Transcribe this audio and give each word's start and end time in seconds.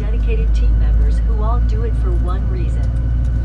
dedicated 0.00 0.52
team 0.54 0.76
members 0.80 1.18
who 1.18 1.42
all 1.42 1.60
do 1.60 1.82
it 1.82 1.94
for 1.96 2.10
one 2.10 2.48
reason 2.50 2.82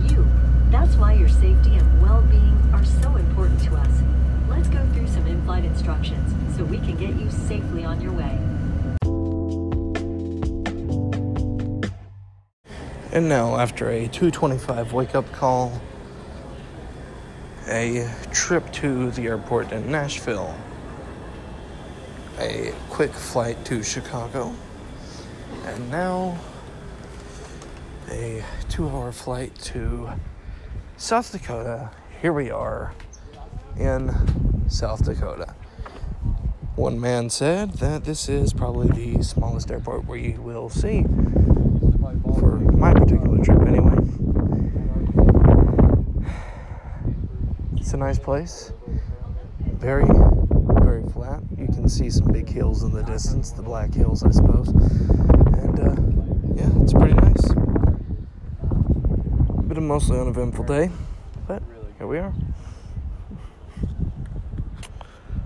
you. 0.09 0.25
That's 0.71 0.95
why 0.95 1.11
your 1.13 1.27
safety 1.27 1.75
and 1.75 2.01
well 2.01 2.21
being 2.21 2.57
are 2.73 2.85
so 2.85 3.13
important 3.17 3.61
to 3.63 3.75
us. 3.75 4.01
Let's 4.49 4.69
go 4.69 4.83
through 4.93 5.07
some 5.07 5.27
in 5.27 5.43
flight 5.43 5.65
instructions 5.65 6.33
so 6.55 6.63
we 6.63 6.77
can 6.77 6.95
get 6.95 7.13
you 7.15 7.29
safely 7.29 7.83
on 7.83 7.99
your 7.99 8.13
way. 8.13 8.39
And 13.11 13.27
now, 13.29 13.57
after 13.57 13.89
a 13.89 14.07
225 14.07 14.93
wake 14.93 15.13
up 15.13 15.29
call, 15.33 15.81
a 17.67 18.09
trip 18.31 18.71
to 18.73 19.11
the 19.11 19.27
airport 19.27 19.73
in 19.73 19.91
Nashville, 19.91 20.55
a 22.39 22.73
quick 22.89 23.11
flight 23.11 23.63
to 23.65 23.83
Chicago, 23.83 24.53
and 25.65 25.89
now 25.89 26.37
a 28.09 28.43
two 28.69 28.89
hour 28.89 29.11
flight 29.11 29.55
to 29.55 30.09
South 30.97 31.31
Dakota. 31.31 31.91
Here 32.21 32.33
we 32.33 32.49
are 32.51 32.93
in 33.77 34.69
South 34.69 35.05
Dakota. 35.05 35.55
One 36.75 36.99
man 36.99 37.29
said 37.29 37.73
that 37.73 38.03
this 38.03 38.27
is 38.27 38.53
probably 38.53 38.89
the 38.89 39.23
smallest 39.23 39.71
airport 39.71 40.07
we 40.07 40.35
will 40.39 40.69
see 40.69 41.03
for 42.39 42.57
my 42.59 42.93
particular 42.93 43.43
trip, 43.43 43.61
anyway. 43.67 43.95
It's 47.77 47.93
a 47.93 47.97
nice 47.97 48.19
place. 48.19 48.71
Very, 49.59 50.05
very 50.81 51.03
flat. 51.09 51.41
You 51.57 51.67
can 51.67 51.87
see 51.87 52.09
some 52.09 52.31
big 52.31 52.49
hills 52.49 52.83
in 52.83 52.91
the 52.91 53.03
distance, 53.03 53.51
the 53.51 53.61
Black 53.61 53.93
Hills, 53.93 54.23
I 54.23 54.31
suppose. 54.31 54.69
And 54.69 55.79
uh, 55.79 55.95
yeah, 56.55 56.83
it's 56.83 56.93
pretty 56.93 57.13
nice. 57.13 57.64
Been 59.75 59.83
a 59.83 59.87
mostly 59.87 60.17
uneventful 60.17 60.63
day, 60.63 60.89
but 61.49 61.61
here 61.97 62.07
we 62.07 62.17
are. 62.17 62.31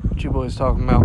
What 0.04 0.24
you 0.24 0.30
boys 0.30 0.56
talking 0.56 0.84
about? 0.84 1.02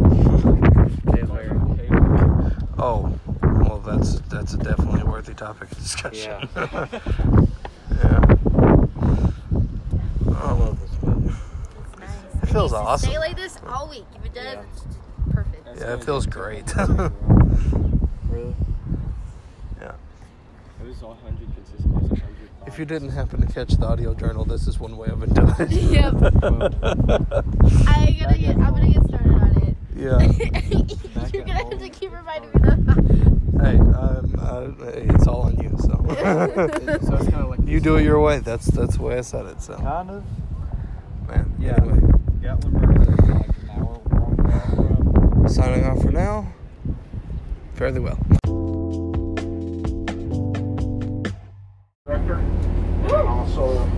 Oh, 2.78 3.18
well, 3.42 3.78
that's 3.78 4.20
that's 4.28 4.52
a 4.52 4.58
definitely 4.58 5.00
a 5.00 5.06
worthy 5.06 5.32
topic 5.32 5.72
of 5.72 5.78
discussion. 5.78 6.46
Yeah. 6.54 6.66
yeah. 7.92 8.20
I 10.36 10.52
love 10.52 10.78
this 10.78 11.02
weather. 11.02 11.34
It 12.42 12.46
feels 12.50 12.72
Stay 12.72 12.78
awesome. 12.78 13.14
like 13.14 13.36
this 13.36 13.56
all 13.66 13.88
week. 13.88 14.04
If 14.16 14.26
it 14.26 14.34
does, 14.34 14.44
Yeah. 14.44 14.64
it's 14.70 14.82
just 14.82 14.98
perfect. 15.30 15.66
Yeah, 15.78 15.94
it 15.94 16.04
feels 16.04 16.26
great. 16.26 16.70
Really? 18.28 18.54
yeah. 19.80 19.92
It 20.82 20.86
was 20.88 21.02
all 21.02 21.16
100 21.22 21.48
consistent. 21.54 22.33
It 22.66 22.70
was 22.70 22.72
100 22.72 22.72
If 22.72 22.78
you 22.78 22.84
didn't 22.84 23.10
happen 23.10 23.40
to 23.46 23.52
catch 23.52 23.70
the 23.72 23.86
audio 23.86 24.14
journal, 24.14 24.44
this 24.44 24.66
is 24.66 24.78
one 24.78 24.96
way 24.96 25.08
of 25.08 25.22
it 25.22 25.32
doing 25.34 25.54
it. 25.58 25.70
Yep. 25.94 26.14
I 27.88 28.16
gotta 28.20 28.38
get. 28.38 28.56
I'm 28.56 28.74
gonna 28.74 28.90
get 28.90 29.04
started 29.04 29.32
on 29.32 29.62
it. 29.62 29.76
yeah. 29.96 30.18
You're 31.32 31.44
gonna 31.44 31.58
have 31.58 31.78
to 31.78 31.88
keep 31.88 32.12
reminding 32.12 32.50
me 32.50 32.60
that. 32.62 32.78
Hey, 33.62 33.78
um, 33.78 34.34
uh, 34.38 34.86
it's 35.14 35.26
all 35.26 35.42
on 35.42 35.56
you. 35.58 35.70
So. 35.78 35.90
So 37.06 37.14
it's 37.16 37.28
kind 37.30 37.34
of 37.44 37.50
like 37.50 37.60
you 37.66 37.80
do 37.80 37.96
it 37.96 38.04
your 38.04 38.20
way. 38.20 38.38
That's 38.40 38.66
that's 38.66 38.96
the 38.96 39.02
way 39.02 39.18
I 39.18 39.22
said 39.22 39.46
it. 39.46 39.60
So, 39.62 39.76
Kind 39.76 40.10
of. 40.10 40.24
man. 41.28 41.54
Yeah. 41.58 41.76
Anyway, 41.78 41.98
Gatlinburg 42.40 43.02
is 43.02 43.08
like 43.30 43.48
an 43.48 43.70
hour 43.70 44.00
long 44.10 44.36
drive 44.36 45.50
signing 45.50 45.84
off 45.84 46.00
for 46.02 46.10
now. 46.10 46.52
Fairly 47.74 48.00
well. 48.00 48.18
Director, 52.06 52.34
and 52.34 53.12
also 53.12 53.90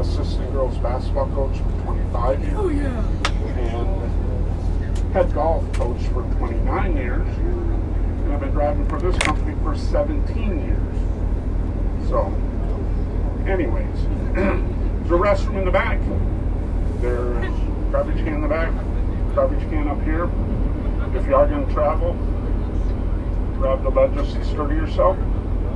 assistant 0.00 0.50
girls 0.50 0.76
basketball 0.78 1.28
coach 1.28 1.56
for 1.56 1.84
25 1.84 2.40
years. 2.42 2.54
Oh 2.56 2.68
yeah. 2.68 3.06
And 3.60 5.12
head 5.12 5.32
golf 5.32 5.72
coach 5.72 6.02
for 6.08 6.22
29 6.38 6.96
years. 6.96 7.28
And 7.38 8.32
I've 8.32 8.40
been 8.40 8.50
driving 8.50 8.88
for 8.88 8.98
this 8.98 9.16
company 9.18 9.56
for 9.62 9.76
17 9.76 10.66
years. 10.66 12.08
So, 12.08 12.26
anyways, 13.46 13.98
there's 14.34 15.10
a 15.12 15.14
restroom 15.14 15.58
in 15.58 15.64
the 15.64 15.70
back. 15.70 16.00
There's 17.00 17.54
garbage 17.92 18.16
can 18.16 18.34
in 18.34 18.40
the 18.40 18.48
back, 18.48 18.74
garbage 19.36 19.60
can 19.70 19.86
up 19.86 20.02
here. 20.02 20.24
If 21.16 21.24
you 21.28 21.36
are 21.36 21.46
going 21.46 21.68
to 21.68 21.72
travel, 21.72 22.14
grab 23.58 23.84
the 23.84 23.90
ledge 23.90 24.12
to 24.14 24.44
sturdy 24.44 24.74
yourself. 24.74 25.16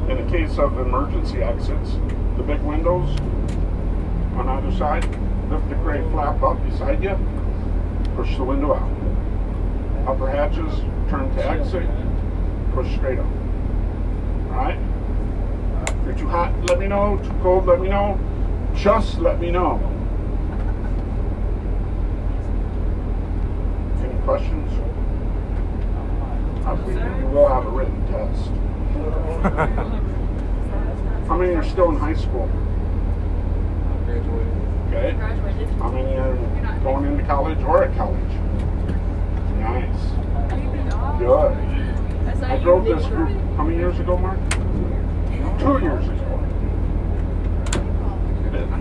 In 0.09 0.25
the 0.25 0.31
case 0.31 0.59
of 0.59 0.79
emergency 0.79 1.43
exits, 1.43 1.95
the 2.37 2.43
big 2.45 2.61
windows 2.63 3.09
on 4.37 4.49
either 4.49 4.71
side, 4.77 5.05
lift 5.51 5.69
the 5.69 5.75
gray 5.77 6.01
flap 6.11 6.41
up 6.45 6.63
beside 6.65 7.03
you, 7.03 7.19
push 8.15 8.37
the 8.37 8.45
window 8.45 8.75
out. 8.75 10.09
Upper 10.09 10.31
hatches, 10.31 10.81
turn 11.11 11.35
to 11.35 11.45
exit, 11.45 11.89
push 12.73 12.95
straight 12.95 13.19
up. 13.19 13.27
Alright? 14.51 14.79
If 15.89 16.05
you're 16.07 16.15
too 16.19 16.29
hot, 16.29 16.53
let 16.69 16.79
me 16.79 16.87
know. 16.87 17.19
Too 17.25 17.35
cold, 17.43 17.67
let 17.67 17.81
me 17.81 17.89
know. 17.89 18.17
Just 18.77 19.19
let 19.19 19.41
me 19.41 19.51
know. 19.51 19.81
Any 24.05 24.23
questions? 24.23 24.71
We 26.87 26.95
will 27.35 27.49
have 27.49 27.67
a 27.67 27.71
written 27.71 28.07
test. 28.07 28.53
How 31.27 31.37
many 31.37 31.55
are 31.55 31.65
still 31.65 31.91
in 31.91 31.97
high 31.97 32.15
school? 32.15 32.49
Graduated. 34.05 34.53
Okay. 34.89 35.13
How 35.79 35.91
many 35.91 36.17
are 36.17 36.37
going 36.83 37.07
into 37.07 37.25
college 37.25 37.59
or 37.61 37.85
at 37.85 37.97
college? 37.97 38.33
Nice. 39.59 40.01
Good. 41.19 41.53
I 42.45 42.59
drove 42.59 42.85
this 42.85 43.05
group 43.07 43.31
how 43.57 43.65
many 43.65 43.77
years 43.79 43.99
ago, 43.99 44.17
Mark? 44.17 44.39
Two 45.59 45.79
years 45.85 46.07
ago. 46.07 46.23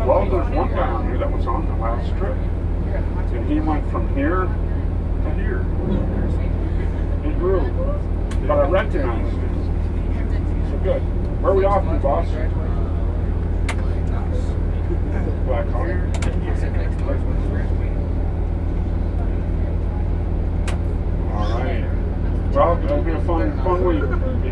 Well, 0.06 0.26
there's 0.30 0.50
one 0.56 0.70
guy 0.70 0.88
on 0.88 1.08
here 1.08 1.18
that 1.18 1.32
was 1.32 1.48
on 1.48 1.66
the 1.66 1.76
last 1.82 2.16
trip. 2.18 2.38
And 3.34 3.46
he 3.52 3.60
went 3.60 3.90
from 3.92 4.08
here 4.16 4.48
to 5.24 5.34
here. 5.34 5.64
He 7.24 7.32
grew. 7.40 7.62
But 8.48 8.60
I 8.60 8.68
recognized 8.70 9.38
him. 9.38 9.45
Good. 10.86 11.02
Where 11.42 11.52
are 11.52 11.56
we 11.56 11.66
off 11.66 11.84
to, 11.84 11.98
boss? 11.98 12.28
Black 15.48 15.66
Hawk. 15.70 15.90
All 21.34 21.50
right. 21.58 21.84
Well, 22.54 22.86
it'll 22.86 23.02
be 23.02 23.14
a 23.14 23.22
fun, 23.24 23.58
fun 23.64 23.84
week. 23.84 24.04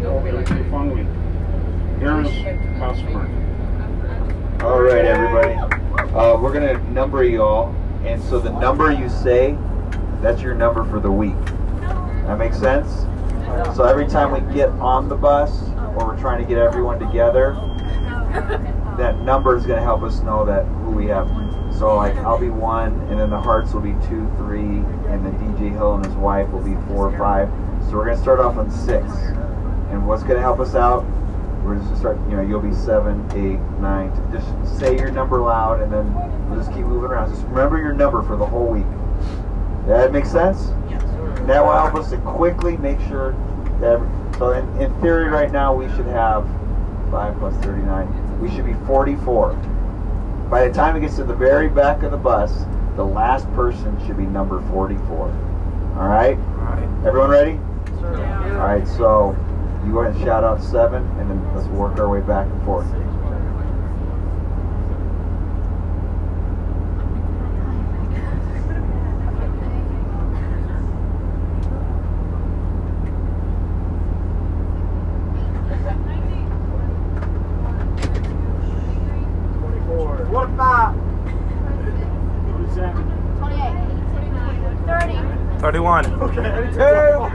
It'll 0.01 0.21
be 0.21 0.29
a 0.29 0.43
fun 0.71 0.89
week. 0.95 1.05
Here's 1.99 2.27
customer. 2.79 3.29
All 4.63 4.81
right, 4.81 5.05
everybody. 5.05 5.53
Uh, 6.15 6.39
we're 6.41 6.51
gonna 6.51 6.79
number 6.89 7.23
you 7.23 7.43
all, 7.43 7.75
and 8.05 8.19
so 8.23 8.39
the 8.39 8.49
number 8.59 8.91
you 8.91 9.07
say, 9.07 9.55
that's 10.19 10.41
your 10.41 10.55
number 10.55 10.83
for 10.85 10.99
the 10.99 11.11
week. 11.11 11.45
That 12.25 12.39
makes 12.39 12.57
sense. 12.57 13.05
So 13.75 13.83
every 13.83 14.07
time 14.07 14.31
we 14.31 14.39
get 14.51 14.69
on 14.69 15.09
the 15.09 15.15
bus, 15.15 15.69
or 15.95 16.07
we're 16.07 16.19
trying 16.19 16.41
to 16.41 16.47
get 16.47 16.57
everyone 16.57 16.99
together, 16.99 17.53
that 18.97 19.19
number 19.21 19.55
is 19.55 19.65
gonna 19.65 19.81
help 19.81 20.03
us 20.03 20.21
know 20.21 20.45
that 20.45 20.65
who 20.65 20.91
we 20.91 21.07
have. 21.07 21.27
So 21.77 21.95
like 21.95 22.15
I'll 22.17 22.39
be 22.39 22.49
one, 22.49 22.99
and 23.09 23.19
then 23.19 23.29
the 23.29 23.39
Hearts 23.39 23.73
will 23.73 23.81
be 23.81 23.93
two, 24.07 24.31
three, 24.37 24.59
and 24.59 25.25
then 25.25 25.33
DJ 25.39 25.71
Hill 25.71 25.95
and 25.95 26.05
his 26.05 26.13
wife 26.15 26.49
will 26.49 26.61
be 26.61 26.75
four 26.87 27.09
or 27.09 27.17
five. 27.17 27.49
So 27.85 27.97
we're 27.97 28.05
gonna 28.05 28.21
start 28.21 28.39
off 28.39 28.57
on 28.57 28.69
six. 28.71 29.11
And 29.89 30.07
what's 30.07 30.23
gonna 30.23 30.41
help 30.41 30.59
us 30.59 30.75
out? 30.75 31.03
We're 31.63 31.75
just 31.75 31.87
gonna 31.87 31.99
start. 31.99 32.17
You 32.29 32.37
know, 32.37 32.41
you'll 32.41 32.59
be 32.59 32.73
seven, 32.73 33.25
eight, 33.33 33.59
nine. 33.79 34.11
Just 34.31 34.79
say 34.79 34.97
your 34.97 35.11
number 35.11 35.39
loud, 35.39 35.81
and 35.81 35.91
then 35.91 36.13
we'll 36.49 36.59
just 36.59 36.71
keep 36.73 36.85
moving 36.85 37.09
around. 37.11 37.29
Just 37.31 37.45
remember 37.47 37.77
your 37.77 37.93
number 37.93 38.21
for 38.23 38.35
the 38.35 38.45
whole 38.45 38.67
week. 38.67 38.85
That 39.87 40.11
makes 40.11 40.31
sense. 40.31 40.67
That 41.47 41.63
will 41.63 41.73
help 41.73 41.95
us 41.95 42.09
to 42.11 42.17
quickly 42.17 42.77
make 42.77 42.99
sure 43.01 43.35
that. 43.79 43.99
Every, 44.33 44.39
so 44.39 44.51
in, 44.51 44.81
in 44.81 45.01
theory, 45.01 45.29
right 45.29 45.51
now 45.51 45.73
we 45.73 45.87
should 45.95 46.07
have 46.07 46.47
five 47.11 47.37
plus 47.37 47.55
thirty-nine. 47.63 48.41
We 48.41 48.49
should 48.49 48.65
be 48.65 48.73
forty-four. 48.85 49.53
By 50.49 50.67
the 50.67 50.73
time 50.73 50.95
it 50.95 51.01
gets 51.01 51.15
to 51.17 51.23
the 51.23 51.35
very 51.35 51.69
back 51.69 52.03
of 52.03 52.11
the 52.11 52.17
bus, 52.17 52.65
the 52.95 53.05
last 53.05 53.51
person 53.53 53.97
should 54.05 54.17
be 54.17 54.25
number 54.25 54.61
forty-four. 54.71 55.27
All 55.97 56.07
right? 56.07 56.37
All 56.37 56.65
right. 56.65 57.05
Everyone 57.05 57.29
ready? 57.29 57.59
All 58.01 58.67
right. 58.67 58.87
So 58.87 59.35
you 59.85 59.93
go 59.93 59.99
ahead 59.99 60.15
and 60.15 60.23
shout 60.23 60.43
out 60.43 60.61
seven, 60.61 61.03
and 61.19 61.29
then 61.29 61.55
let's 61.55 61.67
work 61.69 61.99
our 61.99 62.09
way 62.09 62.21
back 62.21 62.47
and 62.47 62.65
forth. 62.65 62.87
32, 86.03 86.77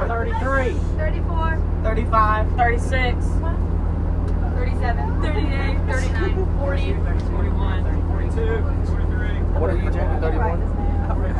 33, 0.09 0.73
34, 0.97 1.63
35, 1.83 2.57
36, 2.57 3.27
37, 4.55 5.23
38, 5.23 5.79
39, 5.87 6.59
40, 6.59 6.95
41, 6.95 8.09
42, 8.09 8.43
43. 8.87 9.29
What 9.59 9.71
are 9.71 9.77
you 9.77 9.91
taking? 9.91 10.21
31? 10.21 10.63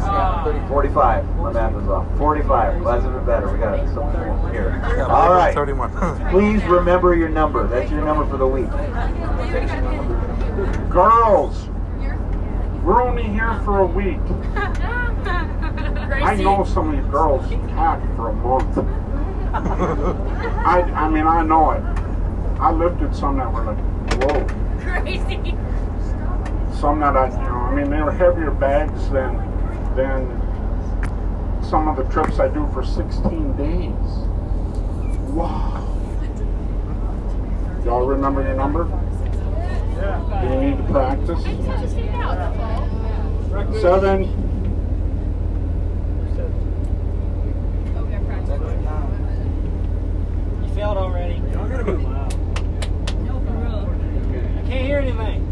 Uh, 0.01 0.69
45. 0.69 1.37
My 1.37 1.53
math 1.53 1.75
is 1.83 1.89
off. 1.89 2.07
45. 2.17 2.81
Well, 2.81 2.95
that's 2.95 3.05
even 3.05 3.27
better. 3.27 3.53
We 3.53 3.59
got 3.59 3.85
something 3.93 4.21
more 4.21 4.51
here. 4.51 5.07
All 5.09 5.31
right. 5.31 5.55
31. 5.55 6.31
Please 6.31 6.63
remember 6.65 7.15
your 7.15 7.29
number. 7.29 7.67
That's 7.67 7.91
your 7.91 8.03
number 8.03 8.25
for 8.27 8.37
the 8.39 8.47
week. 8.47 8.71
Girls, 10.89 11.69
we're 12.85 13.03
only 13.03 13.25
here 13.25 13.61
for 13.65 13.81
a 13.81 13.87
week. 13.87 14.21
I 16.29 16.35
know 16.37 16.65
some 16.65 16.91
of 16.91 16.95
you 17.51 18.17
for 18.17 18.29
a 18.29 18.33
month. 18.33 18.79
I, 19.55 20.83
I 20.95 21.09
mean, 21.09 21.27
I 21.27 21.43
know 21.43 21.71
it. 21.73 21.83
I 22.61 22.73
lifted 22.73 23.15
some 23.15 23.37
that 23.39 23.53
were 23.53 23.65
like, 23.65 23.79
whoa. 24.23 24.45
Crazy. 24.81 25.55
Some 26.81 27.01
that 27.01 27.17
I, 27.17 27.29
you 27.31 27.37
know, 27.37 27.61
I 27.61 27.75
mean, 27.75 27.91
they 27.91 28.03
were 28.03 28.13
heavier 28.13 28.51
bags 28.51 29.09
than, 29.11 29.37
than 29.97 31.63
some 31.63 31.89
of 31.89 31.97
the 31.97 32.05
trips 32.13 32.39
I 32.39 32.49
do 32.49 32.69
for 32.73 32.85
16 32.85 33.57
days. 33.57 33.93
Wow. 35.31 35.85
Y'all 37.85 38.07
remember 38.07 38.43
your 38.43 38.55
number? 38.55 38.89
Yeah. 39.97 40.43
Do 40.43 40.49
you 40.55 40.61
need 40.71 40.77
to 40.79 40.85
practice? 40.93 41.43
Just 41.43 41.97
get 41.97 42.15
out. 42.15 42.39
Seven. 43.81 44.25
Oh, 47.97 48.05
we 48.05 48.11
got 48.11 48.27
practice. 48.27 48.61
You 50.51 50.67
failed 50.79 50.97
already. 50.97 51.35
I 51.35 51.41
can't 54.69 54.87
hear 54.87 54.99
anything. 54.99 55.43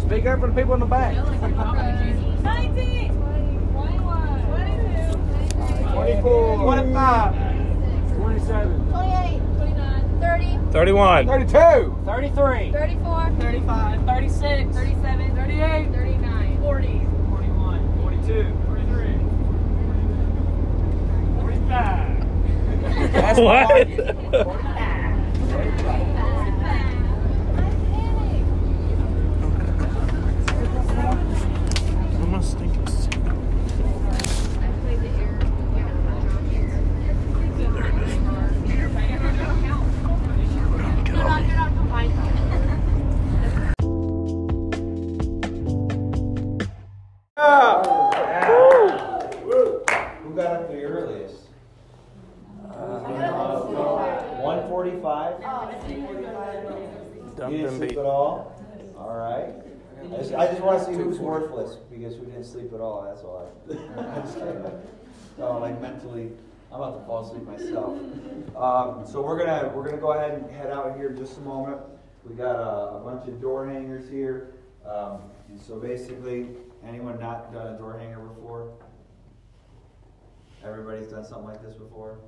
Speak 0.00 0.26
up 0.26 0.40
for 0.40 0.48
the 0.48 0.54
people 0.54 0.74
in 0.74 0.80
the 0.80 0.86
back. 0.86 1.14
19, 1.14 1.54
21, 3.70 4.42
22, 4.50 5.92
24, 5.92 6.56
25, 6.64 7.34
27, 8.16 8.90
28, 8.90 9.40
29, 9.56 10.20
30, 10.20 10.58
31. 10.72 11.26
32, 11.28 11.98
33, 12.04 12.72
34, 12.72 13.30
35, 13.38 14.04
36, 14.04 14.74
37, 14.74 15.36
38, 15.36 15.92
39, 15.92 16.58
40. 16.60 17.06
41, 17.30 18.02
42, 18.02 18.50
43, 18.66 19.14
45. 21.40 22.01
What? 23.12 23.88
because 61.90 62.16
we 62.16 62.26
didn't 62.26 62.44
sleep 62.44 62.72
at 62.72 62.80
all. 62.80 63.02
That's 63.02 63.22
all. 63.22 63.52
I, 63.70 64.00
I'm 64.00 64.22
just 64.22 64.38
kidding. 64.38 64.64
No, 65.38 65.58
like 65.58 65.80
mentally, 65.80 66.30
I'm 66.70 66.80
about 66.80 66.98
to 66.98 67.06
fall 67.06 67.26
asleep 67.26 67.44
myself. 67.46 67.98
Um, 68.56 69.04
so 69.06 69.22
we're 69.22 69.38
gonna 69.38 69.72
we're 69.74 69.84
gonna 69.84 70.00
go 70.00 70.12
ahead 70.12 70.34
and 70.34 70.50
head 70.50 70.70
out 70.70 70.96
here 70.96 71.10
in 71.10 71.16
just 71.16 71.38
a 71.38 71.40
moment. 71.40 71.78
We 72.28 72.34
got 72.34 72.56
a, 72.56 72.96
a 72.96 73.00
bunch 73.04 73.28
of 73.28 73.40
door 73.40 73.66
hangers 73.68 74.08
here. 74.08 74.54
Um, 74.86 75.20
so 75.66 75.78
basically, 75.78 76.48
anyone 76.86 77.18
not 77.18 77.52
done 77.52 77.74
a 77.74 77.78
door 77.78 77.98
hanger 77.98 78.18
before? 78.18 78.72
Everybody's 80.64 81.08
done 81.08 81.24
something 81.24 81.46
like 81.46 81.62
this 81.62 81.74
before. 81.74 82.18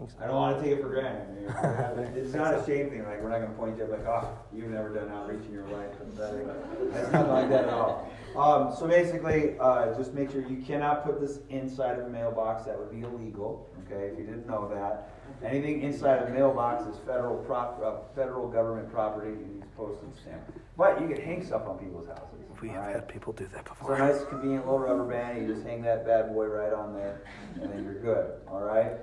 Thanks. 0.00 0.14
I 0.20 0.26
don't 0.26 0.36
want 0.36 0.56
to 0.56 0.62
take 0.62 0.78
it 0.78 0.82
for 0.82 0.88
granted. 0.88 1.54
I 1.62 1.94
mean, 1.94 2.06
It's 2.16 2.34
not 2.34 2.54
a 2.54 2.64
shame 2.64 2.90
thing. 2.90 3.04
Like 3.04 3.22
we're 3.22 3.28
not 3.28 3.38
going 3.38 3.50
to 3.50 3.56
point 3.56 3.76
you 3.76 3.84
up 3.84 3.90
like, 3.90 4.06
oh, 4.06 4.38
you've 4.52 4.70
never 4.70 4.94
done 4.94 5.10
outreach 5.10 5.44
in 5.44 5.52
your 5.52 5.66
life. 5.66 5.90
It's 6.06 7.12
not 7.12 7.28
like 7.28 7.48
that 7.50 7.64
at 7.64 7.68
all. 7.68 8.10
Um, 8.36 8.74
so 8.76 8.86
basically, 8.86 9.58
uh, 9.58 9.94
just 9.96 10.14
make 10.14 10.30
sure 10.30 10.42
you 10.42 10.62
cannot 10.62 11.04
put 11.04 11.20
this 11.20 11.40
inside 11.50 11.98
of 11.98 12.06
a 12.06 12.08
mailbox. 12.08 12.64
That 12.64 12.78
would 12.78 12.90
be 12.90 13.00
illegal. 13.00 13.68
Okay, 13.86 14.06
if 14.06 14.18
you 14.18 14.24
didn't 14.24 14.46
know 14.46 14.68
that. 14.72 15.10
Anything 15.44 15.82
inside 15.82 16.22
of 16.22 16.28
a 16.28 16.32
mailbox 16.32 16.86
is 16.86 16.96
federal 17.06 17.36
prop, 17.44 17.80
uh, 17.84 18.14
federal 18.14 18.48
government 18.48 18.90
property. 18.90 19.30
You 19.30 19.46
need 19.46 19.76
postage 19.76 20.20
stamp. 20.22 20.42
But 20.76 21.00
you 21.00 21.08
can 21.08 21.20
hang 21.20 21.44
stuff 21.44 21.66
on 21.66 21.78
people's 21.78 22.08
houses. 22.08 22.40
We 22.60 22.68
have 22.68 22.82
right? 22.82 22.94
had 22.96 23.08
people 23.08 23.32
do 23.32 23.46
that 23.54 23.64
before. 23.64 23.96
So 23.96 24.02
a 24.02 24.12
nice 24.12 24.24
convenient 24.24 24.66
little 24.66 24.80
rubber 24.80 25.04
band, 25.04 25.40
you 25.40 25.54
just 25.54 25.66
hang 25.66 25.80
that 25.82 26.06
bad 26.06 26.28
boy 26.34 26.46
right 26.46 26.74
on 26.74 26.92
there, 26.92 27.22
and 27.54 27.72
then 27.72 27.84
you're 27.84 28.00
good, 28.00 28.32
all 28.48 28.60
right? 28.60 28.98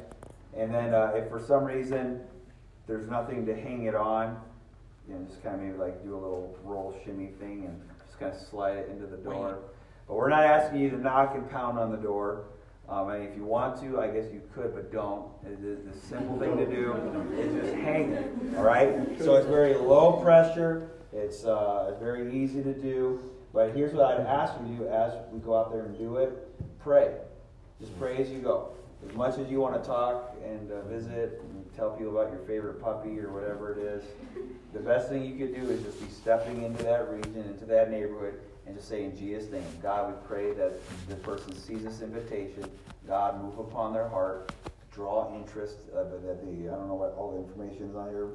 And 0.57 0.73
then 0.73 0.93
uh, 0.93 1.11
if 1.15 1.29
for 1.29 1.39
some 1.39 1.63
reason 1.63 2.21
there's 2.87 3.09
nothing 3.09 3.45
to 3.45 3.55
hang 3.55 3.85
it 3.85 3.95
on, 3.95 4.39
you 5.07 5.13
know, 5.13 5.25
just 5.25 5.43
kind 5.43 5.55
of 5.55 5.61
maybe 5.61 5.77
like 5.77 6.03
do 6.03 6.13
a 6.13 6.19
little 6.19 6.57
roll 6.63 6.99
shimmy 7.05 7.27
thing 7.39 7.65
and 7.65 7.81
just 8.05 8.19
kind 8.19 8.33
of 8.33 8.39
slide 8.39 8.77
it 8.77 8.89
into 8.89 9.05
the 9.05 9.17
door. 9.17 9.59
But 10.07 10.15
we're 10.15 10.29
not 10.29 10.43
asking 10.43 10.79
you 10.79 10.89
to 10.89 10.97
knock 10.97 11.35
and 11.35 11.49
pound 11.49 11.77
on 11.77 11.91
the 11.91 11.97
door. 11.97 12.45
Um, 12.89 13.09
and 13.09 13.23
if 13.23 13.35
you 13.35 13.43
want 13.43 13.79
to, 13.81 13.99
I 13.99 14.07
guess 14.07 14.31
you 14.31 14.41
could, 14.55 14.73
but 14.73 14.91
don't. 14.93 15.27
It 15.45 15.63
is 15.63 15.79
the 15.83 16.07
simple 16.07 16.39
thing 16.39 16.55
to 16.55 16.65
do 16.65 16.93
is 17.37 17.61
just 17.61 17.75
hang 17.75 18.13
it, 18.13 18.31
all 18.55 18.63
right? 18.63 18.95
So 19.19 19.35
it's 19.35 19.47
very 19.47 19.75
low 19.75 20.13
pressure. 20.13 20.89
It's 21.11 21.43
uh, 21.43 21.95
very 21.99 22.33
easy 22.33 22.63
to 22.63 22.73
do. 22.73 23.21
But 23.53 23.75
here's 23.75 23.93
what 23.93 24.05
I'd 24.05 24.25
ask 24.25 24.57
of 24.57 24.69
you 24.69 24.87
as 24.87 25.11
we 25.33 25.39
go 25.39 25.57
out 25.57 25.71
there 25.71 25.83
and 25.83 25.97
do 25.97 26.17
it. 26.17 26.31
Pray. 26.79 27.15
Just 27.81 27.97
pray 27.99 28.17
as 28.17 28.29
you 28.29 28.39
go. 28.39 28.69
As 29.07 29.13
much 29.15 29.37
as 29.37 29.49
you 29.49 29.59
want 29.59 29.81
to 29.81 29.87
talk 29.87 30.35
and 30.47 30.71
uh, 30.71 30.81
visit 30.83 31.41
and 31.43 31.65
tell 31.75 31.91
people 31.91 32.17
about 32.17 32.31
your 32.31 32.41
favorite 32.41 32.81
puppy 32.81 33.19
or 33.19 33.31
whatever 33.31 33.73
it 33.73 33.79
is, 33.79 34.03
the 34.73 34.79
best 34.79 35.09
thing 35.09 35.23
you 35.25 35.35
could 35.35 35.55
do 35.55 35.69
is 35.69 35.83
just 35.83 35.99
be 35.99 36.09
stepping 36.09 36.63
into 36.63 36.83
that 36.83 37.09
region, 37.09 37.35
into 37.35 37.65
that 37.65 37.91
neighborhood, 37.91 38.39
and 38.65 38.75
just 38.75 38.89
say 38.89 39.03
in 39.03 39.15
Jesus' 39.15 39.51
name, 39.51 39.63
God, 39.81 40.09
we 40.09 40.27
pray 40.27 40.53
that 40.53 40.73
the 41.09 41.15
person 41.15 41.55
sees 41.55 41.83
this 41.83 42.01
invitation. 42.01 42.65
God, 43.07 43.41
move 43.41 43.57
upon 43.59 43.93
their 43.93 44.07
heart, 44.07 44.51
draw 44.91 45.33
interest, 45.35 45.77
uh, 45.95 46.03
that 46.03 46.45
the, 46.45 46.69
I 46.69 46.75
don't 46.75 46.87
know 46.87 46.95
what 46.95 47.15
all 47.17 47.31
the 47.31 47.37
information 47.37 47.89
is 47.89 47.95
on 47.95 48.09
here. 48.09 48.29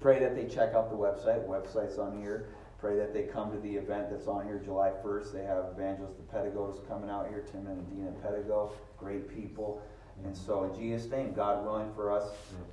Pray 0.00 0.18
that 0.18 0.36
they 0.36 0.44
check 0.44 0.74
out 0.74 0.90
the 0.90 0.96
website. 0.96 1.46
Website's 1.46 1.98
on 1.98 2.20
here. 2.20 2.48
Pray 2.78 2.96
that 2.96 3.14
they 3.14 3.22
come 3.22 3.50
to 3.50 3.58
the 3.60 3.74
event 3.76 4.10
that's 4.10 4.26
on 4.26 4.44
here 4.44 4.60
July 4.62 4.90
1st. 5.02 5.32
They 5.32 5.42
have 5.44 5.64
Evangelist 5.72 6.18
the 6.18 6.36
Pedagogos 6.36 6.86
coming 6.86 7.08
out 7.08 7.28
here, 7.28 7.42
Tim 7.50 7.66
and 7.66 7.88
Dina 7.88 8.10
Pedago, 8.22 8.72
great 8.98 9.26
people. 9.34 9.80
And 10.24 10.36
so, 10.36 10.64
in 10.64 10.78
Jesus' 10.78 11.10
name, 11.10 11.32
God 11.32 11.64
willing 11.64 11.92
for 11.94 12.12
us, 12.12 12.28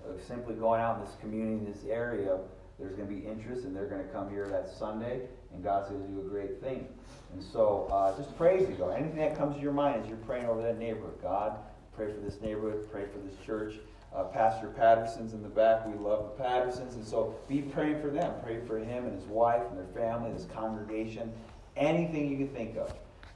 uh, 0.08 0.14
simply 0.28 0.56
going 0.56 0.80
out 0.80 1.00
in 1.00 1.06
this 1.06 1.16
community, 1.20 1.66
in 1.66 1.66
this 1.66 1.84
area, 1.90 2.38
there's 2.80 2.96
going 2.96 3.08
to 3.08 3.14
be 3.14 3.26
interest, 3.26 3.66
and 3.66 3.76
they're 3.76 3.88
going 3.88 4.04
to 4.04 4.14
come 4.14 4.30
here 4.30 4.48
that 4.48 4.70
Sunday, 4.70 5.22
and 5.54 5.64
God's 5.64 5.90
going 5.90 6.02
to 6.02 6.08
do 6.08 6.20
a 6.20 6.30
great 6.30 6.62
thing. 6.62 6.88
And 7.34 7.44
so, 7.44 7.88
uh, 7.92 8.16
just 8.18 8.36
praise 8.38 8.70
you 8.70 8.76
go. 8.76 8.90
Anything 8.90 9.18
that 9.18 9.38
comes 9.38 9.56
to 9.56 9.62
your 9.62 9.74
mind 9.74 10.04
as 10.04 10.08
you're 10.08 10.18
praying 10.18 10.46
over 10.46 10.62
that 10.62 10.78
neighborhood, 10.78 11.18
God, 11.22 11.58
pray 11.96 12.12
for 12.12 12.20
this 12.20 12.40
neighborhood, 12.42 12.90
pray 12.92 13.06
for 13.12 13.20
this 13.20 13.36
church. 13.46 13.76
Uh, 14.14 14.26
Pastor 14.26 14.68
Patterson's 14.68 15.34
in 15.34 15.42
the 15.42 15.50
back. 15.50 15.88
We 15.88 15.94
love 15.94 16.24
the 16.24 16.44
Pattersons. 16.44 16.96
And 16.96 17.06
so 17.06 17.36
be 17.48 17.62
praying 17.62 18.02
for 18.02 18.10
them. 18.10 18.34
Pray 18.44 18.60
for 18.68 18.78
him 18.78 19.06
and 19.06 19.14
his 19.14 19.24
wife 19.26 19.64
and 19.70 19.78
their 19.78 19.86
family, 19.96 20.32
his 20.32 20.46
congregation. 20.46 21.32
Anything 21.78 22.30
you 22.30 22.38
can 22.38 22.50
think 22.50 22.76
of. 22.76 22.94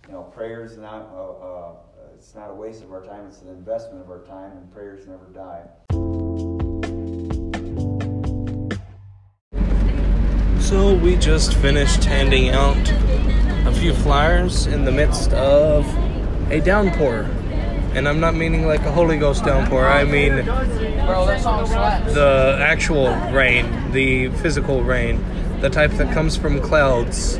You 0.08 0.14
know, 0.14 0.24
prayer 0.24 0.66
is 0.66 0.78
not, 0.78 1.10
uh, 1.14 1.32
uh, 1.32 1.72
it's 2.18 2.34
not 2.34 2.50
a 2.50 2.54
waste 2.54 2.82
of 2.82 2.92
our 2.94 3.04
time. 3.04 3.26
It's 3.28 3.42
an 3.42 3.50
investment 3.50 4.02
of 4.02 4.10
our 4.10 4.22
time, 4.26 4.52
and 4.58 4.72
prayers 4.72 5.06
never 5.06 5.26
die. 5.34 5.64
So 10.62 10.96
we 10.96 11.18
just 11.18 11.56
finished 11.56 12.06
handing 12.06 12.50
out 12.50 12.78
a 13.68 13.72
few 13.72 13.94
flyers 13.94 14.66
in 14.66 14.86
the 14.86 14.92
midst 14.92 15.34
of 15.34 15.86
a 16.50 16.62
downpour. 16.62 17.24
And 17.94 18.08
I'm 18.08 18.20
not 18.20 18.36
meaning 18.36 18.66
like 18.66 18.82
a 18.82 18.92
Holy 18.92 19.18
Ghost 19.18 19.46
downpour, 19.46 19.88
I 19.88 20.04
mean 20.04 20.44
Bro, 20.44 21.28
that 21.28 21.42
song 21.42 21.66
slaps. 21.66 22.14
the 22.14 22.58
actual 22.60 23.16
rain, 23.32 23.92
the 23.92 24.30
physical 24.42 24.84
rain, 24.84 25.24
the 25.62 25.70
type 25.70 25.92
that 25.92 26.14
comes 26.14 26.36
from 26.36 26.62
clouds. 26.62 27.40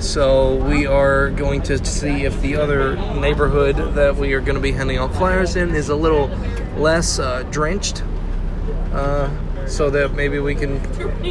So 0.00 0.54
we 0.54 0.86
are 0.86 1.30
going 1.30 1.62
to 1.62 1.84
see 1.84 2.24
if 2.24 2.40
the 2.40 2.56
other 2.56 2.96
neighborhood 3.14 3.94
that 3.94 4.16
we 4.16 4.32
are 4.32 4.40
going 4.40 4.54
to 4.54 4.60
be 4.60 4.72
handing 4.72 4.96
out 4.96 5.14
flyers 5.14 5.56
in 5.56 5.74
is 5.74 5.88
a 5.88 5.96
little 5.96 6.28
less 6.76 7.18
uh, 7.18 7.42
drenched, 7.50 8.02
uh, 8.92 9.28
so 9.66 9.90
that 9.90 10.14
maybe 10.14 10.38
we 10.38 10.54
can 10.54 10.80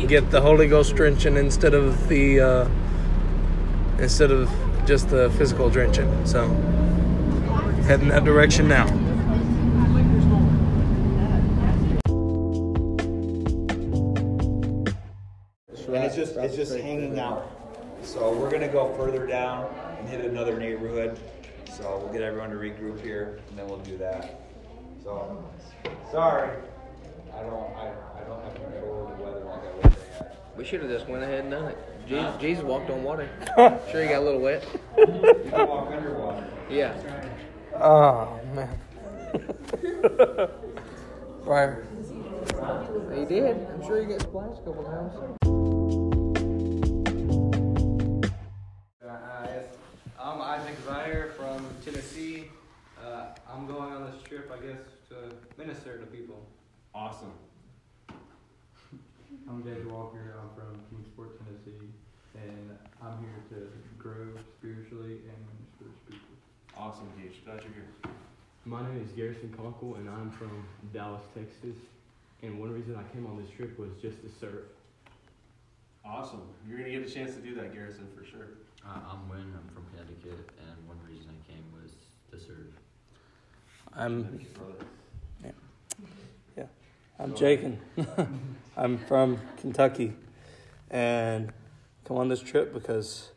get 0.06 0.30
the 0.32 0.42
Holy 0.42 0.68
Ghost 0.68 0.96
drenching 0.96 1.38
instead 1.38 1.74
of 1.74 2.08
the 2.08 2.40
uh, 2.40 2.70
instead 4.00 4.32
of 4.32 4.52
just 4.86 5.10
the 5.10 5.30
physical 5.32 5.70
drenching. 5.70 6.26
So 6.26 6.48
heading 7.88 8.10
that 8.10 8.26
direction 8.26 8.68
now. 8.68 8.88
And 15.88 16.04
it's 16.04 16.16
just 16.16 16.36
it's 16.36 16.56
just 16.56 16.78
hanging 16.78 17.18
out. 17.18 17.57
So 18.08 18.32
we're 18.32 18.50
gonna 18.50 18.70
go 18.70 18.94
further 18.96 19.28
down 19.28 19.70
and 20.00 20.08
hit 20.08 20.24
another 20.24 20.58
neighborhood. 20.58 21.20
So 21.76 22.00
we'll 22.02 22.14
get 22.14 22.22
everyone 22.22 22.50
to 22.52 22.56
regroup 22.56 23.02
here, 23.02 23.42
and 23.50 23.60
then 23.60 23.68
we'll 23.68 23.80
do 23.80 23.98
that. 23.98 24.40
So 25.04 25.44
sorry, 26.10 26.58
I 27.36 27.42
don't 27.42 27.76
I, 27.76 27.92
I 28.16 28.24
don't 28.26 28.42
have 28.46 28.56
control 28.56 29.10
of 29.12 29.18
the 29.18 29.24
weather 29.24 29.44
like 29.44 29.60
I 29.60 29.88
wish 29.88 29.98
I 29.98 30.24
had. 30.24 30.38
We 30.56 30.64
should 30.64 30.82
have 30.84 30.90
just 30.90 31.10
went 31.10 31.22
ahead 31.22 31.42
and 31.42 31.52
done 31.52 31.66
it. 31.66 31.78
Jesus, 32.08 32.34
Jesus 32.40 32.64
walked 32.64 32.90
on 32.90 33.04
water. 33.04 33.30
sure, 33.92 34.02
he 34.02 34.08
got 34.08 34.22
a 34.22 34.26
little 34.26 34.40
wet. 34.40 34.66
You 34.98 35.06
can 35.06 35.68
walk 35.68 35.92
underwater. 35.92 36.48
Yeah. 36.70 36.96
Oh 37.76 38.40
man. 38.54 38.80
right. 41.44 41.76
He 43.20 43.26
did. 43.26 43.68
I'm 43.68 43.84
sure 43.86 44.00
he 44.00 44.06
got 44.06 44.22
splashed 44.22 44.62
a 44.62 44.64
couple 44.64 44.86
times. 44.86 45.57
I'm 50.38 50.62
Isaac 50.62 50.76
Zaire 50.86 51.34
from 51.36 51.66
Tennessee. 51.84 52.46
Uh, 53.04 53.30
I'm 53.52 53.66
going 53.66 53.92
on 53.92 54.06
this 54.06 54.22
trip, 54.22 54.52
I 54.54 54.64
guess, 54.64 54.78
to 55.10 55.34
minister 55.58 55.98
to 55.98 56.06
people. 56.06 56.46
Awesome. 56.94 57.32
I'm 59.50 59.64
Jake 59.64 59.92
Walker. 59.92 60.36
I'm 60.40 60.50
from 60.54 60.80
Kingsport, 60.92 61.40
Tennessee, 61.44 61.90
and 62.36 62.78
I'm 63.02 63.18
here 63.18 63.42
to 63.50 63.68
grow 63.98 64.28
spiritually 64.60 65.22
and 65.26 65.40
minister 65.50 65.86
to 66.06 66.12
people. 66.12 66.36
Awesome, 66.78 67.10
Gage. 67.20 67.44
Glad 67.44 67.64
you're 67.64 67.74
here. 67.74 68.12
My 68.66 68.84
name 68.88 69.02
is 69.04 69.12
Garrison 69.14 69.52
Conkle, 69.58 69.98
and 69.98 70.08
I'm 70.08 70.30
from 70.30 70.52
Dallas, 70.94 71.24
Texas. 71.34 71.82
And 72.44 72.60
one 72.60 72.72
reason 72.72 72.96
I 72.96 73.12
came 73.12 73.26
on 73.26 73.42
this 73.42 73.50
trip 73.50 73.80
was 73.80 73.90
just 74.04 74.22
to 74.22 74.30
serve. 74.40 74.66
Awesome. 76.06 76.44
You're 76.70 76.78
gonna 76.78 76.92
get 76.92 77.02
a 77.02 77.12
chance 77.12 77.34
to 77.34 77.42
do 77.42 77.56
that, 77.56 77.74
Garrison, 77.74 78.08
for 78.16 78.24
sure. 78.24 78.50
Uh, 78.86 79.00
I'm 79.12 79.30
Win. 79.30 79.54
I'm 79.54 79.70
from 79.74 79.86
Connecticut, 79.92 80.50
and 80.60 80.88
one 80.88 80.98
reason 81.08 81.30
I 81.30 81.52
came 81.52 81.64
was 81.74 81.92
to 82.32 82.40
serve. 82.40 82.74
I'm 83.94 84.26
Thank 84.26 84.42
you, 84.42 84.48
brother. 84.50 84.86
I'm 87.20 87.34
Jaken. 87.34 87.78
I'm 88.78 89.00
from 89.00 89.40
Kentucky, 89.58 90.14
and 90.92 91.52
come 92.06 92.18
on 92.18 92.30
this 92.30 92.42
trip 92.42 92.76
because 92.76 93.32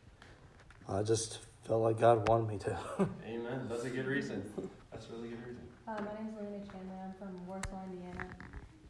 I 0.87 1.03
just 1.03 1.39
felt 1.65 1.81
like 1.81 1.99
God 1.99 2.29
wanted 2.29 2.47
me 2.49 2.59
to. 2.59 2.79
Amen. 3.27 3.67
That's 3.71 3.85
a 3.85 3.89
good 3.89 4.07
reason. 4.07 4.45
That's 4.93 5.07
a 5.09 5.13
really 5.13 5.31
good 5.31 5.47
reason. 5.47 5.63
Uh, 5.89 5.93
my 5.93 6.13
name 6.13 6.29
is 6.29 6.37
Lena 6.37 6.67
Chandler. 6.71 7.01
I'm 7.03 7.15
from 7.19 7.47
Warsaw, 7.47 7.85
Indiana, 7.91 8.27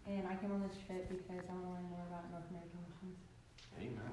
and 0.08 0.26
I 0.26 0.34
came 0.34 0.50
on 0.50 0.60
this 0.62 0.76
trip 0.84 1.08
because 1.08 1.22
I 1.30 1.52
want 1.54 1.66
to 1.66 1.70
learn 1.70 1.86
more 1.88 2.04
about 2.10 2.28
North 2.32 2.50
American 2.50 2.80
missions. 2.82 3.18
Amen. 3.78 4.09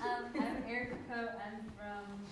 Good 0.00 0.08
stuff. 0.08 0.24
Um, 0.24 0.40
I'm 0.40 0.64
Erica 0.70 0.96
Coe. 1.08 1.28
I'm 1.36 1.60
from, 1.76 2.24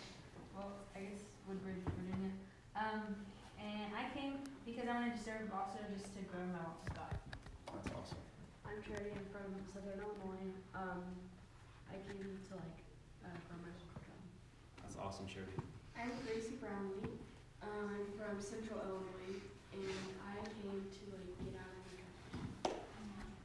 well, 0.56 0.72
I 0.96 1.00
guess 1.04 1.20
Woodbridge, 1.46 1.84
Virginia. 1.84 2.32
Um, 2.76 3.12
and 3.60 3.92
I 3.92 4.08
came 4.16 4.40
because 4.64 4.88
I 4.88 4.94
wanted 4.96 5.16
to 5.16 5.22
serve, 5.22 5.52
but 5.52 5.68
also 5.68 5.80
just 5.92 6.08
to 6.16 6.20
grow 6.32 6.40
my 6.48 6.64
walk 6.64 6.80
with 6.84 6.96
God. 6.96 7.14
That's 7.76 7.88
awesome. 7.92 8.22
I'm 8.64 8.80
Charity. 8.84 9.12
I'm 9.12 9.28
from 9.28 9.52
Southern 9.68 10.00
Illinois. 10.00 10.48
Um, 10.72 11.04
I 11.92 12.00
came 12.08 12.24
to 12.24 12.52
like 12.56 12.78
uh, 13.24 13.36
grow 13.48 13.58
my 13.60 13.72
walk 13.76 13.92
with 14.00 14.06
God. 14.08 14.24
That's 14.84 14.96
awesome, 14.96 15.28
Charity. 15.28 15.60
I'm 15.92 16.12
Gracie 16.24 16.56
Brownlee. 16.56 17.20
Um, 17.60 17.84
I'm 18.00 18.08
from 18.16 18.40
Central 18.40 18.80
Illinois, 18.80 19.44
and 19.76 20.04
I 20.24 20.40
came 20.40 20.80
to 20.88 21.02
like 21.12 21.32
get 21.44 21.52
out 21.60 21.68
of 21.68 21.84
my 21.84 21.94
comfort 22.00 22.32
zone. 22.64 22.80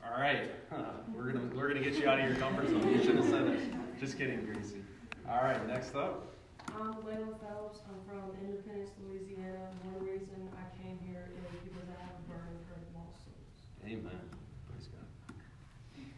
All 0.05 0.15
right. 0.15 0.47
Huh. 0.71 1.03
We're 1.15 1.31
gonna 1.31 1.49
we're 1.55 1.67
gonna 1.67 1.83
get 1.83 1.93
you 1.95 2.07
out 2.09 2.19
of 2.19 2.25
your 2.27 2.35
comfort 2.37 2.67
zone. 2.69 2.87
You 2.89 2.97
shouldn't 2.99 3.23
have 3.23 3.29
said 3.29 3.47
that. 3.47 3.82
Just 4.00 4.17
kidding, 4.17 4.43
Gracie. 4.45 4.83
All 5.29 5.43
right. 5.43 5.65
Next 5.67 5.95
up. 5.95 6.27
I'm 6.75 6.93
Layla 7.05 7.39
Phelps. 7.39 7.79
I'm 7.88 8.00
from 8.07 8.31
Independence, 8.41 8.89
Louisiana. 9.05 9.69
One 9.83 10.03
reason 10.03 10.50
I 10.57 10.65
came 10.81 10.97
here 11.07 11.29
is 11.38 11.59
because 11.63 11.88
I 11.88 11.97
have 12.03 12.17
a 12.17 12.23
burning 12.27 12.59
for 12.67 12.75
lost 12.97 13.23
souls. 13.23 13.59
Amen. 13.85 14.19
Praise 14.67 14.88
God. 14.91 15.07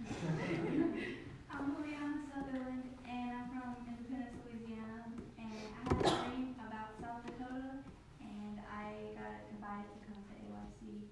I'm 1.52 1.76
Juliana 1.76 2.18
Sutherland, 2.32 2.84
and 3.06 3.30
I'm 3.36 3.48
from 3.54 3.70
Independence, 3.86 4.34
Louisiana. 4.48 5.06
And 5.38 5.52
I 5.52 5.94
had 5.94 6.00
a 6.00 6.10
dream 6.32 6.56
about 6.66 6.96
South 7.02 7.22
Dakota, 7.28 7.84
and 8.24 8.56
I 8.66 9.14
got 9.20 9.36
invited 9.52 9.92
to 9.92 10.00
come 10.10 10.22
to 10.26 10.34
AYC, 10.42 11.06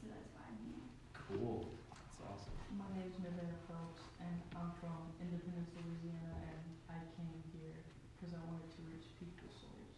so 0.00 0.08
that's 0.10 0.28
why 0.34 0.44
I'm 0.48 0.58
here. 0.66 0.86
Cool. 1.14 1.68
That's 1.92 2.18
awesome. 2.26 2.56
My 2.78 2.88
name 2.96 3.10
is 3.12 3.16
Nevada 3.20 3.58
Phelps, 3.68 4.00
and 4.22 4.32
I'm 4.56 4.72
from 4.80 5.12
Independence, 5.20 5.68
Louisiana, 5.76 6.36
and 6.52 6.60
I 6.88 7.00
came 7.16 7.40
here 7.56 7.80
because 8.16 8.32
I 8.36 8.40
wanted 8.48 8.68
to 8.76 8.80
reach 8.92 9.08
people's 9.20 9.56
souls. 9.60 9.92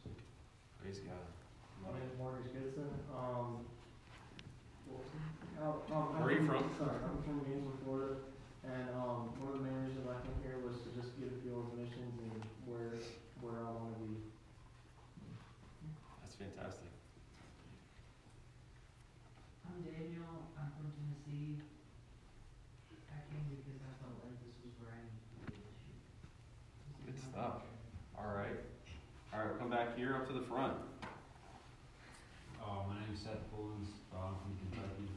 Praise 0.78 1.02
God. 1.02 1.18
My 1.82 1.90
Love 1.90 1.98
name 1.98 2.06
it. 2.06 2.14
is 2.14 2.18
Marcus 2.18 2.46
Goodson. 2.54 2.90
Um, 3.14 3.62
what 4.90 4.98
was 4.98 5.10
it? 5.14 5.22
Oh, 5.62 5.86
um, 5.94 6.18
I'm 6.18 6.26
Where 6.26 6.34
are 6.34 6.38
you 6.38 6.46
from? 6.46 6.66
Sorry, 6.74 6.98
I'm 6.98 7.22
from 7.22 7.46
Gainesville, 7.46 7.78
Florida. 7.86 8.18
And 8.66 8.90
um, 8.98 9.30
one 9.38 9.54
of 9.54 9.60
the 9.60 9.64
main 9.64 9.76
reasons 9.86 10.08
I 10.08 10.18
came 10.26 10.40
here 10.42 10.58
was 10.66 10.82
to 10.82 10.90
just 10.98 11.14
get 11.20 11.30
a 11.30 11.36
feel 11.46 11.62
of 11.62 11.70
missions 11.78 12.16
and 12.18 12.42
where 12.66 12.98
where 13.44 13.60
I 13.60 13.70
want 13.70 13.92
to 13.94 14.00
be. 14.02 14.18
That's 16.24 16.34
fantastic. 16.34 16.90
I'm 19.68 19.84
Daniel. 19.84 20.48
I'm 20.58 20.72
from 20.74 20.90
Tennessee. 20.96 21.60
I 23.12 23.20
came 23.30 23.46
because 23.52 23.78
I 23.84 23.92
felt 24.00 24.16
like 24.26 24.38
this 24.42 24.56
was 24.64 24.74
where 24.80 24.96
I 24.96 25.04
needed 25.06 25.22
to 25.44 25.62
be. 27.04 27.12
Good 27.12 27.18
stuff. 27.20 27.68
All 28.16 28.32
right. 28.32 28.58
All 29.30 29.44
right. 29.44 29.54
Come 29.60 29.68
back 29.68 29.92
here 29.94 30.16
up 30.16 30.26
to 30.26 30.34
the 30.34 30.46
front. 30.48 30.74
Uh, 32.64 32.80
my 32.88 32.96
name 32.96 33.12
is 33.12 33.20
Seth 33.20 33.44
Pullins. 33.52 33.92
Uh, 34.08 34.32
I'm 34.32 34.40
from 34.40 34.56
Kentucky, 34.56 35.12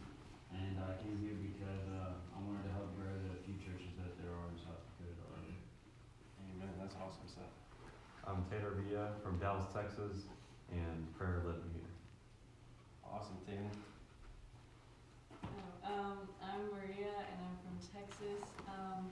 and 0.52 0.76
I 0.84 1.00
came 1.00 1.16
here 1.24 1.40
because 1.40 1.86
uh, 1.96 2.20
I 2.36 2.38
wanted 2.44 2.68
to 2.68 2.74
help 2.76 2.92
grow 3.00 3.08
the 3.08 3.40
few 3.48 3.56
churches 3.64 3.96
that 4.04 4.20
there 4.20 4.36
are 4.36 4.52
in 4.52 4.60
South 4.60 4.84
Dakota 5.00 5.16
already. 5.32 5.56
Amen. 6.44 6.76
That's 6.76 7.00
awesome 7.00 7.24
stuff. 7.24 7.48
I'm 8.48 8.56
Tanner 8.56 8.80
Villa 8.80 9.12
from 9.20 9.44
Dallas, 9.44 9.68
Texas, 9.76 10.32
and 10.72 11.04
prayer 11.20 11.44
Living 11.44 11.68
here. 11.76 11.92
Awesome, 13.04 13.36
Tanner. 13.44 13.76
Um, 15.84 16.32
I'm 16.40 16.72
Maria 16.72 17.12
and 17.28 17.38
I'm 17.44 17.60
from 17.60 17.76
Texas. 17.92 18.48
Um, 18.72 19.12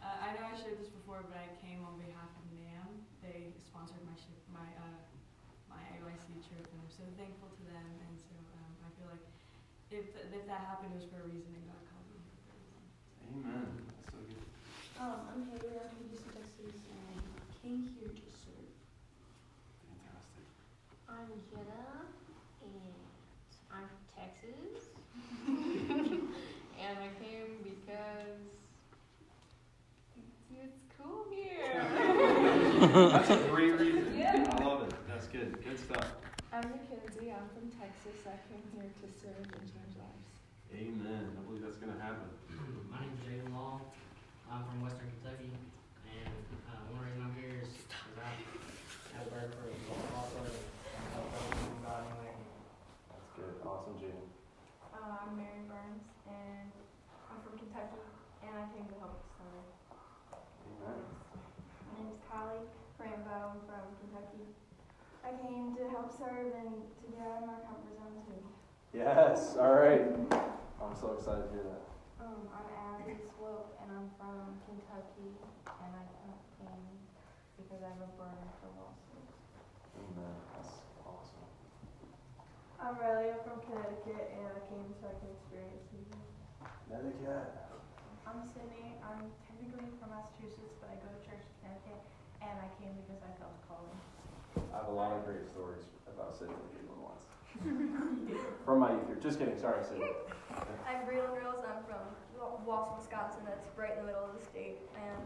uh, 0.00 0.24
I 0.24 0.40
know 0.40 0.48
I 0.48 0.56
shared 0.56 0.80
this 0.80 0.88
before, 0.88 1.20
but 1.28 1.36
I 1.36 1.52
came 1.60 1.84
on 1.84 2.00
behalf 2.00 2.32
of 2.32 2.44
NAM. 2.56 2.88
They 3.20 3.52
sponsored 3.60 4.00
my 4.08 4.16
ship, 4.16 4.40
my 4.48 4.64
uh, 4.88 5.04
my 5.68 5.80
AYC 5.92 6.40
trip, 6.48 6.64
and 6.64 6.80
I'm 6.80 6.88
so 6.88 7.04
thankful 7.20 7.52
to 7.52 7.62
them. 7.68 7.84
And 8.08 8.16
so 8.16 8.32
um, 8.56 8.72
I 8.80 8.90
feel 8.96 9.08
like 9.12 9.26
if 9.92 10.16
if 10.32 10.48
that 10.48 10.64
happened, 10.64 10.96
it 10.96 11.04
was 11.04 11.08
for 11.12 11.20
a 11.20 11.28
reason, 11.28 11.52
and 11.52 11.64
God 11.68 11.82
called 11.92 12.08
me 12.08 12.24
for 12.24 12.56
a 12.56 12.60
reason. 12.64 12.84
Amen. 13.36 13.68
That's 13.84 14.16
so 14.16 14.20
good. 14.24 14.48
Um, 14.96 15.20
I'm 15.28 15.40
Haley. 15.52 15.76
I'm 15.76 15.92
from 15.92 16.08
Houston, 16.08 16.32
Texas, 16.32 16.72
and 16.88 17.20
I 17.20 17.52
came 17.60 17.92
here 18.00 18.08
to 18.08 18.28
serve. 18.32 18.72
Fantastic. 19.84 20.46
I'm 21.08 21.28
Jenna, 21.50 22.08
and 22.62 22.96
I'm 23.72 23.84
from 23.92 24.04
Texas. 24.16 24.88
and 25.46 26.96
I 26.96 27.10
came 27.20 27.58
because 27.62 28.40
it's, 30.16 30.38
it's 30.64 30.80
cool 30.96 31.26
here. 31.30 32.82
That's 32.96 33.28
a 33.28 33.36
great 33.52 33.76
reason. 33.76 34.08
Yeah. 34.16 34.40
I 34.56 34.64
love 34.64 34.88
it. 34.88 34.94
That's 35.04 35.28
good. 35.28 35.52
Good 35.60 35.76
stuff. 35.76 36.16
I'm 36.48 36.64
Mackenzie. 36.64 37.28
I'm 37.28 37.44
from 37.52 37.68
Texas. 37.76 38.24
I 38.24 38.40
came 38.48 38.64
here 38.72 38.88
to 38.88 39.06
serve 39.20 39.36
and 39.36 39.68
change 39.68 39.92
lives. 40.00 40.32
Amen. 40.72 41.28
I 41.36 41.40
believe 41.44 41.60
that's 41.60 41.76
gonna 41.76 42.00
happen. 42.00 42.24
My 42.88 43.04
name 43.04 43.12
is 43.12 43.20
Jaden 43.28 43.52
Law. 43.52 43.84
I'm 44.48 44.64
from 44.64 44.80
Western 44.80 45.12
Kentucky, 45.12 45.52
and 46.08 46.40
uh, 46.72 46.88
one 46.96 47.04
reason 47.04 47.20
I'm 47.20 47.36
here 47.36 47.52
is 47.60 47.68
because 47.84 48.16
I 48.16 48.32
have 49.20 49.28
a 49.28 49.44
bird 49.44 49.52
for 49.52 49.68
a 49.68 49.76
ball 50.16 50.32
player. 50.32 50.56
and 50.56 51.04
I 51.04 51.20
felt 51.20 51.52
like 51.52 51.76
God 51.84 52.00
in 52.00 52.16
there. 52.24 52.40
That's 53.12 53.28
good. 53.36 53.60
Awesome, 53.60 54.00
Jaden. 54.00 54.24
Uh, 54.96 55.20
I'm 55.20 55.36
Mary 55.36 55.68
Burns, 55.68 56.08
and 56.32 56.72
I'm 57.28 57.44
from 57.44 57.60
Kentucky, 57.60 58.00
and 58.40 58.56
I 58.56 58.64
came 58.72 58.88
to 58.88 58.96
help 59.04 59.20
serve. 59.36 59.68
Amen. 60.64 61.16
Holly 62.28 62.60
Rambo. 63.00 63.56
I'm 63.56 63.60
from 63.64 63.88
Kentucky. 63.96 64.44
I 65.24 65.30
came 65.40 65.65
to 65.76 65.84
help 65.92 66.08
serve 66.08 66.56
and 66.56 66.72
to 67.04 67.06
get 67.12 67.20
out 67.20 67.44
of 67.44 67.52
my 67.52 67.60
comfort 67.68 67.92
zone 68.00 68.16
too. 68.24 68.40
Yes, 68.96 69.60
all 69.60 69.76
right. 69.76 70.08
I'm 70.80 70.96
so 70.96 71.12
excited 71.20 71.44
to 71.44 71.52
hear 71.52 71.68
that. 71.68 71.84
Um, 72.16 72.48
I'm 72.48 72.64
Abby 72.96 73.20
Swope, 73.20 73.76
and 73.84 73.92
I'm 73.92 74.08
from 74.16 74.56
Kentucky, 74.64 75.36
and 75.68 75.90
I 75.92 76.04
came 76.56 76.96
because 77.60 77.84
I 77.84 77.92
have 77.92 78.00
a 78.00 78.10
burden 78.16 78.48
for 78.64 78.72
lawsuits. 78.72 79.36
Amen. 80.00 80.32
That's 80.56 80.80
awesome. 81.04 81.44
I'm 82.80 82.96
Riley. 82.96 83.36
I'm 83.36 83.44
from 83.44 83.60
Connecticut, 83.68 84.32
and 84.32 84.48
I 84.48 84.60
came 84.72 84.88
so 84.96 85.12
I 85.12 85.14
can 85.20 85.28
experience 85.28 85.84
music. 85.92 86.24
Connecticut. 86.88 87.52
I'm 88.24 88.48
Sydney. 88.56 88.96
I'm 89.04 89.28
technically 89.44 89.92
from 90.00 90.08
Massachusetts, 90.08 90.72
but 90.80 90.88
I 90.88 90.96
go 91.04 91.12
to 91.12 91.20
church 91.20 91.44
in 91.44 91.52
Connecticut, 91.60 92.00
and 92.40 92.56
I 92.64 92.68
came 92.80 92.96
because 93.04 93.20
I 93.20 93.32
felt 93.36 93.60
calling. 93.68 94.15
I 94.72 94.78
have 94.78 94.88
a 94.88 94.92
lot 94.92 95.12
of 95.12 95.24
great 95.24 95.44
stories 95.46 95.84
about 96.08 96.34
sitting 96.34 96.54
with 96.54 96.72
you 96.76 96.86
once. 96.96 98.40
From 98.64 98.80
my 98.80 98.92
youth 98.92 99.08
year. 99.08 99.18
Just 99.20 99.38
kidding. 99.38 99.58
Sorry, 99.58 99.84
Sydney. 99.84 100.12
I'm 100.88 101.04
Breland 101.04 101.36
Girls. 101.40 101.64
I'm 101.64 101.84
from 101.84 102.04
Wausau, 102.66 102.96
Wisconsin. 102.98 103.42
That's 103.44 103.66
right 103.76 103.92
in 103.92 104.04
the 104.04 104.12
middle 104.12 104.24
of 104.24 104.38
the 104.38 104.44
state. 104.44 104.78
And 104.96 105.22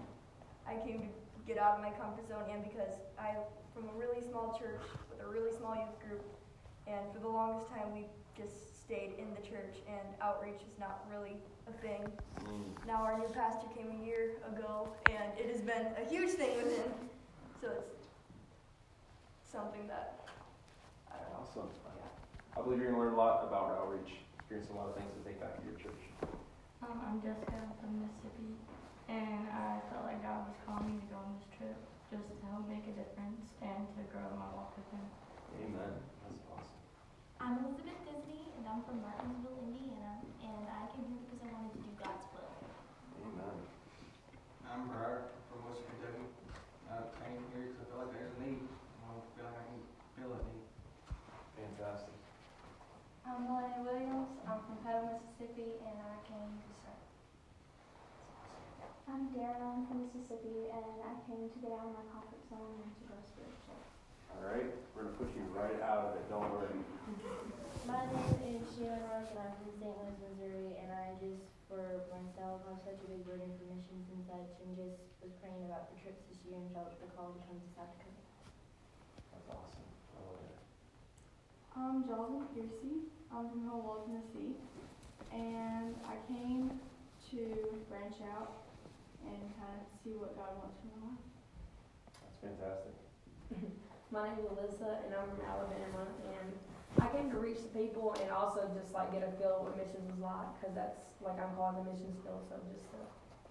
I 0.66 0.78
came 0.86 1.00
to 1.00 1.10
get 1.46 1.58
out 1.58 1.78
of 1.78 1.82
my 1.82 1.90
comfort 1.90 2.28
zone 2.28 2.44
and 2.50 2.62
because 2.62 3.00
I'm 3.18 3.42
from 3.74 3.88
a 3.88 3.94
really 3.98 4.20
small 4.20 4.58
church 4.58 4.82
with 5.10 5.20
a 5.24 5.28
really 5.28 5.50
small 5.56 5.74
youth 5.74 5.98
group. 6.06 6.24
And 6.86 7.06
for 7.12 7.20
the 7.20 7.28
longest 7.28 7.68
time, 7.70 7.94
we 7.94 8.06
just 8.36 8.82
stayed 8.82 9.14
in 9.18 9.30
the 9.34 9.42
church 9.46 9.78
and 9.86 10.02
outreach 10.20 10.62
is 10.66 10.78
not 10.78 11.06
really 11.10 11.36
a 11.68 11.72
thing. 11.82 12.02
Mm. 12.42 12.86
Now 12.86 13.02
our 13.02 13.18
new 13.18 13.28
pastor 13.28 13.66
came 13.76 13.90
a 13.90 14.04
year 14.04 14.42
ago 14.50 14.88
and 15.10 15.38
it 15.38 15.50
has 15.50 15.60
been 15.60 15.86
a 15.94 16.08
huge 16.08 16.30
thing 16.30 16.56
with 16.56 16.76
him. 16.76 16.90
So 17.60 17.68
it's 17.70 17.99
something 19.50 19.82
that 19.90 20.30
I 21.10 21.18
don't 21.18 21.34
know. 21.34 21.42
Awesome. 21.42 21.70
I 22.54 22.62
believe 22.62 22.78
you're 22.78 22.94
going 22.94 23.02
to 23.02 23.04
learn 23.10 23.14
a 23.14 23.20
lot 23.20 23.46
about 23.46 23.82
outreach, 23.82 24.22
experience 24.38 24.70
a 24.70 24.76
lot 24.78 24.90
of 24.90 24.94
things 24.94 25.10
to 25.10 25.22
take 25.26 25.42
back 25.42 25.58
to 25.58 25.62
your 25.66 25.74
church. 25.74 26.02
Um, 26.86 26.98
I'm 27.02 27.18
Jessica 27.18 27.58
from 27.82 27.98
Mississippi, 27.98 28.54
and 29.10 29.50
I 29.50 29.82
felt 29.90 30.06
like 30.06 30.22
God 30.22 30.46
was 30.46 30.54
calling 30.62 30.86
me 30.86 31.02
to 31.02 31.06
go 31.10 31.18
on 31.18 31.34
this 31.34 31.46
trip 31.54 31.78
just 32.14 32.26
to 32.30 32.34
help 32.46 32.66
make 32.70 32.86
a 32.90 32.94
difference 32.94 33.54
and 33.58 33.86
to 33.98 34.00
grow 34.14 34.26
my 34.38 34.50
walk 34.54 34.74
with 34.78 34.86
Him. 34.94 35.06
Amen. 35.66 35.94
That's 36.26 36.42
awesome. 36.50 36.78
I'm 37.42 37.54
Elizabeth 37.66 38.02
Disney, 38.06 38.54
and 38.54 38.66
I'm 38.70 38.82
from 38.86 39.02
Martinsville, 39.02 39.58
Indiana, 39.66 40.22
and 40.46 40.62
I 40.70 40.86
came 40.94 41.10
here 41.10 41.22
because 41.26 41.42
I 41.42 41.50
wanted 41.54 41.74
to 41.74 41.82
do 41.86 41.92
God's 41.98 42.26
will. 42.34 42.54
Amen. 43.24 43.56
I'm 44.68 44.86
Gerard 44.90 45.30
from 45.50 45.58
Western 45.66 45.90
Kentucky. 45.98 46.26
I 46.86 47.08
came 47.18 47.42
here 47.54 47.74
because 47.74 47.82
I 47.82 47.84
feel 47.88 47.98
like 48.04 48.12
there's 48.14 48.34
a 48.34 48.40
need. 48.42 48.62
I 48.66 49.14
don't 49.14 49.26
feel 49.38 49.46
like 49.46 49.58
I 49.58 49.64
can 50.30 50.38
fill 50.38 50.38
that 50.38 50.46
need. 50.54 50.70
Fantastic. 51.58 52.14
I'm 53.26 53.50
Melanie 53.50 53.82
Williams. 53.82 54.30
I'm 54.46 54.62
from 54.62 54.78
Petal, 54.86 55.10
Mississippi, 55.10 55.74
and 55.82 55.96
I 55.98 56.14
came 56.26 56.50
to 56.54 56.70
serve. 56.82 57.02
I'm 59.10 59.26
Darren. 59.34 59.58
I'm 59.58 59.82
from 59.90 60.06
Mississippi, 60.06 60.70
and 60.70 61.02
I 61.02 61.18
came 61.26 61.50
to 61.50 61.58
get 61.58 61.74
out 61.74 61.90
of 61.90 61.94
my 61.98 62.06
comfort 62.14 62.42
zone 62.46 62.78
and 62.78 62.90
to 62.94 63.02
go 63.10 63.14
spiritual. 63.26 63.78
All 64.30 64.42
right. 64.46 64.70
We're 64.94 65.10
going 65.10 65.14
to 65.14 65.18
push 65.18 65.32
you 65.34 65.44
right 65.50 65.78
out 65.82 66.14
of 66.14 66.22
it. 66.22 66.24
Don't 66.30 66.46
worry. 66.46 66.78
My 67.90 68.06
name 68.06 68.62
is 68.62 68.70
Sheila 68.76 69.02
Rose, 69.10 69.26
and 69.34 69.40
I'm 69.40 69.56
from 69.56 69.72
St. 69.82 69.94
Louis, 69.98 70.14
Missouri, 70.20 70.78
and 70.78 70.92
I 70.94 71.16
just, 71.18 71.42
for 71.66 72.06
myself, 72.12 72.62
have 72.70 72.78
such 72.86 73.02
a 73.02 73.06
big 73.08 73.24
burden 73.26 73.50
for 73.56 73.66
missions 73.72 74.06
and 74.14 74.22
such, 74.30 74.52
and 74.62 74.78
just 74.78 75.00
was 75.24 75.32
praying 75.42 75.64
about 75.66 75.90
the 75.90 75.96
trips 75.98 76.22
this 76.30 76.38
year 76.46 76.60
and 76.60 76.70
felt 76.76 76.94
the 77.02 77.08
call 77.16 77.34
to 77.34 77.40
come 77.48 77.58
to 77.58 77.68
South 77.74 77.90
Dakota. 77.98 78.20
That's 79.32 79.48
awesome. 79.48 79.89
Um, 81.76 82.04
I 82.10 82.16
love 82.16 82.30
it. 82.30 82.34
I'm 82.34 82.42
Jocelyn 82.42 82.46
Piercy. 82.54 82.94
I'm 83.30 83.46
from 83.50 83.62
Hopewell, 83.68 84.02
Tennessee, 84.06 84.58
and 85.30 85.94
I 86.02 86.18
came 86.26 86.70
to 87.30 87.38
branch 87.86 88.18
out 88.26 88.66
and 89.22 89.38
kind 89.54 89.78
of 89.78 89.86
see 90.02 90.18
what 90.18 90.34
God 90.34 90.50
wants 90.58 90.74
for 90.82 90.90
my 90.98 91.14
life. 91.14 91.22
That's 92.18 92.38
fantastic. 92.42 92.94
My 94.10 94.26
name 94.26 94.42
is 94.42 94.50
Alyssa, 94.50 95.06
and 95.06 95.14
I'm 95.14 95.30
from 95.30 95.46
Alabama, 95.46 96.10
and 96.26 96.50
I 96.98 97.06
came 97.14 97.30
to 97.30 97.38
reach 97.38 97.62
the 97.62 97.70
people 97.70 98.18
and 98.18 98.34
also 98.34 98.66
just 98.74 98.90
like 98.90 99.14
get 99.14 99.22
a 99.22 99.30
feel 99.38 99.62
of 99.62 99.70
what 99.70 99.78
missions 99.78 100.02
is 100.10 100.18
like, 100.18 100.50
because 100.58 100.74
that's 100.74 100.98
like 101.22 101.38
I'm 101.38 101.54
calling 101.54 101.78
the 101.78 101.86
missions 101.86 102.18
field, 102.26 102.42
so 102.50 102.58
just 102.74 102.90
to 102.90 102.98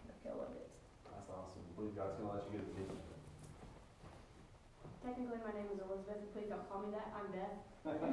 get 0.03 0.12
a 0.12 0.17
feel 0.19 0.43
of 0.43 0.51
it. 0.60 0.67
That's 1.08 1.32
awesome. 1.32 1.63
I 1.63 1.71
believe 1.79 1.95
God's 1.95 2.19
going 2.19 2.27
to 2.27 2.36
let 2.36 2.43
you 2.51 2.60
get 2.60 2.67
a 2.67 2.71
vision. 2.75 2.99
Technically, 5.00 5.40
my 5.40 5.56
name 5.56 5.72
is 5.72 5.80
Elizabeth, 5.80 6.20
and 6.20 6.32
please 6.36 6.52
don't 6.52 6.68
call 6.68 6.84
me 6.84 6.92
that. 6.92 7.08
I'm 7.16 7.32
Beth. 7.32 7.56
All 7.88 7.96
right, 7.96 8.04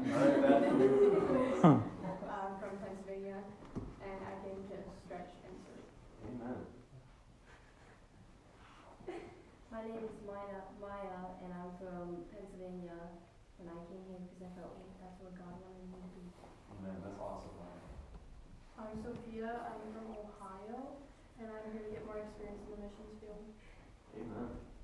I'm 2.31 2.55
from 2.63 2.79
Pennsylvania, 2.79 3.43
and 3.99 4.19
I 4.23 4.39
came 4.47 4.63
to 4.71 4.79
stretch 5.03 5.35
and 5.43 5.55
serve. 5.67 5.83
Amen. 6.31 6.63
My 9.75 9.83
name 9.83 9.99
is 9.99 10.15
Maya, 10.23 10.63
Maya, 10.79 11.35
and 11.43 11.51
I'm 11.51 11.75
from 11.83 12.23
Pennsylvania, 12.31 13.19
and 13.59 13.67
I 13.67 13.79
came 13.91 14.07
here 14.07 14.23
because 14.23 14.47
I 14.47 14.51
felt 14.55 14.79
like 14.79 14.95
that's 15.03 15.19
where 15.19 15.35
God 15.35 15.59
wanted 15.59 15.91
me 15.91 15.99
to 15.99 16.11
be. 16.15 16.23
Amen. 16.71 17.03
That's 17.03 17.19
awesome. 17.19 17.51
I'm 18.79 19.03
Sophia. 19.03 19.51
I'm 19.75 19.91
from 19.91 20.15
Ohio, 20.15 21.03
and 21.43 21.51
I'm 21.51 21.67
here 21.75 21.83
to 21.83 21.91
get 21.91 22.07
more 22.07 22.23
experience 22.23 22.63
in 22.63 22.79
the 22.79 22.81
missions 22.87 23.19
field. 23.19 23.43
Amen. 24.23 24.76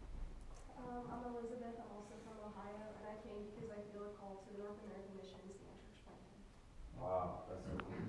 Um, 0.82 1.06
I'm 1.06 1.22
Elizabeth. 1.30 1.78
I'm 1.78 1.90
also 1.94 2.18
from 2.26 2.42
Ohio, 2.42 2.82
and 2.98 3.04
I 3.06 3.14
came 3.22 3.46
because 3.54 3.70
I 3.70 3.80
feel 3.94 4.10
a 4.10 4.14
call 4.18 4.42
to 4.42 4.46
the 4.50 4.58
North 4.58 4.82
American 4.82 5.14
missions 5.14 5.54
and 5.54 5.62
church 5.70 5.94
planting. 6.02 6.42
Wow. 6.98 7.46
That's 7.46 7.62
so 7.70 7.78
cool. 7.78 8.02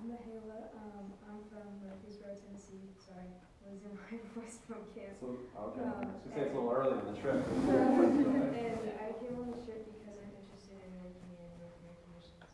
I'm 0.00 0.08
Mahela. 0.08 0.72
Um, 0.72 1.12
I'm 1.28 1.40
from 1.52 1.68
Murfreesboro, 1.84 2.32
Tennessee. 2.40 2.88
Sorry, 2.96 3.36
losing 3.68 3.92
my 4.00 4.16
voice 4.36 4.64
from 4.64 4.88
camp. 4.96 5.20
So, 5.20 5.36
okay. 5.36 5.84
Um, 5.84 6.08
I 6.08 6.16
was 6.16 6.24
gonna 6.24 6.32
say 6.32 6.42
it's 6.48 6.52
a 6.52 6.56
little 6.56 6.72
early 6.72 6.96
in 7.04 7.06
the 7.12 7.18
trip. 7.20 7.36
and 7.52 8.84
I 8.96 9.08
came 9.20 9.36
on 9.36 9.52
this 9.52 9.64
trip 9.68 9.84
because 9.84 10.16
I'm 10.16 10.32
interested 10.32 10.80
in 10.80 10.92
working 10.96 11.20
in 11.20 11.36
North 11.60 11.76
American 11.84 12.08
missions. 12.16 12.48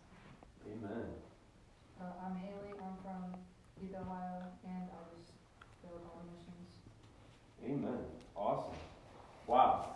Amen. 0.66 1.06
Uh, 2.02 2.26
I'm 2.26 2.34
Haley, 2.34 2.74
I'm 2.82 2.98
from 2.98 3.30
Heath, 3.78 3.94
Ohio, 3.94 4.42
and 4.66 4.90
I 4.90 5.00
was 5.06 5.22
filled 5.82 6.02
on 6.18 6.26
missions. 6.34 6.82
Amen. 7.62 8.02
Awesome. 8.34 8.74
Wow. 9.46 9.88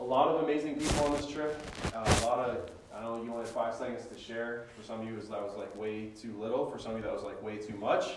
A 0.00 0.04
lot 0.04 0.28
of 0.28 0.42
amazing 0.42 0.76
people 0.76 1.04
on 1.04 1.12
this 1.12 1.26
trip. 1.26 1.60
Uh, 1.94 2.20
a 2.22 2.26
lot 2.26 2.48
of, 2.48 2.70
I 2.94 3.00
know 3.02 3.22
you 3.22 3.30
only 3.30 3.44
have 3.44 3.48
five 3.48 3.74
seconds 3.74 4.06
to 4.06 4.18
share. 4.18 4.66
For 4.76 4.84
some 4.84 5.00
of 5.00 5.06
you, 5.06 5.14
that 5.16 5.30
was 5.30 5.56
like 5.56 5.74
way 5.76 6.10
too 6.20 6.34
little. 6.38 6.70
For 6.70 6.78
some 6.78 6.92
of 6.92 6.98
you, 6.98 7.04
that 7.04 7.12
was 7.12 7.22
like 7.22 7.40
way 7.42 7.56
too 7.58 7.76
much. 7.76 8.14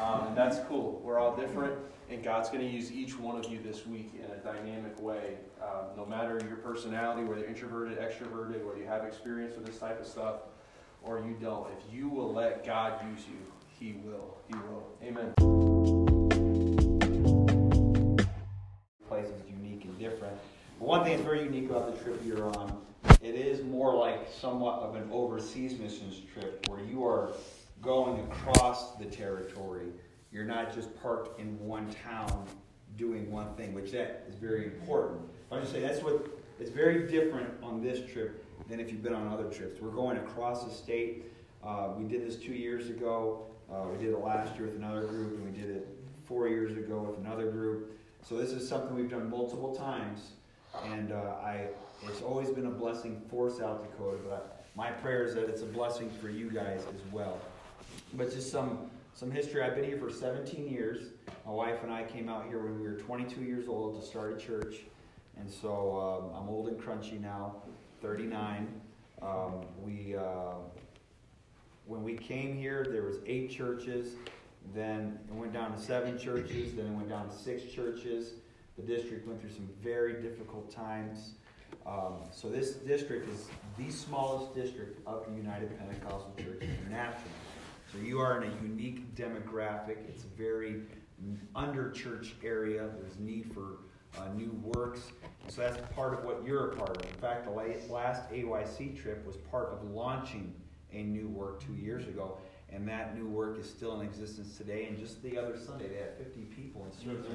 Um, 0.00 0.28
and 0.28 0.36
that's 0.36 0.58
cool. 0.68 1.00
We're 1.04 1.18
all 1.18 1.36
different, 1.36 1.74
and 2.08 2.22
God's 2.22 2.48
going 2.48 2.60
to 2.60 2.68
use 2.68 2.92
each 2.92 3.18
one 3.18 3.36
of 3.36 3.50
you 3.50 3.58
this 3.62 3.86
week 3.86 4.12
in 4.14 4.30
a 4.30 4.36
dynamic 4.38 5.00
way. 5.00 5.38
Um, 5.60 5.86
no 5.96 6.06
matter 6.06 6.40
your 6.46 6.58
personality, 6.58 7.24
whether 7.24 7.44
introverted, 7.44 7.98
extroverted, 7.98 8.64
whether 8.64 8.78
you 8.78 8.86
have 8.86 9.04
experience 9.04 9.56
with 9.56 9.66
this 9.66 9.78
type 9.78 10.00
of 10.00 10.06
stuff, 10.06 10.36
or 11.02 11.18
you 11.18 11.36
don't. 11.40 11.68
If 11.72 11.92
you 11.92 12.08
will 12.08 12.32
let 12.32 12.64
God 12.64 13.00
use 13.12 13.24
you, 13.28 13.38
He 13.68 14.00
will. 14.04 14.36
He 14.46 14.54
will. 14.54 14.86
Amen. 15.02 15.67
One 20.88 21.04
thing 21.04 21.12
that's 21.12 21.22
very 21.22 21.44
unique 21.44 21.68
about 21.68 21.94
the 21.94 22.02
trip 22.02 22.18
you're 22.24 22.46
on, 22.56 22.80
it 23.20 23.34
is 23.34 23.62
more 23.62 23.94
like 23.94 24.26
somewhat 24.40 24.80
of 24.80 24.94
an 24.96 25.06
overseas 25.12 25.78
missions 25.78 26.22
trip 26.32 26.66
where 26.66 26.80
you 26.80 27.04
are 27.04 27.32
going 27.82 28.18
across 28.20 28.96
the 28.96 29.04
territory. 29.04 29.88
You're 30.32 30.46
not 30.46 30.74
just 30.74 30.98
parked 31.02 31.38
in 31.38 31.60
one 31.60 31.94
town 32.02 32.46
doing 32.96 33.30
one 33.30 33.54
thing, 33.54 33.74
which 33.74 33.92
that 33.92 34.24
is 34.30 34.36
very 34.36 34.64
important. 34.64 35.20
I 35.52 35.60
just 35.60 35.72
say 35.72 35.80
that's 35.80 36.02
what 36.02 36.26
it's 36.58 36.70
very 36.70 37.06
different 37.06 37.50
on 37.62 37.82
this 37.82 38.10
trip 38.10 38.42
than 38.70 38.80
if 38.80 38.90
you've 38.90 39.02
been 39.02 39.12
on 39.12 39.28
other 39.28 39.50
trips. 39.50 39.82
We're 39.82 39.90
going 39.90 40.16
across 40.16 40.64
the 40.64 40.70
state. 40.70 41.24
Uh, 41.62 41.90
we 41.98 42.04
did 42.04 42.26
this 42.26 42.36
two 42.36 42.54
years 42.54 42.88
ago. 42.88 43.44
Uh, 43.70 43.84
we 43.92 44.02
did 44.02 44.14
it 44.14 44.20
last 44.20 44.56
year 44.56 44.64
with 44.64 44.76
another 44.76 45.02
group, 45.02 45.34
and 45.34 45.44
we 45.44 45.50
did 45.50 45.68
it 45.68 45.86
four 46.24 46.48
years 46.48 46.78
ago 46.78 47.02
with 47.02 47.18
another 47.18 47.50
group. 47.50 47.94
So 48.26 48.38
this 48.38 48.52
is 48.52 48.66
something 48.66 48.96
we've 48.96 49.10
done 49.10 49.28
multiple 49.28 49.76
times, 49.76 50.30
and 50.84 51.12
uh, 51.12 51.34
I 51.42 51.66
it's 52.06 52.22
always 52.22 52.50
been 52.50 52.66
a 52.66 52.70
blessing 52.70 53.20
for 53.30 53.50
South 53.50 53.82
Dakota. 53.82 54.18
But 54.28 54.66
my 54.76 54.90
prayer 54.90 55.24
is 55.24 55.34
that 55.34 55.48
it's 55.48 55.62
a 55.62 55.66
blessing 55.66 56.10
for 56.20 56.28
you 56.28 56.50
guys 56.50 56.84
as 56.94 57.12
well. 57.12 57.38
But 58.14 58.32
just 58.32 58.50
some 58.50 58.90
some 59.14 59.30
history. 59.30 59.62
I've 59.62 59.74
been 59.74 59.84
here 59.84 59.98
for 59.98 60.10
17 60.10 60.68
years. 60.68 61.08
My 61.44 61.52
wife 61.52 61.82
and 61.82 61.92
I 61.92 62.04
came 62.04 62.28
out 62.28 62.46
here 62.46 62.60
when 62.60 62.80
we 62.80 62.86
were 62.86 62.98
22 62.98 63.40
years 63.42 63.66
old 63.66 64.00
to 64.00 64.06
start 64.06 64.32
a 64.32 64.36
church, 64.36 64.76
and 65.36 65.50
so 65.50 66.30
um, 66.32 66.40
I'm 66.40 66.48
old 66.48 66.68
and 66.68 66.78
crunchy 66.78 67.20
now, 67.20 67.56
39. 68.00 68.68
Um, 69.20 69.66
we 69.82 70.14
uh, 70.16 70.54
when 71.86 72.02
we 72.02 72.16
came 72.16 72.54
here, 72.56 72.86
there 72.88 73.02
was 73.02 73.16
eight 73.26 73.50
churches. 73.50 74.14
Then 74.74 75.18
it 75.28 75.34
went 75.34 75.52
down 75.52 75.72
to 75.72 75.80
seven 75.80 76.18
churches. 76.18 76.74
Then 76.74 76.86
it 76.86 76.92
went 76.92 77.08
down 77.08 77.28
to 77.28 77.34
six 77.34 77.64
churches. 77.64 78.34
The 78.78 78.84
district 78.84 79.26
went 79.26 79.40
through 79.40 79.50
some 79.50 79.68
very 79.82 80.22
difficult 80.22 80.70
times. 80.70 81.32
Um, 81.84 82.18
so 82.30 82.48
this 82.48 82.74
district 82.74 83.28
is 83.28 83.48
the 83.76 83.90
smallest 83.90 84.54
district 84.54 85.00
of 85.06 85.26
the 85.28 85.34
United 85.34 85.76
Pentecostal 85.78 86.32
Church 86.38 86.62
International. 86.62 87.32
So 87.92 87.98
you 87.98 88.20
are 88.20 88.40
in 88.40 88.50
a 88.50 88.54
unique 88.62 89.14
demographic. 89.16 89.96
It's 90.08 90.22
a 90.22 90.28
very 90.40 90.82
under 91.56 91.90
church 91.90 92.34
area. 92.44 92.88
There's 93.00 93.18
need 93.18 93.52
for 93.52 93.80
uh, 94.16 94.28
new 94.36 94.52
works. 94.62 95.00
So 95.48 95.62
that's 95.62 95.78
part 95.94 96.14
of 96.14 96.24
what 96.24 96.44
you're 96.46 96.70
a 96.70 96.76
part 96.76 96.96
of. 96.96 97.02
In 97.02 97.20
fact, 97.20 97.46
the 97.46 97.50
last 97.50 98.30
AYC 98.30 99.00
trip 99.00 99.26
was 99.26 99.36
part 99.50 99.70
of 99.72 99.90
launching 99.90 100.54
a 100.92 101.02
new 101.02 101.28
work 101.28 101.60
two 101.64 101.74
years 101.74 102.06
ago. 102.06 102.38
And 102.70 102.86
that 102.88 103.16
new 103.16 103.26
work 103.26 103.58
is 103.58 103.68
still 103.68 104.00
in 104.00 104.06
existence 104.06 104.56
today. 104.56 104.86
And 104.86 104.98
just 104.98 105.22
the 105.22 105.38
other 105.38 105.56
Sunday, 105.58 105.88
they 105.88 105.96
had 105.96 106.16
50 106.18 106.40
people 106.54 106.86
in 106.86 106.92
service. 106.92 107.26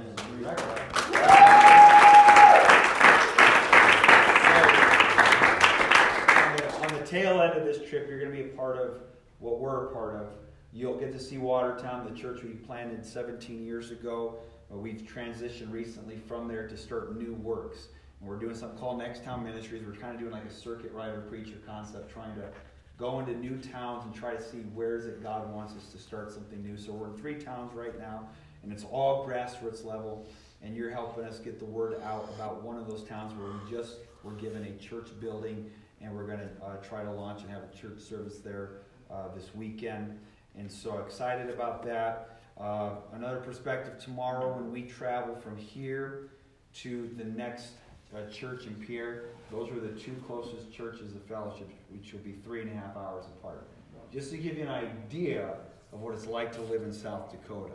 on 6.84 7.00
the 7.00 7.06
tail 7.06 7.42
end 7.42 7.58
of 7.58 7.66
this 7.66 7.78
trip, 7.90 8.08
you're 8.08 8.20
going 8.20 8.32
to 8.32 8.38
be 8.38 8.50
a 8.50 8.56
part 8.56 8.78
of 8.78 9.02
what 9.40 9.60
we're 9.60 9.88
a 9.88 9.94
part 9.94 10.16
of. 10.16 10.28
You'll 10.72 10.98
get 10.98 11.12
to 11.14 11.20
see 11.20 11.38
Watertown, 11.38 12.12
the 12.12 12.20
church 12.20 12.44
we 12.44 12.50
planted 12.52 13.06
17 13.06 13.64
years 13.64 13.92
ago. 13.92 14.36
But 14.70 14.80
we've 14.80 15.02
transitioned 15.02 15.72
recently 15.72 16.18
from 16.18 16.48
there 16.48 16.68
to 16.68 16.78
start 16.78 17.16
new 17.16 17.34
works. 17.36 17.90
And 18.20 18.30
we're 18.30 18.40
doing 18.40 18.56
something 18.56 18.80
called 18.80 18.98
Next 18.98 19.24
Town 19.24 19.44
Ministries. 19.44 19.84
We're 19.86 19.94
kind 19.94 20.16
of 20.16 20.20
doing 20.20 20.32
like 20.32 20.46
a 20.46 20.54
circuit 20.54 20.92
rider 20.94 21.22
preacher 21.30 21.58
concept, 21.66 22.12
trying 22.12 22.36
to 22.36 22.50
go 22.98 23.20
into 23.20 23.34
new 23.34 23.58
towns 23.58 24.06
and 24.06 24.14
try 24.14 24.36
to 24.36 24.42
see 24.42 24.60
where 24.74 24.96
is 24.96 25.06
it 25.06 25.22
God 25.24 25.52
wants 25.54 25.74
us 25.76 25.92
to 25.92 25.98
start 25.98 26.32
something 26.32 26.62
new. 26.64 26.78
So 26.78 26.92
we're 26.92 27.08
in 27.08 27.18
three 27.18 27.36
towns 27.36 27.74
right 27.74 27.98
now, 27.98 28.28
and 28.62 28.72
it's 28.72 28.84
all 28.84 29.28
grassroots 29.28 29.84
level. 29.84 30.28
And 30.62 30.78
you're 30.78 30.92
helping 30.92 31.26
us 31.26 31.40
get 31.40 31.60
the 31.60 31.66
word 31.66 32.02
out 32.04 32.30
about 32.36 32.64
one 32.64 32.78
of 32.78 32.88
those 32.88 33.04
towns 33.04 33.34
where 33.34 33.52
we 33.52 33.70
just 33.70 33.98
were 34.24 34.32
given 34.32 34.64
a 34.64 34.72
church 34.82 35.10
building, 35.20 35.70
and 36.02 36.16
we're 36.16 36.26
going 36.26 36.40
to 36.40 36.66
uh, 36.66 36.78
try 36.78 37.04
to 37.04 37.12
launch 37.12 37.42
and 37.42 37.50
have 37.50 37.64
a 37.64 37.76
church 37.76 38.00
service 38.00 38.40
there 38.40 38.78
uh, 39.12 39.28
this 39.36 39.54
weekend. 39.54 40.18
And 40.58 40.72
so 40.72 41.00
excited 41.00 41.50
about 41.50 41.84
that. 41.84 42.40
Uh, 42.58 42.92
another 43.14 43.42
perspective 43.42 43.98
tomorrow 43.98 44.56
when 44.56 44.72
we 44.72 44.84
travel 44.84 45.36
from 45.36 45.58
here 45.58 46.30
to 46.76 47.10
the 47.18 47.24
next 47.24 47.72
uh, 48.16 48.30
church 48.30 48.66
in 48.66 48.76
Pierre. 48.76 49.26
Those 49.52 49.70
are 49.72 49.80
the 49.80 50.00
two 50.00 50.16
closest 50.28 50.72
churches 50.72 51.16
of 51.16 51.24
fellowship, 51.24 51.70
which 51.90 52.14
will 52.14 52.20
be 52.20 52.34
three 52.44 52.62
and 52.62 52.72
a 52.72 52.76
half 52.76 52.96
hours 52.96 53.26
apart. 53.26 53.68
Just 54.12 54.32
to 54.32 54.38
give 54.38 54.58
you 54.58 54.64
an 54.64 54.70
idea 54.70 55.56
of 55.92 56.02
what 56.02 56.14
it's 56.14 56.28
like 56.28 56.52
to 56.54 56.62
live 56.62 56.84
in 56.84 56.94
South 56.94 57.32
Dakota. 57.32 57.74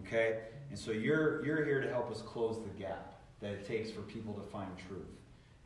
Okay? 0.00 0.40
And 0.70 0.78
so 0.78 0.90
you're, 0.90 1.44
you're 1.44 1.64
here 1.64 1.80
to 1.80 1.88
help 1.88 2.10
us 2.10 2.22
close 2.22 2.58
the 2.62 2.82
gap 2.82 3.14
that 3.40 3.52
it 3.52 3.66
takes 3.66 3.90
for 3.90 4.00
people 4.02 4.32
to 4.34 4.42
find 4.50 4.70
truth. 4.88 5.02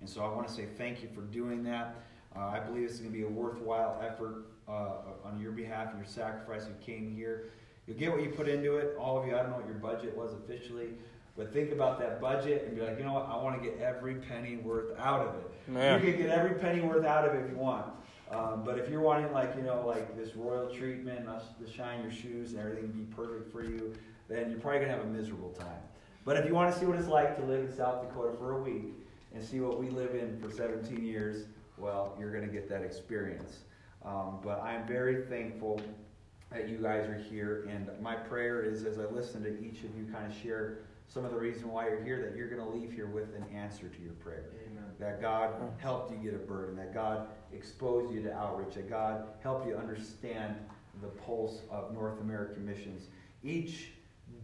And 0.01 0.09
so 0.09 0.23
I 0.23 0.35
want 0.35 0.49
to 0.49 0.55
say 0.55 0.67
thank 0.77 1.03
you 1.03 1.09
for 1.15 1.23
doing 1.23 1.63
that. 1.65 1.95
Uh, 2.35 2.41
I 2.47 2.61
believe 2.61 2.89
this 2.89 2.93
is 2.93 3.01
going 3.01 3.13
to 3.13 3.19
be 3.19 3.25
a 3.25 3.29
worthwhile 3.29 4.01
effort 4.05 4.47
uh, 4.69 5.25
on 5.25 5.41
your 5.41 5.53
behalf 5.53 5.89
and 5.91 5.99
your 5.99 6.07
sacrifice. 6.07 6.67
You 6.67 6.75
came 6.85 7.15
here. 7.15 7.51
You'll 7.87 7.99
get 7.99 8.13
what 8.13 8.23
you 8.23 8.31
put 8.31 8.49
into 8.49 8.77
it. 8.77 8.97
All 8.99 9.19
of 9.19 9.27
you, 9.27 9.35
I 9.35 9.43
don't 9.43 9.51
know 9.51 9.57
what 9.57 9.67
your 9.67 9.77
budget 9.77 10.17
was 10.17 10.33
officially. 10.33 10.91
But 11.41 11.55
think 11.55 11.73
about 11.73 11.99
that 12.01 12.21
budget 12.21 12.67
and 12.67 12.77
be 12.77 12.83
like, 12.83 12.99
you 12.99 13.05
know 13.05 13.15
what? 13.15 13.27
I 13.27 13.43
want 13.43 13.63
to 13.63 13.67
get 13.67 13.81
every 13.81 14.17
penny 14.17 14.59
worth 14.59 14.95
out 14.99 15.27
of 15.27 15.35
it. 15.37 15.51
Man. 15.69 15.99
You 15.99 16.13
can 16.13 16.21
get 16.21 16.29
every 16.29 16.59
penny 16.59 16.83
worth 16.83 17.07
out 17.07 17.27
of 17.27 17.35
it 17.35 17.45
if 17.47 17.51
you 17.51 17.57
want. 17.57 17.87
Um, 18.31 18.63
but 18.63 18.79
if 18.79 18.91
you're 18.91 19.01
wanting 19.01 19.33
like 19.33 19.57
you 19.57 19.63
know 19.63 19.83
like 19.87 20.19
this 20.19 20.37
royal 20.37 20.69
treatment, 20.69 21.25
to 21.25 21.73
shine 21.73 22.03
your 22.03 22.13
shoes 22.13 22.53
and 22.53 22.61
everything 22.61 22.89
be 22.89 23.05
perfect 23.17 23.51
for 23.51 23.65
you, 23.65 23.95
then 24.29 24.51
you're 24.51 24.61
probably 24.61 24.81
gonna 24.81 24.93
have 24.93 25.01
a 25.01 25.09
miserable 25.09 25.49
time. 25.53 25.81
But 26.27 26.37
if 26.37 26.45
you 26.45 26.55
want 26.55 26.75
to 26.75 26.79
see 26.79 26.85
what 26.85 26.99
it's 26.99 27.09
like 27.09 27.39
to 27.39 27.43
live 27.47 27.65
in 27.65 27.75
South 27.75 28.07
Dakota 28.07 28.37
for 28.37 28.59
a 28.59 28.61
week 28.61 28.93
and 29.35 29.43
see 29.43 29.61
what 29.61 29.81
we 29.81 29.89
live 29.89 30.15
in 30.15 30.39
for 30.39 30.51
17 30.51 31.03
years, 31.03 31.47
well, 31.79 32.15
you're 32.21 32.33
gonna 32.35 32.53
get 32.53 32.69
that 32.69 32.83
experience. 32.83 33.61
Um, 34.05 34.41
but 34.43 34.61
I'm 34.61 34.87
very 34.87 35.25
thankful 35.25 35.81
that 36.51 36.69
you 36.69 36.77
guys 36.77 37.09
are 37.09 37.15
here, 37.31 37.67
and 37.71 37.89
my 38.03 38.15
prayer 38.15 38.63
is 38.63 38.85
as 38.85 38.99
I 38.99 39.07
listen 39.07 39.43
to 39.45 39.59
each 39.65 39.85
of 39.85 39.97
you 39.97 40.07
kind 40.13 40.31
of 40.31 40.37
share 40.37 40.81
some 41.13 41.25
of 41.25 41.33
the 41.33 41.37
reason 41.37 41.69
why 41.69 41.89
you're 41.89 42.05
here, 42.05 42.23
that 42.23 42.37
you're 42.37 42.49
going 42.49 42.63
to 42.63 42.69
leave 42.69 42.93
here 42.93 43.09
with 43.09 43.35
an 43.35 43.45
answer 43.53 43.89
to 43.89 44.01
your 44.01 44.13
prayer. 44.13 44.45
Amen. 44.65 44.85
That 45.01 45.21
God 45.21 45.55
helped 45.79 46.13
you 46.13 46.19
get 46.19 46.35
a 46.35 46.45
burden, 46.45 46.77
that 46.77 46.95
God 46.95 47.27
exposed 47.53 48.15
you 48.15 48.23
to 48.23 48.33
outreach, 48.33 48.75
that 48.75 48.89
God 48.89 49.25
helped 49.43 49.67
you 49.67 49.75
understand 49.75 50.55
the 51.03 51.09
pulse 51.09 51.63
of 51.69 51.93
North 51.93 52.21
American 52.21 52.65
missions. 52.65 53.09
Each 53.43 53.91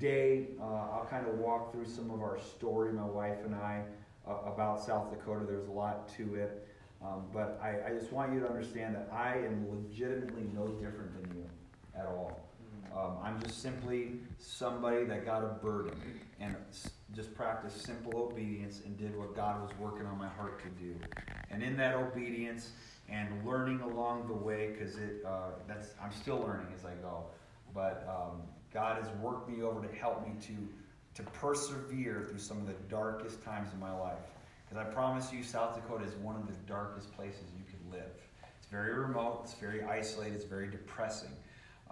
day, 0.01 0.49
uh, 0.61 0.65
I'll 0.65 1.07
kind 1.09 1.29
of 1.29 1.39
walk 1.39 1.71
through 1.73 1.87
some 1.87 2.11
of 2.11 2.21
our 2.21 2.39
story, 2.41 2.93
my 2.93 3.05
wife 3.05 3.39
and 3.45 3.55
I, 3.55 3.83
uh, 4.27 4.35
about 4.53 4.85
South 4.85 5.11
Dakota. 5.11 5.45
There's 5.47 5.69
a 5.69 5.73
lot 5.73 6.09
to 6.17 6.35
it. 6.35 6.67
Um, 7.01 7.27
but 7.33 7.61
I, 7.63 7.91
I 7.91 7.95
just 7.97 8.13
want 8.13 8.33
you 8.33 8.41
to 8.41 8.49
understand 8.49 8.97
that 8.97 9.09
I 9.13 9.37
am 9.37 9.67
legitimately 9.71 10.49
no 10.53 10.67
different 10.67 11.13
than 11.23 11.37
you 11.37 11.45
at 11.97 12.07
all. 12.07 12.46
Um, 12.97 13.19
I'm 13.23 13.41
just 13.43 13.61
simply 13.61 14.13
somebody 14.39 15.05
that 15.05 15.27
got 15.27 15.45
a 15.45 15.49
burden 15.49 16.01
and 16.41 16.57
just 17.15 17.35
practiced 17.35 17.85
simple 17.85 18.19
obedience 18.19 18.81
and 18.87 18.97
did 18.97 19.17
what 19.17 19.37
God 19.37 19.61
was 19.61 19.71
working 19.79 20.07
on 20.07 20.17
my 20.17 20.29
heart 20.29 20.63
to 20.63 20.69
do. 20.83 20.95
And 21.51 21.63
in 21.63 21.77
that 21.77 21.95
obedience 21.95 22.71
and 23.09 23.29
learning 23.47 23.81
along 23.83 24.29
the 24.29 24.35
way, 24.35 24.71
because 24.73 24.97
it 24.97 25.23
uh, 25.27 25.51
that's 25.69 25.91
I'm 26.03 26.13
still 26.13 26.39
learning 26.39 26.69
as 26.75 26.87
I 26.87 26.95
go, 27.03 27.27
but 27.75 28.07
um, 28.09 28.43
God 28.73 29.03
has 29.03 29.11
worked 29.21 29.49
me 29.49 29.63
over 29.63 29.87
to 29.87 29.95
help 29.95 30.27
me 30.27 30.33
to 30.47 31.23
to 31.23 31.31
persevere 31.31 32.27
through 32.29 32.39
some 32.39 32.59
of 32.59 32.67
the 32.67 32.75
darkest 32.89 33.43
times 33.43 33.73
in 33.75 33.81
my 33.81 33.93
life. 33.93 34.19
Because 34.69 34.85
I 34.85 34.91
promise 34.91 35.33
you, 35.33 35.43
South 35.43 35.75
Dakota 35.75 36.05
is 36.05 36.15
one 36.15 36.37
of 36.37 36.47
the 36.47 36.55
darkest 36.67 37.15
places 37.15 37.43
you 37.57 37.65
could 37.71 37.93
live. 37.93 38.11
It's 38.59 38.67
very 38.67 38.95
remote, 38.95 39.43
it's 39.45 39.55
very 39.55 39.83
isolated, 39.85 40.35
it's 40.35 40.45
very 40.45 40.69
depressing. 40.69 41.31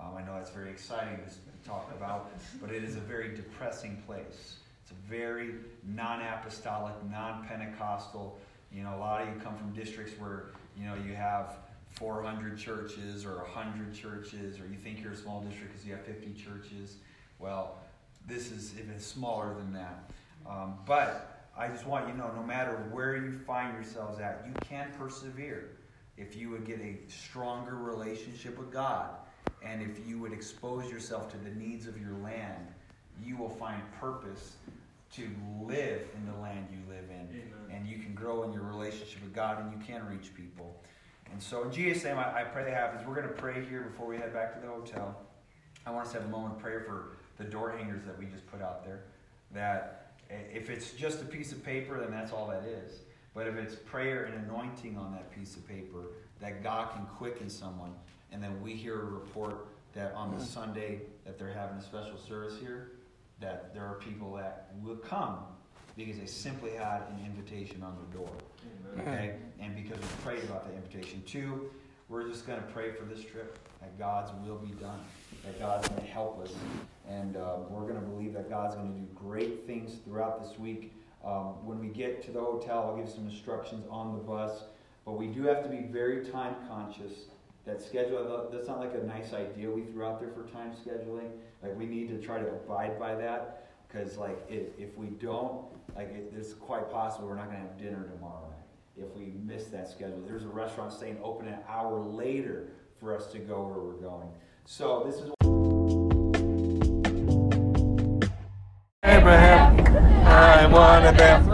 Um, 0.05 0.17
I 0.17 0.23
know 0.23 0.35
that's 0.35 0.51
very 0.51 0.71
exciting 0.71 1.19
to 1.19 1.69
talk 1.69 1.91
about, 1.97 2.31
but 2.61 2.71
it 2.71 2.85
is 2.85 2.97
a 2.97 3.01
very 3.01 3.35
depressing 3.35 4.03
place. 4.07 4.57
It's 4.83 4.91
a 4.91 5.09
very 5.09 5.55
non 5.85 6.21
apostolic, 6.21 6.95
non 7.11 7.47
Pentecostal. 7.47 8.39
You 8.73 8.83
know, 8.83 8.95
a 8.97 8.99
lot 8.99 9.23
of 9.23 9.29
you 9.29 9.41
come 9.41 9.57
from 9.57 9.73
districts 9.73 10.13
where, 10.19 10.47
you 10.79 10.87
know, 10.87 10.95
you 11.07 11.15
have 11.15 11.57
400 11.93 12.59
churches 12.59 13.25
or 13.25 13.37
100 13.37 13.95
churches, 13.95 14.59
or 14.59 14.67
you 14.67 14.77
think 14.77 15.03
you're 15.03 15.13
a 15.13 15.17
small 15.17 15.41
district 15.43 15.73
because 15.73 15.87
you 15.87 15.93
have 15.93 16.05
50 16.05 16.35
churches. 16.35 16.97
Well, 17.39 17.79
this 18.27 18.51
is 18.51 18.75
even 18.79 18.99
smaller 18.99 19.55
than 19.55 19.73
that. 19.75 20.11
Um, 20.49 20.75
but 20.87 21.47
I 21.57 21.69
just 21.69 21.87
want 21.87 22.07
you 22.07 22.13
to 22.13 22.19
know 22.19 22.33
no 22.35 22.43
matter 22.43 22.73
where 22.91 23.17
you 23.17 23.39
find 23.47 23.75
yourselves 23.75 24.19
at, 24.19 24.45
you 24.47 24.53
can 24.69 24.89
persevere 24.99 25.71
if 26.17 26.37
you 26.37 26.51
would 26.51 26.67
get 26.67 26.81
a 26.81 26.99
stronger 27.09 27.77
relationship 27.77 28.59
with 28.59 28.73
God 28.73 29.11
and 29.65 29.83
if 29.83 30.07
you 30.07 30.19
would 30.19 30.33
expose 30.33 30.91
yourself 30.91 31.31
to 31.33 31.39
the 31.39 31.51
needs 31.51 31.87
of 31.87 32.01
your 32.01 32.13
land, 32.23 32.67
you 33.25 33.37
will 33.37 33.49
find 33.49 33.81
purpose 34.01 34.57
to 35.15 35.29
live 35.63 36.03
in 36.17 36.27
the 36.33 36.39
land 36.41 36.67
you 36.71 36.79
live 36.89 37.05
in. 37.09 37.29
Amen. 37.29 37.45
And 37.71 37.87
you 37.87 37.99
can 37.99 38.15
grow 38.15 38.43
in 38.43 38.53
your 38.53 38.65
relationship 38.65 39.23
with 39.23 39.35
God 39.35 39.61
and 39.61 39.73
you 39.73 39.87
can 39.87 40.07
reach 40.07 40.35
people. 40.35 40.75
And 41.31 41.43
so 41.43 41.63
in 41.63 41.73
Jesus' 41.73 42.05
name, 42.05 42.19
I, 42.19 42.41
I 42.41 42.45
pray 42.45 42.65
that 42.65 42.75
happens. 42.75 43.07
We're 43.07 43.15
going 43.15 43.29
to 43.29 43.35
pray 43.35 43.65
here 43.65 43.83
before 43.83 44.07
we 44.07 44.17
head 44.17 44.33
back 44.33 44.55
to 44.55 44.61
the 44.61 44.73
hotel. 44.73 45.17
I 45.87 45.91
want 45.91 46.07
us 46.07 46.13
to 46.13 46.19
have 46.19 46.29
a 46.29 46.31
moment 46.31 46.57
of 46.57 46.61
prayer 46.61 46.81
for 46.81 47.17
the 47.39 47.45
door 47.45 47.71
hangers 47.77 48.05
that 48.07 48.19
we 48.19 48.27
just 48.27 48.47
put 48.51 48.61
out 48.61 48.85
there. 48.85 49.05
That 49.53 50.13
if 50.29 50.71
it's 50.71 50.93
just 50.93 51.23
a 51.23 51.25
piece 51.25 51.53
of 51.53 51.65
paper, 51.65 52.01
then 52.01 52.11
that's 52.11 52.33
all 52.33 52.49
that 52.49 52.65
is. 52.65 53.01
But 53.35 53.47
if 53.47 53.57
it's 53.57 53.75
prayer 53.75 54.25
and 54.25 54.47
anointing 54.47 54.97
on 54.97 55.13
that 55.13 55.35
piece 55.35 55.57
of 55.57 55.67
paper, 55.67 56.03
that 56.41 56.63
God 56.63 56.93
can 56.93 57.07
quicken 57.07 57.49
someone 57.49 57.93
and 58.35 58.43
then 58.43 58.61
we 58.61 58.75
hear 58.75 59.01
a 59.01 59.05
report 59.05 59.69
that 59.95 60.13
on 60.15 60.33
the 60.33 60.37
mm-hmm. 60.37 60.47
Sunday 60.47 61.03
that 61.25 61.39
they're 61.39 61.53
having 61.53 61.79
a 61.79 61.83
special 61.83 62.19
service 62.19 62.55
here, 62.61 62.91
that 63.41 63.73
there 63.73 63.85
are 63.85 63.95
people 63.95 64.35
that 64.35 64.71
will 64.83 64.97
come 64.97 65.39
because 65.97 66.19
they 66.19 66.27
simply 66.27 66.73
had 66.73 67.03
an 67.11 67.25
invitation 67.25 67.85
on 67.85 67.97
the 68.01 68.19
door. 68.19 68.31
Okay? 68.99 69.37
And 69.61 69.77
because 69.77 69.99
we 69.99 70.09
prayed 70.25 70.43
about 70.43 70.65
that 70.65 70.75
invitation. 70.75 71.23
Two, 71.25 71.71
we're 72.09 72.29
just 72.29 72.45
going 72.45 72.61
to 72.61 72.67
pray 72.67 72.91
for 72.91 73.05
this 73.05 73.25
trip 73.25 73.57
that 73.81 73.97
God's 73.97 74.33
will 74.45 74.59
be 74.59 74.73
done, 74.73 74.99
that 75.45 75.57
God's 75.61 75.89
going 75.89 76.01
to 76.01 76.07
help 76.09 76.43
us. 76.43 76.53
And 77.09 77.37
uh, 77.37 77.59
we're 77.69 77.83
going 77.83 78.01
to 78.01 78.07
believe 78.07 78.33
that 78.35 78.51
God's 78.51 78.75
going 78.75 78.93
to 78.93 78.99
do 78.99 79.07
great 79.15 79.65
things 79.65 79.99
throughout 80.05 80.43
this 80.43 80.59
week. 80.59 80.93
Um, 81.25 81.65
when 81.65 81.79
we 81.79 81.87
get 81.87 82.25
to 82.25 82.33
the 82.33 82.41
hotel, 82.41 82.89
I'll 82.89 82.97
give 82.97 83.09
some 83.09 83.29
instructions 83.29 83.87
on 83.89 84.13
the 84.13 84.19
bus. 84.19 84.65
But 85.05 85.13
we 85.13 85.29
do 85.29 85.45
have 85.45 85.63
to 85.63 85.69
be 85.69 85.83
very 85.83 86.25
time 86.25 86.57
conscious 86.69 87.27
that 87.67 87.83
schedule, 87.83 88.49
that's 88.53 88.69
not 88.69 88.79
like 88.79 88.95
a 88.95 89.05
nice 89.07 89.33
idea 89.33 89.71
we 89.71 89.83
threw 89.83 90.05
out 90.05 90.21
there 90.21 90.31
for 90.31 90.43
time 90.53 90.73
scheduling. 90.73 91.31
Like 91.63 91.77
we 91.79 91.87
need 91.87 92.09
to 92.09 92.19
try 92.19 92.39
to 92.39 92.47
abide 92.47 92.99
by 92.99 93.15
that 93.15 93.69
because 93.89 94.19
like 94.19 94.39
if, 94.49 94.65
if 94.79 94.97
we 94.97 95.07
don't, 95.07 95.65
like 95.97 96.13
it, 96.13 96.33
it's 96.37 96.53
quite 96.53 96.91
possible 96.91 97.29
we're 97.29 97.37
not 97.37 97.47
going 97.47 97.57
to 97.57 97.63
have 97.63 97.79
dinner 97.79 98.07
tomorrow 98.15 98.49
night 98.51 99.07
if 99.07 99.17
we 99.17 99.33
miss 99.45 99.65
that 99.67 99.89
schedule. 99.89 100.23
There's 100.27 100.45
a 100.45 100.49
restaurant 100.49 100.93
staying 100.93 101.19
open 101.23 101.49
an 101.49 101.59
hour 101.69 101.99
later 101.99 102.69
for 103.01 103.17
us 103.17 103.29
to 103.33 103.39
go 103.39 103.63
where 103.63 103.81
we're 103.81 103.93
going. 103.95 104.29
So 104.67 105.03
this 105.07 105.17
is. 105.17 105.31
Abraham, 109.03 109.81
I 110.27 110.67
was. 110.67 110.73
money, 110.73 111.17
bam. 111.17 111.45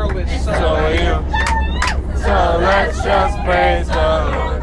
So 0.44 0.88
you. 0.88 1.50
So 2.20 2.58
let's 2.60 3.02
just 3.02 3.38
praise 3.44 3.86
the 3.88 3.94
Lord. 3.94 4.60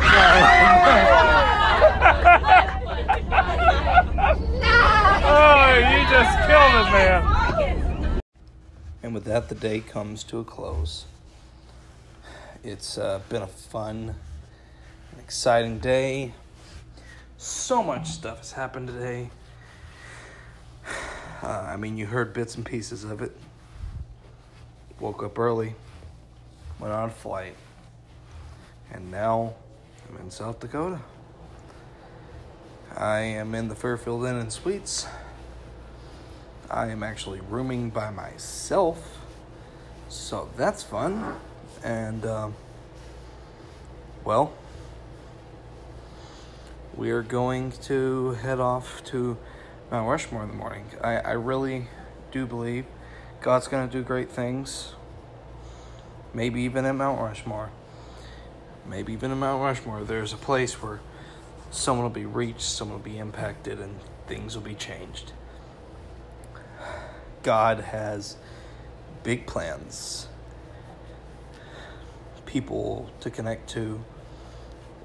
oh, 5.30 5.74
you 5.92 6.07
just 6.24 6.48
killed 6.48 6.92
man. 6.92 8.20
And 9.04 9.14
with 9.14 9.26
that, 9.26 9.50
the 9.50 9.56
day 9.56 9.82
comes 9.82 10.24
to 10.26 10.40
a 10.40 10.44
close. 10.44 11.06
It's 12.64 12.98
uh, 12.98 13.22
been 13.30 13.44
a 13.44 13.48
fun, 13.48 14.16
exciting 15.20 15.78
day. 15.78 16.34
So 17.38 17.84
much 17.84 18.08
stuff 18.08 18.40
has 18.40 18.54
happened 18.54 18.88
today. 18.88 19.30
Uh, 21.40 21.68
I 21.70 21.78
mean, 21.78 21.98
you 21.98 22.08
heard 22.08 22.34
bits 22.34 22.56
and 22.56 22.66
pieces 22.66 23.04
of 23.04 23.22
it. 23.22 23.32
Woke 25.00 25.22
up 25.22 25.38
early, 25.38 25.76
went 26.80 26.92
on 26.92 27.10
a 27.10 27.12
flight, 27.12 27.54
and 28.92 29.12
now 29.12 29.54
I'm 30.10 30.18
in 30.18 30.32
South 30.32 30.60
Dakota. 30.60 31.00
I 32.98 33.20
am 33.20 33.54
in 33.54 33.68
the 33.68 33.76
Fairfield 33.76 34.26
Inn 34.26 34.38
and 34.38 34.52
Suites. 34.52 35.06
I 36.70 36.88
am 36.88 37.02
actually 37.04 37.40
rooming 37.50 37.90
by 37.90 38.12
myself, 38.12 39.20
so 40.10 40.50
that's 40.58 40.84
fun. 40.84 41.36
And, 41.84 42.26
um, 42.26 42.56
well, 44.26 44.52
we 46.96 47.12
are 47.12 47.22
going 47.22 47.72
to 47.84 48.32
head 48.32 48.60
off 48.60 49.04
to 49.06 49.38
Mount 49.92 50.10
Rushmore 50.10 50.44
in 50.44 50.50
the 50.50 50.56
morning. 50.56 50.86
I, 51.02 51.18
I 51.18 51.32
really 51.34 51.88
do 52.32 52.46
believe 52.46 52.86
God's 53.40 53.68
going 53.68 53.88
to 53.88 53.92
do 53.92 54.04
great 54.04 54.30
things. 54.30 54.94
Maybe 56.34 56.62
even 56.62 56.86
at 56.86 56.96
Mount 56.96 57.22
Rushmore. 57.22 57.70
Maybe 58.90 59.14
even 59.14 59.32
at 59.32 59.38
Mount 59.38 59.62
Rushmore, 59.62 60.04
there's 60.04 60.34
a 60.34 60.38
place 60.38 60.82
where 60.82 61.00
someone 61.72 62.04
will 62.04 62.10
be 62.10 62.26
reached, 62.26 62.62
someone 62.62 62.98
will 62.98 63.06
be 63.06 63.18
impacted, 63.18 63.80
and 63.80 64.00
things 64.28 64.56
will 64.56 64.64
be 64.64 64.76
changed. 64.76 65.32
God 67.48 67.80
has 67.80 68.36
big 69.24 69.46
plans, 69.46 70.28
people 72.46 73.10
to 73.22 73.30
connect 73.30 73.70
to, 73.70 74.04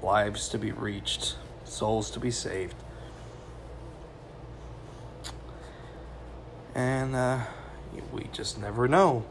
lives 0.01 0.49
to 0.49 0.57
be 0.57 0.73
reached, 0.73 1.37
souls 1.63 2.11
to 2.11 2.19
be 2.19 2.31
saved. 2.31 2.75
And 6.75 7.15
uh, 7.15 7.43
we 8.11 8.27
just 8.33 8.59
never 8.59 8.89
know 8.89 9.23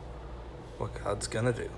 what 0.79 0.95
God's 1.05 1.27
going 1.27 1.53
to 1.53 1.65
do. 1.65 1.69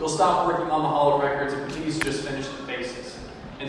You'll 0.00 0.08
stop 0.08 0.46
working 0.46 0.70
on 0.70 0.82
the 0.82 0.88
Hall 0.88 1.16
of 1.16 1.22
Records 1.22 1.52
and 1.52 1.70
please 1.72 1.98
just 1.98 2.26
finish 2.26 2.48
the 2.48 2.62
basics. 2.62 3.18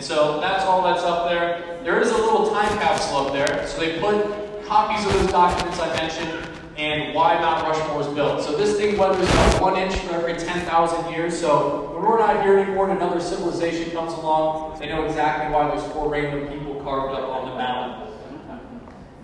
And 0.02 0.08
so 0.08 0.40
that's 0.40 0.64
all 0.64 0.82
that's 0.82 1.04
up 1.04 1.28
there. 1.28 1.78
There 1.84 2.00
is 2.00 2.10
a 2.10 2.16
little 2.16 2.50
time 2.50 2.66
capsule 2.78 3.18
up 3.18 3.32
there. 3.32 3.68
So 3.68 3.78
they 3.78 4.00
put 4.00 4.66
copies 4.66 5.06
of 5.06 5.12
those 5.12 5.30
documents 5.30 5.78
I 5.78 5.94
mentioned 5.94 6.44
and 6.76 7.14
why 7.14 7.34
Mount 7.38 7.68
Rushmore 7.68 7.98
was 7.98 8.08
built. 8.08 8.42
So 8.42 8.56
this 8.56 8.76
thing 8.76 8.98
weathers 8.98 9.28
about 9.28 9.62
one 9.62 9.76
inch 9.76 9.94
for 9.94 10.14
every 10.14 10.34
10,000 10.34 11.12
years. 11.12 11.38
So 11.38 11.92
when 11.94 12.02
we're 12.02 12.18
not 12.18 12.42
here 12.42 12.58
anymore 12.58 12.90
and 12.90 13.00
another 13.00 13.20
civilization 13.20 13.92
comes 13.92 14.12
along, 14.14 14.80
they 14.80 14.88
know 14.88 15.04
exactly 15.04 15.54
why 15.54 15.68
there's 15.68 15.92
four 15.92 16.08
random 16.08 16.48
people 16.48 16.82
carved 16.82 17.14
up 17.14 17.28
on 17.28 17.50
the 17.50 17.54
mountain. 17.54 18.18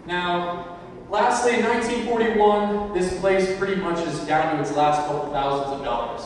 Now, 0.06 0.78
lastly, 1.10 1.56
in 1.56 1.64
1941, 1.64 2.94
this 2.94 3.18
place 3.18 3.58
pretty 3.58 3.74
much 3.74 3.98
is 4.06 4.20
down 4.28 4.54
to 4.54 4.62
its 4.62 4.76
last 4.76 5.08
couple 5.08 5.32
thousands 5.32 5.80
of 5.80 5.84
dollars. 5.84 6.20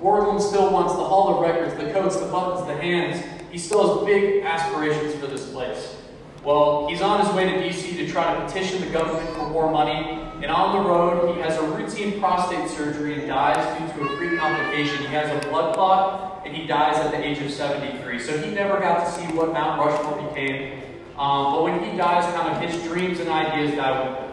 Borglum 0.00 0.40
still 0.40 0.72
wants 0.72 0.94
the 0.94 1.04
Hall 1.04 1.34
of 1.34 1.42
Records, 1.42 1.74
the 1.74 1.92
coats, 1.92 2.18
the 2.18 2.26
buttons, 2.28 2.66
the 2.66 2.74
hands. 2.74 3.22
He 3.50 3.58
still 3.58 3.98
has 3.98 4.06
big 4.06 4.42
aspirations 4.44 5.14
for 5.14 5.26
this 5.26 5.50
place. 5.50 5.96
Well, 6.44 6.86
he's 6.88 7.02
on 7.02 7.24
his 7.24 7.34
way 7.34 7.46
to 7.46 7.58
DC 7.58 7.96
to 7.96 8.08
try 8.10 8.34
to 8.34 8.44
petition 8.46 8.80
the 8.80 8.90
government 8.90 9.28
for 9.36 9.48
more 9.50 9.70
money, 9.70 10.28
and 10.40 10.46
on 10.46 10.82
the 10.82 10.88
road, 10.88 11.34
he 11.34 11.40
has 11.40 11.58
a 11.58 11.62
routine 11.62 12.20
prostate 12.20 12.70
surgery 12.70 13.18
and 13.18 13.26
dies 13.26 13.78
due 13.78 14.04
to 14.04 14.08
a 14.08 14.16
pre-complication. 14.16 14.98
He 14.98 15.06
has 15.06 15.44
a 15.44 15.48
blood 15.48 15.74
clot, 15.74 16.42
and 16.46 16.56
he 16.56 16.66
dies 16.66 16.96
at 16.96 17.10
the 17.10 17.18
age 17.18 17.38
of 17.40 17.50
73. 17.50 18.20
So 18.20 18.38
he 18.38 18.54
never 18.54 18.78
got 18.78 19.04
to 19.04 19.10
see 19.10 19.26
what 19.34 19.52
Mount 19.52 19.80
Rushmore 19.80 20.28
became. 20.28 20.80
Um, 21.18 21.54
but 21.54 21.62
when 21.64 21.82
he 21.82 21.96
dies, 21.96 22.24
kind 22.36 22.54
of 22.54 22.70
his 22.70 22.80
dreams 22.84 23.18
and 23.18 23.28
ideas 23.28 23.74
die 23.74 24.08
with 24.08 24.18
him. 24.18 24.28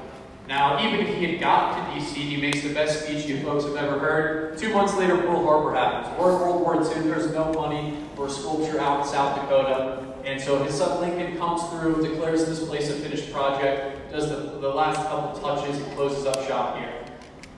Now, 0.47 0.85
even 0.85 0.99
if 0.99 1.17
he 1.17 1.25
had 1.25 1.39
got 1.39 1.75
to 1.75 1.99
DC, 1.99 2.13
he 2.13 2.37
makes 2.37 2.61
the 2.61 2.71
best 2.71 3.03
speech 3.03 3.25
you 3.25 3.41
folks 3.41 3.63
have 3.65 3.75
ever 3.75 3.97
heard. 3.97 4.57
Two 4.57 4.71
months 4.71 4.95
later, 4.95 5.17
Pearl 5.17 5.43
Harbor 5.43 5.73
happens. 5.73 6.19
We're 6.19 6.33
in 6.33 6.39
World 6.39 6.61
War 6.61 6.75
II, 6.75 7.09
there's 7.09 7.31
no 7.31 7.51
money 7.53 7.97
for 8.15 8.27
a 8.27 8.29
sculpture 8.29 8.79
out 8.79 9.01
in 9.01 9.07
South 9.07 9.41
Dakota. 9.41 10.13
And 10.23 10.39
so 10.39 10.63
his 10.63 10.75
son 10.75 11.01
Lincoln 11.01 11.37
comes 11.37 11.63
through, 11.69 12.07
declares 12.07 12.45
this 12.45 12.63
place 12.63 12.89
a 12.89 12.93
finished 12.93 13.31
project, 13.33 14.11
does 14.11 14.29
the, 14.29 14.59
the 14.59 14.69
last 14.69 14.97
couple 15.07 15.39
touches, 15.41 15.77
and 15.77 15.95
closes 15.95 16.25
up 16.27 16.47
shop 16.47 16.77
here. 16.77 16.93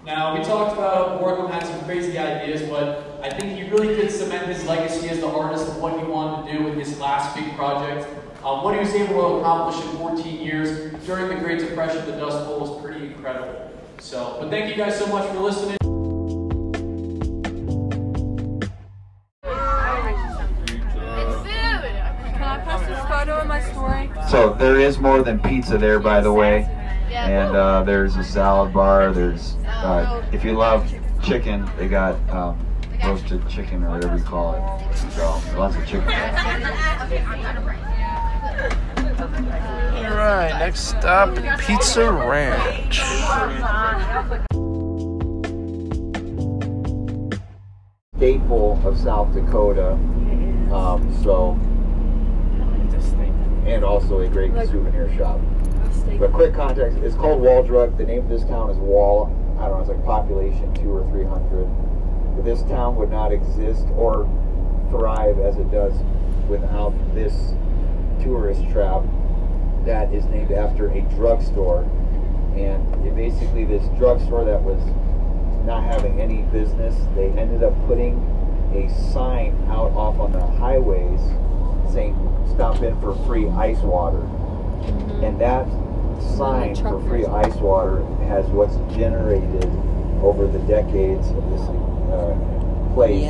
Now, 0.06 0.38
we 0.38 0.44
talked 0.44 0.78
about 0.78 1.20
Borglum 1.22 1.52
had 1.52 1.66
some 1.68 1.84
crazy 1.84 2.18
ideas, 2.18 2.62
but 2.70 3.20
I 3.22 3.30
think 3.30 3.58
he 3.58 3.70
really 3.70 3.94
did 3.96 4.10
cement 4.10 4.48
his 4.48 4.66
legacy 4.66 5.10
as 5.10 5.20
the 5.20 5.28
artist 5.28 5.68
of 5.68 5.78
what 5.78 6.00
he 6.00 6.06
wanted 6.06 6.50
to 6.50 6.58
do 6.58 6.64
with 6.64 6.78
his 6.78 6.98
last 6.98 7.36
big 7.36 7.54
project. 7.58 8.08
Um, 8.48 8.64
what 8.64 8.74
he 8.76 8.80
was 8.80 8.96
able 8.96 9.16
to 9.16 9.40
accomplish 9.40 9.84
in 9.84 9.90
14 9.98 10.40
years 10.40 10.94
during 11.06 11.28
the 11.28 11.36
Great 11.36 11.60
Depression, 11.60 12.06
the 12.06 12.14
Dust 12.14 12.46
Bowl, 12.46 12.62
was 12.62 12.82
pretty 12.82 13.08
incredible. 13.08 13.70
So, 14.00 14.38
but 14.40 14.50
thank 14.50 14.70
you 14.70 14.76
guys 14.82 14.98
so 14.98 15.06
much 15.08 15.30
for 15.34 15.42
listening. 15.42 15.74
It's 15.74 15.84
food. 21.36 21.92
Can 22.24 22.42
I 22.42 22.64
post 22.64 22.88
this 22.88 23.04
photo 23.10 23.42
in 23.42 23.50
my 23.50 23.60
story? 23.60 24.10
So 24.30 24.54
there 24.54 24.80
is 24.80 24.98
more 24.98 25.22
than 25.24 25.42
pizza 25.42 25.78
there, 25.78 26.00
by 26.00 26.22
the 26.22 26.32
way. 26.32 26.64
And 27.12 27.54
uh, 27.54 27.84
there's 27.84 28.16
a 28.16 28.24
salad 28.24 28.72
bar. 28.72 29.12
There's, 29.12 29.56
uh, 29.66 30.24
if 30.32 30.46
you 30.46 30.54
love 30.54 30.90
chicken, 31.22 31.70
they 31.78 31.90
got 31.90 32.16
um, 32.30 32.58
roasted 33.04 33.46
chicken 33.50 33.84
or 33.84 33.90
whatever 33.90 34.16
you 34.16 34.24
call 34.24 34.56
it. 34.56 34.62
So 35.12 35.42
lots 35.58 35.76
of 35.76 35.86
chicken. 35.86 36.08
All 39.98 40.16
right, 40.16 40.56
next 40.60 40.82
stop, 40.90 41.36
Pizza 41.60 42.12
Ranch. 42.12 43.02
Staple 48.18 48.82
of 48.84 48.98
South 48.98 49.34
Dakota. 49.34 49.92
Um, 50.72 51.16
so, 51.24 51.58
and 53.66 53.84
also 53.84 54.20
a 54.22 54.28
great 54.28 54.54
souvenir 54.54 55.16
shop. 55.18 55.40
But 56.20 56.32
quick 56.34 56.54
context, 56.54 56.98
it's 57.00 57.16
called 57.16 57.42
Wall 57.42 57.64
Drug. 57.64 57.98
The 57.98 58.06
name 58.06 58.20
of 58.20 58.30
this 58.30 58.44
town 58.46 58.70
is 58.70 58.78
Wall. 58.78 59.30
I 59.60 59.68
don't 59.68 59.72
know, 59.72 59.80
it's 59.80 59.90
like 59.90 60.04
population 60.04 60.74
two 60.74 60.90
or 60.90 61.08
three 61.10 61.26
hundred. 61.26 61.68
But 62.36 62.44
this 62.44 62.62
town 62.64 62.96
would 62.96 63.12
not 63.12 63.32
exist 63.32 63.88
or 63.96 64.26
thrive 64.90 65.40
as 65.40 65.58
it 65.58 65.70
does 65.72 65.94
without 66.50 66.94
this 67.14 67.34
tourist 68.24 68.62
trap 68.72 69.04
that 69.86 70.14
is 70.14 70.26
named 70.26 70.52
after 70.52 70.90
a 70.92 71.02
drugstore. 71.16 71.84
And 72.56 73.08
it 73.08 73.16
basically 73.16 73.66
this 73.66 73.88
drugstore 73.98 74.46
that 74.46 74.62
was 74.62 74.84
not 75.66 75.84
having 75.84 76.20
any 76.20 76.44
business, 76.44 76.96
they 77.16 77.28
ended 77.30 77.64
up 77.64 77.74
putting 77.88 78.16
a 78.74 78.90
sign 79.12 79.56
out 79.70 79.92
off 79.94 80.20
on 80.20 80.32
the 80.32 80.46
highways 80.46 81.22
saying 81.92 82.16
stop 82.54 82.82
in 82.82 83.00
for 83.02 83.16
free 83.26 83.48
ice 83.50 83.80
water. 83.80 84.22
And 85.24 85.40
that 85.40 85.68
sign 86.36 86.76
for 86.76 87.02
free 87.08 87.26
ice 87.26 87.56
water 87.56 88.04
has 88.28 88.46
what's 88.48 88.76
generated 88.96 89.66
over 90.22 90.48
the 90.48 90.60
decades 90.60 91.30
of 91.30 91.50
this 91.50 91.62
uh, 92.12 92.94
place. 92.94 93.24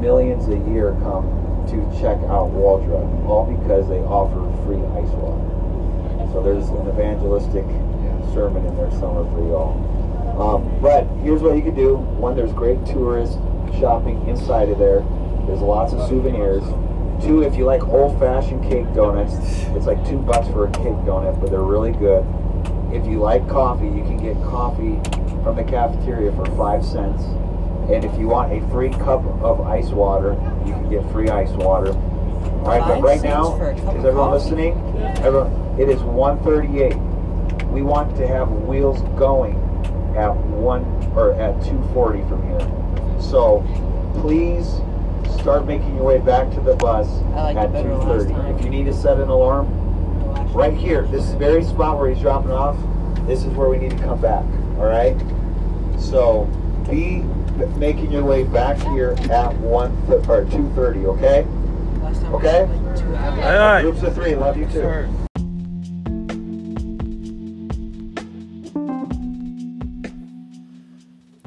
Millions 0.00 0.46
a 0.48 0.58
year 0.70 0.92
come 1.00 1.45
to 1.68 2.00
check 2.00 2.18
out 2.28 2.50
Wall 2.50 2.78
Drug, 2.84 3.06
all 3.26 3.44
because 3.44 3.88
they 3.88 4.00
offer 4.00 4.40
free 4.64 4.82
ice 4.98 5.12
water. 5.18 5.42
So 6.32 6.42
there's 6.42 6.68
an 6.68 6.88
evangelistic 6.88 7.64
sermon 8.34 8.64
in 8.66 8.76
there 8.76 8.90
somewhere 8.92 9.24
for 9.32 9.40
y'all. 9.48 9.74
Um, 10.40 10.80
but 10.82 11.04
here's 11.22 11.40
what 11.40 11.56
you 11.56 11.62
can 11.62 11.74
do. 11.74 11.96
One, 11.96 12.36
there's 12.36 12.52
great 12.52 12.84
tourist 12.84 13.38
shopping 13.80 14.26
inside 14.28 14.68
of 14.68 14.78
there. 14.78 15.00
There's 15.46 15.60
lots 15.60 15.92
of 15.92 16.06
souvenirs. 16.08 16.64
Two, 17.24 17.42
if 17.42 17.56
you 17.56 17.64
like 17.64 17.82
old-fashioned 17.82 18.62
cake 18.64 18.92
donuts, 18.92 19.34
it's 19.74 19.86
like 19.86 20.04
two 20.06 20.18
bucks 20.18 20.48
for 20.48 20.66
a 20.66 20.70
cake 20.72 21.00
donut, 21.08 21.40
but 21.40 21.50
they're 21.50 21.62
really 21.62 21.92
good. 21.92 22.26
If 22.92 23.06
you 23.06 23.18
like 23.20 23.48
coffee, 23.48 23.86
you 23.86 24.02
can 24.04 24.18
get 24.18 24.36
coffee 24.44 25.00
from 25.42 25.56
the 25.56 25.64
cafeteria 25.64 26.32
for 26.32 26.44
five 26.56 26.84
cents. 26.84 27.22
And 27.92 28.04
if 28.04 28.18
you 28.18 28.26
want 28.26 28.52
a 28.52 28.60
free 28.68 28.90
cup 28.90 29.24
of 29.42 29.60
ice 29.60 29.90
water, 29.90 30.32
you 30.64 30.72
can 30.72 30.90
get 30.90 31.08
free 31.12 31.28
ice 31.28 31.50
water. 31.50 31.92
All 31.92 32.66
right, 32.66 32.80
but 32.80 33.00
right 33.00 33.22
now, 33.22 33.54
is 33.54 34.04
everyone 34.04 34.32
listening? 34.32 34.74
Everyone, 35.18 35.52
it 35.78 35.88
is 35.88 36.00
1:38. 36.02 36.96
We 37.70 37.82
want 37.82 38.16
to 38.16 38.26
have 38.26 38.50
wheels 38.50 39.02
going 39.16 39.54
at 40.16 40.34
one 40.34 40.84
or 41.14 41.32
at 41.34 41.60
2:40 41.62 42.28
from 42.28 42.42
here. 42.48 43.20
So 43.20 43.62
please 44.20 44.80
start 45.38 45.66
making 45.66 45.94
your 45.94 46.04
way 46.04 46.18
back 46.18 46.50
to 46.54 46.60
the 46.60 46.74
bus 46.74 47.08
at 47.34 47.70
2:30. 47.72 48.34
If 48.56 48.64
you 48.64 48.70
need 48.70 48.86
to 48.86 48.92
set 48.92 49.18
an 49.20 49.28
alarm, 49.28 49.68
right 50.52 50.74
here, 50.74 51.02
this 51.02 51.24
is 51.24 51.32
the 51.32 51.38
very 51.38 51.62
spot 51.62 51.98
where 51.98 52.08
he's 52.10 52.20
dropping 52.20 52.50
off, 52.50 52.76
this 53.26 53.44
is 53.44 53.52
where 53.54 53.68
we 53.68 53.78
need 53.78 53.90
to 53.90 53.98
come 53.98 54.20
back. 54.20 54.44
All 54.78 54.86
right. 54.86 55.16
So 55.98 56.48
be 56.88 57.22
making 57.78 58.10
your 58.12 58.24
way 58.24 58.44
back 58.44 58.78
here 58.78 59.16
at 59.30 59.54
one 59.58 59.90
th- 60.06 60.26
or 60.28 60.44
2:30. 60.44 61.06
Okay. 61.06 61.46
Okay. 62.32 62.68
Aye, 63.16 63.78
aye. 63.78 63.82
Groups 63.82 64.02
of 64.02 64.14
three. 64.14 64.34
Love 64.34 64.56
you 64.56 64.66
too. 64.66 65.08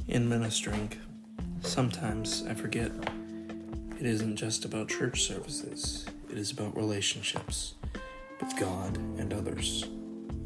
In 0.07 0.27
ministering, 0.27 0.91
sometimes 1.61 2.43
I 2.49 2.53
forget 2.53 2.91
it 3.99 4.05
isn't 4.05 4.37
just 4.37 4.65
about 4.65 4.87
church 4.89 5.23
services, 5.23 6.05
it 6.31 6.37
is 6.37 6.51
about 6.51 6.75
relationships 6.75 7.75
with 8.41 8.57
God 8.57 8.97
and 8.97 9.33
others. 9.33 9.85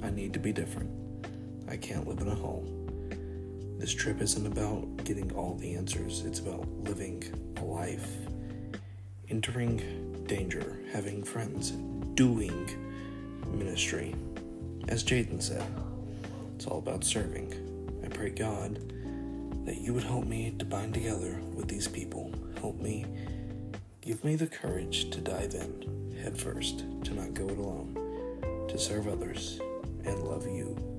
I 0.01 0.09
need 0.09 0.33
to 0.33 0.39
be 0.39 0.51
different. 0.51 0.89
I 1.69 1.77
can't 1.77 2.07
live 2.07 2.19
in 2.19 2.27
a 2.27 2.35
hole. 2.35 2.82
This 3.83 3.93
trip 3.93 4.21
isn't 4.21 4.47
about 4.47 5.03
getting 5.03 5.29
all 5.33 5.55
the 5.55 5.75
answers, 5.75 6.21
it's 6.21 6.39
about 6.39 6.65
living 6.85 7.21
a 7.57 7.65
life, 7.65 8.07
entering 9.27 10.23
danger, 10.25 10.79
having 10.93 11.21
friends, 11.21 11.71
doing 12.13 12.69
ministry. 13.51 14.15
As 14.87 15.03
Jaden 15.03 15.43
said, 15.43 15.65
it's 16.55 16.65
all 16.65 16.77
about 16.77 17.03
serving. 17.03 17.99
I 18.05 18.07
pray 18.07 18.29
God 18.29 18.79
that 19.65 19.81
you 19.81 19.93
would 19.93 20.05
help 20.05 20.27
me 20.27 20.55
to 20.59 20.63
bind 20.63 20.93
together 20.93 21.41
with 21.53 21.67
these 21.67 21.89
people. 21.89 22.31
Help 22.61 22.79
me, 22.79 23.05
give 23.99 24.23
me 24.23 24.37
the 24.37 24.47
courage 24.47 25.09
to 25.09 25.19
dive 25.19 25.55
in 25.55 26.15
head 26.23 26.37
first, 26.37 26.85
to 27.03 27.13
not 27.13 27.33
go 27.33 27.49
it 27.49 27.57
alone, 27.57 28.65
to 28.69 28.77
serve 28.77 29.09
others, 29.09 29.59
and 30.05 30.23
love 30.23 30.47
you 30.47 30.92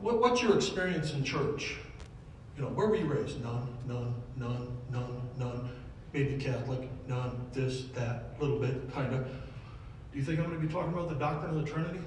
what, 0.00 0.20
what's 0.20 0.42
your 0.42 0.54
experience 0.56 1.12
in 1.12 1.24
church? 1.24 1.76
You 2.56 2.62
know, 2.62 2.68
where 2.70 2.88
were 2.88 2.96
you 2.96 3.06
raised? 3.06 3.42
None, 3.42 3.68
none, 3.86 4.14
none, 4.36 4.76
none, 4.90 5.28
none. 5.38 5.70
Maybe 6.12 6.42
Catholic, 6.42 6.88
none, 7.06 7.46
this, 7.52 7.84
that, 7.94 8.34
little 8.40 8.58
bit, 8.58 8.92
kind 8.92 9.14
of. 9.14 9.24
Do 9.24 10.18
you 10.18 10.24
think 10.24 10.38
I'm 10.38 10.46
going 10.46 10.60
to 10.60 10.66
be 10.66 10.72
talking 10.72 10.92
about 10.92 11.08
the 11.08 11.14
doctrine 11.14 11.56
of 11.56 11.64
the 11.64 11.70
Trinity? 11.70 12.00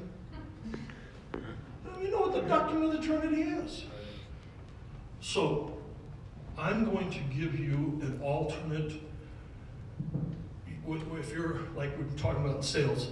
You 2.02 2.10
know 2.10 2.22
what 2.22 2.34
the 2.34 2.42
doctrine 2.42 2.84
of 2.84 2.92
the 2.92 3.00
Trinity 3.00 3.44
is. 3.44 3.86
So, 5.20 5.78
I'm 6.58 6.86
going 6.86 7.10
to 7.12 7.20
give 7.34 7.60
you 7.60 8.00
an 8.02 8.20
alternate. 8.24 8.94
If 10.88 11.34
you're 11.34 11.60
like 11.76 11.98
we're 11.98 12.18
talking 12.18 12.44
about 12.44 12.66
sales, 12.66 13.10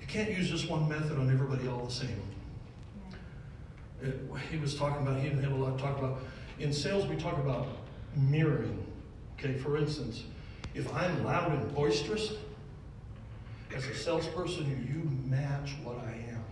you 0.00 0.06
can't 0.06 0.30
use 0.30 0.50
just 0.50 0.68
one 0.68 0.88
method 0.88 1.18
on 1.18 1.30
everybody 1.30 1.68
all 1.68 1.84
the 1.84 1.92
same. 1.92 2.20
He 4.50 4.58
was 4.58 4.74
talking 4.74 5.06
about, 5.06 5.20
he 5.20 5.28
didn't 5.28 5.42
have 5.42 5.52
a 5.52 5.56
lot 5.56 5.76
to 5.76 5.82
talk 5.82 5.98
about. 5.98 6.18
In 6.58 6.72
sales, 6.72 7.06
we 7.06 7.16
talk 7.16 7.38
about 7.38 7.68
mirroring. 8.16 8.84
Okay, 9.38 9.54
for 9.54 9.76
instance, 9.76 10.24
if 10.74 10.92
I'm 10.94 11.24
loud 11.24 11.52
and 11.52 11.74
boisterous, 11.74 12.34
as 13.74 13.86
a 13.86 13.94
salesperson, 13.94 14.66
you 14.88 15.30
match 15.30 15.72
what 15.82 15.98
I 15.98 16.12
am. 16.30 16.44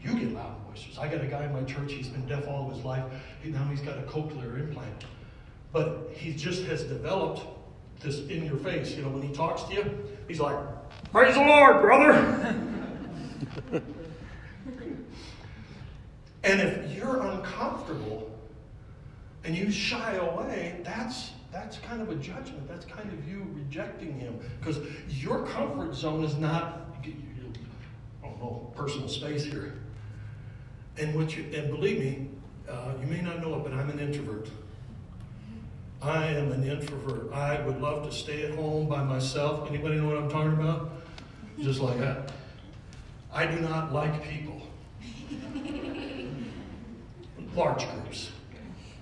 You 0.00 0.18
get 0.18 0.32
loud 0.32 0.56
and 0.56 0.66
boisterous. 0.66 0.98
I 0.98 1.08
got 1.08 1.22
a 1.22 1.26
guy 1.26 1.44
in 1.44 1.52
my 1.52 1.62
church, 1.64 1.92
he's 1.92 2.08
been 2.08 2.26
deaf 2.26 2.46
all 2.46 2.70
his 2.70 2.84
life. 2.84 3.04
Now 3.44 3.64
he's 3.64 3.80
got 3.80 3.98
a 3.98 4.02
cochlear 4.02 4.58
implant. 4.60 5.04
But 5.72 6.10
he 6.12 6.32
just 6.34 6.64
has 6.64 6.84
developed 6.84 7.42
this 8.00 8.20
in 8.28 8.44
your 8.44 8.56
face. 8.56 8.94
You 8.94 9.02
know, 9.02 9.08
when 9.10 9.22
he 9.22 9.34
talks 9.34 9.64
to 9.64 9.74
you, 9.74 10.08
he's 10.28 10.40
like, 10.40 10.56
Praise 11.12 11.34
the 11.34 11.40
Lord, 11.40 11.80
brother. 11.80 12.54
and 16.46 16.60
if 16.60 16.96
you're 16.96 17.20
uncomfortable 17.20 18.30
and 19.44 19.56
you 19.56 19.70
shy 19.70 20.14
away, 20.14 20.80
that's 20.84 21.32
that's 21.52 21.78
kind 21.78 22.00
of 22.00 22.10
a 22.10 22.14
judgment. 22.16 22.68
That's 22.68 22.84
kind 22.84 23.12
of 23.12 23.28
you 23.28 23.46
rejecting 23.54 24.18
him 24.18 24.38
because 24.60 24.78
your 25.08 25.44
comfort 25.46 25.94
zone 25.94 26.22
is 26.22 26.36
not, 26.36 26.96
I 27.02 28.26
don't 28.26 28.40
know, 28.40 28.72
personal 28.76 29.08
space 29.08 29.44
here. 29.44 29.74
And 30.98 31.14
what 31.14 31.36
you 31.36 31.44
and 31.52 31.70
believe 31.70 31.98
me, 31.98 32.28
uh, 32.68 32.92
you 33.00 33.06
may 33.06 33.22
not 33.22 33.40
know 33.40 33.56
it, 33.56 33.64
but 33.64 33.72
I'm 33.72 33.90
an 33.90 33.98
introvert. 33.98 34.48
I 36.00 36.26
am 36.26 36.52
an 36.52 36.62
introvert. 36.62 37.32
I 37.32 37.60
would 37.62 37.80
love 37.80 38.08
to 38.08 38.14
stay 38.14 38.44
at 38.44 38.54
home 38.54 38.86
by 38.86 39.02
myself. 39.02 39.68
Anybody 39.68 39.96
know 39.96 40.08
what 40.08 40.18
I'm 40.18 40.30
talking 40.30 40.52
about? 40.52 40.90
Just 41.58 41.80
like 41.80 41.98
that. 41.98 42.32
I 43.32 43.46
do 43.46 43.60
not 43.60 43.92
like 43.92 44.22
people. 44.22 44.55
Large 47.56 47.90
groups. 47.90 48.30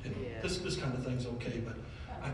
You 0.05 0.11
know, 0.11 0.17
this 0.43 0.59
this 0.59 0.77
kind 0.77 0.95
of 0.95 1.05
thing's 1.05 1.27
okay, 1.27 1.61
but 1.65 1.75
I, 2.23 2.31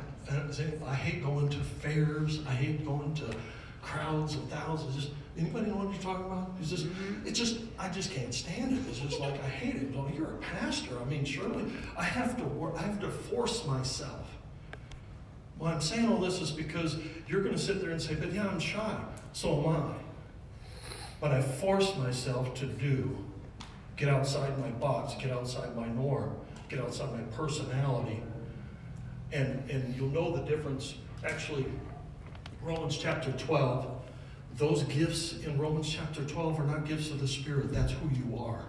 I 0.87 0.95
hate 0.95 1.25
going 1.25 1.49
to 1.49 1.59
fairs. 1.59 2.41
I 2.47 2.53
hate 2.53 2.85
going 2.85 3.15
to 3.15 3.35
crowds 3.83 4.35
of 4.35 4.43
thousands. 4.49 4.95
Just 4.95 5.11
anybody 5.39 5.71
know 5.71 5.77
what 5.77 5.91
you're 5.93 6.03
talking 6.03 6.27
about? 6.27 6.51
It's 6.61 6.71
just, 6.71 6.87
mm-hmm. 6.87 7.27
it's 7.27 7.39
just, 7.39 7.61
I 7.79 7.89
just 7.89 8.11
can't 8.11 8.35
stand 8.35 8.73
it. 8.73 8.81
It's 8.89 8.99
just 8.99 9.21
like 9.21 9.35
I 9.43 9.49
hate 9.49 9.77
it. 9.77 9.95
Well, 9.95 10.11
you're 10.15 10.35
a 10.35 10.39
pastor. 10.39 11.01
I 11.01 11.05
mean, 11.05 11.25
surely 11.25 11.65
I 11.97 12.05
have 12.05 12.37
to 12.37 12.45
work. 12.45 12.75
I 12.77 12.83
have 12.83 13.01
to 13.01 13.09
force 13.09 13.67
myself. 13.67 14.29
Well, 15.59 15.73
I'm 15.73 15.81
saying 15.81 16.09
all 16.09 16.19
this 16.19 16.41
is 16.41 16.51
because 16.51 16.97
you're 17.29 17.43
going 17.43 17.55
to 17.55 17.61
sit 17.61 17.81
there 17.81 17.91
and 17.91 18.01
say, 18.01 18.15
"But 18.15 18.33
yeah, 18.33 18.47
I'm 18.47 18.61
shy." 18.61 18.97
So 19.33 19.61
am 19.61 19.77
I. 19.77 19.95
But 21.21 21.33
I 21.33 21.43
force 21.43 21.95
myself 21.97 22.55
to 22.55 22.67
do, 22.67 23.17
get 24.01 24.09
outside 24.09 24.59
my 24.59 24.71
box, 24.71 25.15
get 25.23 25.31
outside 25.31 25.77
my 25.77 25.87
norm, 25.89 26.35
get 26.71 26.81
outside 26.81 27.13
my 27.13 27.21
personality 27.37 28.23
and, 29.31 29.69
and 29.71 29.95
you'll 29.95 30.09
know 30.09 30.35
the 30.35 30.43
difference. 30.43 30.95
Actually, 31.25 31.67
Romans 32.63 32.97
chapter 32.97 33.31
12, 33.33 33.87
those 34.57 34.83
gifts 34.85 35.39
in 35.45 35.59
Romans 35.59 35.89
chapter 35.89 36.25
12 36.25 36.61
are 36.61 36.65
not 36.65 36.87
gifts 36.87 37.11
of 37.11 37.21
the 37.21 37.29
Spirit. 37.29 37.73
That's 37.73 37.93
who 37.93 38.09
you 38.11 38.39
are. 38.39 38.65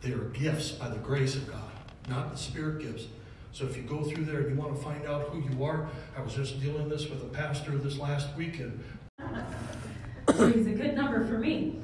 They 0.00 0.12
are 0.12 0.28
gifts 0.30 0.70
by 0.70 0.88
the 0.88 0.98
grace 0.98 1.34
of 1.34 1.50
God, 1.50 1.72
not 2.08 2.30
the 2.30 2.38
Spirit 2.38 2.80
gifts. 2.80 3.06
So 3.50 3.66
if 3.66 3.76
you 3.76 3.82
go 3.82 4.02
through 4.02 4.24
there 4.24 4.40
and 4.40 4.50
you 4.50 4.56
want 4.56 4.74
to 4.76 4.82
find 4.82 5.04
out 5.06 5.28
who 5.28 5.42
you 5.42 5.64
are, 5.64 5.88
I 6.16 6.22
was 6.22 6.34
just 6.34 6.60
dealing 6.60 6.88
this 6.88 7.08
with 7.08 7.22
a 7.22 7.26
pastor 7.26 7.72
this 7.72 7.98
last 7.98 8.28
weekend. 8.36 8.82
He's 10.28 10.66
a 10.68 10.72
good 10.72 10.94
number 10.94 11.26
for 11.26 11.38
me. 11.38 11.80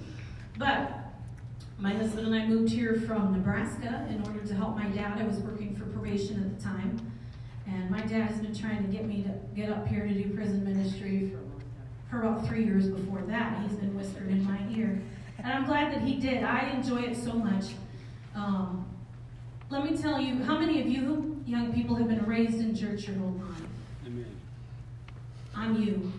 But 0.56 0.97
my 1.78 1.94
husband 1.94 2.26
and 2.26 2.34
I 2.34 2.46
moved 2.46 2.72
here 2.72 3.00
from 3.06 3.32
Nebraska 3.32 4.06
in 4.10 4.22
order 4.26 4.44
to 4.44 4.54
help 4.54 4.76
my 4.76 4.88
dad. 4.88 5.20
I 5.20 5.24
was 5.24 5.38
working 5.38 5.76
for 5.76 5.84
probation 5.86 6.42
at 6.42 6.58
the 6.58 6.64
time. 6.64 7.12
And 7.68 7.88
my 7.90 8.00
dad 8.00 8.30
has 8.30 8.40
been 8.40 8.54
trying 8.54 8.84
to 8.84 8.90
get 8.90 9.04
me 9.04 9.22
to 9.22 9.30
get 9.54 9.70
up 9.70 9.86
here 9.86 10.06
to 10.06 10.12
do 10.12 10.34
prison 10.34 10.64
ministry 10.64 11.30
for, 11.30 12.10
for 12.10 12.22
about 12.22 12.46
three 12.48 12.64
years 12.64 12.88
before 12.88 13.22
that. 13.28 13.62
He's 13.62 13.76
been 13.76 13.96
whispering 13.96 14.30
in 14.30 14.44
my 14.44 14.58
ear. 14.76 15.00
And 15.38 15.52
I'm 15.52 15.66
glad 15.66 15.92
that 15.92 16.02
he 16.02 16.14
did. 16.16 16.42
I 16.42 16.70
enjoy 16.70 17.02
it 17.02 17.16
so 17.16 17.34
much. 17.34 17.66
Um, 18.34 18.84
let 19.70 19.84
me 19.84 19.96
tell 19.96 20.20
you, 20.20 20.42
how 20.42 20.58
many 20.58 20.80
of 20.80 20.88
you 20.88 21.40
young 21.46 21.72
people 21.72 21.94
have 21.96 22.08
been 22.08 22.24
raised 22.24 22.58
in 22.58 22.74
church 22.74 23.06
your 23.06 23.18
whole 23.18 23.32
life? 23.32 23.62
Amen. 24.06 24.26
I'm 25.54 25.80
you. 25.80 26.12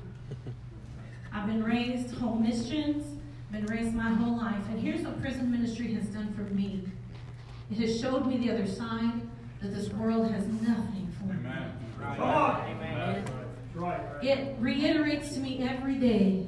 I've 1.34 1.48
been 1.48 1.64
raised 1.64 2.14
home 2.16 2.44
missions, 2.44 3.19
been 3.52 3.66
raised 3.66 3.94
my 3.94 4.10
whole 4.14 4.38
life. 4.38 4.64
And 4.70 4.80
here's 4.80 5.02
what 5.02 5.20
prison 5.22 5.52
ministry 5.52 5.94
has 5.94 6.06
done 6.08 6.34
for 6.34 6.42
me. 6.54 6.84
It 7.72 7.78
has 7.80 8.00
showed 8.00 8.26
me 8.26 8.38
the 8.38 8.52
other 8.52 8.68
side 8.68 9.22
that 9.62 9.74
this 9.74 9.90
world 9.90 10.32
has 10.32 10.48
nothing 10.48 11.12
for 11.18 11.34
Amen. 11.34 11.74
Amen. 12.66 13.26
Right. 13.76 14.02
It 14.24 14.56
reiterates 14.60 15.34
to 15.34 15.40
me 15.40 15.68
every 15.68 15.96
day 15.96 16.48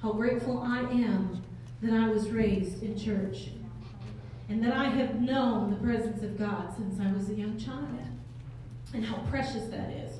how 0.00 0.12
grateful 0.12 0.62
I 0.62 0.80
am 0.80 1.42
that 1.82 1.92
I 1.92 2.08
was 2.08 2.30
raised 2.30 2.82
in 2.82 2.98
church 2.98 3.48
and 4.48 4.62
that 4.64 4.72
I 4.72 4.84
have 4.84 5.20
known 5.20 5.70
the 5.70 5.76
presence 5.76 6.22
of 6.22 6.38
God 6.38 6.74
since 6.76 7.00
I 7.00 7.12
was 7.12 7.28
a 7.30 7.34
young 7.34 7.58
child. 7.58 7.88
And 8.94 9.04
how 9.04 9.18
precious 9.30 9.64
that 9.68 9.90
is. 9.90 10.18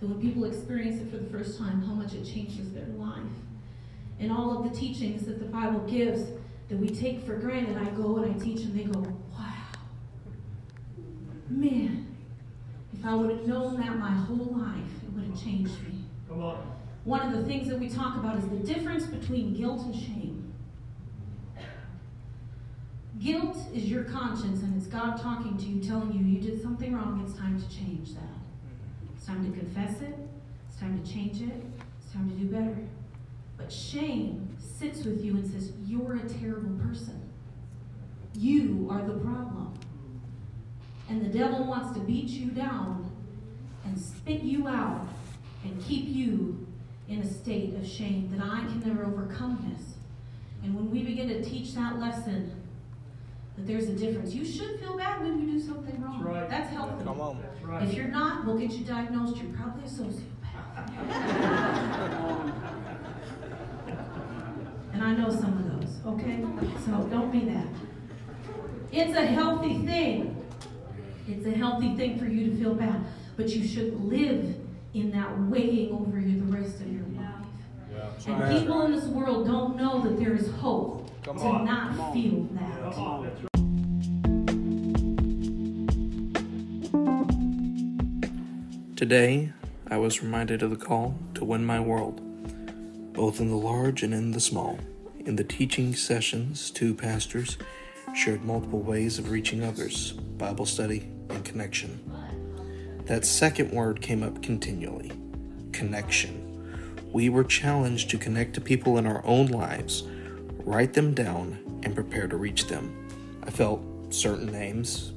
That 0.00 0.08
when 0.08 0.20
people 0.20 0.44
experience 0.44 1.00
it 1.00 1.10
for 1.10 1.18
the 1.18 1.30
first 1.30 1.58
time, 1.58 1.82
how 1.82 1.92
much 1.92 2.14
it 2.14 2.24
changes 2.24 2.72
their 2.72 2.86
life. 2.96 3.20
And 4.20 4.30
all 4.30 4.56
of 4.56 4.70
the 4.70 4.78
teachings 4.78 5.26
that 5.26 5.38
the 5.38 5.44
Bible 5.46 5.80
gives 5.80 6.30
that 6.68 6.78
we 6.78 6.88
take 6.88 7.24
for 7.26 7.36
granted, 7.36 7.76
I 7.76 7.90
go 7.90 8.16
and 8.18 8.34
I 8.34 8.38
teach 8.38 8.60
and 8.60 8.78
they 8.78 8.84
go, 8.84 9.00
wow. 9.32 9.52
Man, 11.50 12.16
if 12.92 13.04
I 13.04 13.14
would 13.14 13.30
have 13.30 13.46
known 13.46 13.78
that 13.80 13.98
my 13.98 14.10
whole 14.10 14.56
life, 14.56 15.02
it 15.02 15.12
would 15.12 15.24
have 15.24 15.42
changed 15.42 15.82
me. 15.82 16.04
Come 16.28 16.42
on. 16.42 16.72
One 17.04 17.20
of 17.20 17.32
the 17.38 17.44
things 17.44 17.68
that 17.68 17.78
we 17.78 17.88
talk 17.88 18.16
about 18.16 18.38
is 18.38 18.48
the 18.48 18.56
difference 18.56 19.06
between 19.06 19.52
guilt 19.54 19.82
and 19.84 19.94
shame. 19.94 20.52
Guilt 23.20 23.56
is 23.72 23.84
your 23.84 24.04
conscience, 24.04 24.62
and 24.62 24.76
it's 24.76 24.86
God 24.86 25.20
talking 25.20 25.56
to 25.58 25.64
you, 25.64 25.82
telling 25.82 26.12
you 26.12 26.24
you 26.24 26.40
did 26.40 26.62
something 26.62 26.94
wrong. 26.94 27.22
It's 27.26 27.38
time 27.38 27.60
to 27.60 27.68
change 27.68 28.14
that. 28.14 28.22
It's 29.14 29.26
time 29.26 29.50
to 29.50 29.58
confess 29.58 30.00
it. 30.00 30.16
It's 30.68 30.78
time 30.78 31.02
to 31.02 31.12
change 31.12 31.42
it. 31.42 31.62
It's 32.02 32.12
time 32.12 32.28
to 32.28 32.36
do 32.36 32.46
better. 32.46 32.76
But 33.56 33.72
shame 33.72 34.56
sits 34.58 35.04
with 35.04 35.24
you 35.24 35.36
and 35.36 35.46
says, 35.50 35.72
You're 35.86 36.16
a 36.16 36.28
terrible 36.28 36.76
person. 36.84 37.20
You 38.34 38.88
are 38.90 39.02
the 39.02 39.14
problem. 39.14 39.72
And 41.08 41.24
the 41.24 41.38
devil 41.38 41.64
wants 41.64 41.96
to 41.96 42.00
beat 42.00 42.28
you 42.28 42.50
down 42.50 43.10
and 43.84 43.98
spit 43.98 44.42
you 44.42 44.66
out 44.66 45.06
and 45.64 45.82
keep 45.84 46.08
you 46.08 46.66
in 47.08 47.20
a 47.20 47.26
state 47.26 47.74
of 47.74 47.86
shame 47.86 48.30
that 48.34 48.44
I 48.44 48.60
can 48.60 48.80
never 48.84 49.04
overcome 49.04 49.72
this. 49.72 49.94
And 50.62 50.74
when 50.74 50.90
we 50.90 51.02
begin 51.02 51.28
to 51.28 51.42
teach 51.42 51.74
that 51.74 51.98
lesson, 51.98 52.50
that 53.56 53.66
there's 53.66 53.88
a 53.88 53.92
difference. 53.92 54.34
You 54.34 54.44
should 54.44 54.80
feel 54.80 54.96
bad 54.96 55.20
when 55.20 55.38
you 55.38 55.46
do 55.52 55.60
something 55.60 56.02
wrong. 56.02 56.24
That's 56.24 56.34
right. 56.34 56.48
That's 56.50 56.70
healthy. 56.70 57.04
Come 57.04 57.20
on. 57.20 57.40
That's 57.42 57.62
right. 57.62 57.82
If 57.88 57.94
you're 57.94 58.08
not, 58.08 58.46
we'll 58.46 58.58
get 58.58 58.72
you 58.72 58.84
diagnosed. 58.84 59.36
You're 59.36 59.52
probably 59.52 59.84
a 59.84 59.86
sociopath. 59.86 60.30
and 64.94 65.02
I 65.02 65.12
know 65.12 65.28
some 65.28 65.58
of 65.58 65.80
those, 65.80 65.96
okay? 66.06 66.40
So 66.86 67.06
don't 67.10 67.30
be 67.32 67.40
that. 67.46 67.66
It's 68.92 69.16
a 69.16 69.26
healthy 69.26 69.84
thing. 69.84 70.40
It's 71.26 71.44
a 71.46 71.50
healthy 71.50 71.96
thing 71.96 72.16
for 72.18 72.26
you 72.26 72.50
to 72.50 72.56
feel 72.56 72.74
bad. 72.74 73.04
But 73.36 73.48
you 73.50 73.66
should 73.66 74.00
live 74.04 74.54
in 74.94 75.10
that 75.10 75.36
weighing 75.48 75.90
over 75.92 76.20
you 76.20 76.40
the 76.40 76.56
rest 76.56 76.80
of 76.80 76.92
your 76.92 77.02
life. 77.16 78.28
And 78.28 78.58
people 78.58 78.82
in 78.82 78.92
this 78.92 79.06
world 79.06 79.46
don't 79.46 79.76
know 79.76 80.00
that 80.02 80.16
there 80.18 80.34
is 80.34 80.48
hope 80.52 81.10
Come 81.24 81.38
to 81.38 81.44
on. 81.44 81.64
not 81.64 82.12
feel 82.12 82.48
that. 82.52 82.84
Today, 88.96 89.52
I 89.90 89.96
was 89.96 90.22
reminded 90.22 90.62
of 90.62 90.70
the 90.70 90.76
call 90.76 91.18
to 91.34 91.44
win 91.44 91.64
my 91.64 91.80
world, 91.80 92.20
both 93.14 93.40
in 93.40 93.48
the 93.48 93.56
large 93.56 94.02
and 94.02 94.12
in 94.12 94.32
the 94.32 94.40
small. 94.40 94.78
In 95.24 95.36
the 95.36 95.44
teaching 95.44 95.94
sessions, 95.94 96.70
two 96.70 96.92
pastors 96.92 97.56
shared 98.14 98.44
multiple 98.44 98.80
ways 98.80 99.18
of 99.18 99.30
reaching 99.30 99.62
others 99.62 100.12
Bible 100.12 100.66
study 100.66 101.08
and 101.30 101.44
connection. 101.44 101.98
That 103.06 103.24
second 103.24 103.70
word 103.70 104.00
came 104.02 104.22
up 104.22 104.42
continually 104.42 105.12
connection. 105.72 106.40
We 107.12 107.28
were 107.28 107.44
challenged 107.44 108.10
to 108.10 108.18
connect 108.18 108.54
to 108.54 108.60
people 108.60 108.98
in 108.98 109.06
our 109.06 109.24
own 109.24 109.46
lives, 109.46 110.02
write 110.64 110.92
them 110.92 111.14
down, 111.14 111.80
and 111.84 111.94
prepare 111.94 112.26
to 112.26 112.36
reach 112.36 112.66
them. 112.66 113.08
I 113.44 113.50
felt 113.50 113.82
certain 114.12 114.50
names 114.50 115.12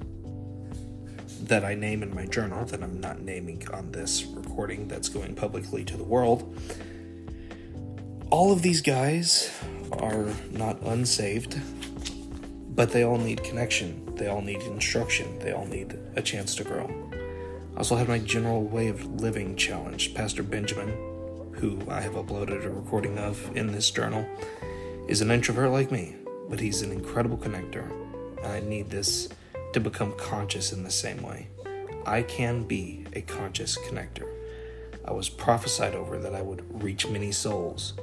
that 1.44 1.64
I 1.64 1.76
name 1.76 2.04
in 2.04 2.14
my 2.14 2.26
journal 2.26 2.66
that 2.66 2.84
I'm 2.84 3.00
not 3.00 3.22
naming 3.22 3.68
on 3.74 3.92
this 3.92 4.26
recording 4.26 4.88
that's 4.88 5.10
going 5.10 5.34
publicly 5.36 5.84
to 5.86 5.98
the 5.98 6.04
world. 6.04 6.56
All 8.30 8.52
of 8.52 8.62
these 8.62 8.82
guys 8.82 9.50
are 9.94 10.26
not 10.52 10.82
unsaved, 10.82 11.62
but 12.76 12.92
they 12.92 13.04
all 13.04 13.18
need 13.18 13.42
connection. 13.42 14.04
They 14.16 14.28
all 14.28 14.42
need 14.42 14.62
instruction. 14.64 15.40
They 15.40 15.54
all 15.54 15.66
need 15.66 15.98
a 16.18 16.22
chance 16.22 16.54
to 16.56 16.66
grow. 16.66 16.90
I 17.74 17.78
also 17.78 17.96
had 17.96 18.10
my 18.10 18.20
general 18.20 18.64
way 18.64 18.90
of 18.90 19.22
living 19.22 19.56
challenged. 19.56 20.14
Pastor 20.14 20.44
Benjamin, 20.44 20.90
who 21.54 21.80
I 21.90 22.02
have 22.02 22.14
uploaded 22.14 22.66
a 22.66 22.70
recording 22.70 23.18
of 23.18 23.56
in 23.56 23.72
this 23.72 23.90
journal, 23.90 24.28
is 25.08 25.22
an 25.22 25.32
introvert 25.32 25.72
like 25.72 25.90
me, 25.90 26.18
but 26.50 26.60
he's 26.60 26.82
an 26.82 26.92
incredible 26.92 27.38
connector. 27.38 27.90
And 28.40 28.48
I 28.48 28.60
need 28.60 28.90
this 28.90 29.30
to 29.72 29.80
become 29.80 30.12
conscious 30.18 30.74
in 30.74 30.84
the 30.84 30.92
same 30.92 31.24
way. 31.24 31.48
I 32.06 32.24
can 32.24 32.64
be 32.64 33.06
a 33.14 33.22
conscious 33.22 33.78
connector. 33.78 34.30
I 35.06 35.14
was 35.14 35.30
prophesied 35.30 35.96
over 35.96 36.20
that 36.20 36.36
I 36.36 36.42
would 36.42 36.84
reach 36.84 37.08
many 37.08 37.32
souls. 37.32 37.94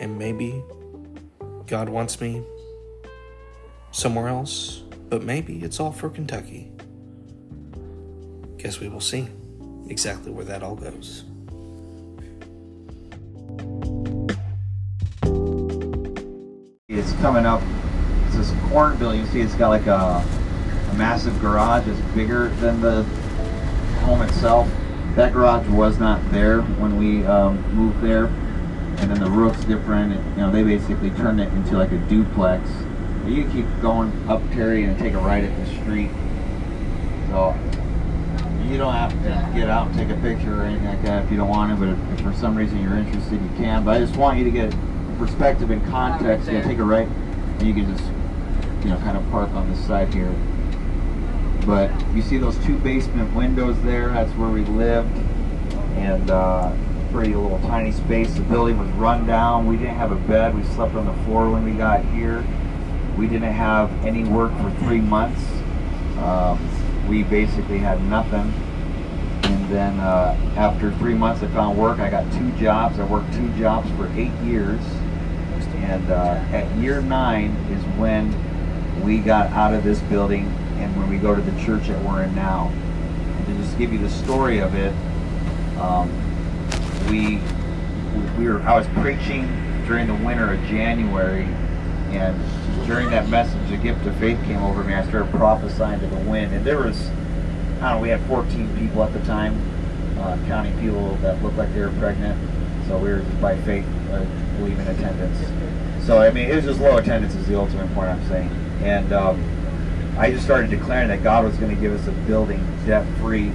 And 0.00 0.18
maybe 0.18 0.62
God 1.66 1.88
wants 1.88 2.20
me 2.20 2.42
somewhere 3.90 4.28
else, 4.28 4.82
but 5.08 5.22
maybe 5.22 5.58
it's 5.64 5.80
all 5.80 5.92
for 5.92 6.08
Kentucky. 6.08 6.70
Guess 8.58 8.80
we 8.80 8.88
will 8.88 9.00
see 9.00 9.28
exactly 9.88 10.30
where 10.30 10.44
that 10.44 10.62
all 10.62 10.76
goes. 10.76 11.24
It's 16.88 17.12
coming 17.20 17.46
up. 17.46 17.62
It's 18.26 18.36
this 18.36 18.52
corner 18.70 18.94
building. 18.96 19.20
You 19.20 19.26
see, 19.26 19.40
it's 19.40 19.54
got 19.54 19.68
like 19.68 19.86
a, 19.86 20.24
a 20.90 20.94
massive 20.96 21.40
garage. 21.40 21.86
It's 21.86 22.00
bigger 22.14 22.48
than 22.48 22.80
the 22.80 23.02
home 24.00 24.22
itself. 24.22 24.70
That 25.14 25.32
garage 25.32 25.66
was 25.68 25.98
not 25.98 26.20
there 26.30 26.62
when 26.62 26.96
we 26.96 27.24
um, 27.26 27.60
moved 27.74 28.00
there, 28.00 28.26
and 28.98 29.10
then 29.10 29.20
the 29.20 29.30
roof's 29.30 29.64
different. 29.64 30.12
You 30.36 30.42
know, 30.42 30.50
they 30.50 30.62
basically 30.62 31.10
turned 31.10 31.40
it 31.40 31.48
into 31.52 31.76
like 31.76 31.92
a 31.92 31.98
duplex. 31.98 32.68
You 33.26 33.48
keep 33.50 33.66
going 33.80 34.12
up 34.28 34.42
Terry 34.52 34.84
and 34.84 34.98
take 34.98 35.14
a 35.14 35.18
right 35.18 35.44
at 35.44 35.56
the 35.56 35.66
street. 35.80 36.10
So 37.28 37.54
you 38.64 38.76
don't 38.76 38.92
have 38.92 39.12
to 39.12 39.58
get 39.58 39.68
out 39.68 39.88
and 39.88 39.96
take 39.96 40.08
a 40.10 40.20
picture 40.20 40.60
or 40.60 40.64
anything 40.64 40.86
like 40.86 41.02
that 41.02 41.24
if 41.24 41.30
you 41.30 41.36
don't 41.36 41.48
want 41.48 41.70
to. 41.70 41.76
But 41.76 41.92
if, 41.92 42.18
if 42.18 42.26
for 42.26 42.38
some 42.38 42.56
reason 42.56 42.82
you're 42.82 42.96
interested, 42.96 43.40
you 43.40 43.50
can. 43.56 43.84
But 43.84 43.96
I 43.96 44.00
just 44.00 44.16
want 44.16 44.38
you 44.38 44.44
to 44.44 44.50
get 44.50 44.74
perspective 45.18 45.70
and 45.70 45.84
context. 45.86 46.50
You 46.50 46.62
take 46.62 46.78
a 46.78 46.84
right, 46.84 47.06
and 47.06 47.62
you 47.62 47.74
can 47.74 47.96
just 47.96 48.08
you 48.84 48.90
know 48.90 48.98
kind 48.98 49.16
of 49.16 49.30
park 49.30 49.50
on 49.50 49.70
this 49.70 49.84
side 49.86 50.12
here. 50.12 50.32
But 51.66 51.90
you 52.14 52.22
see 52.22 52.38
those 52.38 52.56
two 52.64 52.78
basement 52.78 53.34
windows 53.34 53.80
there? 53.82 54.08
That's 54.08 54.32
where 54.32 54.48
we 54.48 54.64
lived, 54.64 55.16
and 55.96 56.30
uh, 56.30 56.72
pretty 57.12 57.34
little 57.34 57.58
tiny 57.60 57.92
space. 57.92 58.32
The 58.34 58.42
building 58.42 58.78
was 58.78 58.88
run 58.90 59.26
down. 59.26 59.66
We 59.66 59.76
didn't 59.76 59.96
have 59.96 60.12
a 60.12 60.16
bed. 60.16 60.54
We 60.54 60.62
slept 60.74 60.94
on 60.94 61.06
the 61.06 61.24
floor 61.24 61.50
when 61.50 61.64
we 61.64 61.72
got 61.72 62.04
here. 62.06 62.44
We 63.16 63.26
didn't 63.26 63.52
have 63.52 63.90
any 64.04 64.24
work 64.24 64.52
for 64.58 64.70
three 64.84 65.00
months. 65.00 65.42
Um, 66.18 66.58
we 67.08 67.22
basically 67.22 67.78
had 67.78 68.02
nothing. 68.04 68.52
And 69.42 69.68
then 69.70 69.98
uh, 70.00 70.36
after 70.56 70.92
three 70.98 71.14
months, 71.14 71.42
I 71.42 71.48
found 71.48 71.78
work. 71.78 71.98
I 71.98 72.10
got 72.10 72.30
two 72.32 72.50
jobs. 72.52 72.98
I 72.98 73.04
worked 73.04 73.32
two 73.32 73.48
jobs 73.58 73.90
for 73.92 74.06
eight 74.14 74.34
years. 74.44 74.80
And 75.76 76.10
uh, 76.10 76.42
at 76.52 76.70
year 76.76 77.00
nine 77.00 77.52
is 77.70 77.82
when 77.98 78.34
we 79.02 79.18
got 79.18 79.50
out 79.52 79.72
of 79.72 79.84
this 79.84 80.00
building 80.00 80.46
and 80.76 80.94
when 80.96 81.08
we 81.08 81.18
go 81.18 81.34
to 81.34 81.40
the 81.40 81.64
church 81.64 81.88
that 81.88 82.02
we're 82.04 82.24
in 82.24 82.34
now. 82.34 82.68
And 82.68 83.46
to 83.46 83.54
just 83.54 83.78
give 83.78 83.92
you 83.92 83.98
the 83.98 84.10
story 84.10 84.58
of 84.58 84.74
it, 84.74 84.92
um, 85.78 86.10
we 87.10 87.40
we 88.38 88.48
were 88.48 88.60
I 88.62 88.76
was 88.76 88.86
preaching 88.88 89.46
during 89.86 90.06
the 90.06 90.14
winter 90.14 90.52
of 90.52 90.60
January, 90.64 91.44
and 92.10 92.36
during 92.86 93.10
that 93.10 93.28
message, 93.28 93.68
the 93.70 93.76
gift 93.76 94.06
of 94.06 94.16
faith 94.16 94.38
came 94.44 94.62
over 94.62 94.84
me. 94.84 94.94
I 94.94 95.06
started 95.06 95.30
prophesying 95.32 96.00
to 96.00 96.06
the 96.06 96.16
wind, 96.30 96.52
and 96.54 96.64
there 96.64 96.78
was 96.78 97.08
I 97.08 97.10
don't 97.10 97.80
know. 97.80 97.98
We 98.00 98.08
had 98.08 98.20
14 98.22 98.76
people 98.76 99.02
at 99.02 99.12
the 99.12 99.20
time, 99.20 99.60
uh, 100.18 100.36
counting 100.46 100.78
people 100.80 101.14
that 101.16 101.42
looked 101.42 101.56
like 101.56 101.72
they 101.74 101.80
were 101.80 101.92
pregnant. 101.98 102.38
So 102.88 102.98
we 102.98 103.10
were 103.10 103.20
just 103.20 103.40
by 103.40 103.56
faith 103.62 103.86
uh, 104.10 104.24
believing 104.58 104.86
attendance. 104.86 105.38
So 106.06 106.20
I 106.20 106.30
mean, 106.30 106.50
it 106.50 106.56
was 106.56 106.64
just 106.64 106.80
low 106.80 106.96
attendance 106.96 107.34
is 107.34 107.46
the 107.46 107.58
ultimate 107.58 107.92
point 107.94 108.08
I'm 108.08 108.28
saying, 108.28 108.50
and. 108.82 109.12
Um, 109.12 109.54
I 110.18 110.32
just 110.32 110.44
started 110.44 110.68
declaring 110.68 111.06
that 111.10 111.22
God 111.22 111.44
was 111.44 111.56
going 111.58 111.72
to 111.72 111.80
give 111.80 111.92
us 111.92 112.08
a 112.08 112.10
building 112.26 112.58
debt 112.84 113.06
free, 113.20 113.52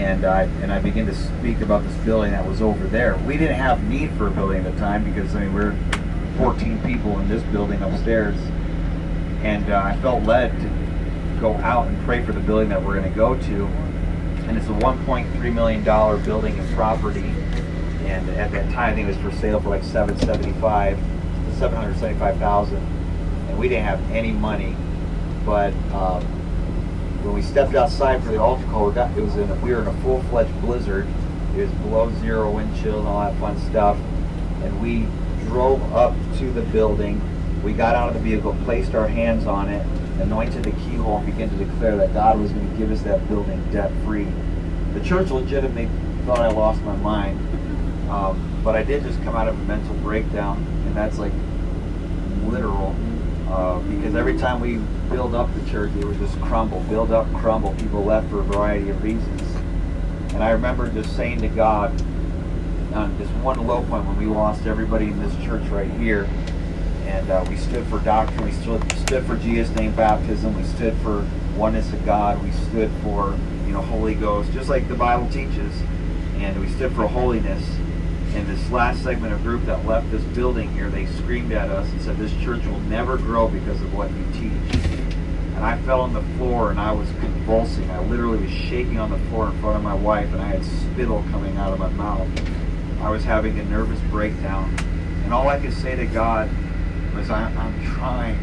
and 0.00 0.24
I 0.24 0.42
and 0.62 0.72
I 0.72 0.80
began 0.80 1.06
to 1.06 1.14
speak 1.14 1.60
about 1.60 1.82
this 1.84 1.94
building 1.98 2.32
that 2.32 2.46
was 2.46 2.62
over 2.62 2.86
there. 2.86 3.18
We 3.26 3.36
didn't 3.36 3.56
have 3.56 3.84
need 3.84 4.10
for 4.12 4.28
a 4.28 4.30
building 4.30 4.64
at 4.64 4.72
the 4.72 4.78
time 4.80 5.04
because 5.04 5.34
I 5.36 5.40
mean 5.40 5.52
we're 5.52 5.76
14 6.38 6.80
people 6.82 7.18
in 7.20 7.28
this 7.28 7.42
building 7.44 7.82
upstairs, 7.82 8.36
and 9.42 9.70
uh, 9.70 9.82
I 9.84 9.96
felt 10.00 10.24
led 10.24 10.52
to 10.58 11.40
go 11.40 11.54
out 11.56 11.86
and 11.86 12.02
pray 12.04 12.24
for 12.24 12.32
the 12.32 12.40
building 12.40 12.70
that 12.70 12.82
we're 12.82 12.98
going 12.98 13.10
to 13.10 13.16
go 13.16 13.34
to, 13.36 13.66
and 14.48 14.56
it's 14.56 14.66
a 14.68 14.70
1.3 14.70 15.54
million 15.54 15.84
dollar 15.84 16.16
building 16.16 16.58
and 16.58 16.74
property, 16.74 17.34
and 18.06 18.28
at 18.30 18.50
that 18.52 18.72
time 18.72 18.92
I 18.92 18.94
think 18.94 19.08
it 19.08 19.22
was 19.22 19.32
for 19.32 19.38
sale 19.38 19.60
for 19.60 19.68
like 19.68 19.84
775, 19.84 20.98
775,000, 21.58 22.76
and 22.76 23.58
we 23.58 23.68
didn't 23.68 23.84
have 23.84 24.00
any 24.10 24.32
money 24.32 24.74
but 25.44 25.72
um, 25.92 26.24
when 27.22 27.34
we 27.34 27.42
stepped 27.42 27.74
outside 27.74 28.22
for 28.22 28.30
the 28.30 28.40
altar 28.40 28.64
call, 28.64 28.88
we, 28.88 28.94
got, 28.94 29.16
it 29.16 29.22
was 29.22 29.36
in 29.36 29.50
a, 29.50 29.54
we 29.56 29.72
were 29.72 29.82
in 29.82 29.88
a 29.88 29.94
full-fledged 30.02 30.60
blizzard. 30.62 31.06
It 31.56 31.62
was 31.62 31.70
below 31.72 32.10
zero 32.20 32.50
wind 32.50 32.74
chill 32.80 32.98
and 32.98 33.08
all 33.08 33.20
that 33.20 33.38
fun 33.38 33.58
stuff. 33.70 33.98
And 34.62 34.80
we 34.80 35.06
drove 35.46 35.82
up 35.94 36.14
to 36.38 36.50
the 36.52 36.62
building. 36.62 37.20
We 37.62 37.72
got 37.72 37.94
out 37.94 38.08
of 38.08 38.14
the 38.14 38.20
vehicle, 38.20 38.56
placed 38.64 38.94
our 38.94 39.06
hands 39.06 39.46
on 39.46 39.68
it, 39.68 39.84
anointed 40.20 40.64
the 40.64 40.72
keyhole, 40.72 41.18
and 41.18 41.26
began 41.26 41.50
to 41.50 41.64
declare 41.64 41.96
that 41.96 42.14
God 42.14 42.40
was 42.40 42.52
going 42.52 42.70
to 42.70 42.76
give 42.76 42.90
us 42.90 43.02
that 43.02 43.26
building 43.28 43.62
debt 43.70 43.92
free. 44.04 44.28
The 44.94 45.00
church 45.00 45.30
legitimately 45.30 45.88
thought 46.24 46.38
I 46.38 46.48
lost 46.48 46.82
my 46.82 46.96
mind, 46.96 47.38
um, 48.10 48.60
but 48.64 48.76
I 48.76 48.82
did 48.82 49.02
just 49.02 49.22
come 49.22 49.36
out 49.36 49.48
of 49.48 49.58
a 49.58 49.64
mental 49.64 49.94
breakdown, 49.96 50.56
and 50.86 50.96
that's 50.96 51.18
like 51.18 51.32
literal. 52.46 52.94
Uh, 53.50 53.80
because 53.80 54.14
every 54.14 54.38
time 54.38 54.60
we 54.60 54.76
build 55.12 55.34
up 55.34 55.52
the 55.54 55.70
church, 55.70 55.90
it 55.98 56.04
would 56.04 56.18
just 56.18 56.40
crumble, 56.40 56.80
build 56.82 57.10
up, 57.10 57.26
crumble. 57.34 57.74
People 57.74 58.04
left 58.04 58.30
for 58.30 58.40
a 58.40 58.44
variety 58.44 58.90
of 58.90 59.02
reasons. 59.02 59.42
And 60.32 60.42
I 60.42 60.50
remember 60.50 60.88
just 60.88 61.16
saying 61.16 61.40
to 61.40 61.48
God, 61.48 61.90
on 62.94 63.16
this 63.18 63.28
one 63.42 63.66
low 63.66 63.82
point 63.84 64.06
when 64.06 64.16
we 64.16 64.26
lost 64.26 64.66
everybody 64.66 65.06
in 65.06 65.20
this 65.20 65.34
church 65.44 65.66
right 65.68 65.90
here, 65.92 66.28
and 67.06 67.28
uh, 67.30 67.44
we 67.48 67.56
stood 67.56 67.84
for 67.86 67.98
doctrine, 68.00 68.44
we 68.44 68.52
stood, 68.52 68.92
stood 68.98 69.24
for 69.24 69.36
Jesus' 69.36 69.74
name 69.76 69.94
baptism, 69.94 70.56
we 70.56 70.64
stood 70.64 70.96
for 70.98 71.26
oneness 71.56 71.92
of 71.92 72.04
God, 72.04 72.42
we 72.42 72.52
stood 72.52 72.90
for 73.02 73.36
you 73.66 73.72
know 73.72 73.82
Holy 73.82 74.14
Ghost, 74.14 74.52
just 74.52 74.68
like 74.68 74.88
the 74.88 74.94
Bible 74.94 75.28
teaches, 75.28 75.74
and 76.38 76.58
we 76.60 76.68
stood 76.68 76.92
for 76.94 77.06
holiness. 77.06 77.62
And 78.34 78.46
this 78.46 78.70
last 78.70 79.02
segment 79.02 79.32
of 79.32 79.42
group 79.42 79.64
that 79.66 79.84
left 79.84 80.10
this 80.10 80.22
building 80.22 80.72
here, 80.72 80.88
they 80.88 81.06
screamed 81.06 81.52
at 81.52 81.68
us 81.68 81.90
and 81.90 82.00
said, 82.00 82.16
"This 82.16 82.32
church 82.42 82.64
will 82.64 82.80
never 82.80 83.16
grow 83.16 83.48
because 83.48 83.80
of 83.82 83.92
what 83.92 84.10
you 84.10 84.24
teach." 84.32 84.80
And 85.56 85.64
I 85.64 85.76
fell 85.78 86.00
on 86.02 86.14
the 86.14 86.22
floor 86.38 86.70
and 86.70 86.80
I 86.80 86.92
was 86.92 87.08
convulsing. 87.20 87.90
I 87.90 87.98
literally 88.04 88.38
was 88.38 88.50
shaking 88.50 88.98
on 88.98 89.10
the 89.10 89.18
floor 89.28 89.48
in 89.48 89.60
front 89.60 89.76
of 89.76 89.82
my 89.82 89.94
wife, 89.94 90.32
and 90.32 90.40
I 90.40 90.46
had 90.46 90.64
spittle 90.64 91.24
coming 91.30 91.56
out 91.58 91.72
of 91.72 91.78
my 91.80 91.90
mouth. 91.90 92.28
I 93.02 93.10
was 93.10 93.24
having 93.24 93.58
a 93.58 93.64
nervous 93.64 94.00
breakdown, 94.10 94.74
and 95.24 95.34
all 95.34 95.48
I 95.48 95.58
could 95.58 95.72
say 95.72 95.96
to 95.96 96.06
God 96.06 96.48
was, 97.14 97.30
I, 97.30 97.42
"I'm 97.42 97.84
trying, 97.94 98.38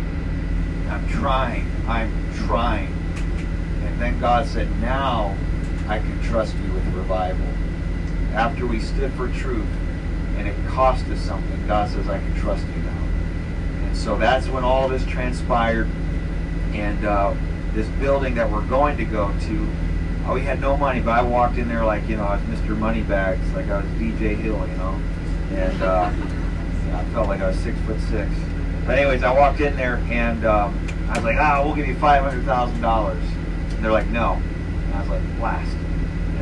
I'm 0.90 1.08
trying, 1.08 1.66
I'm 1.88 2.12
trying." 2.46 2.94
And 3.86 4.00
then 4.00 4.20
God 4.20 4.46
said, 4.46 4.68
"Now 4.82 5.34
I 5.88 6.00
can 6.00 6.22
trust 6.22 6.56
you 6.66 6.72
with 6.74 6.86
revival." 6.94 7.48
After 8.38 8.68
we 8.68 8.80
stood 8.80 9.12
for 9.14 9.28
truth, 9.30 9.66
and 10.38 10.48
it 10.48 10.56
cost 10.68 11.08
us 11.08 11.20
something, 11.20 11.68
God 11.68 11.90
says, 11.90 12.08
"I 12.08 12.20
can 12.20 12.36
trust 12.36 12.64
you 12.68 12.84
now." 12.84 13.88
And 13.88 13.98
so 13.98 14.16
that's 14.16 14.48
when 14.48 14.64
all 14.64 14.88
this 14.88 15.04
transpired 15.06 15.90
and 16.74 17.04
uh, 17.04 17.34
this 17.74 17.88
building 18.00 18.36
that 18.36 18.52
we're 18.52 18.62
going 18.68 18.96
to 18.98 19.06
go 19.06 19.34
to, 19.42 19.70
uh, 20.28 20.34
we 20.34 20.42
had 20.42 20.62
no 20.62 20.78
money, 20.78 21.00
but 21.00 21.18
I 21.18 21.24
walked 21.24 21.58
in 21.58 21.68
there 21.68 21.84
like, 21.84 22.08
you 22.08 22.16
know, 22.16 22.26
I 22.26 22.36
was 22.36 22.60
Mr. 22.60 22.78
Moneybags, 22.78 23.52
like 23.54 23.70
I 23.70 23.78
was 23.78 23.86
DJ 23.94 24.36
Hill, 24.36 24.68
you 24.68 24.78
know, 24.78 25.02
and 25.52 25.82
uh, 25.82 26.12
I 26.94 27.04
felt 27.14 27.28
like 27.28 27.42
I 27.42 27.48
was 27.48 27.58
six 27.58 27.78
foot 27.88 28.00
six. 28.02 28.30
But 28.86 29.00
anyways, 29.00 29.24
I 29.24 29.34
walked 29.34 29.60
in 29.62 29.76
there 29.76 29.98
and 30.10 30.46
um, 30.46 30.88
I 31.10 31.16
was 31.16 31.24
like, 31.24 31.38
ah, 31.38 31.62
we'll 31.64 31.76
give 31.76 31.88
you 31.88 31.96
$500,000. 31.96 33.12
And 33.12 33.84
they're 33.84 33.92
like, 33.92 34.08
no. 34.08 34.34
And 34.34 34.94
I 34.94 35.00
was 35.02 35.10
like, 35.10 35.38
blast. 35.38 35.76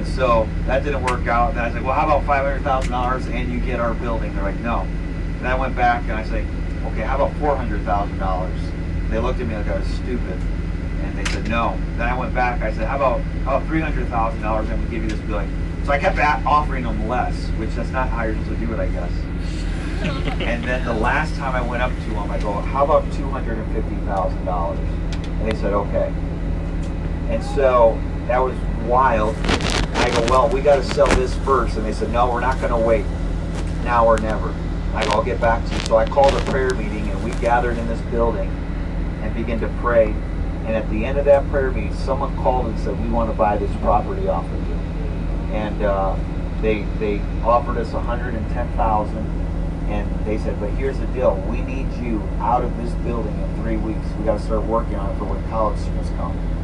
And 0.05 0.13
so 0.13 0.47
that 0.65 0.83
didn't 0.83 1.03
work 1.03 1.27
out. 1.27 1.51
And 1.51 1.59
I 1.59 1.65
was 1.67 1.75
like, 1.75 1.83
well, 1.83 1.93
how 1.93 2.05
about 2.05 2.23
$500,000 2.23 3.33
and 3.33 3.51
you 3.51 3.59
get 3.59 3.79
our 3.79 3.93
building? 3.95 4.33
They're 4.35 4.43
like, 4.43 4.59
no. 4.59 4.81
And 5.39 5.47
I 5.47 5.57
went 5.57 5.75
back 5.75 6.03
and 6.03 6.13
I 6.13 6.23
said, 6.23 6.45
okay, 6.91 7.01
how 7.01 7.15
about 7.15 7.31
$400,000? 7.33 8.75
They 9.09 9.19
looked 9.19 9.39
at 9.39 9.47
me 9.47 9.55
like 9.55 9.67
I 9.67 9.77
was 9.77 9.87
stupid, 9.87 10.39
and 11.03 11.17
they 11.17 11.25
said 11.31 11.47
no. 11.47 11.77
Then 11.97 12.09
I 12.09 12.17
went 12.17 12.33
back. 12.33 12.61
I 12.61 12.73
said, 12.73 12.87
"How 12.87 12.95
about 12.95 13.21
how 13.45 13.57
about 13.57 13.67
three 13.67 13.79
hundred 13.79 14.07
thousand 14.07 14.41
dollars, 14.41 14.67
and 14.69 14.83
we 14.83 14.89
give 14.89 15.03
you 15.03 15.09
this 15.09 15.19
building?" 15.21 15.47
So 15.85 15.91
I 15.91 15.99
kept 15.99 16.17
at 16.17 16.43
offering 16.43 16.83
them 16.83 17.07
less, 17.07 17.35
which 17.51 17.69
that's 17.75 17.91
not 17.91 18.09
how 18.09 18.23
you're 18.23 18.33
supposed 18.33 18.59
to 18.59 18.65
do 18.65 18.73
it, 18.73 18.79
I 18.79 18.87
guess. 18.87 19.11
and 20.41 20.63
then 20.63 20.83
the 20.85 20.93
last 20.93 21.35
time 21.35 21.55
I 21.55 21.61
went 21.61 21.83
up 21.83 21.91
to 21.91 22.09
them, 22.09 22.31
I 22.31 22.39
go, 22.39 22.51
"How 22.53 22.83
about 22.83 23.03
two 23.13 23.29
hundred 23.29 23.59
and 23.59 23.73
fifty 23.73 23.95
thousand 24.07 24.43
dollars?" 24.43 24.79
And 24.79 25.51
they 25.51 25.55
said, 25.55 25.73
"Okay." 25.73 26.11
And 27.29 27.43
so 27.43 28.01
that 28.27 28.39
was 28.39 28.55
wild. 28.87 29.35
I 30.05 30.11
go, 30.11 30.21
"Well, 30.29 30.49
we 30.49 30.61
got 30.61 30.75
to 30.75 30.83
sell 30.83 31.07
this 31.15 31.33
first. 31.37 31.77
And 31.77 31.85
they 31.85 31.91
said, 31.91 32.11
"No, 32.11 32.31
we're 32.31 32.39
not 32.39 32.59
going 32.59 32.71
to 32.71 32.77
wait. 32.77 33.05
Now 33.83 34.05
or 34.05 34.19
never." 34.19 34.53
I 34.93 35.03
go, 35.03 35.13
"I'll 35.13 35.23
get 35.23 35.41
back 35.41 35.65
to 35.65 35.73
you." 35.73 35.79
So 35.81 35.97
I 35.97 36.05
called 36.07 36.31
a 36.31 36.39
prayer 36.51 36.75
meeting, 36.75 37.09
and 37.09 37.23
we 37.23 37.31
gathered 37.41 37.79
in 37.79 37.87
this 37.87 37.99
building 38.11 38.49
and 39.23 39.33
begin 39.33 39.59
to 39.61 39.67
pray. 39.81 40.13
And 40.67 40.75
at 40.75 40.87
the 40.91 41.05
end 41.05 41.17
of 41.17 41.25
that 41.25 41.49
prayer 41.49 41.71
meeting, 41.71 41.95
someone 41.95 42.35
called 42.37 42.67
and 42.67 42.79
said, 42.79 43.01
"We 43.03 43.09
want 43.09 43.31
to 43.31 43.35
buy 43.35 43.57
this 43.57 43.75
property 43.77 44.27
off 44.27 44.45
of 44.45 44.67
you." 44.67 44.75
And 45.55 45.81
uh, 45.81 46.15
they 46.61 46.83
they 46.99 47.19
offered 47.43 47.77
us 47.77 47.91
110,000, 47.91 49.17
and 49.89 50.25
they 50.25 50.37
said, 50.37 50.59
"But 50.59 50.69
here's 50.71 50.99
the 50.99 51.07
deal: 51.07 51.35
we 51.49 51.61
need 51.61 51.91
you 51.93 52.21
out 52.39 52.63
of 52.63 52.77
this 52.77 52.93
building 53.05 53.33
in 53.41 53.63
three 53.63 53.77
weeks. 53.77 54.05
We 54.19 54.25
got 54.25 54.37
to 54.37 54.45
start 54.45 54.65
working 54.65 54.97
on 54.97 55.09
it 55.09 55.17
for 55.17 55.25
when 55.25 55.41
college 55.49 55.79
students 55.79 56.09
come." 56.11 56.54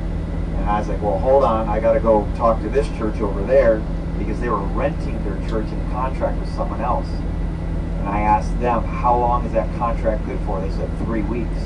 And 0.61 0.69
I 0.69 0.79
was 0.79 0.87
like, 0.87 1.01
"Well, 1.01 1.17
hold 1.17 1.43
on. 1.43 1.67
I 1.67 1.79
got 1.79 1.93
to 1.93 1.99
go 1.99 2.27
talk 2.35 2.61
to 2.61 2.69
this 2.69 2.87
church 2.97 3.19
over 3.19 3.43
there 3.43 3.79
because 4.17 4.39
they 4.39 4.49
were 4.49 4.59
renting 4.59 5.23
their 5.23 5.37
church 5.49 5.65
in 5.65 5.91
contract 5.91 6.39
with 6.39 6.53
someone 6.55 6.81
else." 6.81 7.07
And 7.07 8.07
I 8.07 8.21
asked 8.21 8.59
them, 8.59 8.83
"How 8.83 9.17
long 9.17 9.45
is 9.45 9.53
that 9.53 9.73
contract 9.77 10.25
good 10.25 10.39
for?" 10.45 10.61
They 10.61 10.69
said, 10.71 10.89
three 10.99 11.23
weeks." 11.23 11.59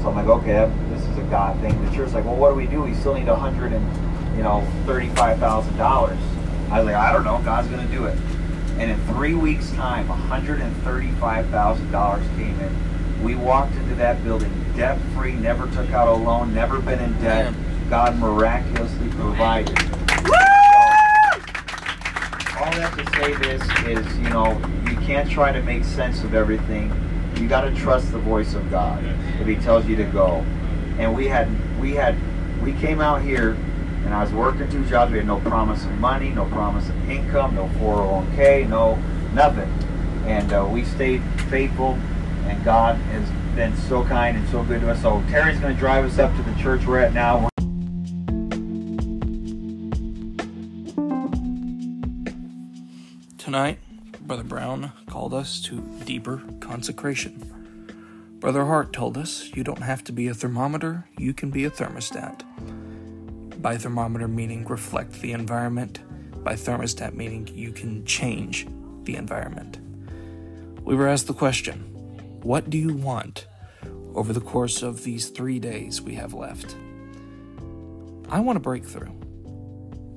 So 0.00 0.10
I'm 0.10 0.16
like, 0.16 0.26
okay, 0.26 0.70
this 0.90 1.02
is 1.02 1.16
a 1.16 1.22
God 1.30 1.58
thing. 1.60 1.82
The 1.86 1.90
church's 1.90 2.12
like, 2.12 2.26
well, 2.26 2.36
what 2.36 2.50
do 2.50 2.56
we 2.56 2.66
do? 2.66 2.82
We 2.82 2.92
still 2.92 3.14
need 3.14 3.28
a 3.28 3.34
hundred 3.34 3.72
and, 3.72 4.36
you 4.36 4.42
know, 4.42 4.66
thirty-five 4.84 5.38
thousand 5.38 5.78
dollars. 5.78 6.18
I 6.70 6.78
was 6.80 6.86
like, 6.86 6.94
I 6.94 7.10
don't 7.10 7.24
know. 7.24 7.40
God's 7.42 7.68
gonna 7.68 7.88
do 7.88 8.04
it. 8.04 8.18
And 8.78 8.90
in 8.90 9.00
three 9.14 9.34
weeks' 9.34 9.70
time, 9.72 10.08
one 10.08 10.18
hundred 10.18 10.60
and 10.60 10.76
thirty-five 10.82 11.48
thousand 11.48 11.90
dollars 11.90 12.26
came 12.36 12.58
in. 12.60 13.22
We 13.24 13.34
walked 13.34 13.74
into 13.76 13.94
that 13.94 14.22
building 14.24 14.52
debt-free, 14.76 15.34
never 15.36 15.68
took 15.68 15.90
out 15.92 16.08
a 16.08 16.12
loan, 16.12 16.52
never 16.52 16.80
been 16.80 17.00
in 17.00 17.18
debt. 17.22 17.54
God 17.88 18.16
miraculously 18.16 19.08
provided. 19.10 19.78
All 22.58 22.70
that 22.72 22.94
to 22.96 23.04
say 23.16 23.34
this 23.34 23.62
is, 23.86 24.18
you 24.18 24.30
know, 24.30 24.60
you 24.88 24.96
can't 24.98 25.30
try 25.30 25.52
to 25.52 25.62
make 25.62 25.84
sense 25.84 26.22
of 26.24 26.34
everything 26.34 26.92
you 27.40 27.48
got 27.48 27.62
to 27.62 27.74
trust 27.74 28.12
the 28.12 28.18
voice 28.18 28.54
of 28.54 28.70
God 28.70 29.04
if 29.40 29.46
He 29.46 29.56
tells 29.56 29.86
you 29.86 29.96
to 29.96 30.04
go. 30.04 30.44
And 30.98 31.14
we 31.14 31.26
had 31.26 31.48
we 31.80 31.94
had 31.94 32.16
we 32.62 32.72
came 32.74 33.00
out 33.00 33.22
here, 33.22 33.50
and 34.04 34.14
I 34.14 34.22
was 34.22 34.32
working 34.32 34.70
two 34.70 34.84
jobs. 34.86 35.12
We 35.12 35.18
had 35.18 35.26
no 35.26 35.40
promise 35.40 35.84
of 35.84 35.92
money, 35.98 36.30
no 36.30 36.44
promise 36.46 36.88
of 36.88 37.10
income, 37.10 37.56
no 37.56 37.66
401k, 37.80 38.68
no 38.68 38.96
nothing. 39.32 39.70
And 40.26 40.52
uh, 40.52 40.68
we 40.70 40.84
stayed 40.84 41.22
faithful, 41.50 41.98
and 42.46 42.64
God 42.64 42.96
has 42.96 43.28
been 43.54 43.76
so 43.76 44.04
kind 44.04 44.36
and 44.36 44.48
so 44.48 44.62
good 44.64 44.80
to 44.80 44.90
us. 44.90 45.02
So 45.02 45.22
Terry's 45.28 45.58
going 45.58 45.74
to 45.74 45.78
drive 45.78 46.04
us 46.04 46.18
up 46.18 46.34
to 46.36 46.42
the 46.42 46.54
church 46.60 46.86
we're 46.86 47.00
at 47.00 47.12
now. 47.12 47.48
Tonight, 53.54 53.78
Brother 54.26 54.42
Brown 54.42 54.90
called 55.06 55.32
us 55.32 55.62
to 55.62 55.80
deeper 56.04 56.42
consecration. 56.58 58.36
Brother 58.40 58.64
Hart 58.64 58.92
told 58.92 59.16
us 59.16 59.48
you 59.54 59.62
don't 59.62 59.84
have 59.84 60.02
to 60.04 60.12
be 60.12 60.26
a 60.26 60.34
thermometer, 60.34 61.08
you 61.16 61.32
can 61.32 61.52
be 61.52 61.64
a 61.64 61.70
thermostat. 61.70 62.42
By 63.62 63.76
thermometer 63.76 64.26
meaning 64.26 64.64
reflect 64.64 65.20
the 65.20 65.30
environment, 65.30 66.00
by 66.42 66.54
thermostat 66.54 67.14
meaning 67.14 67.46
you 67.54 67.70
can 67.70 68.04
change 68.04 68.66
the 69.04 69.14
environment. 69.14 69.78
We 70.82 70.96
were 70.96 71.06
asked 71.06 71.28
the 71.28 71.32
question 71.32 71.78
what 72.42 72.70
do 72.70 72.76
you 72.76 72.92
want 72.92 73.46
over 74.16 74.32
the 74.32 74.40
course 74.40 74.82
of 74.82 75.04
these 75.04 75.28
three 75.28 75.60
days 75.60 76.02
we 76.02 76.16
have 76.16 76.34
left? 76.34 76.74
I 78.28 78.40
want 78.40 78.56
a 78.56 78.60
breakthrough. 78.60 79.12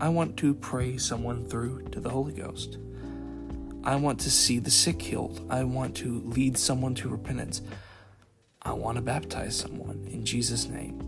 I 0.01 0.09
want 0.09 0.37
to 0.37 0.55
pray 0.55 0.97
someone 0.97 1.47
through 1.47 1.89
to 1.89 1.99
the 1.99 2.09
Holy 2.09 2.33
Ghost. 2.33 2.79
I 3.87 3.95
want 3.95 4.19
to 4.19 4.29
see 4.29 4.59
the 4.59 4.69
sick 4.69 5.01
healed. 5.01 5.47
I 5.49 5.63
want 5.63 5.95
to 5.97 6.19
lead 6.25 6.57
someone 6.57 6.93
to 6.95 7.07
repentance. 7.07 7.61
I 8.61 8.73
want 8.73 8.97
to 8.97 9.01
baptize 9.01 9.55
someone 9.55 10.05
in 10.11 10.25
Jesus' 10.25 10.67
name. 10.67 10.99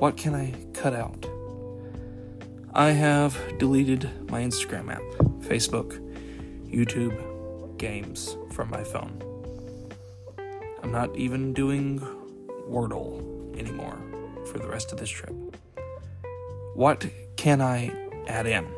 What 0.00 0.16
can 0.16 0.34
I 0.34 0.52
cut 0.72 0.94
out? 0.94 1.24
I 2.74 2.90
have 2.90 3.38
deleted 3.58 4.10
my 4.32 4.42
Instagram 4.42 4.92
app, 4.92 5.02
Facebook, 5.42 5.96
YouTube, 6.68 7.78
games 7.78 8.36
from 8.50 8.68
my 8.68 8.82
phone. 8.82 9.22
I'm 10.82 10.90
not 10.90 11.14
even 11.14 11.52
doing 11.52 12.00
Wordle 12.68 13.56
anymore 13.56 13.96
for 14.50 14.58
the 14.58 14.66
rest 14.66 14.90
of 14.90 14.98
this 14.98 15.10
trip. 15.10 15.36
What 16.74 17.06
can 17.36 17.60
I 17.60 17.92
add 18.26 18.48
in? 18.48 18.75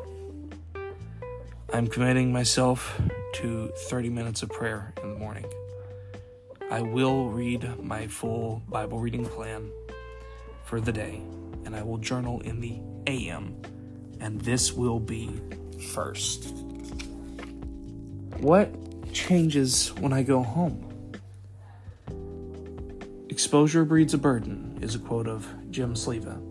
I'm 1.71 1.85
committing 1.87 2.33
myself 2.33 2.99
to 3.35 3.71
30 3.89 4.09
minutes 4.09 4.41
of 4.41 4.49
prayer 4.49 4.91
in 5.03 5.13
the 5.13 5.19
morning. 5.19 5.45
I 6.71 6.81
will 6.81 7.29
read 7.29 7.83
my 7.83 8.07
full 8.07 8.63
Bible 8.67 8.99
reading 8.99 9.23
plan 9.23 9.71
for 10.63 10.81
the 10.81 10.91
day, 10.91 11.21
and 11.65 11.75
I 11.75 11.83
will 11.83 11.99
journal 11.99 12.41
in 12.41 12.59
the 12.59 12.79
AM, 13.05 13.61
and 14.19 14.41
this 14.41 14.73
will 14.73 14.99
be 14.99 15.29
first. 15.93 16.55
What 18.39 18.73
changes 19.13 19.93
when 19.95 20.11
I 20.11 20.23
go 20.23 20.41
home? 20.41 21.13
Exposure 23.29 23.85
breeds 23.85 24.15
a 24.15 24.17
burden 24.17 24.79
is 24.81 24.95
a 24.95 24.99
quote 24.99 25.27
of 25.27 25.47
Jim 25.69 25.93
Sleva. 25.93 26.41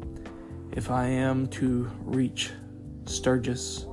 If 0.76 0.92
I 0.92 1.06
am 1.06 1.48
to 1.48 1.90
reach 2.04 2.52
Sturgis 3.06 3.87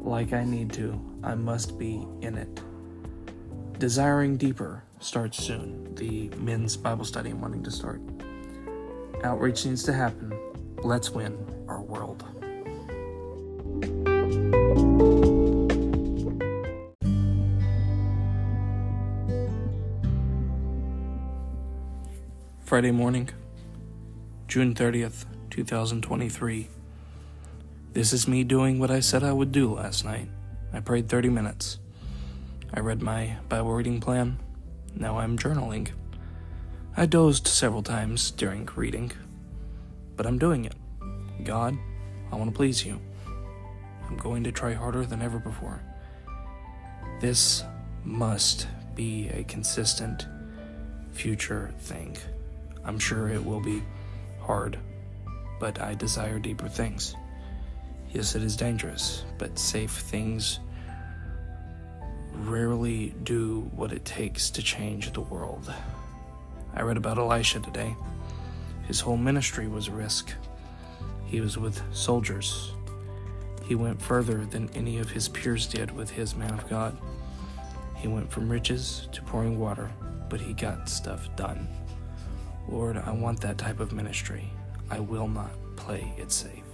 like 0.00 0.32
I 0.32 0.44
need 0.44 0.72
to, 0.74 1.00
I 1.22 1.34
must 1.34 1.78
be 1.78 2.06
in 2.22 2.36
it. 2.36 2.60
Desiring 3.78 4.36
Deeper 4.36 4.82
starts 4.98 5.42
soon, 5.42 5.94
the 5.94 6.28
men's 6.36 6.76
Bible 6.76 7.04
study 7.04 7.30
I'm 7.30 7.40
wanting 7.40 7.62
to 7.64 7.70
start. 7.70 8.00
Outreach 9.22 9.66
needs 9.66 9.82
to 9.84 9.92
happen. 9.92 10.32
Let's 10.82 11.10
win 11.10 11.36
our 11.68 11.80
world. 11.80 12.24
Friday 22.64 22.92
morning, 22.92 23.28
June 24.46 24.74
30th, 24.74 25.24
2023. 25.50 26.68
This 27.92 28.12
is 28.12 28.28
me 28.28 28.44
doing 28.44 28.78
what 28.78 28.92
I 28.92 29.00
said 29.00 29.24
I 29.24 29.32
would 29.32 29.50
do 29.50 29.74
last 29.74 30.04
night. 30.04 30.28
I 30.72 30.78
prayed 30.78 31.08
30 31.08 31.28
minutes. 31.28 31.80
I 32.72 32.78
read 32.78 33.02
my 33.02 33.36
Bible 33.48 33.72
reading 33.72 33.98
plan. 33.98 34.38
Now 34.94 35.18
I'm 35.18 35.36
journaling. 35.36 35.88
I 36.96 37.06
dozed 37.06 37.48
several 37.48 37.82
times 37.82 38.30
during 38.30 38.68
reading, 38.76 39.10
but 40.14 40.24
I'm 40.24 40.38
doing 40.38 40.66
it. 40.66 40.74
God, 41.42 41.76
I 42.30 42.36
want 42.36 42.48
to 42.52 42.56
please 42.56 42.86
you. 42.86 43.00
I'm 44.06 44.16
going 44.16 44.44
to 44.44 44.52
try 44.52 44.72
harder 44.72 45.04
than 45.04 45.20
ever 45.20 45.40
before. 45.40 45.82
This 47.20 47.64
must 48.04 48.68
be 48.94 49.30
a 49.30 49.42
consistent 49.42 50.28
future 51.10 51.74
thing. 51.80 52.16
I'm 52.84 53.00
sure 53.00 53.28
it 53.30 53.44
will 53.44 53.60
be 53.60 53.82
hard, 54.40 54.78
but 55.58 55.80
I 55.80 55.94
desire 55.94 56.38
deeper 56.38 56.68
things. 56.68 57.16
Yes, 58.12 58.34
it 58.34 58.42
is 58.42 58.56
dangerous, 58.56 59.24
but 59.38 59.56
safe 59.56 59.92
things 59.92 60.58
rarely 62.34 63.14
do 63.22 63.70
what 63.74 63.92
it 63.92 64.04
takes 64.04 64.50
to 64.50 64.62
change 64.62 65.12
the 65.12 65.20
world. 65.20 65.72
I 66.74 66.82
read 66.82 66.96
about 66.96 67.18
Elisha 67.18 67.60
today. 67.60 67.94
His 68.88 68.98
whole 68.98 69.16
ministry 69.16 69.68
was 69.68 69.86
a 69.86 69.92
risk. 69.92 70.32
He 71.26 71.40
was 71.40 71.56
with 71.56 71.80
soldiers. 71.94 72.72
He 73.64 73.76
went 73.76 74.02
further 74.02 74.44
than 74.44 74.68
any 74.74 74.98
of 74.98 75.10
his 75.10 75.28
peers 75.28 75.68
did 75.68 75.92
with 75.92 76.10
his 76.10 76.34
man 76.34 76.54
of 76.54 76.68
God. 76.68 76.96
He 77.96 78.08
went 78.08 78.32
from 78.32 78.50
riches 78.50 79.06
to 79.12 79.22
pouring 79.22 79.56
water, 79.58 79.88
but 80.28 80.40
he 80.40 80.52
got 80.52 80.88
stuff 80.88 81.28
done. 81.36 81.68
Lord, 82.68 82.96
I 82.96 83.12
want 83.12 83.40
that 83.42 83.58
type 83.58 83.78
of 83.78 83.92
ministry. 83.92 84.50
I 84.90 84.98
will 84.98 85.28
not 85.28 85.52
play 85.76 86.12
it 86.18 86.32
safe. 86.32 86.69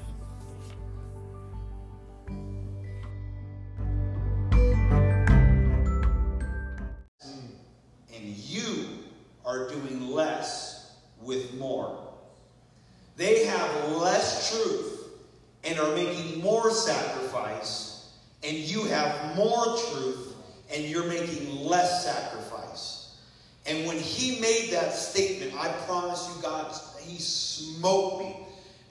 More 19.36 19.76
truth 19.76 20.34
and 20.74 20.84
you're 20.84 21.06
making 21.06 21.64
less 21.64 22.04
sacrifice. 22.04 23.16
And 23.66 23.86
when 23.86 23.98
he 23.98 24.40
made 24.40 24.70
that 24.72 24.92
statement, 24.92 25.52
I 25.54 25.68
promise 25.86 26.28
you, 26.34 26.42
God, 26.42 26.74
he 27.00 27.18
smote 27.18 28.20
me. 28.20 28.36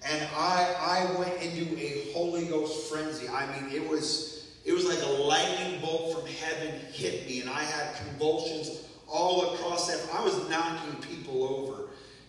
And 0.08 0.28
I, 0.36 0.76
I 0.80 1.20
went 1.20 1.42
into 1.42 1.78
a 1.78 2.12
Holy 2.14 2.46
Ghost 2.46 2.92
frenzy. 2.92 3.28
I 3.28 3.46
mean, 3.54 3.72
it 3.72 3.88
was, 3.88 4.52
it 4.66 4.74
was 4.74 4.86
like 4.86 5.02
a 5.02 5.22
lightning 5.24 5.82
bolt 5.82 6.14
from 6.14 6.28
heaven 6.28 6.80
hit 6.92 7.26
me, 7.28 7.42
and 7.42 7.50
I 7.50 7.64
had 7.64 7.96
convulsions 7.96 8.84
all 9.08 9.54
across 9.54 9.88
that. 9.88 10.14
I 10.14 10.24
was 10.24 10.48
knocking 10.50 11.02
people 11.02 11.44
over. 11.44 11.84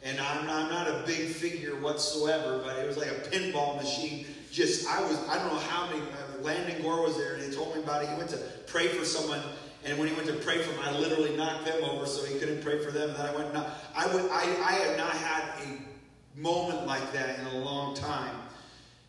And 0.05 0.21
I'm 0.21 0.49
I'm 0.49 0.71
not 0.71 0.87
a 0.87 1.03
big 1.05 1.27
figure 1.31 1.75
whatsoever, 1.81 2.63
but 2.65 2.79
it 2.79 2.87
was 2.87 2.97
like 2.97 3.09
a 3.09 3.29
pinball 3.29 3.77
machine. 3.77 4.25
Just, 4.51 4.87
I 4.89 5.01
was, 5.03 5.17
I 5.29 5.39
don't 5.39 5.53
know 5.53 5.59
how 5.59 5.87
many, 5.87 6.01
uh, 6.01 6.43
Landon 6.43 6.81
Gore 6.83 7.03
was 7.03 7.17
there, 7.17 7.35
and 7.35 7.43
he 7.43 7.51
told 7.51 7.75
me 7.75 7.83
about 7.83 8.03
it. 8.03 8.09
He 8.09 8.17
went 8.17 8.31
to 8.31 8.39
pray 8.67 8.89
for 8.89 9.05
someone, 9.05 9.41
and 9.85 9.99
when 9.99 10.09
he 10.09 10.15
went 10.15 10.29
to 10.29 10.35
pray 10.35 10.63
for 10.63 10.73
them, 10.73 10.81
I 10.85 10.99
literally 10.99 11.37
knocked 11.37 11.67
them 11.67 11.83
over 11.85 12.07
so 12.07 12.25
he 12.25 12.39
couldn't 12.39 12.63
pray 12.63 12.79
for 12.79 12.91
them. 12.91 13.11
And 13.11 13.19
then 13.19 13.27
I 13.27 13.37
went, 13.37 13.53
no, 13.53 13.67
I, 13.95 14.07
would, 14.15 14.31
I, 14.31 14.43
I 14.65 14.73
have 14.73 14.97
not 14.97 15.13
had 15.13 15.43
a 15.65 16.39
moment 16.39 16.87
like 16.87 17.13
that 17.13 17.39
in 17.39 17.47
a 17.47 17.59
long 17.59 17.95
time. 17.95 18.37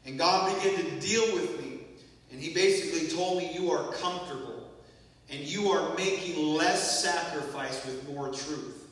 And 0.06 0.18
God 0.18 0.56
began 0.56 0.78
to 0.78 1.00
deal 1.00 1.36
with 1.36 1.62
me. 1.62 1.80
And 2.32 2.42
he 2.42 2.54
basically 2.54 3.08
told 3.10 3.38
me, 3.38 3.54
You 3.54 3.72
are 3.72 3.92
comfortable. 3.94 4.70
And 5.30 5.42
you 5.42 5.70
are 5.70 5.94
making 5.96 6.54
less 6.54 7.04
sacrifice 7.04 7.86
with 7.86 8.08
more 8.10 8.28
truth. 8.28 8.88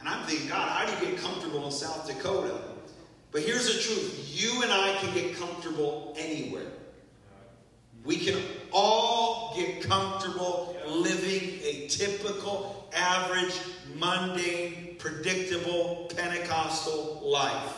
And 0.00 0.08
I'm 0.08 0.26
thinking, 0.26 0.48
God, 0.48 0.68
how 0.68 0.86
do 0.86 1.06
you 1.06 1.12
get 1.12 1.20
comfortable 1.20 1.64
in 1.64 1.70
South 1.70 2.06
Dakota? 2.06 2.58
But 3.30 3.42
here's 3.42 3.66
the 3.66 3.82
truth 3.82 4.24
you 4.32 4.62
and 4.62 4.72
I 4.72 4.96
can 5.00 5.12
get 5.14 5.36
comfortable 5.36 6.14
anywhere. 6.18 6.66
We 8.04 8.16
can 8.16 8.40
all 8.72 9.54
get 9.56 9.82
comfortable 9.82 10.76
living 10.86 11.58
a 11.62 11.86
typical, 11.88 12.88
average, 12.94 13.54
mundane, 13.96 14.96
predictable 14.98 16.10
Pentecostal 16.16 17.20
life. 17.22 17.76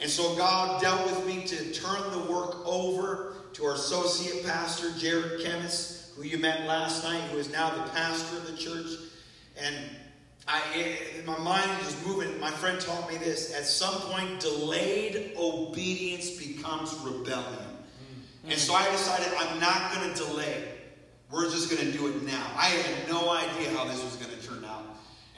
And 0.00 0.10
so 0.10 0.34
God 0.36 0.82
dealt 0.82 1.04
with 1.06 1.26
me 1.26 1.46
to 1.46 1.72
turn 1.72 2.10
the 2.10 2.32
work 2.32 2.66
over 2.66 3.34
to 3.52 3.64
our 3.66 3.74
associate 3.74 4.44
pastor, 4.44 4.90
Jared 4.98 5.40
Kemmis, 5.40 6.12
who 6.16 6.24
you 6.24 6.38
met 6.38 6.66
last 6.66 7.04
night, 7.04 7.20
who 7.30 7.38
is 7.38 7.52
now 7.52 7.70
the 7.70 7.88
pastor 7.90 8.38
of 8.38 8.50
the 8.50 8.56
church. 8.56 8.98
And 9.62 9.76
I, 10.48 10.62
it, 10.74 11.24
my 11.24 11.38
mind 11.38 11.70
is 11.86 12.06
moving. 12.06 12.38
My 12.40 12.50
friend 12.50 12.80
taught 12.80 13.08
me 13.10 13.16
this. 13.16 13.54
At 13.54 13.64
some 13.64 13.94
point, 13.94 14.40
delayed 14.40 15.32
obedience 15.36 16.30
becomes 16.30 16.94
rebellion. 17.00 17.46
Mm. 18.46 18.50
And 18.50 18.58
so 18.58 18.74
I 18.74 18.90
decided 18.90 19.32
I'm 19.38 19.60
not 19.60 19.94
going 19.94 20.12
to 20.12 20.16
delay. 20.16 20.64
We're 21.30 21.50
just 21.50 21.70
going 21.70 21.90
to 21.90 21.96
do 21.96 22.08
it 22.08 22.22
now. 22.24 22.44
I 22.56 22.66
had 22.66 23.08
no 23.08 23.30
idea 23.30 23.70
how 23.70 23.84
this 23.84 24.02
was 24.02 24.16
going 24.16 24.36
to 24.36 24.46
turn 24.46 24.64
out. 24.64 24.84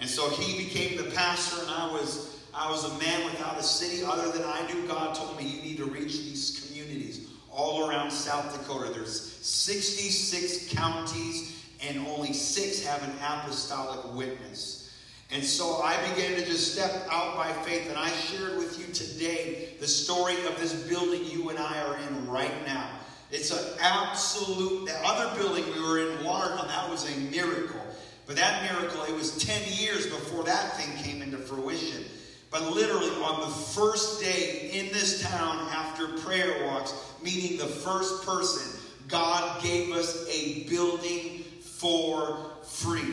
And 0.00 0.08
so 0.08 0.28
he 0.30 0.64
became 0.64 0.96
the 0.96 1.10
pastor, 1.10 1.62
and 1.62 1.70
I 1.70 1.92
was 1.92 2.40
I 2.56 2.70
was 2.70 2.84
a 2.84 2.98
man 2.98 3.24
without 3.24 3.58
a 3.58 3.62
city 3.62 4.04
other 4.04 4.30
than 4.30 4.42
I 4.44 4.66
knew. 4.72 4.86
God 4.86 5.14
told 5.14 5.36
me 5.36 5.44
you 5.44 5.62
need 5.62 5.76
to 5.78 5.86
reach 5.86 6.18
these 6.18 6.66
communities 6.66 7.28
all 7.50 7.88
around 7.88 8.10
South 8.10 8.52
Dakota. 8.52 8.92
There's 8.92 9.20
66 9.20 10.72
counties, 10.72 11.64
and 11.82 12.06
only 12.06 12.32
six 12.32 12.84
have 12.84 13.02
an 13.02 13.12
apostolic 13.18 14.14
witness. 14.14 14.83
And 15.30 15.42
so 15.42 15.80
I 15.82 15.96
began 16.10 16.34
to 16.38 16.44
just 16.44 16.74
step 16.74 17.06
out 17.10 17.36
by 17.36 17.52
faith, 17.64 17.88
and 17.88 17.98
I 17.98 18.08
shared 18.08 18.58
with 18.58 18.78
you 18.78 18.92
today 18.92 19.70
the 19.80 19.86
story 19.86 20.36
of 20.46 20.58
this 20.60 20.74
building 20.88 21.24
you 21.24 21.48
and 21.50 21.58
I 21.58 21.80
are 21.82 21.96
in 21.96 22.28
right 22.28 22.64
now. 22.66 22.88
It's 23.30 23.50
an 23.50 23.78
absolute, 23.80 24.86
the 24.86 24.96
other 25.04 25.36
building 25.40 25.64
we 25.72 25.80
were 25.80 25.98
in, 25.98 26.24
Watertown, 26.24 26.68
that 26.68 26.88
was 26.88 27.10
a 27.10 27.18
miracle. 27.30 27.80
But 28.26 28.36
that 28.36 28.70
miracle, 28.72 29.02
it 29.04 29.14
was 29.14 29.36
10 29.38 29.60
years 29.72 30.06
before 30.06 30.44
that 30.44 30.76
thing 30.76 30.96
came 31.02 31.20
into 31.20 31.38
fruition. 31.38 32.04
But 32.50 32.72
literally, 32.72 33.10
on 33.22 33.40
the 33.40 33.54
first 33.54 34.20
day 34.20 34.70
in 34.72 34.92
this 34.92 35.22
town 35.22 35.66
after 35.72 36.06
prayer 36.18 36.64
walks, 36.66 36.94
meeting 37.22 37.58
the 37.58 37.66
first 37.66 38.24
person, 38.24 38.80
God 39.08 39.60
gave 39.62 39.92
us 39.92 40.28
a 40.30 40.62
building 40.68 41.42
for 41.60 42.52
free. 42.62 43.12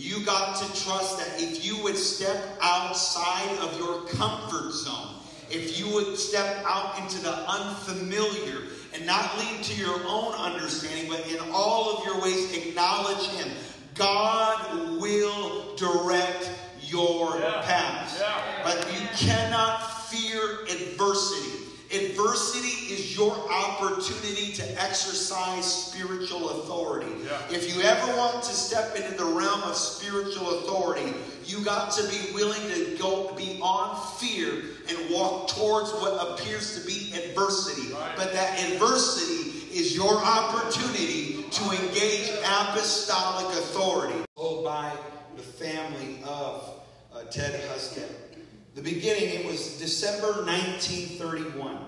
You 0.00 0.24
got 0.24 0.56
to 0.56 0.82
trust 0.82 1.18
that 1.18 1.42
if 1.42 1.62
you 1.62 1.82
would 1.82 1.96
step 1.96 2.42
outside 2.62 3.58
of 3.58 3.78
your 3.78 4.06
comfort 4.06 4.72
zone, 4.72 5.16
if 5.50 5.78
you 5.78 5.92
would 5.92 6.16
step 6.16 6.64
out 6.64 6.98
into 6.98 7.20
the 7.20 7.30
unfamiliar 7.30 8.62
and 8.94 9.04
not 9.04 9.38
lean 9.38 9.62
to 9.62 9.74
your 9.74 10.00
own 10.06 10.32
understanding, 10.32 11.10
but 11.10 11.20
in 11.30 11.38
all 11.52 11.98
of 11.98 12.06
your 12.06 12.18
ways 12.22 12.50
acknowledge 12.56 13.26
Him, 13.28 13.52
God 13.94 14.98
will 15.02 15.76
direct 15.76 16.48
your 16.80 17.38
Yeah. 17.38 17.60
path. 17.60 18.16
Yeah. 18.18 18.62
But 18.64 18.78
you 18.94 19.06
cannot 19.18 20.08
fear 20.08 20.62
adversity. 20.62 21.59
Adversity 21.92 22.94
is 22.94 23.16
your 23.16 23.32
opportunity 23.50 24.52
to 24.52 24.80
exercise 24.80 25.64
spiritual 25.64 26.60
authority. 26.60 27.10
If 27.50 27.74
you 27.74 27.82
ever 27.82 28.16
want 28.16 28.44
to 28.44 28.52
step 28.52 28.94
into 28.94 29.16
the 29.16 29.24
realm 29.24 29.62
of 29.62 29.74
spiritual 29.74 30.60
authority, 30.60 31.12
you 31.44 31.64
got 31.64 31.90
to 31.92 32.06
be 32.08 32.32
willing 32.32 32.62
to 32.68 32.96
go 32.96 33.34
beyond 33.34 33.98
fear 34.18 34.62
and 34.88 35.10
walk 35.10 35.48
towards 35.48 35.90
what 35.94 36.14
appears 36.30 36.80
to 36.80 36.86
be 36.86 37.12
adversity. 37.24 37.92
But 38.16 38.32
that 38.34 38.62
adversity 38.70 39.50
is 39.76 39.96
your 39.96 40.14
opportunity 40.14 41.44
to 41.50 41.64
engage 41.70 42.30
apostolic 42.44 43.46
authority. 43.58 44.24
Oh, 44.36 44.62
by 44.62 44.92
the 45.36 45.42
family 45.42 46.22
of 46.24 46.82
uh, 47.12 47.24
Ted 47.32 47.60
Hustead. 47.68 48.29
The 48.74 48.82
beginning, 48.82 49.40
it 49.40 49.46
was 49.46 49.78
December 49.78 50.44
1931. 50.44 51.78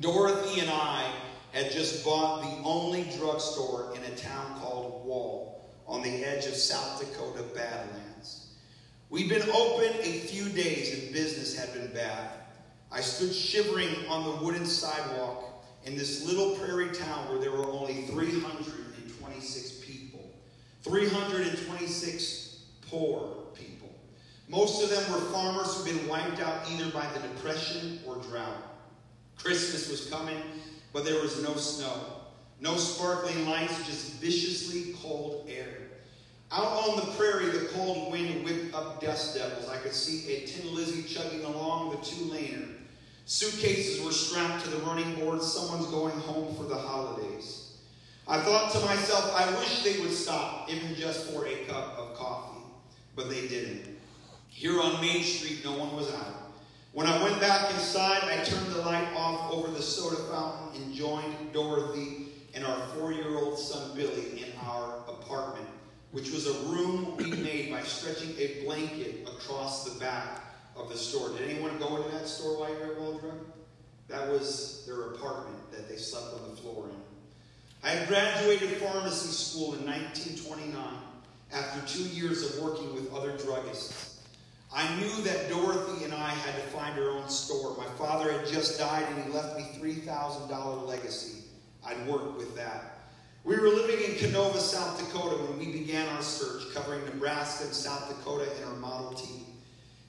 Dorothy 0.00 0.60
and 0.60 0.70
I 0.70 1.10
had 1.52 1.72
just 1.72 2.04
bought 2.04 2.42
the 2.42 2.62
only 2.62 3.02
drugstore 3.18 3.92
in 3.96 4.04
a 4.04 4.14
town 4.14 4.60
called 4.60 5.04
Wall 5.04 5.68
on 5.88 6.02
the 6.02 6.24
edge 6.24 6.46
of 6.46 6.54
South 6.54 7.00
Dakota 7.00 7.42
Badlands. 7.54 8.46
We'd 9.10 9.28
been 9.28 9.48
open 9.50 9.92
a 10.00 10.20
few 10.20 10.48
days 10.50 10.94
and 11.02 11.12
business 11.12 11.58
had 11.58 11.72
been 11.72 11.92
bad. 11.92 12.30
I 12.92 13.00
stood 13.00 13.34
shivering 13.34 14.06
on 14.08 14.24
the 14.24 14.44
wooden 14.44 14.66
sidewalk 14.66 15.64
in 15.84 15.96
this 15.96 16.24
little 16.24 16.54
prairie 16.56 16.94
town 16.94 17.28
where 17.28 17.40
there 17.40 17.50
were 17.50 17.66
only 17.66 18.02
326 18.02 19.70
people. 19.84 20.30
326 20.82 22.60
poor. 22.88 23.37
Most 24.48 24.82
of 24.82 24.88
them 24.88 25.12
were 25.12 25.20
farmers 25.30 25.74
who'd 25.76 25.94
been 25.94 26.08
wiped 26.08 26.40
out 26.40 26.70
either 26.70 26.90
by 26.90 27.06
the 27.12 27.20
Depression 27.20 28.00
or 28.06 28.16
drought. 28.16 28.56
Christmas 29.36 29.90
was 29.90 30.06
coming, 30.06 30.40
but 30.92 31.04
there 31.04 31.20
was 31.20 31.42
no 31.42 31.54
snow. 31.54 31.94
No 32.60 32.76
sparkling 32.76 33.46
lights, 33.46 33.86
just 33.86 34.14
viciously 34.14 34.94
cold 35.02 35.48
air. 35.48 35.68
Out 36.50 36.88
on 36.88 36.96
the 36.96 37.12
prairie, 37.12 37.50
the 37.50 37.66
cold 37.74 38.10
wind 38.10 38.42
whipped 38.42 38.74
up 38.74 39.02
dust 39.02 39.36
devils. 39.36 39.68
I 39.68 39.76
could 39.76 39.92
see 39.92 40.32
a 40.34 40.46
Tin 40.46 40.74
Lizzie 40.74 41.02
chugging 41.02 41.44
along 41.44 41.90
the 41.90 41.98
two-laner. 41.98 42.68
Suitcases 43.26 44.02
were 44.02 44.12
strapped 44.12 44.64
to 44.64 44.70
the 44.70 44.78
running 44.78 45.14
board. 45.16 45.42
Someone's 45.42 45.86
going 45.88 46.18
home 46.20 46.56
for 46.56 46.64
the 46.64 46.74
holidays. 46.74 47.76
I 48.26 48.40
thought 48.40 48.72
to 48.72 48.80
myself, 48.80 49.30
I 49.36 49.54
wish 49.58 49.82
they 49.82 50.00
would 50.00 50.12
stop, 50.12 50.70
even 50.70 50.94
just 50.94 51.30
for 51.30 51.46
a 51.46 51.64
cup 51.66 51.98
of 51.98 52.14
coffee. 52.14 52.62
But 53.14 53.28
they 53.28 53.46
didn't. 53.46 53.97
Here 54.58 54.80
on 54.80 55.00
Main 55.00 55.22
Street, 55.22 55.60
no 55.64 55.70
one 55.78 55.94
was 55.94 56.12
out. 56.12 56.50
When 56.92 57.06
I 57.06 57.22
went 57.22 57.40
back 57.40 57.72
inside, 57.72 58.24
I 58.24 58.42
turned 58.42 58.66
the 58.72 58.80
light 58.80 59.06
off 59.14 59.52
over 59.52 59.68
the 59.70 59.80
soda 59.80 60.16
fountain 60.16 60.82
and 60.82 60.92
joined 60.92 61.52
Dorothy 61.52 62.26
and 62.54 62.66
our 62.66 62.88
four 62.88 63.12
year 63.12 63.38
old 63.38 63.56
son 63.56 63.94
Billy 63.94 64.42
in 64.42 64.58
our 64.66 64.96
apartment, 65.06 65.68
which 66.10 66.32
was 66.32 66.48
a 66.48 66.54
room 66.70 67.16
we 67.16 67.30
made 67.36 67.70
by 67.70 67.82
stretching 67.82 68.34
a 68.36 68.64
blanket 68.64 69.28
across 69.28 69.84
the 69.84 70.00
back 70.00 70.40
of 70.74 70.88
the 70.88 70.96
store. 70.96 71.28
Did 71.38 71.48
anyone 71.48 71.78
go 71.78 71.98
into 71.98 72.08
that 72.08 72.26
store 72.26 72.58
while 72.58 72.70
you 72.70 72.80
were 72.80 72.94
at 72.94 73.00
Wall 73.00 73.18
Drug? 73.18 73.38
That 74.08 74.28
was 74.28 74.82
their 74.88 75.12
apartment 75.12 75.70
that 75.70 75.88
they 75.88 75.98
slept 75.98 76.34
on 76.34 76.50
the 76.50 76.56
floor 76.56 76.88
in. 76.88 76.96
I 77.84 77.90
had 77.90 78.08
graduated 78.08 78.70
pharmacy 78.78 79.28
school 79.28 79.74
in 79.74 79.86
1929 79.86 80.74
after 81.52 81.86
two 81.86 82.08
years 82.08 82.42
of 82.42 82.60
working 82.60 82.92
with 82.92 83.14
other 83.14 83.38
druggists. 83.38 84.07
I 84.72 84.94
knew 84.96 85.22
that 85.22 85.48
Dorothy 85.48 86.04
and 86.04 86.12
I 86.12 86.28
had 86.28 86.54
to 86.56 86.68
find 86.68 86.98
our 86.98 87.10
own 87.10 87.28
store. 87.28 87.76
My 87.76 87.86
father 87.96 88.30
had 88.32 88.46
just 88.46 88.78
died 88.78 89.04
and 89.10 89.24
he 89.24 89.30
left 89.30 89.56
me 89.56 89.66
$3,000 89.80 90.86
legacy. 90.86 91.44
I'd 91.86 92.06
work 92.06 92.36
with 92.36 92.54
that. 92.56 92.98
We 93.44 93.56
were 93.56 93.68
living 93.68 94.04
in 94.04 94.16
Canova, 94.16 94.60
South 94.60 94.98
Dakota 94.98 95.42
when 95.44 95.58
we 95.58 95.72
began 95.72 96.06
our 96.08 96.22
search, 96.22 96.74
covering 96.74 97.04
Nebraska 97.06 97.64
and 97.64 97.72
South 97.72 98.08
Dakota 98.08 98.46
in 98.58 98.68
our 98.68 98.76
Model 98.76 99.14
T. 99.14 99.46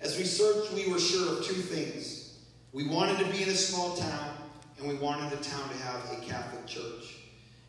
As 0.02 0.18
we 0.18 0.26
searched, 0.26 0.74
we 0.74 0.92
were 0.92 1.00
sure 1.00 1.38
of 1.38 1.46
two 1.46 1.54
things. 1.54 2.40
We 2.74 2.88
wanted 2.88 3.18
to 3.20 3.32
be 3.32 3.44
in 3.44 3.50
a 3.50 3.56
small 3.56 3.96
town, 3.96 4.36
and 4.78 4.90
we 4.90 4.96
wanted 4.96 5.32
the 5.32 5.44
town 5.44 5.70
to 5.70 5.78
have 5.78 6.02
a 6.12 6.26
Catholic 6.26 6.66
church. 6.68 7.18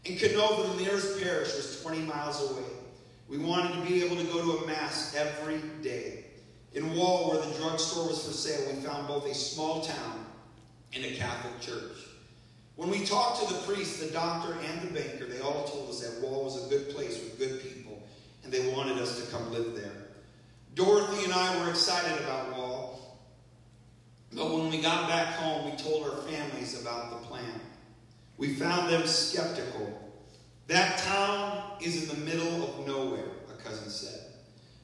In 0.04 0.16
Canova, 0.16 0.68
the 0.68 0.82
nearest 0.82 1.22
parish 1.22 1.54
was 1.54 1.80
20 1.82 2.00
miles 2.00 2.50
away. 2.50 2.68
We 3.28 3.38
wanted 3.38 3.74
to 3.74 3.88
be 3.88 4.02
able 4.04 4.16
to 4.16 4.24
go 4.24 4.42
to 4.42 4.64
a 4.64 4.66
Mass 4.66 5.14
every 5.14 5.60
day. 5.82 6.19
In 6.72 6.94
Wall, 6.94 7.30
where 7.30 7.40
the 7.40 7.58
drugstore 7.58 8.06
was 8.06 8.24
for 8.24 8.32
sale, 8.32 8.72
we 8.72 8.80
found 8.80 9.08
both 9.08 9.26
a 9.26 9.34
small 9.34 9.80
town 9.80 10.24
and 10.94 11.04
a 11.04 11.16
Catholic 11.16 11.60
church. 11.60 11.98
When 12.76 12.90
we 12.90 13.04
talked 13.04 13.40
to 13.40 13.52
the 13.52 13.60
priest, 13.60 14.00
the 14.00 14.06
doctor, 14.06 14.54
and 14.54 14.88
the 14.88 14.94
banker, 14.94 15.26
they 15.26 15.40
all 15.40 15.64
told 15.64 15.90
us 15.90 16.00
that 16.00 16.22
Wall 16.22 16.44
was 16.44 16.64
a 16.64 16.68
good 16.68 16.94
place 16.94 17.18
with 17.18 17.38
good 17.38 17.62
people, 17.62 18.02
and 18.44 18.52
they 18.52 18.72
wanted 18.72 18.98
us 18.98 19.20
to 19.20 19.30
come 19.30 19.52
live 19.52 19.74
there. 19.74 20.08
Dorothy 20.74 21.24
and 21.24 21.32
I 21.32 21.62
were 21.62 21.70
excited 21.70 22.16
about 22.22 22.56
Wall, 22.56 23.18
but 24.32 24.54
when 24.54 24.70
we 24.70 24.80
got 24.80 25.08
back 25.08 25.34
home, 25.34 25.70
we 25.70 25.76
told 25.76 26.04
our 26.04 26.22
families 26.22 26.80
about 26.80 27.10
the 27.10 27.26
plan. 27.26 27.60
We 28.38 28.54
found 28.54 28.88
them 28.88 29.06
skeptical. 29.06 30.12
That 30.68 30.98
town 30.98 31.62
is 31.82 32.04
in 32.08 32.16
the 32.16 32.24
middle 32.24 32.62
of 32.62 32.86
nowhere, 32.86 33.26
a 33.52 33.62
cousin 33.62 33.90
said. 33.90 34.19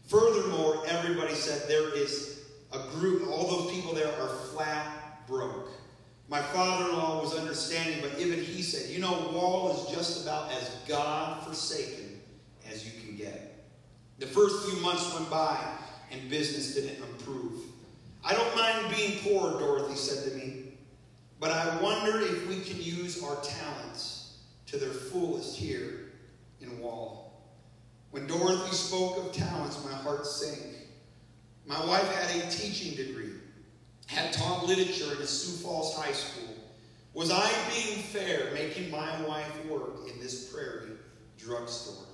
Furthermore, 0.07 0.85
everybody 0.87 1.35
said 1.35 1.69
there 1.69 1.95
is 1.97 2.45
a 2.73 2.79
group, 2.93 3.29
all 3.29 3.47
those 3.49 3.73
people 3.73 3.93
there 3.93 4.13
are 4.21 4.29
flat 4.29 5.27
broke. 5.27 5.71
My 6.29 6.41
father 6.41 6.91
in 6.91 6.97
law 6.97 7.21
was 7.21 7.37
understanding, 7.37 8.01
but 8.01 8.19
even 8.19 8.43
he 8.43 8.63
said, 8.63 8.91
you 8.91 9.01
know, 9.01 9.31
Wall 9.33 9.73
is 9.73 9.95
just 9.95 10.23
about 10.23 10.51
as 10.53 10.69
God 10.89 11.45
forsaken 11.45 12.21
as 12.71 12.85
you 12.85 13.01
can 13.01 13.17
get. 13.17 13.65
The 14.19 14.27
first 14.27 14.69
few 14.69 14.81
months 14.81 15.13
went 15.15 15.31
by 15.31 15.59
and 16.11 16.31
business 16.31 16.75
didn't 16.75 17.03
improve. 17.03 17.63
I 18.25 18.33
don't 18.33 18.57
mind 18.57 18.95
being 18.95 19.19
poor, 19.21 19.59
Dorothy 19.59 19.95
said 19.95 20.31
to 20.31 20.37
me, 20.37 20.73
but 21.39 21.51
I 21.51 21.81
wonder 21.81 22.21
if 22.21 22.49
we 22.49 22.61
can 22.61 22.81
use 22.81 23.23
our 23.23 23.37
talents 23.43 24.39
to 24.67 24.79
their 24.79 24.91
fullest 24.91 25.57
here 25.57 26.13
in 26.61 26.81
Wall. 26.81 27.26
When 28.17 28.27
Dorothy 28.27 28.75
spoke 28.75 29.19
of 29.19 29.33
talents, 29.33 29.85
my 29.85 29.93
heart 29.93 30.27
sank. 30.27 30.59
My 31.67 31.79
wife 31.85 32.11
had 32.15 32.35
a 32.35 32.51
teaching 32.51 32.97
degree, 32.97 33.33
had 34.07 34.33
taught 34.33 34.65
literature 34.65 35.13
at 35.13 35.21
a 35.21 35.27
Sioux 35.27 35.63
Falls 35.63 35.95
High 35.95 36.13
School. 36.13 36.55
Was 37.13 37.31
I 37.31 37.53
being 37.75 37.99
fair 37.99 38.55
making 38.55 38.91
my 38.91 39.21
wife 39.25 39.67
work 39.67 40.09
in 40.11 40.19
this 40.19 40.51
prairie 40.51 40.93
drugstore? 41.37 42.07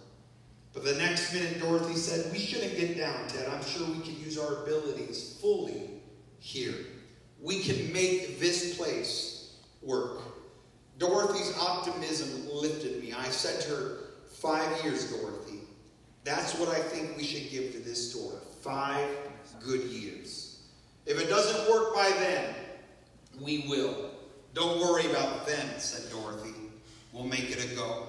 But 0.74 0.82
the 0.82 0.96
next 0.96 1.32
minute, 1.32 1.60
Dorothy 1.60 1.94
said, 1.94 2.32
We 2.32 2.40
shouldn't 2.40 2.76
get 2.76 2.98
down, 2.98 3.28
Ted. 3.28 3.48
I'm 3.48 3.64
sure 3.64 3.86
we 3.86 4.00
can 4.00 4.18
use 4.20 4.36
our 4.36 4.64
abilities 4.64 5.38
fully 5.40 5.88
here. 6.40 6.74
We 7.40 7.60
can 7.60 7.92
make 7.92 8.40
this 8.40 8.76
place 8.76 9.54
work. 9.80 10.18
Dorothy's 10.98 11.56
optimism 11.60 12.48
lifted 12.52 13.00
me. 13.00 13.12
I 13.12 13.28
said 13.28 13.60
to 13.60 13.68
her, 13.68 13.98
Five 14.40 14.82
years, 14.82 15.08
Dorothy. 15.08 15.41
That's 16.24 16.56
what 16.58 16.68
I 16.68 16.80
think 16.80 17.16
we 17.16 17.24
should 17.24 17.50
give 17.50 17.72
to 17.72 17.78
this 17.78 18.10
store. 18.10 18.40
Five 18.60 19.08
good 19.60 19.82
years. 19.84 20.60
If 21.06 21.20
it 21.20 21.28
doesn't 21.28 21.70
work 21.70 21.94
by 21.94 22.10
then, 22.10 22.54
we 23.40 23.64
will. 23.68 24.10
Don't 24.54 24.80
worry 24.80 25.10
about 25.10 25.46
then, 25.46 25.66
said 25.78 26.10
Dorothy. 26.12 26.54
We'll 27.12 27.24
make 27.24 27.50
it 27.50 27.72
a 27.72 27.74
go. 27.74 28.06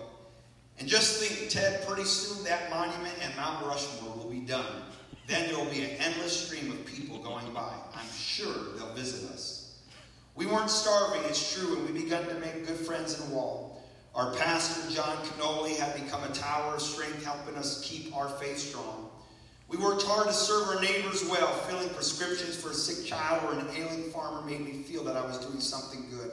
And 0.80 0.88
just 0.88 1.22
think, 1.22 1.50
Ted, 1.50 1.86
pretty 1.88 2.04
soon 2.04 2.44
that 2.44 2.70
monument 2.70 3.14
and 3.22 3.36
Mount 3.36 3.66
Rushmore 3.66 4.16
will 4.16 4.30
be 4.30 4.42
done. 4.42 4.84
Then 5.28 5.48
there 5.48 5.58
will 5.58 5.72
be 5.72 5.84
an 5.84 5.92
endless 6.00 6.48
stream 6.48 6.72
of 6.72 6.86
people 6.86 7.20
going 7.20 7.52
by. 7.54 7.74
I'm 7.96 8.10
sure 8.16 8.54
they'll 8.76 8.94
visit 8.94 9.30
us. 9.32 9.80
We 10.36 10.46
weren't 10.46 10.70
starving, 10.70 11.22
it's 11.26 11.54
true, 11.54 11.78
and 11.78 11.90
we 11.90 12.02
begun 12.02 12.26
to 12.28 12.34
make 12.36 12.68
good 12.68 12.78
friends 12.78 13.22
in 13.22 13.32
Wall. 13.32 13.73
Our 14.16 14.34
pastor, 14.36 14.94
John 14.94 15.18
Canoli, 15.26 15.76
had 15.78 15.96
become 15.96 16.24
a 16.24 16.34
tower 16.34 16.76
of 16.76 16.82
strength, 16.82 17.26
helping 17.26 17.56
us 17.56 17.84
keep 17.84 18.16
our 18.16 18.30
faith 18.30 18.60
strong. 18.60 19.10
We 19.68 19.78
worked 19.78 20.04
hard 20.04 20.28
to 20.28 20.34
serve 20.34 20.68
our 20.68 20.82
neighbors 20.82 21.28
well. 21.28 21.48
Filling 21.48 21.90
prescriptions 21.90 22.56
for 22.56 22.70
a 22.70 22.76
sick 22.76 23.08
child 23.08 23.44
or 23.44 23.60
an 23.60 23.66
ailing 23.76 24.12
farmer 24.12 24.48
made 24.48 24.62
me 24.62 24.84
feel 24.84 25.04
that 25.06 25.16
I 25.16 25.26
was 25.26 25.40
doing 25.40 25.60
something 25.60 26.06
good. 26.12 26.32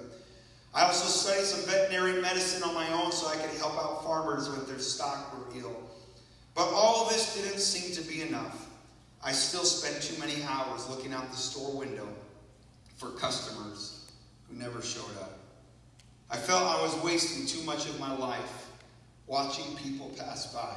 I 0.74 0.83
also 0.83 1.07
studied 1.07 1.47
some 1.47 1.68
veterinary 1.68 2.20
medicine 2.20 2.62
on 2.62 2.74
my 2.74 2.87
own 2.93 3.12
so 3.12 3.28
I 3.28 3.37
could 3.37 3.59
help 3.59 3.72
out 3.74 4.05
farmers 4.05 4.51
when 4.51 4.66
their 4.66 4.78
stock 4.78 5.33
were 5.35 5.59
ill. 5.59 5.74
But 6.55 6.68
all 6.74 7.09
this 7.09 7.35
didn't 7.35 7.61
seem 7.61 7.95
to 7.95 8.09
be 8.09 8.20
enough. 8.20 8.68
I 9.24 9.33
still 9.33 9.64
spent 9.64 10.03
too 10.03 10.20
many 10.20 10.43
hours 10.45 10.89
looking 10.89 11.14
out 11.14 11.31
the 11.31 11.37
store 11.37 11.78
window 11.78 12.09
for 12.99 13.11
customers 13.12 14.11
who 14.49 14.57
never 14.57 14.83
showed 14.83 15.16
up. 15.20 15.39
I 16.31 16.37
felt 16.37 16.62
I 16.62 16.81
was 16.83 16.97
wasting 17.03 17.45
too 17.45 17.64
much 17.66 17.87
of 17.87 17.99
my 17.99 18.16
life 18.16 18.68
watching 19.26 19.76
people 19.76 20.11
pass 20.16 20.53
by. 20.55 20.76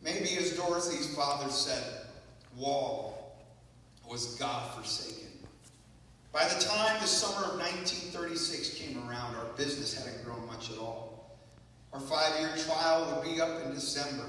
Maybe 0.00 0.36
as 0.36 0.56
Dorothy's 0.56 1.14
father 1.14 1.50
said, 1.50 1.82
Wall 2.56 3.36
was 4.08 4.36
God 4.36 4.74
forsaken. 4.74 5.28
By 6.32 6.44
the 6.44 6.62
time 6.62 7.00
the 7.00 7.06
summer 7.06 7.46
of 7.46 7.58
1936 7.58 8.74
came 8.74 9.08
around, 9.08 9.34
our 9.34 9.46
business 9.56 9.94
hadn't 9.94 10.24
grown 10.24 10.46
much 10.46 10.70
at 10.70 10.78
all. 10.78 11.36
Our 11.92 12.00
five 12.00 12.38
year 12.38 12.50
trial 12.58 13.12
would 13.12 13.24
be 13.24 13.40
up 13.40 13.64
in 13.64 13.72
December. 13.72 14.24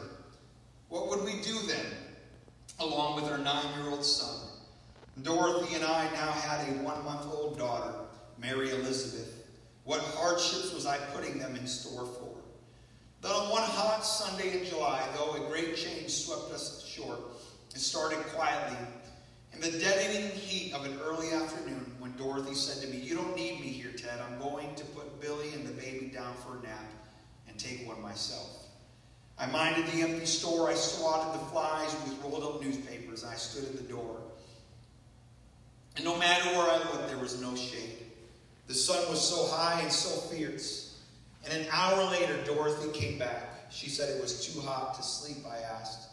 What 0.87 1.09
would 1.09 1.23
we 1.23 1.41
do 1.41 1.59
then, 1.67 1.85
along 2.79 3.15
with 3.21 3.31
our 3.31 3.37
nine 3.37 3.65
year 3.77 3.91
old 3.91 4.03
son? 4.03 4.47
Dorothy 5.21 5.75
and 5.75 5.83
I 5.83 6.05
now 6.13 6.31
had 6.31 6.67
a 6.67 6.71
one 6.83 7.03
month 7.03 7.27
old 7.31 7.59
daughter, 7.59 7.93
Mary 8.39 8.71
Elizabeth. 8.71 9.38
What 9.89 10.01
hardships 10.01 10.71
was 10.71 10.85
I 10.85 10.97
putting 11.15 11.39
them 11.39 11.55
in 11.55 11.65
store 11.65 12.05
for? 12.05 12.37
Then 13.23 13.31
on 13.31 13.49
one 13.49 13.63
hot 13.63 14.05
Sunday 14.05 14.59
in 14.59 14.63
July, 14.63 15.03
though 15.15 15.33
a 15.33 15.49
great 15.49 15.75
change 15.75 16.11
swept 16.11 16.53
us 16.53 16.85
short, 16.85 17.19
It 17.73 17.79
started 17.79 18.19
quietly. 18.27 18.77
In 19.51 19.59
the 19.59 19.71
deadening 19.79 20.29
heat 20.29 20.75
of 20.75 20.85
an 20.85 20.99
early 21.03 21.31
afternoon, 21.31 21.91
when 21.97 22.15
Dorothy 22.17 22.53
said 22.53 22.83
to 22.83 22.87
me, 22.95 23.03
You 23.03 23.15
don't 23.15 23.35
need 23.35 23.61
me 23.61 23.69
here, 23.69 23.91
Ted. 23.91 24.19
I'm 24.21 24.37
going 24.37 24.75
to 24.75 24.85
put 24.85 25.19
Billy 25.19 25.55
and 25.55 25.65
the 25.65 25.73
baby 25.73 26.11
down 26.13 26.35
for 26.35 26.59
a 26.59 26.61
nap 26.61 26.85
and 27.47 27.57
take 27.57 27.87
one 27.87 27.99
myself. 27.99 28.67
I 29.39 29.47
minded 29.47 29.87
the 29.87 30.03
empty 30.03 30.27
store. 30.27 30.69
I 30.69 30.75
swatted 30.75 31.41
the 31.41 31.45
flies 31.47 31.91
with 32.03 32.21
rolled 32.21 32.43
up 32.43 32.61
newspapers. 32.61 33.23
I 33.23 33.33
stood 33.33 33.63
at 33.63 33.77
the 33.77 33.91
door. 33.91 34.17
And 35.95 36.05
no 36.05 36.15
matter 36.19 36.47
where 36.49 36.69
I 36.69 36.77
looked, 36.77 37.07
there 37.07 37.17
was 37.17 37.41
no 37.41 37.55
shade. 37.55 38.08
The 38.69 38.75
sun 38.75 39.09
was 39.09 39.19
so 39.19 39.47
high 39.47 39.81
and 39.81 39.91
so 39.91 40.09
fierce. 40.29 41.01
And 41.43 41.59
an 41.59 41.65
hour 41.71 42.03
later, 42.11 42.37
Dorothy 42.45 42.91
came 42.91 43.17
back. 43.17 43.71
She 43.71 43.89
said 43.89 44.15
it 44.15 44.21
was 44.21 44.45
too 44.45 44.61
hot 44.61 44.93
to 44.93 45.01
sleep, 45.01 45.43
I 45.51 45.57
asked. 45.57 46.09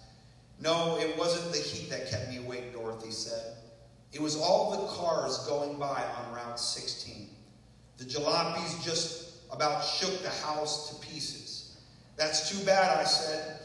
No, 0.62 0.96
it 0.98 1.18
wasn't 1.18 1.52
the 1.52 1.58
heat 1.58 1.90
that 1.90 2.08
kept 2.08 2.30
me 2.30 2.38
awake, 2.38 2.72
Dorothy 2.72 3.10
said. 3.10 3.58
It 4.14 4.22
was 4.22 4.40
all 4.40 4.70
the 4.70 4.86
cars 4.94 5.36
going 5.46 5.78
by 5.78 6.02
on 6.02 6.34
Route 6.34 6.58
16. 6.58 7.28
The 7.98 8.04
jalopies 8.04 8.82
just 8.82 9.34
about 9.52 9.84
shook 9.84 10.22
the 10.22 10.30
house 10.30 10.88
to 10.88 11.06
pieces. 11.06 11.76
That's 12.16 12.48
too 12.48 12.64
bad, 12.64 12.98
I 12.98 13.04
said. 13.04 13.60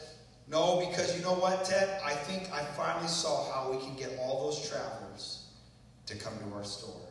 No, 0.48 0.86
because 0.86 1.16
you 1.16 1.22
know 1.24 1.32
what, 1.32 1.64
Ted? 1.64 1.98
I 2.04 2.12
think 2.12 2.52
I 2.52 2.62
finally 2.62 3.08
saw 3.08 3.50
how 3.54 3.72
we 3.72 3.78
can 3.78 3.96
get 3.96 4.18
all 4.20 4.50
those 4.50 4.68
travelers 4.68 5.46
to 6.04 6.14
come 6.14 6.34
to 6.40 6.54
our 6.54 6.64
store. 6.64 7.08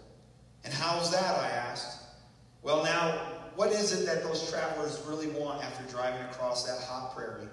And 0.63 0.73
how's 0.73 1.11
that? 1.11 1.37
I 1.39 1.49
asked. 1.49 1.99
Well, 2.61 2.83
now, 2.83 3.11
what 3.55 3.71
is 3.71 3.91
it 3.91 4.05
that 4.05 4.23
those 4.23 4.49
travelers 4.49 5.01
really 5.07 5.27
want 5.27 5.63
after 5.63 5.83
driving 5.91 6.21
across 6.21 6.65
that 6.65 6.83
hot 6.83 7.15
prairie? 7.15 7.47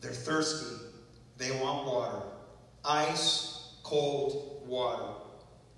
They're 0.00 0.12
thirsty. 0.12 0.76
They 1.36 1.50
want 1.60 1.86
water. 1.86 2.22
Ice, 2.84 3.74
cold 3.82 4.62
water. 4.66 5.12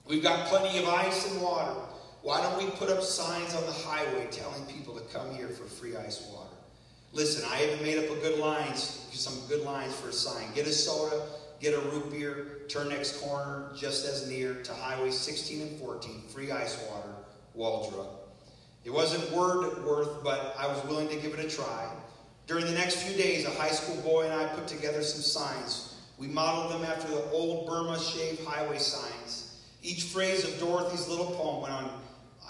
We've 0.06 0.22
got 0.22 0.46
plenty 0.46 0.78
of 0.78 0.88
ice 0.88 1.30
and 1.30 1.42
water. 1.42 1.74
Why 2.22 2.40
don't 2.40 2.58
we 2.58 2.70
put 2.70 2.90
up 2.90 3.02
signs 3.02 3.54
on 3.54 3.64
the 3.66 3.72
highway 3.72 4.28
telling 4.30 4.64
people 4.66 4.94
to 4.94 5.02
come 5.12 5.34
here 5.34 5.48
for 5.48 5.64
free 5.64 5.96
ice 5.96 6.28
water? 6.32 6.48
Listen, 7.12 7.48
I 7.50 7.64
even 7.64 7.82
made 7.82 7.98
up 7.98 8.16
a 8.16 8.20
good 8.20 8.38
lines, 8.38 9.08
some 9.12 9.34
good 9.48 9.64
lines 9.64 9.94
for 9.94 10.10
a 10.10 10.12
sign. 10.12 10.46
Get 10.54 10.66
a 10.66 10.72
soda, 10.72 11.22
get 11.60 11.74
a 11.74 11.80
root 11.80 12.10
beer, 12.10 12.57
turn 12.68 12.88
next 12.88 13.20
corner 13.20 13.70
just 13.76 14.06
as 14.06 14.28
near 14.28 14.54
to 14.54 14.72
Highway 14.72 15.10
16 15.10 15.62
and 15.62 15.80
14, 15.80 16.22
free 16.28 16.50
ice 16.50 16.82
water, 16.90 17.10
Wall 17.54 17.90
Drug. 17.90 18.08
It 18.84 18.90
wasn't 18.90 19.30
Wordsworth, 19.32 20.22
but 20.22 20.54
I 20.58 20.66
was 20.66 20.82
willing 20.84 21.08
to 21.08 21.16
give 21.16 21.38
it 21.38 21.44
a 21.44 21.48
try. 21.48 21.90
During 22.46 22.64
the 22.64 22.72
next 22.72 23.02
few 23.02 23.16
days, 23.16 23.44
a 23.44 23.50
high 23.50 23.70
school 23.70 24.00
boy 24.02 24.24
and 24.24 24.32
I 24.32 24.46
put 24.46 24.66
together 24.66 25.02
some 25.02 25.22
signs. 25.22 25.96
We 26.18 26.26
modeled 26.26 26.72
them 26.72 26.90
after 26.90 27.08
the 27.08 27.22
old 27.30 27.66
Burma 27.66 27.98
Shave 27.98 28.44
highway 28.44 28.78
signs. 28.78 29.62
Each 29.82 30.04
phrase 30.04 30.44
of 30.44 30.58
Dorothy's 30.58 31.08
little 31.08 31.32
poem 31.32 31.62
went 31.62 31.74
on 31.74 31.90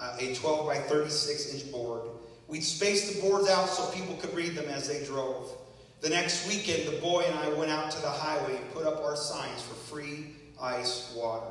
uh, 0.00 0.16
a 0.18 0.34
12 0.34 0.66
by 0.66 0.78
36 0.78 1.54
inch 1.54 1.72
board. 1.72 2.02
We'd 2.46 2.62
space 2.62 3.14
the 3.14 3.20
boards 3.20 3.48
out 3.48 3.68
so 3.68 3.90
people 3.90 4.16
could 4.16 4.32
read 4.34 4.54
them 4.54 4.68
as 4.68 4.88
they 4.88 5.04
drove. 5.04 5.52
The 6.00 6.08
next 6.08 6.48
weekend, 6.48 6.88
the 6.88 7.00
boy 7.00 7.24
and 7.26 7.38
I 7.38 7.48
went 7.54 7.70
out 7.70 7.90
to 7.90 8.00
the 8.00 8.08
highway 8.08 8.56
and 8.56 8.72
put 8.72 8.86
up 8.86 9.02
our 9.02 9.16
signs 9.16 9.60
for 9.62 9.74
free 9.88 10.36
ice 10.60 11.14
water. 11.16 11.50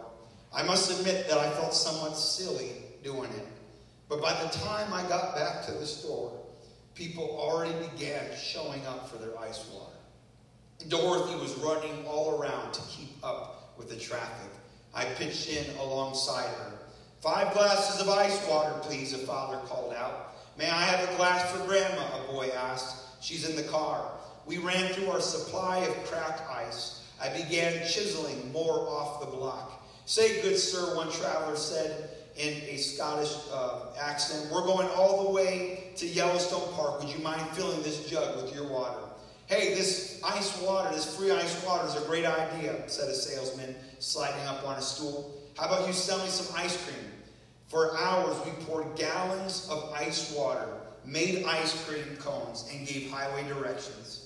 I 0.54 0.64
must 0.64 1.00
admit 1.00 1.28
that 1.30 1.38
I 1.38 1.50
felt 1.52 1.74
somewhat 1.74 2.18
silly 2.18 2.72
doing 3.04 3.32
it. 3.32 3.48
But 4.10 4.22
by 4.22 4.34
the 4.42 4.50
time 4.50 4.94
I 4.94 5.02
got 5.10 5.36
back 5.36 5.66
to 5.66 5.72
the 5.72 5.86
store, 5.86 6.32
people 6.96 7.24
already 7.24 7.74
began 7.90 8.24
showing 8.36 8.86
up 8.86 9.10
for 9.10 9.18
their 9.18 9.38
ice 9.40 9.70
water. 9.72 9.94
Dorothy 10.88 11.36
was 11.36 11.56
running 11.56 12.06
all 12.06 12.40
around 12.40 12.74
to 12.74 12.82
keep 12.84 13.10
up 13.24 13.74
with 13.78 13.90
the 13.90 13.98
traffic. 13.98 14.52
I 14.94 15.06
pitched 15.06 15.50
in 15.50 15.76
alongside 15.78 16.48
her. 16.48 16.74
Five 17.22 17.54
glasses 17.54 18.02
of 18.02 18.10
ice 18.10 18.48
water, 18.48 18.80
please, 18.82 19.14
a 19.14 19.18
father 19.18 19.58
called 19.66 19.94
out. 19.94 20.36
May 20.58 20.70
I 20.70 20.84
have 20.84 21.10
a 21.10 21.16
glass 21.18 21.52
for 21.52 21.66
Grandma? 21.66 22.24
a 22.24 22.32
boy 22.32 22.50
asked. 22.56 23.24
She's 23.24 23.48
in 23.50 23.56
the 23.56 23.64
car. 23.64 24.12
We 24.46 24.60
ran 24.60 24.94
through 24.94 25.10
our 25.10 25.20
supply 25.20 25.80
of 25.80 26.06
cracked 26.06 26.42
ice. 26.50 26.97
I 27.22 27.30
began 27.30 27.86
chiseling 27.88 28.51
more 28.51 28.88
off 28.89 29.20
the 29.20 29.26
block. 29.28 29.86
Say, 30.05 30.41
good 30.41 30.57
sir, 30.57 30.95
one 30.95 31.11
traveler 31.11 31.55
said 31.55 32.09
in 32.38 32.53
a 32.70 32.78
Scottish 32.78 33.36
uh, 33.51 33.88
accent, 33.99 34.51
we're 34.51 34.65
going 34.65 34.88
all 34.89 35.26
the 35.26 35.32
way 35.32 35.91
to 35.95 36.05
Yellowstone 36.05 36.72
Park. 36.74 36.99
Would 36.99 37.09
you 37.09 37.20
mind 37.20 37.41
filling 37.49 37.82
this 37.82 38.07
jug 38.07 38.41
with 38.41 38.53
your 38.53 38.68
water? 38.68 38.99
Hey, 39.47 39.74
this 39.74 40.22
ice 40.24 40.61
water, 40.61 40.93
this 40.93 41.15
free 41.18 41.32
ice 41.32 41.63
water 41.65 41.88
is 41.88 41.95
a 41.95 42.05
great 42.05 42.26
idea, 42.26 42.88
said 42.88 43.09
a 43.09 43.13
salesman, 43.15 43.76
sliding 43.99 44.45
up 44.45 44.68
on 44.68 44.78
a 44.78 44.82
stool. 44.82 45.34
How 45.57 45.68
about 45.68 45.88
you 45.88 45.93
sell 45.93 46.20
me 46.20 46.28
some 46.28 46.55
ice 46.55 46.78
cream? 46.86 47.11
For 47.68 47.97
hours, 47.97 48.38
we 48.45 48.51
poured 48.65 48.95
gallons 48.95 49.68
of 49.70 49.91
ice 49.93 50.34
water, 50.34 50.68
made 51.05 51.43
ice 51.45 51.86
cream 51.86 52.18
cones, 52.18 52.70
and 52.72 52.88
gave 52.88 53.09
highway 53.09 53.47
directions. 53.47 54.16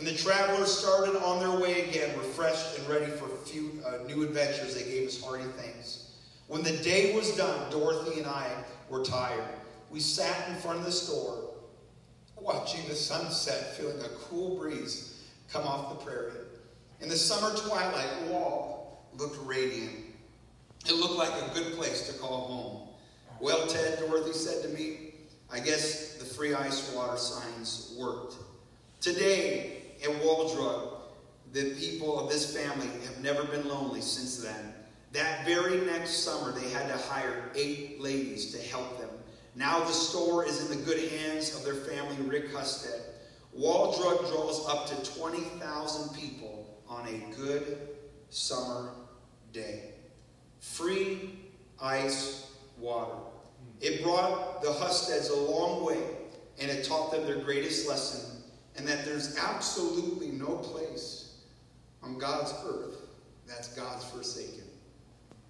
When 0.00 0.10
the 0.10 0.18
travelers 0.18 0.72
started 0.72 1.14
on 1.22 1.40
their 1.40 1.60
way 1.60 1.86
again, 1.86 2.16
refreshed 2.16 2.78
and 2.78 2.88
ready 2.88 3.12
for 3.12 3.28
few, 3.44 3.82
uh, 3.86 3.98
new 4.06 4.22
adventures, 4.22 4.74
they 4.74 4.84
gave 4.84 5.06
us 5.06 5.22
hearty 5.22 5.44
thanks. 5.58 6.12
When 6.46 6.62
the 6.62 6.74
day 6.78 7.14
was 7.14 7.36
done, 7.36 7.70
Dorothy 7.70 8.18
and 8.18 8.26
I 8.26 8.50
were 8.88 9.04
tired. 9.04 9.44
We 9.90 10.00
sat 10.00 10.48
in 10.48 10.54
front 10.54 10.78
of 10.78 10.86
the 10.86 10.90
store, 10.90 11.50
watching 12.40 12.80
the 12.88 12.94
sunset, 12.94 13.76
feeling 13.76 14.00
a 14.00 14.08
cool 14.24 14.56
breeze 14.56 15.20
come 15.52 15.66
off 15.66 15.90
the 15.90 16.02
prairie. 16.02 16.32
In 17.02 17.10
the 17.10 17.16
summer 17.16 17.54
twilight, 17.54 18.22
Wall 18.28 19.04
looked 19.18 19.36
radiant. 19.46 19.96
It 20.86 20.94
looked 20.94 21.16
like 21.16 21.42
a 21.42 21.52
good 21.52 21.74
place 21.74 22.10
to 22.10 22.18
call 22.18 22.46
home. 22.46 22.88
Well, 23.38 23.66
Ted, 23.66 23.98
Dorothy 23.98 24.32
said 24.32 24.62
to 24.62 24.68
me, 24.70 25.12
I 25.52 25.60
guess 25.60 26.14
the 26.14 26.24
free 26.24 26.54
ice 26.54 26.90
water 26.94 27.18
signs 27.18 27.94
worked. 28.00 28.36
Today, 29.02 29.79
at 30.02 30.24
Wall 30.24 30.54
Drug, 30.54 31.00
the 31.52 31.74
people 31.74 32.18
of 32.18 32.30
this 32.30 32.56
family 32.56 32.86
have 33.06 33.20
never 33.22 33.44
been 33.44 33.68
lonely 33.68 34.00
since 34.00 34.38
then. 34.38 34.74
That 35.12 35.44
very 35.44 35.80
next 35.80 36.22
summer, 36.24 36.52
they 36.52 36.68
had 36.70 36.86
to 36.88 36.96
hire 36.96 37.50
eight 37.54 38.00
ladies 38.00 38.52
to 38.52 38.58
help 38.68 38.98
them. 39.00 39.10
Now 39.56 39.80
the 39.80 39.92
store 39.92 40.46
is 40.46 40.70
in 40.70 40.78
the 40.78 40.84
good 40.84 41.10
hands 41.10 41.54
of 41.54 41.64
their 41.64 41.74
family, 41.74 42.16
Rick 42.26 42.52
Hustead. 42.52 43.00
Waldrop 43.58 44.30
draws 44.30 44.64
up 44.68 44.86
to 44.86 45.18
20,000 45.18 46.16
people 46.16 46.80
on 46.88 47.06
a 47.08 47.36
good 47.36 47.88
summer 48.30 48.90
day. 49.52 49.94
Free 50.60 51.34
ice 51.82 52.52
water. 52.78 53.16
It 53.80 54.04
brought 54.04 54.62
the 54.62 54.68
Husteads 54.68 55.30
a 55.30 55.50
long 55.50 55.84
way, 55.84 55.98
and 56.60 56.70
it 56.70 56.84
taught 56.84 57.10
them 57.10 57.24
their 57.24 57.38
greatest 57.38 57.88
lesson 57.88 58.39
and 58.76 58.86
that 58.86 59.04
there's 59.04 59.36
absolutely 59.36 60.28
no 60.28 60.56
place 60.56 61.34
on 62.02 62.18
God's 62.18 62.52
earth 62.64 62.96
that's 63.46 63.68
God's 63.74 64.04
forsaken. 64.04 64.64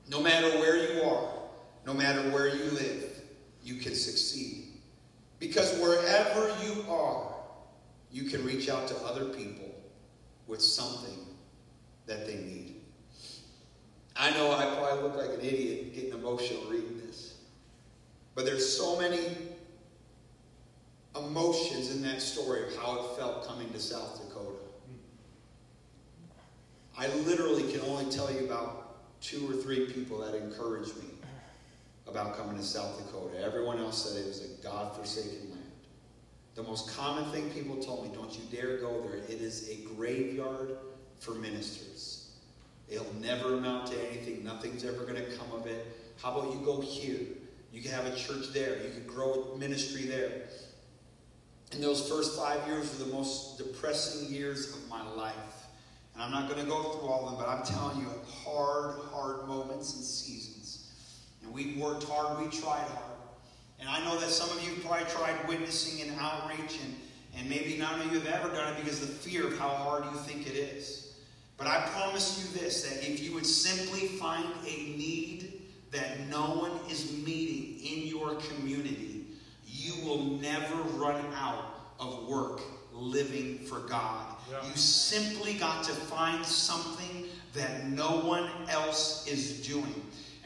No 0.09 0.23
matter 0.23 0.49
where 0.59 0.93
you 0.93 1.03
are, 1.03 1.29
no 1.87 1.95
matter 1.95 2.21
where 2.31 2.49
you 2.49 2.65
live, 2.71 3.23
you 3.63 3.77
can 3.77 3.95
succeed. 3.95 4.69
Because 5.39 5.79
wherever 5.79 6.55
you 6.65 6.85
are, 6.91 7.35
you 8.11 8.25
can 8.25 8.45
reach 8.45 8.69
out 8.69 8.89
to 8.89 8.97
other 9.05 9.27
people 9.27 9.75
with 10.47 10.61
something 10.61 11.19
that 12.07 12.27
they 12.27 12.37
need. 12.37 12.77
I 14.17 14.31
know 14.33 14.53
I 14.53 14.75
probably 14.77 15.03
look 15.03 15.17
like 15.17 15.39
an 15.39 15.47
idiot 15.47 15.95
getting 15.95 16.13
emotional 16.13 16.65
reading 16.69 17.01
this, 17.07 17.35
but 18.35 18.45
there's 18.45 18.77
so 18.77 18.99
many 18.99 19.21
emotions 21.17 21.91
in 21.95 22.03
that 22.03 22.21
story 22.23 22.65
of 22.65 22.77
how 22.77 22.99
it 23.01 23.17
felt 23.19 23.47
coming 23.47 23.71
to 23.73 23.81
South 23.81 24.21
Dakota. 24.23 24.59
I 26.97 27.09
literally 27.25 27.71
can 27.73 27.81
only 27.83 28.11
tell 28.11 28.33
you 28.33 28.45
about 28.45 29.21
two 29.21 29.51
or 29.51 29.55
three 29.55 29.87
people 29.87 30.19
that 30.19 30.35
encouraged 30.35 30.97
me 30.99 31.09
about 32.07 32.37
coming 32.37 32.57
to 32.57 32.63
South 32.63 32.99
Dakota. 32.99 33.43
Everyone 33.43 33.79
else 33.79 34.05
said 34.05 34.21
it 34.21 34.27
was 34.27 34.45
a 34.45 34.63
God-forsaken 34.63 35.51
land. 35.51 35.63
The 36.55 36.63
most 36.63 36.95
common 36.97 37.31
thing 37.31 37.49
people 37.51 37.77
told 37.77 38.05
me, 38.07 38.15
don't 38.15 38.33
you 38.33 38.43
dare 38.51 38.79
go 38.79 39.01
there. 39.03 39.17
It 39.17 39.41
is 39.41 39.71
a 39.71 39.77
graveyard 39.95 40.77
for 41.19 41.33
ministers. 41.33 42.33
It'll 42.89 43.15
never 43.21 43.55
amount 43.55 43.87
to 43.89 44.11
anything. 44.11 44.45
Nothing's 44.45 44.85
ever 44.85 45.05
going 45.05 45.15
to 45.15 45.37
come 45.37 45.53
of 45.53 45.67
it. 45.67 45.87
How 46.21 46.37
about 46.37 46.53
you 46.53 46.61
go 46.65 46.81
here? 46.81 47.21
You 47.73 47.81
can 47.81 47.93
have 47.93 48.07
a 48.07 48.17
church 48.17 48.53
there. 48.53 48.83
You 48.83 48.91
can 48.91 49.07
grow 49.07 49.53
a 49.55 49.59
ministry 49.59 50.07
there. 50.07 50.49
And 51.73 51.83
those 51.83 52.09
first 52.09 52.37
five 52.37 52.67
years 52.67 52.99
were 52.99 53.05
the 53.05 53.13
most 53.13 53.59
depressing 53.59 54.33
years 54.33 54.75
of 54.75 54.89
my 54.89 55.09
life. 55.15 55.35
And 56.15 56.23
I'm 56.23 56.33
not 56.33 56.49
going 56.49 56.61
to 56.61 56.69
go 56.69 56.83
through 56.83 57.09
all 57.09 57.29
of 57.29 57.37
them, 57.37 57.45
but 57.45 57.49
I'm 57.49 57.65
telling 57.65 58.01
you, 58.01 58.09
hard, 58.45 58.97
hard 59.13 59.47
moments 59.47 59.95
and 59.95 60.05
seasons. 60.05 60.91
And 61.43 61.53
we 61.53 61.77
worked 61.77 62.05
hard, 62.05 62.39
we 62.39 62.51
tried 62.51 62.89
hard. 62.89 63.19
And 63.79 63.89
I 63.89 64.05
know 64.05 64.19
that 64.19 64.31
some 64.31 64.51
of 64.57 64.63
you 64.65 64.83
probably 64.83 65.07
tried 65.07 65.49
witnessing 65.49 66.07
and 66.07 66.21
outreach, 66.21 66.79
and, 66.85 66.97
and 67.37 67.49
maybe 67.49 67.79
none 67.79 68.01
of 68.01 68.13
you 68.13 68.21
have 68.21 68.29
ever 68.29 68.55
done 68.55 68.75
it 68.75 68.85
because 68.85 69.03
of 69.03 69.09
the 69.09 69.15
fear 69.15 69.47
of 69.47 69.59
how 69.59 69.69
hard 69.69 70.05
you 70.05 70.19
think 70.19 70.47
it 70.47 70.57
is. 70.57 71.15
But 71.57 71.67
I 71.67 71.81
promise 71.89 72.39
you 72.39 72.61
this 72.61 72.83
that 72.83 73.09
if 73.09 73.23
you 73.23 73.33
would 73.35 73.47
simply 73.47 74.09
find 74.09 74.47
a 74.67 74.77
need 74.97 75.63
that 75.93 76.29
no 76.29 76.41
one 76.41 76.73
is 76.91 77.13
meeting 77.25 77.79
in 77.85 78.07
your 78.07 78.35
community, 78.37 79.10
you 79.91 80.07
will 80.07 80.25
never 80.39 80.75
run 80.97 81.23
out 81.35 81.65
of 81.99 82.27
work 82.29 82.61
living 82.93 83.59
for 83.59 83.81
God. 83.81 84.37
You 84.65 84.77
simply 84.77 85.55
got 85.55 85.85
to 85.85 85.93
find 85.93 86.45
something 86.45 87.27
that 87.55 87.87
no 87.87 88.21
one 88.21 88.49
else 88.69 89.27
is 89.27 89.67
doing. 89.67 89.95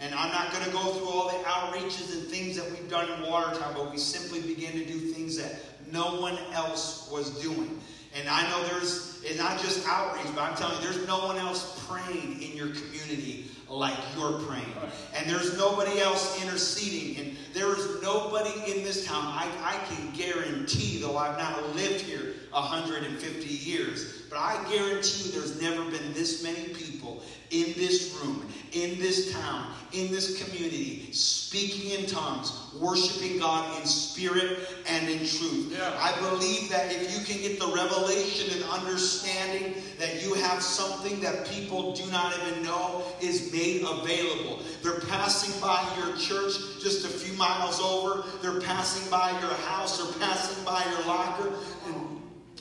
And 0.01 0.15
I'm 0.15 0.31
not 0.31 0.53
going 0.53 0.65
to 0.65 0.71
go 0.71 0.93
through 0.93 1.09
all 1.09 1.29
the 1.29 1.45
outreaches 1.45 2.13
and 2.13 2.29
things 2.29 2.57
that 2.57 2.69
we've 2.71 2.91
done 2.91 3.11
in 3.11 3.31
Watertown, 3.31 3.73
but 3.75 3.91
we 3.91 3.99
simply 3.99 4.41
began 4.43 4.73
to 4.73 4.85
do 4.85 4.99
things 4.99 5.37
that 5.37 5.55
no 5.93 6.21
one 6.21 6.39
else 6.53 7.09
was 7.11 7.41
doing. 7.41 7.81
And 8.17 8.29
I 8.29 8.49
know 8.51 8.63
there's, 8.69 9.21
it's 9.25 9.39
not 9.39 9.59
just 9.61 9.87
outreach, 9.89 10.27
but 10.35 10.43
I'm 10.43 10.57
telling 10.57 10.77
you, 10.77 10.91
there's 10.91 11.07
no 11.07 11.27
one 11.27 11.37
else 11.37 11.85
praying 11.89 12.43
in 12.43 12.57
your 12.57 12.69
community 12.69 13.51
like 13.69 13.97
you're 14.17 14.39
praying. 14.41 14.73
And 15.17 15.29
there's 15.29 15.57
nobody 15.57 16.01
else 16.01 16.41
interceding. 16.43 17.25
And 17.25 17.34
there 17.55 17.73
is 17.77 18.03
nobody 18.03 18.51
in 18.71 18.83
this 18.83 19.07
town, 19.07 19.25
I, 19.25 19.49
I 19.63 19.95
can 19.95 20.11
guarantee, 20.11 20.99
though 21.01 21.17
I've 21.17 21.39
not 21.39 21.75
lived 21.75 22.01
here 22.01 22.35
150 22.51 23.47
years, 23.47 24.23
but 24.29 24.39
I 24.39 24.63
guarantee 24.71 25.31
there's 25.31 25.61
never 25.63 25.85
been 25.91 26.13
this 26.13 26.43
many 26.43 26.75
people 26.75 27.23
in 27.51 27.73
this 27.75 28.19
room, 28.21 28.47
in 28.73 28.99
this 28.99 29.33
town, 29.33 29.73
in 29.93 30.11
this 30.11 30.43
community, 30.43 31.13
speaking 31.13 31.91
in 31.91 32.07
tongues, 32.07 32.53
worshiping 32.81 33.39
God 33.39 33.81
in 33.81 33.87
spirit 33.87 34.59
and 34.89 35.09
in 35.09 35.19
truth. 35.19 35.79
I 35.81 36.13
believe 36.21 36.69
that 36.71 36.91
if 36.91 37.17
you 37.17 37.25
can 37.25 37.43
get 37.43 37.61
the 37.61 37.67
revelation 37.67 38.57
and 38.57 38.65
understanding 38.71 39.75
that 39.99 40.23
you 40.23 40.35
have 40.35 40.63
something 40.63 41.21
that 41.21 41.47
people 41.47 41.93
do 41.93 42.11
not 42.11 42.35
even 42.39 42.65
know 42.65 43.05
is 43.21 43.53
made 43.53 43.83
available. 43.83 44.63
They're 44.83 45.01
passing 45.01 45.59
by 45.61 45.87
your 45.97 46.17
church 46.17 46.55
just 46.83 47.05
a 47.05 47.09
few 47.09 47.37
miles 47.39 47.81
over, 47.81 48.25
they're 48.43 48.61
passing 48.61 49.09
by 49.11 49.31
your 49.41 49.55
house, 49.55 49.99
they're 49.99 50.21
passing 50.21 50.65
by 50.65 50.85
your 50.91 51.07
locker, 51.07 51.53
and 51.87 52.15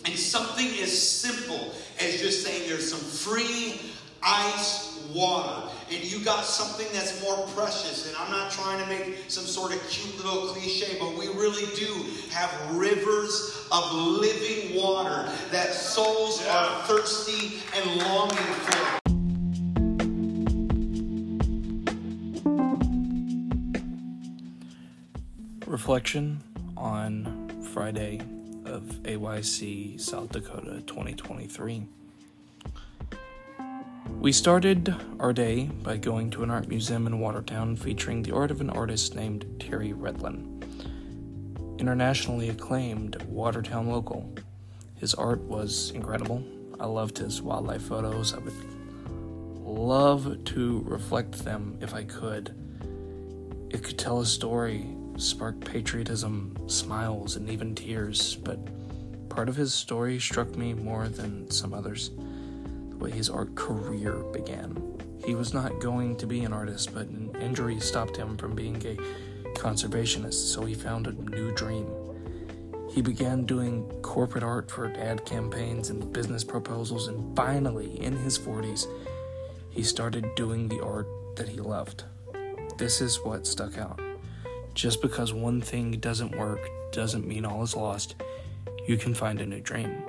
and 0.05 0.15
something 0.17 0.67
as 0.81 0.91
simple 0.97 1.73
as 1.99 2.19
just 2.19 2.43
saying 2.45 2.67
there's 2.67 2.89
some 2.89 2.99
free 2.99 3.79
ice 4.25 4.93
water. 5.13 5.69
And 5.91 6.03
you 6.03 6.23
got 6.23 6.45
something 6.45 6.87
that's 6.93 7.21
more 7.21 7.45
precious. 7.49 8.07
And 8.07 8.17
I'm 8.17 8.31
not 8.31 8.51
trying 8.51 8.81
to 8.81 8.87
make 8.87 9.29
some 9.29 9.43
sort 9.45 9.73
of 9.73 9.87
cute 9.89 10.17
little 10.17 10.47
cliche, 10.49 10.97
but 10.99 11.17
we 11.17 11.27
really 11.27 11.67
do 11.75 12.05
have 12.31 12.75
rivers 12.75 13.67
of 13.71 13.93
living 13.93 14.75
water 14.75 15.29
that 15.51 15.73
souls 15.73 16.45
are 16.47 16.83
thirsty 16.83 17.61
and 17.75 18.01
longing 18.01 18.37
for. 18.37 18.99
Reflection 25.67 26.41
on 26.77 27.49
Friday 27.73 28.21
of 28.65 28.83
AYC 29.03 29.99
South 29.99 30.29
Dakota 30.29 30.81
2023. 30.85 31.87
We 34.05 34.31
started 34.31 34.95
our 35.19 35.33
day 35.33 35.65
by 35.81 35.97
going 35.97 36.29
to 36.31 36.43
an 36.43 36.49
art 36.49 36.67
museum 36.67 37.07
in 37.07 37.19
Watertown 37.19 37.75
featuring 37.75 38.21
the 38.21 38.33
art 38.33 38.51
of 38.51 38.61
an 38.61 38.69
artist 38.69 39.15
named 39.15 39.45
Terry 39.59 39.93
Redlin, 39.93 40.63
internationally 41.79 42.49
acclaimed 42.49 43.21
Watertown 43.23 43.87
local. 43.89 44.33
His 44.95 45.13
art 45.13 45.41
was 45.41 45.91
incredible. 45.91 46.43
I 46.79 46.85
loved 46.85 47.17
his 47.17 47.41
wildlife 47.41 47.83
photos. 47.83 48.33
I 48.33 48.39
would 48.39 48.53
love 49.59 50.43
to 50.45 50.83
reflect 50.85 51.43
them 51.43 51.77
if 51.81 51.93
I 51.93 52.03
could. 52.03 52.53
It 53.69 53.83
could 53.83 53.97
tell 53.97 54.19
a 54.19 54.25
story, 54.25 54.85
spark 55.17 55.59
patriotism, 55.61 56.57
smiles, 56.67 57.35
and 57.35 57.49
even 57.49 57.75
tears, 57.75 58.35
but 58.35 58.59
part 59.29 59.49
of 59.49 59.55
his 59.55 59.73
story 59.73 60.19
struck 60.19 60.55
me 60.55 60.73
more 60.73 61.07
than 61.07 61.49
some 61.49 61.73
others 61.73 62.11
the 62.11 62.32
his 63.11 63.29
art 63.29 63.53
career 63.55 64.13
began. 64.31 64.77
He 65.25 65.35
was 65.35 65.53
not 65.53 65.79
going 65.79 66.15
to 66.17 66.27
be 66.27 66.43
an 66.43 66.53
artist, 66.53 66.93
but 66.93 67.07
an 67.07 67.35
injury 67.39 67.79
stopped 67.79 68.17
him 68.17 68.37
from 68.37 68.55
being 68.55 68.77
a 68.85 68.97
conservationist, 69.57 70.53
so 70.53 70.65
he 70.65 70.73
found 70.73 71.07
a 71.07 71.11
new 71.11 71.53
dream. 71.53 71.87
He 72.89 73.01
began 73.01 73.45
doing 73.45 73.89
corporate 74.01 74.43
art 74.43 74.69
for 74.69 74.91
ad 74.93 75.25
campaigns 75.25 75.89
and 75.89 76.11
business 76.13 76.43
proposals, 76.43 77.07
and 77.07 77.35
finally, 77.35 77.99
in 78.01 78.15
his 78.17 78.37
40s, 78.37 78.85
he 79.69 79.81
started 79.81 80.35
doing 80.35 80.67
the 80.67 80.83
art 80.83 81.07
that 81.35 81.49
he 81.49 81.57
loved. 81.57 82.03
This 82.77 83.01
is 83.01 83.19
what 83.23 83.47
stuck 83.47 83.77
out. 83.77 83.99
Just 84.73 85.01
because 85.01 85.33
one 85.33 85.61
thing 85.61 85.91
doesn't 85.99 86.37
work 86.37 86.59
doesn't 86.91 87.27
mean 87.27 87.45
all 87.45 87.63
is 87.63 87.75
lost. 87.75 88.15
You 88.87 88.97
can 88.97 89.13
find 89.13 89.39
a 89.39 89.45
new 89.45 89.61
dream. 89.61 90.03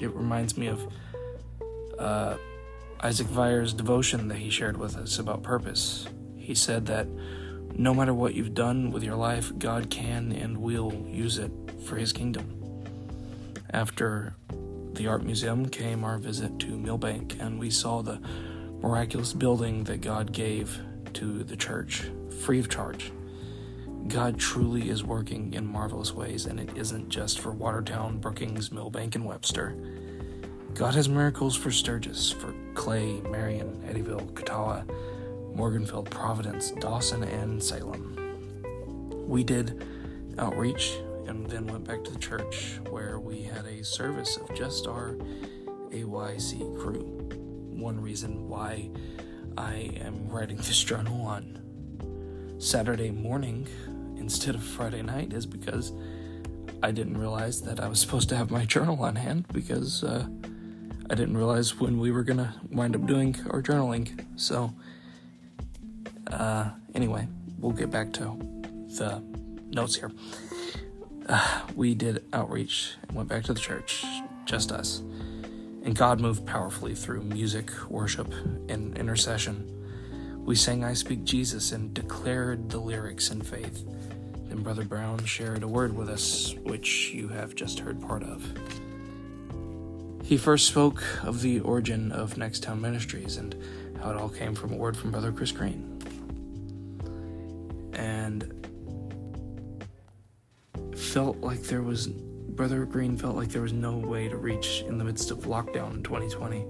It 0.00 0.14
reminds 0.14 0.56
me 0.58 0.66
of 0.66 0.86
uh, 2.02 2.36
Isaac 3.00 3.26
Veyer's 3.28 3.72
devotion 3.72 4.28
that 4.28 4.38
he 4.38 4.50
shared 4.50 4.76
with 4.76 4.96
us 4.96 5.18
about 5.18 5.42
purpose. 5.42 6.06
He 6.36 6.54
said 6.54 6.86
that 6.86 7.06
no 7.76 7.94
matter 7.94 8.12
what 8.12 8.34
you've 8.34 8.54
done 8.54 8.90
with 8.90 9.02
your 9.02 9.16
life, 9.16 9.52
God 9.58 9.88
can 9.90 10.32
and 10.32 10.58
will 10.58 10.92
use 11.08 11.38
it 11.38 11.50
for 11.86 11.96
His 11.96 12.12
kingdom. 12.12 12.58
After 13.70 14.34
the 14.92 15.06
art 15.06 15.24
museum 15.24 15.68
came 15.68 16.04
our 16.04 16.18
visit 16.18 16.58
to 16.60 16.78
Milbank, 16.78 17.36
and 17.40 17.58
we 17.58 17.70
saw 17.70 18.02
the 18.02 18.20
miraculous 18.80 19.32
building 19.32 19.84
that 19.84 20.02
God 20.02 20.32
gave 20.32 20.78
to 21.14 21.44
the 21.44 21.56
church, 21.56 22.04
free 22.42 22.58
of 22.58 22.68
charge. 22.68 23.12
God 24.08 24.38
truly 24.38 24.90
is 24.90 25.04
working 25.04 25.54
in 25.54 25.66
marvelous 25.66 26.12
ways, 26.12 26.46
and 26.46 26.60
it 26.60 26.76
isn't 26.76 27.08
just 27.08 27.40
for 27.40 27.52
Watertown, 27.52 28.18
Brookings, 28.18 28.70
Milbank, 28.70 29.14
and 29.14 29.24
Webster. 29.24 29.74
God 30.74 30.94
has 30.94 31.08
miracles 31.08 31.54
for 31.54 31.70
Sturgis, 31.70 32.30
for 32.30 32.54
Clay, 32.72 33.20
Marion, 33.30 33.82
Eddyville, 33.86 34.34
Catawba, 34.34 34.86
Morganfield, 35.54 36.08
Providence, 36.08 36.70
Dawson, 36.72 37.24
and 37.24 37.62
Salem. 37.62 38.16
We 39.28 39.44
did 39.44 39.84
outreach 40.38 40.94
and 41.26 41.46
then 41.46 41.66
went 41.66 41.84
back 41.84 42.02
to 42.04 42.10
the 42.10 42.18
church 42.18 42.80
where 42.88 43.20
we 43.20 43.42
had 43.42 43.66
a 43.66 43.84
service 43.84 44.38
of 44.38 44.54
just 44.56 44.86
our 44.86 45.14
AYC 45.90 46.58
crew. 46.80 47.02
One 47.70 48.00
reason 48.00 48.48
why 48.48 48.88
I 49.58 49.92
am 50.00 50.26
writing 50.28 50.56
this 50.56 50.82
journal 50.82 51.20
on 51.20 52.56
Saturday 52.58 53.10
morning 53.10 53.68
instead 54.16 54.54
of 54.54 54.62
Friday 54.62 55.02
night 55.02 55.34
is 55.34 55.44
because 55.44 55.92
I 56.82 56.92
didn't 56.92 57.18
realize 57.18 57.60
that 57.62 57.78
I 57.78 57.88
was 57.88 58.00
supposed 58.00 58.30
to 58.30 58.36
have 58.36 58.50
my 58.50 58.64
journal 58.64 59.02
on 59.02 59.16
hand 59.16 59.46
because 59.52 60.02
uh, 60.02 60.26
I 61.12 61.14
didn't 61.14 61.36
realize 61.36 61.78
when 61.78 62.00
we 62.00 62.10
were 62.10 62.22
gonna 62.22 62.54
wind 62.70 62.96
up 62.96 63.04
doing 63.04 63.36
our 63.50 63.60
journaling. 63.60 64.24
So, 64.36 64.72
uh, 66.28 66.70
anyway, 66.94 67.28
we'll 67.58 67.72
get 67.72 67.90
back 67.90 68.14
to 68.14 68.34
the 68.96 69.22
notes 69.70 69.94
here. 69.96 70.10
Uh, 71.28 71.60
we 71.76 71.94
did 71.94 72.24
outreach 72.32 72.94
and 73.02 73.14
went 73.14 73.28
back 73.28 73.44
to 73.44 73.52
the 73.52 73.60
church, 73.60 74.06
just 74.46 74.72
us. 74.72 75.00
And 75.84 75.94
God 75.94 76.18
moved 76.18 76.46
powerfully 76.46 76.94
through 76.94 77.24
music, 77.24 77.70
worship, 77.90 78.32
and 78.70 78.96
intercession. 78.96 79.68
We 80.46 80.54
sang 80.54 80.82
I 80.82 80.94
Speak 80.94 81.24
Jesus 81.24 81.72
and 81.72 81.92
declared 81.92 82.70
the 82.70 82.78
lyrics 82.78 83.30
in 83.30 83.42
faith. 83.42 83.84
Then 84.48 84.62
Brother 84.62 84.84
Brown 84.84 85.22
shared 85.26 85.62
a 85.62 85.68
word 85.68 85.94
with 85.94 86.08
us, 86.08 86.54
which 86.62 87.10
you 87.12 87.28
have 87.28 87.54
just 87.54 87.80
heard 87.80 88.00
part 88.00 88.22
of. 88.22 88.50
He 90.22 90.36
first 90.36 90.68
spoke 90.68 91.02
of 91.24 91.42
the 91.42 91.60
origin 91.60 92.12
of 92.12 92.34
Nexttown 92.34 92.80
Ministries 92.80 93.36
and 93.36 93.56
how 94.00 94.10
it 94.10 94.16
all 94.16 94.28
came 94.28 94.54
from 94.54 94.72
a 94.72 94.76
word 94.76 94.96
from 94.96 95.10
Brother 95.10 95.32
Chris 95.32 95.50
Green. 95.50 95.98
And 97.92 98.48
felt 100.96 101.38
like 101.38 101.62
there 101.64 101.82
was, 101.82 102.06
Brother 102.06 102.84
Green 102.84 103.16
felt 103.16 103.34
like 103.34 103.48
there 103.48 103.62
was 103.62 103.72
no 103.72 103.96
way 103.96 104.28
to 104.28 104.36
reach 104.36 104.84
in 104.86 104.96
the 104.96 105.04
midst 105.04 105.32
of 105.32 105.40
lockdown 105.40 105.94
in 105.94 106.02
2020. 106.04 106.64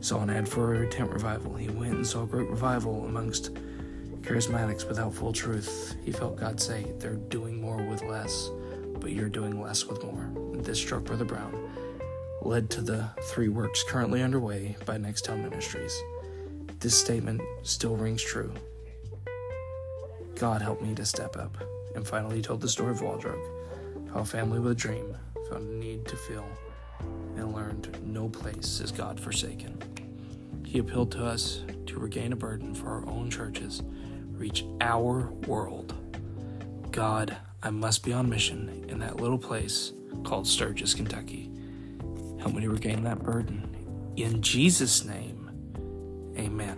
Saw 0.00 0.22
an 0.22 0.30
ad 0.30 0.48
for 0.48 0.74
a 0.74 0.88
tent 0.88 1.10
revival. 1.10 1.54
He 1.54 1.68
went 1.68 1.94
and 1.94 2.06
saw 2.06 2.24
a 2.24 2.26
great 2.26 2.48
revival 2.48 3.04
amongst 3.04 3.54
charismatics 4.22 4.88
without 4.88 5.14
full 5.14 5.32
truth. 5.32 5.94
He 6.02 6.10
felt 6.10 6.36
God 6.36 6.58
say, 6.60 6.92
They're 6.98 7.14
doing 7.14 7.60
more 7.60 7.82
with 7.82 8.02
less, 8.02 8.50
but 8.98 9.12
you're 9.12 9.28
doing 9.28 9.60
less 9.60 9.84
with 9.84 10.02
more. 10.02 10.28
This 10.54 10.78
struck 10.78 11.04
Brother 11.04 11.24
Brown 11.24 11.61
led 12.46 12.70
to 12.70 12.80
the 12.80 13.08
three 13.30 13.48
works 13.48 13.82
currently 13.82 14.22
underway 14.22 14.76
by 14.84 14.96
Nexttown 14.96 15.42
Ministries. 15.42 16.00
This 16.80 16.98
statement 16.98 17.40
still 17.62 17.96
rings 17.96 18.22
true. 18.22 18.52
God 20.34 20.60
helped 20.62 20.82
me 20.82 20.94
to 20.94 21.04
step 21.04 21.36
up, 21.36 21.56
and 21.94 22.06
finally 22.06 22.42
told 22.42 22.60
the 22.60 22.68
story 22.68 22.90
of 22.90 23.02
Wall 23.02 23.16
Drug, 23.16 23.38
how 24.12 24.20
a 24.20 24.24
family 24.24 24.58
with 24.58 24.72
a 24.72 24.74
dream 24.74 25.16
found 25.48 25.68
a 25.68 25.74
need 25.74 26.06
to 26.06 26.16
fill 26.16 26.46
and 27.36 27.54
learned 27.54 27.96
no 28.04 28.28
place 28.28 28.80
is 28.80 28.90
God 28.92 29.20
forsaken. 29.20 29.78
he 30.72 30.78
appealed 30.78 31.12
to 31.12 31.22
us 31.22 31.64
to 31.84 31.98
regain 31.98 32.32
a 32.32 32.36
burden 32.36 32.74
for 32.74 32.88
our 32.88 33.06
own 33.06 33.30
churches, 33.30 33.82
reach 34.30 34.64
our 34.80 35.30
world. 35.46 35.94
God, 36.90 37.36
I 37.62 37.68
must 37.68 38.02
be 38.02 38.14
on 38.14 38.30
mission 38.30 38.86
in 38.88 38.98
that 39.00 39.18
little 39.18 39.36
place 39.36 39.92
called 40.24 40.46
Sturgis, 40.46 40.94
Kentucky. 40.94 41.51
Help 42.42 42.54
me 42.56 42.62
to 42.62 42.70
regain 42.70 43.04
that 43.04 43.22
burden. 43.22 44.12
In 44.16 44.42
Jesus' 44.42 45.04
name, 45.04 45.48
amen. 46.36 46.76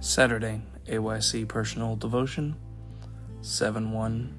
Saturday, 0.00 0.62
AYC 0.86 1.46
Personal 1.46 1.94
Devotion, 1.96 2.56
7 3.42 3.92
1 3.92 4.34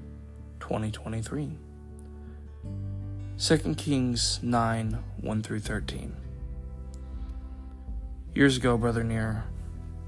2023. 0.58 1.52
2 3.38 3.74
Kings 3.76 4.40
9 4.42 4.98
1 5.20 5.42
through 5.42 5.60
13. 5.60 6.16
Years 8.34 8.56
ago, 8.56 8.76
Brother 8.76 9.04
Near 9.04 9.44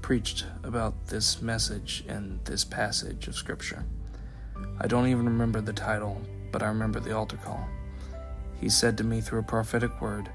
preached 0.05 0.45
about 0.61 1.07
this 1.07 1.41
message 1.41 2.03
and 2.07 2.39
this 2.45 2.63
passage 2.63 3.27
of 3.27 3.35
Scripture. 3.35 3.83
I 4.79 4.85
don't 4.85 5.07
even 5.07 5.25
remember 5.25 5.61
the 5.61 5.73
title, 5.73 6.21
but 6.51 6.61
I 6.61 6.67
remember 6.67 6.99
the 6.99 7.17
altar 7.17 7.37
call. 7.37 7.67
He 8.61 8.69
said 8.69 8.99
to 8.99 9.03
me 9.03 9.19
through 9.19 9.39
a 9.39 9.43
prophetic 9.43 9.99
word, 9.99 10.29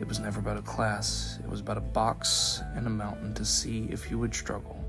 it 0.00 0.08
was 0.08 0.18
never 0.18 0.40
about 0.40 0.56
a 0.56 0.62
class, 0.62 1.38
it 1.38 1.48
was 1.48 1.60
about 1.60 1.78
a 1.78 1.82
box 1.82 2.62
and 2.74 2.84
a 2.84 2.90
mountain 2.90 3.32
to 3.34 3.44
see 3.44 3.86
if 3.92 4.10
you 4.10 4.18
would 4.18 4.34
struggle. 4.34 4.84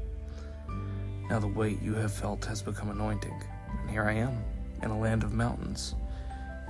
Now 1.30 1.38
the 1.38 1.45
weight 1.45 1.80
you 1.84 1.93
have 1.93 2.11
felt 2.11 2.43
has 2.45 2.63
become 2.63 2.89
anointing, 2.89 3.39
and 3.82 3.88
here 3.91 4.05
I 4.05 4.13
am, 4.13 4.43
in 4.82 4.89
a 4.89 4.99
land 4.99 5.22
of 5.22 5.32
mountains, 5.32 5.93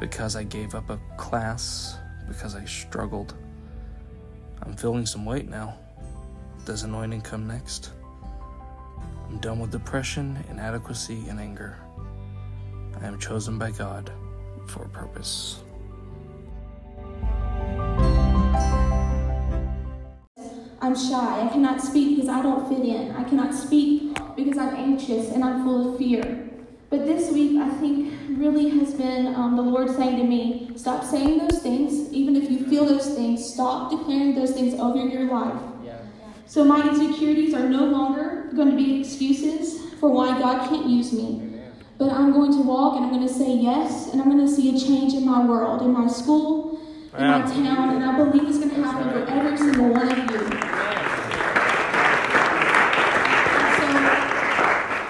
because 0.02 0.36
I 0.36 0.44
gave 0.44 0.76
up 0.76 0.90
a 0.90 1.00
class, 1.16 1.98
because 2.28 2.56
I 2.56 2.66
struggled. 2.66 3.36
I'm 4.64 4.76
feeling 4.76 5.06
some 5.06 5.24
weight 5.24 5.48
now. 5.48 5.78
Does 6.68 6.84
anointing 6.84 7.22
come 7.22 7.48
next? 7.48 7.92
I'm 9.30 9.38
done 9.38 9.60
with 9.60 9.72
depression, 9.72 10.44
inadequacy, 10.50 11.30
and 11.30 11.40
anger. 11.40 11.78
I 13.02 13.08
am 13.08 13.18
chosen 13.20 13.58
by 13.58 13.72
God 13.72 14.12
for 14.68 14.84
a 14.84 14.90
purpose. 14.90 15.62
I'm 20.82 20.94
shy. 20.94 21.46
I 21.46 21.48
cannot 21.54 21.80
speak 21.80 22.18
because 22.18 22.30
I 22.30 22.42
don't 22.42 22.68
fit 22.68 22.84
in. 22.84 23.16
I 23.16 23.24
cannot 23.24 23.54
speak 23.54 24.18
because 24.36 24.58
I'm 24.58 24.76
anxious 24.76 25.32
and 25.32 25.46
I'm 25.46 25.64
full 25.64 25.94
of 25.94 25.98
fear. 25.98 26.50
But 26.90 27.06
this 27.06 27.32
week, 27.32 27.62
I 27.62 27.70
think 27.80 28.14
really 28.32 28.68
has 28.78 28.94
been 28.94 29.34
um, 29.36 29.56
the 29.56 29.62
Lord 29.62 29.90
saying 29.90 30.18
to 30.18 30.24
me, 30.26 30.72
stop 30.76 31.06
saying 31.06 31.38
those 31.38 31.60
things. 31.62 32.12
Even 32.12 32.36
if 32.36 32.52
you 32.52 32.66
feel 32.66 32.84
those 32.84 33.16
things, 33.16 33.54
stop 33.54 33.90
declaring 33.90 34.36
those 34.36 34.52
things 34.52 34.78
over 34.78 34.98
your 34.98 35.32
life. 35.32 35.62
So 36.48 36.64
my 36.64 36.88
insecurities 36.88 37.54
are 37.54 37.68
no 37.68 37.86
longer 37.86 38.50
going 38.56 38.72
to 38.72 38.78
be 38.78 39.02
excuses 39.02 39.94
for 40.00 40.10
why 40.10 40.40
God 40.40 40.70
can't 40.70 40.88
use 40.88 41.12
me. 41.12 41.44
But 41.98 42.12
I'm 42.14 42.32
going 42.32 42.52
to 42.54 42.62
walk 42.62 42.96
and 42.96 43.06
I'm 43.06 43.12
going 43.12 43.28
to 43.28 43.34
say 43.34 43.52
yes, 43.54 44.14
and 44.14 44.22
I'm 44.22 44.30
going 44.30 44.46
to 44.46 44.52
see 44.52 44.74
a 44.74 44.80
change 44.80 45.14
in 45.14 45.26
my 45.26 45.46
world, 45.46 45.82
in 45.82 45.92
my 45.92 46.08
school, 46.08 46.80
in 47.18 47.28
my 47.28 47.42
town, 47.42 47.96
and 47.96 48.04
I 48.04 48.16
believe 48.16 48.48
it's 48.48 48.60
going 48.60 48.70
to 48.70 48.76
happen 48.82 49.10
for 49.10 49.30
every 49.30 49.58
single 49.58 49.90
one 49.90 50.10
of 50.10 50.18
you. 50.18 50.40
So 50.40 50.46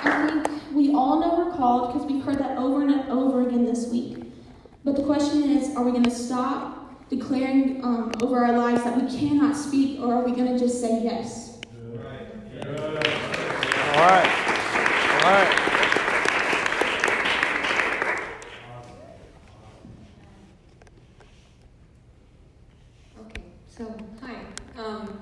I 0.09 0.27
think 0.27 0.73
we 0.73 0.93
all 0.93 1.19
know 1.19 1.35
we're 1.38 1.55
called 1.55 1.93
because 1.93 2.09
we've 2.09 2.23
heard 2.23 2.39
that 2.39 2.57
over 2.57 2.81
and 2.81 3.09
over 3.11 3.47
again 3.47 3.63
this 3.63 3.89
week. 3.89 4.23
But 4.83 4.95
the 4.95 5.03
question 5.03 5.43
is, 5.43 5.75
are 5.75 5.83
we 5.83 5.91
going 5.91 6.03
to 6.03 6.09
stop 6.09 6.76
declaring 7.10 7.84
um, 7.84 8.12
over 8.22 8.43
our 8.43 8.58
lives 8.58 8.84
that 8.84 9.01
we 9.01 9.08
cannot 9.18 9.55
speak, 9.55 9.99
or 10.01 10.14
are 10.14 10.24
we 10.24 10.32
going 10.32 10.51
to 10.51 10.60
just 10.60 10.82
say 10.82 11.01
yes? 11.03 11.60
All 12.66 14.03
right. 14.03 14.28
All 15.24 15.32
right. 15.32 15.53
Okay, 23.22 23.43
so 23.68 23.95
hi. 24.22 24.36
Um, 24.78 25.20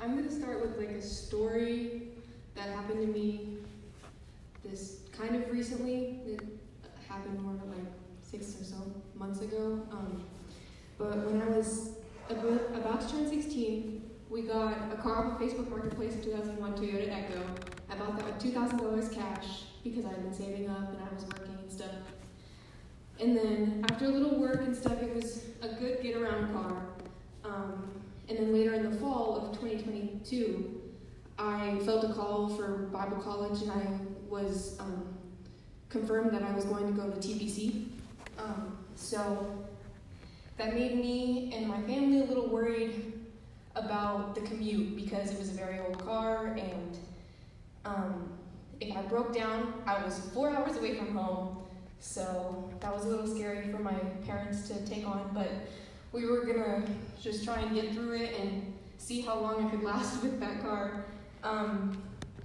I'm 0.00 0.16
gonna 0.16 0.30
start 0.30 0.60
with 0.60 0.76
like 0.76 0.90
a 0.90 1.02
story 1.02 2.08
that 2.54 2.68
happened 2.68 3.00
to 3.00 3.06
me 3.06 3.56
this 4.62 4.98
kind 5.16 5.34
of 5.36 5.50
recently. 5.50 6.20
It 6.26 6.42
happened 7.08 7.40
more 7.40 7.54
like 7.74 7.86
six 8.22 8.60
or 8.60 8.64
so 8.64 8.92
months 9.14 9.40
ago. 9.40 9.80
Um, 9.90 10.24
but 10.98 11.16
when 11.30 11.40
I 11.40 11.46
was 11.46 11.90
about, 12.28 12.60
about 12.74 13.00
to 13.02 13.08
turn 13.10 13.28
16, 13.28 14.02
we 14.28 14.42
got 14.42 14.74
a 14.92 14.96
car 14.96 15.26
off 15.26 15.40
of 15.40 15.46
Facebook 15.46 15.68
Marketplace 15.70 16.14
in 16.14 16.22
2001 16.22 16.74
Toyota 16.74 17.08
Echo. 17.10 17.40
I 17.90 17.94
bought 17.96 18.16
that 18.16 18.26
with 18.26 18.54
$2,000 18.54 19.14
cash 19.14 19.64
because 20.04 20.16
I 20.16 20.20
had 20.20 20.22
been 20.22 20.34
saving 20.34 20.70
up 20.70 20.92
and 20.92 20.98
I 21.02 21.14
was 21.14 21.24
working 21.24 21.56
and 21.60 21.70
stuff. 21.70 21.90
And 23.20 23.36
then 23.36 23.84
after 23.90 24.06
a 24.06 24.08
little 24.08 24.38
work 24.38 24.60
and 24.62 24.76
stuff, 24.76 25.02
it 25.02 25.14
was 25.14 25.44
a 25.62 25.68
good 25.68 26.02
get 26.02 26.16
around 26.16 26.52
car. 26.52 26.82
Um, 27.44 27.90
and 28.28 28.38
then 28.38 28.52
later 28.52 28.74
in 28.74 28.90
the 28.90 28.96
fall 28.98 29.36
of 29.36 29.58
2022, 29.60 30.80
I 31.38 31.78
felt 31.84 32.04
a 32.04 32.12
call 32.12 32.48
for 32.48 32.88
Bible 32.92 33.18
college 33.18 33.62
and 33.62 33.70
I 33.70 33.86
was 34.28 34.76
um, 34.80 35.14
confirmed 35.88 36.32
that 36.32 36.42
I 36.42 36.52
was 36.52 36.64
going 36.64 36.86
to 36.86 36.92
go 36.92 37.10
to 37.10 37.16
TBC. 37.16 37.86
Um, 38.38 38.78
so 38.96 39.64
that 40.56 40.74
made 40.74 40.96
me 40.96 41.52
and 41.54 41.66
my 41.66 41.80
family 41.82 42.20
a 42.20 42.24
little 42.24 42.48
worried 42.48 43.12
about 43.76 44.34
the 44.34 44.40
commute 44.42 44.96
because 44.96 45.32
it 45.32 45.38
was 45.38 45.50
a 45.50 45.54
very 45.54 45.80
old 45.80 46.04
car 46.04 46.56
and 46.58 46.98
um, 47.84 48.33
if 48.90 48.96
I 48.96 49.02
broke 49.02 49.34
down, 49.34 49.74
I 49.86 50.02
was 50.02 50.18
four 50.32 50.50
hours 50.50 50.76
away 50.76 50.96
from 50.96 51.14
home. 51.14 51.58
So 52.00 52.70
that 52.80 52.94
was 52.94 53.04
a 53.04 53.08
little 53.08 53.26
scary 53.26 53.70
for 53.70 53.78
my 53.78 53.94
parents 54.26 54.68
to 54.68 54.84
take 54.86 55.06
on, 55.06 55.30
but 55.32 55.48
we 56.12 56.26
were 56.26 56.44
gonna 56.44 56.84
just 57.20 57.44
try 57.44 57.60
and 57.60 57.74
get 57.74 57.92
through 57.92 58.14
it 58.16 58.38
and 58.38 58.72
see 58.98 59.20
how 59.20 59.38
long 59.38 59.66
I 59.66 59.70
could 59.70 59.82
last 59.82 60.22
with 60.22 60.38
that 60.40 60.60
car. 60.60 61.06
Um, 61.42 62.02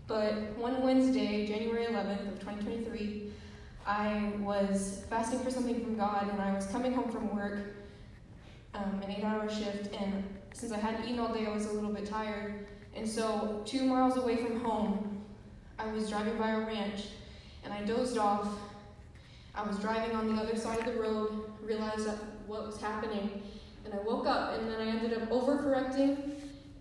but 0.08 0.34
one 0.58 0.82
Wednesday, 0.82 1.46
January 1.46 1.86
11th 1.86 2.28
of 2.28 2.40
2023, 2.40 3.32
I 3.86 4.32
was 4.40 5.04
fasting 5.10 5.40
for 5.40 5.52
something 5.52 5.84
from 5.84 5.98
God 5.98 6.30
and 6.32 6.42
I 6.42 6.54
was 6.54 6.66
coming 6.68 6.94
home 6.94 7.12
from 7.12 7.36
work, 7.36 7.76
um, 8.74 9.02
an 9.04 9.12
eight 9.12 9.24
hour 9.24 9.50
shift, 9.50 9.94
and 9.96 10.24
since 10.54 10.72
I 10.72 10.78
hadn't 10.78 11.06
eaten 11.06 11.20
all 11.20 11.34
day, 11.34 11.46
I 11.46 11.54
was 11.54 11.68
a 11.68 11.74
little 11.74 11.92
bit 11.92 12.06
tired. 12.06 12.66
And 12.96 13.08
so, 13.08 13.62
two 13.66 13.84
miles 13.84 14.18
away 14.18 14.38
from 14.38 14.60
home, 14.62 15.19
I 15.80 15.88
was 15.92 16.10
driving 16.10 16.38
by 16.38 16.52
a 16.52 16.60
ranch 16.60 17.08
and 17.64 17.74
I 17.74 17.82
dozed 17.84 18.18
off 18.18 18.48
I 19.56 19.64
was 19.64 19.78
driving 19.80 20.16
on 20.16 20.34
the 20.34 20.42
other 20.42 20.56
side 20.56 20.80
of 20.80 20.86
the 20.86 21.02
road, 21.02 21.44
realized 21.62 22.08
what 22.48 22.66
was 22.66 22.80
happening, 22.80 23.42
and 23.84 23.94
I 23.94 23.98
woke 23.98 24.26
up 24.26 24.58
and 24.58 24.70
then 24.70 24.80
I 24.80 24.88
ended 24.88 25.22
up 25.22 25.30
overcorrecting 25.30 26.32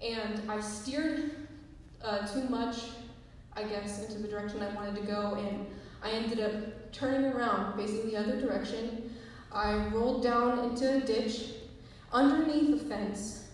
and 0.01 0.49
I 0.49 0.61
steered 0.61 1.49
uh, 2.05 2.27
too 2.27 2.49
much, 2.49 2.77
I 3.57 3.65
guess, 3.65 4.07
into 4.07 4.23
the 4.23 4.29
direction 4.29 4.63
I 4.63 4.73
wanted 4.75 4.95
to 4.97 5.03
go, 5.03 5.35
and 5.35 5.67
I 6.05 6.11
ended 6.11 6.39
up 6.39 6.93
turning 6.93 7.33
around 7.33 7.77
facing 7.77 8.09
the 8.09 8.17
other 8.17 8.41
direction. 8.41 9.13
I 9.51 9.89
rolled 9.89 10.23
down 10.23 10.61
into 10.61 10.99
a 10.99 11.01
ditch 11.01 11.51
underneath 12.13 12.83
a 12.83 12.85
fence 12.85 13.49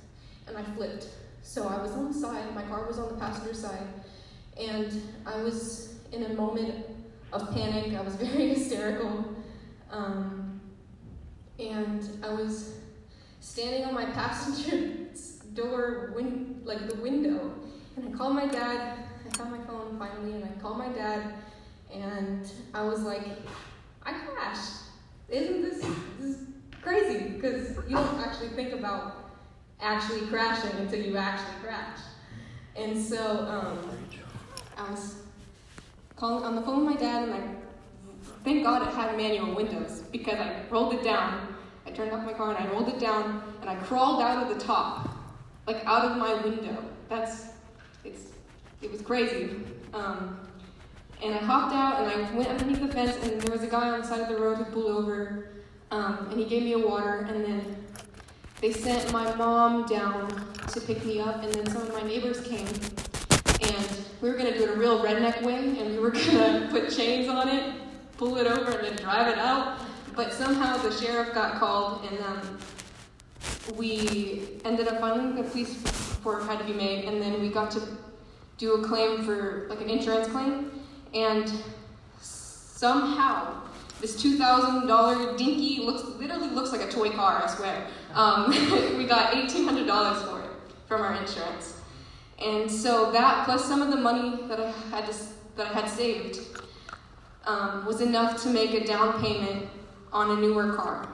and 0.47 0.59
I 0.59 0.63
flipped. 0.63 1.09
So 1.43 1.67
I 1.67 1.81
was 1.81 1.93
on 1.93 2.09
the 2.09 2.15
side, 2.19 2.55
my 2.55 2.63
car 2.65 2.87
was 2.87 2.99
on 2.99 3.09
the 3.09 3.19
passenger 3.19 3.55
side, 3.55 3.87
and 4.59 5.03
I 5.27 5.43
was 5.43 5.95
in 6.13 6.25
a 6.25 6.29
moment 6.35 6.87
of 7.33 7.53
panic. 7.53 7.95
I 7.95 8.01
was 8.03 8.15
very 8.27 8.55
hysterical. 8.55 9.25
Um, 9.91 10.61
and 11.59 12.09
I 12.23 12.33
was 12.33 12.75
standing 13.41 13.85
on 13.85 13.95
my 13.95 14.05
passenger 14.13 14.91
door, 15.55 16.13
win- 16.15 16.61
like 16.65 16.89
the 16.89 16.97
window, 16.97 17.53
and 17.97 18.09
I 18.13 18.17
called 18.17 18.35
my 18.35 18.47
dad. 18.47 18.99
I 19.25 19.37
found 19.37 19.53
my 19.53 19.65
phone 19.67 19.97
finally, 19.99 20.33
and 20.35 20.45
I 20.45 20.61
called 20.61 20.79
my 20.79 20.89
dad, 20.89 21.35
and 21.93 22.51
I 22.75 22.83
was 22.83 23.03
like, 23.03 23.27
I 24.03 24.13
crashed. 24.13 24.83
Isn't 25.29 25.63
this, 25.63 25.81
this 26.19 26.37
is 26.37 26.39
crazy? 26.83 27.31
Because 27.31 27.77
you 27.89 27.97
don't 27.97 28.21
actually 28.21 28.49
think 28.51 28.73
about 28.73 29.31
actually 29.81 30.27
crashing 30.27 30.73
until 30.79 31.01
you 31.01 31.17
actually 31.17 31.55
crash. 31.63 31.99
And 32.77 33.01
so 33.01 33.47
um, 33.47 34.04
I 34.77 34.91
was 34.91 35.17
calling 36.17 36.45
on 36.45 36.57
the 36.57 36.63
phone 36.63 36.85
with 36.85 36.95
my 36.95 37.01
dad, 37.01 37.29
and 37.29 37.35
I 37.35 37.41
thank 38.45 38.65
God 38.65 38.83
it 38.87 38.95
had 38.95 39.17
manual 39.17 39.55
windows 39.55 40.03
because 40.13 40.39
I 40.39 40.63
rolled 40.71 40.95
it 40.95 41.03
down. 41.03 41.55
I 41.87 41.91
turned 41.91 42.13
off 42.13 42.25
my 42.25 42.33
car 42.33 42.55
and 42.55 42.67
I 42.67 42.71
rolled 42.71 42.89
it 42.89 42.99
down, 42.99 43.43
and 43.61 43.71
I 43.71 43.77
crawled 43.77 44.23
out 44.23 44.43
of 44.43 44.57
the 44.57 44.65
top, 44.65 45.11
like 45.67 45.85
out 45.87 46.05
of 46.11 46.17
my 46.17 46.35
window. 46.35 46.83
That's 47.09 47.47
it's 48.05 48.27
it 48.83 48.91
was 48.91 49.03
crazy. 49.03 49.51
Um, 49.93 50.41
And 51.23 51.33
I 51.33 51.39
hopped 51.39 51.75
out 51.75 52.01
and 52.01 52.07
I 52.11 52.37
went 52.37 52.49
underneath 52.49 52.83
the 52.83 52.93
fence, 52.93 53.17
and 53.23 53.41
there 53.41 53.53
was 53.53 53.63
a 53.63 53.67
guy 53.67 53.89
on 53.89 54.01
the 54.01 54.07
side 54.07 54.21
of 54.21 54.29
the 54.29 54.37
road 54.37 54.59
who 54.59 54.65
pulled 54.65 54.91
over, 54.91 55.49
um, 55.91 56.29
and 56.31 56.39
he 56.39 56.45
gave 56.45 56.65
me 56.65 56.73
a 56.73 56.79
water, 56.79 57.27
and 57.29 57.45
then 57.45 57.77
they 58.61 58.73
sent 58.73 59.11
my 59.11 59.35
mom 59.37 59.87
down 59.87 60.29
to 60.69 60.81
pick 60.81 61.03
me 61.05 61.21
up, 61.21 61.43
and 61.43 61.55
then 61.55 61.67
some 61.71 61.83
of 61.83 61.93
my 61.95 62.03
neighbors 62.03 62.41
came, 62.43 62.67
and 63.73 63.94
we 64.25 64.31
were 64.31 64.39
gonna 64.39 64.57
do 64.57 64.65
it 64.65 64.71
a 64.71 64.77
real 64.77 65.05
redneck 65.05 65.43
way, 65.43 65.79
and 65.79 65.91
we 65.91 65.99
were 65.99 66.11
gonna 66.33 66.67
put 66.71 66.89
chains 66.91 67.29
on 67.29 67.47
it, 67.47 67.75
pull 68.17 68.39
it 68.39 68.47
over, 68.47 68.71
and 68.71 68.87
then 68.87 68.97
drive 68.97 69.29
it 69.29 69.37
out. 69.37 69.79
But 70.17 70.33
somehow 70.33 70.79
the 70.79 70.91
sheriff 70.91 71.35
got 71.35 71.57
called, 71.57 72.09
and 72.11 72.19
um, 72.21 72.59
we 73.77 74.61
ended 74.65 74.89
up 74.89 74.99
finding 74.99 75.35
the 75.37 75.43
police 75.51 75.77
report 76.15 76.45
had 76.45 76.59
to 76.59 76.65
be 76.65 76.73
made, 76.73 77.05
and 77.05 77.21
then 77.21 77.39
we 77.43 77.51
got 77.51 77.71
to 77.73 77.83
do 78.57 78.73
a 78.73 78.89
claim 78.89 79.25
for 79.25 79.67
like 79.69 79.83
an 79.83 79.91
insurance 79.91 80.29
claim, 80.29 80.71
and 81.13 81.53
somehow 82.19 83.61
this 84.01 84.17
two 84.17 84.39
thousand 84.39 84.87
dollar 84.87 85.37
dinky 85.37 85.81
looks 85.83 86.03
literally 86.19 86.49
looks 86.49 86.73
like 86.73 86.81
a 86.81 86.91
toy 86.91 87.11
car. 87.11 87.43
I 87.45 87.55
swear. 87.55 87.87
Um, 88.15 88.49
we 88.97 89.05
got 89.05 89.35
eighteen 89.35 89.65
hundred 89.65 89.87
dollars 89.87 90.23
for 90.23 90.41
it 90.41 90.51
from 90.89 91.03
our 91.03 91.15
insurance, 91.15 91.79
and 92.43 92.71
so 92.71 93.13
that 93.13 93.45
plus 93.45 93.65
some 93.65 93.81
of 93.81 93.91
the 93.91 93.97
money 93.97 94.47
that 94.49 94.61
I 94.61 94.71
had 94.91 95.07
to, 95.07 95.15
that 95.57 95.69
I 95.69 95.81
had 95.81 95.89
saved 95.89 96.41
um, 97.47 97.85
was 97.87 98.01
enough 98.01 98.43
to 98.43 98.49
make 98.49 98.73
a 98.75 98.85
down 98.85 99.21
payment 99.23 99.69
on 100.13 100.37
a 100.37 100.41
newer 100.41 100.75
car. 100.75 101.09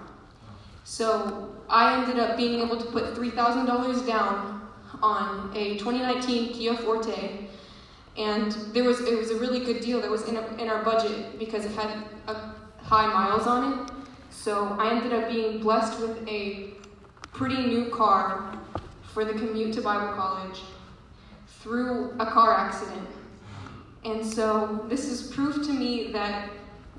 So 0.85 1.55
I 1.69 2.01
ended 2.01 2.19
up 2.19 2.37
being 2.37 2.61
able 2.61 2.77
to 2.77 2.85
put 2.87 3.15
$3,000 3.15 4.07
down 4.07 4.69
on 5.03 5.53
a 5.55 5.77
2019 5.79 6.53
Kia 6.53 6.75
Forte, 6.75 7.47
and 8.17 8.53
there 8.73 8.85
was 8.85 9.01
it 9.01 9.17
was 9.17 9.31
a 9.31 9.37
really 9.37 9.61
good 9.61 9.81
deal 9.81 10.01
that 10.01 10.11
was 10.11 10.29
in, 10.29 10.37
a, 10.37 10.47
in 10.57 10.69
our 10.69 10.83
budget 10.83 11.39
because 11.39 11.65
it 11.65 11.73
had 11.73 12.05
a 12.27 12.35
high 12.83 13.07
miles 13.07 13.47
on 13.47 13.73
it. 13.73 13.91
So 14.31 14.77
I 14.79 14.91
ended 14.91 15.13
up 15.13 15.31
being 15.31 15.61
blessed 15.61 16.01
with 16.01 16.27
a 16.29 16.71
pretty 17.33 17.67
new 17.67 17.89
car 17.91 18.59
for 19.15 19.25
the 19.25 19.33
commute 19.33 19.73
to 19.75 19.81
Bible 19.81 20.15
college 20.15 20.61
through 21.61 22.15
a 22.19 22.27
car 22.27 22.55
accident. 22.55 23.09
And 24.05 24.25
so 24.25 24.87
this 24.89 25.05
is 25.05 25.31
proof 25.31 25.67
to 25.67 25.73
me 25.73 26.11
that 26.13 26.51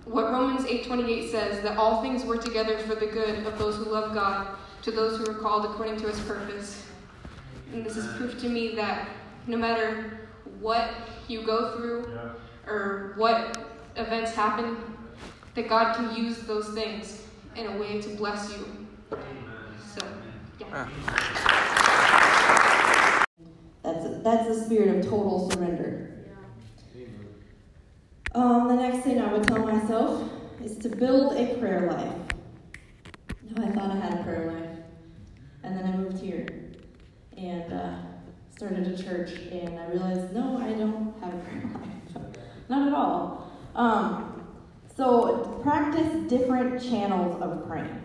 what 0.05 0.31
Romans 0.31 0.65
8:28 0.65 1.31
says 1.31 1.61
that 1.63 1.77
all 1.77 2.01
things 2.01 2.23
work 2.23 2.43
together 2.43 2.77
for 2.79 2.95
the 2.95 3.07
good 3.07 3.45
of 3.45 3.57
those 3.57 3.77
who 3.77 3.85
love 3.85 4.13
God, 4.13 4.47
to 4.83 4.91
those 4.91 5.17
who 5.17 5.31
are 5.31 5.39
called 5.39 5.65
according 5.65 5.97
to 5.97 6.07
his 6.07 6.19
purpose. 6.21 6.85
And 7.73 7.85
this 7.85 7.97
is 7.97 8.05
proof 8.17 8.39
to 8.41 8.49
me 8.49 8.75
that 8.75 9.07
no 9.47 9.57
matter 9.57 10.19
what 10.59 10.91
you 11.27 11.43
go 11.43 11.75
through 11.75 12.19
or 12.67 13.13
what 13.15 13.57
events 13.95 14.33
happen, 14.33 14.77
that 15.55 15.67
God 15.67 15.95
can 15.95 16.15
use 16.15 16.39
those 16.39 16.69
things 16.69 17.23
in 17.55 17.65
a 17.67 17.77
way 17.77 18.01
to 18.01 18.09
bless 18.15 18.51
you. 18.51 18.65
So, 19.93 20.07
yeah. 20.59 20.87
Ah. 21.07 21.80
That's 23.83 24.05
a, 24.05 24.09
that's 24.23 24.49
a 24.49 24.65
spirit 24.65 24.97
of 24.97 25.09
total 25.09 25.49
surrender. 25.51 26.11
Um, 28.33 28.69
the 28.69 28.75
next 28.75 29.03
thing 29.03 29.19
I 29.19 29.31
would 29.31 29.43
tell 29.43 29.59
myself 29.59 30.23
is 30.63 30.77
to 30.77 30.89
build 30.89 31.33
a 31.33 31.55
prayer 31.55 31.91
life. 31.91 32.13
Now, 33.49 33.65
I 33.65 33.71
thought 33.71 33.91
I 33.91 33.95
had 33.97 34.19
a 34.19 34.23
prayer 34.23 34.51
life, 34.51 34.77
and 35.63 35.77
then 35.77 35.85
I 35.85 35.97
moved 35.97 36.19
here 36.19 36.47
and 37.35 37.73
uh, 37.73 37.95
started 38.55 38.87
a 38.87 39.03
church, 39.03 39.31
and 39.51 39.77
I 39.77 39.87
realized 39.87 40.33
no, 40.33 40.57
I 40.59 40.71
don't 40.73 41.13
have 41.21 41.33
a 41.33 41.37
prayer 41.39 41.69
life, 41.73 42.37
not 42.69 42.87
at 42.87 42.93
all. 42.93 43.51
Um, 43.75 44.45
so 44.95 45.59
practice 45.63 46.29
different 46.29 46.81
channels 46.81 47.41
of 47.41 47.67
praying. 47.67 48.01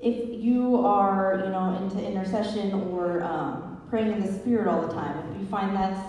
If 0.00 0.42
you 0.42 0.78
are, 0.78 1.42
you 1.44 1.50
know, 1.50 1.76
into 1.82 2.02
intercession 2.02 2.72
or 2.72 3.22
um, 3.22 3.69
praying 3.90 4.12
in 4.12 4.24
the 4.24 4.32
Spirit 4.32 4.68
all 4.68 4.86
the 4.86 4.94
time, 4.94 5.18
if 5.34 5.40
you 5.40 5.46
find 5.48 5.76
that's 5.76 6.00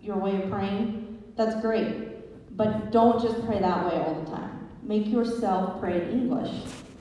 your 0.00 0.16
way 0.16 0.42
of 0.42 0.50
praying, 0.50 1.22
that's 1.36 1.60
great. 1.60 2.56
But 2.56 2.90
don't 2.90 3.22
just 3.22 3.44
pray 3.46 3.58
that 3.58 3.84
way 3.84 4.00
all 4.00 4.22
the 4.24 4.30
time. 4.30 4.68
Make 4.82 5.06
yourself 5.08 5.78
pray 5.78 6.00
in 6.02 6.10
English 6.10 6.50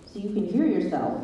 so 0.06 0.20
you 0.20 0.34
can 0.34 0.46
hear 0.46 0.66
yourself 0.66 1.22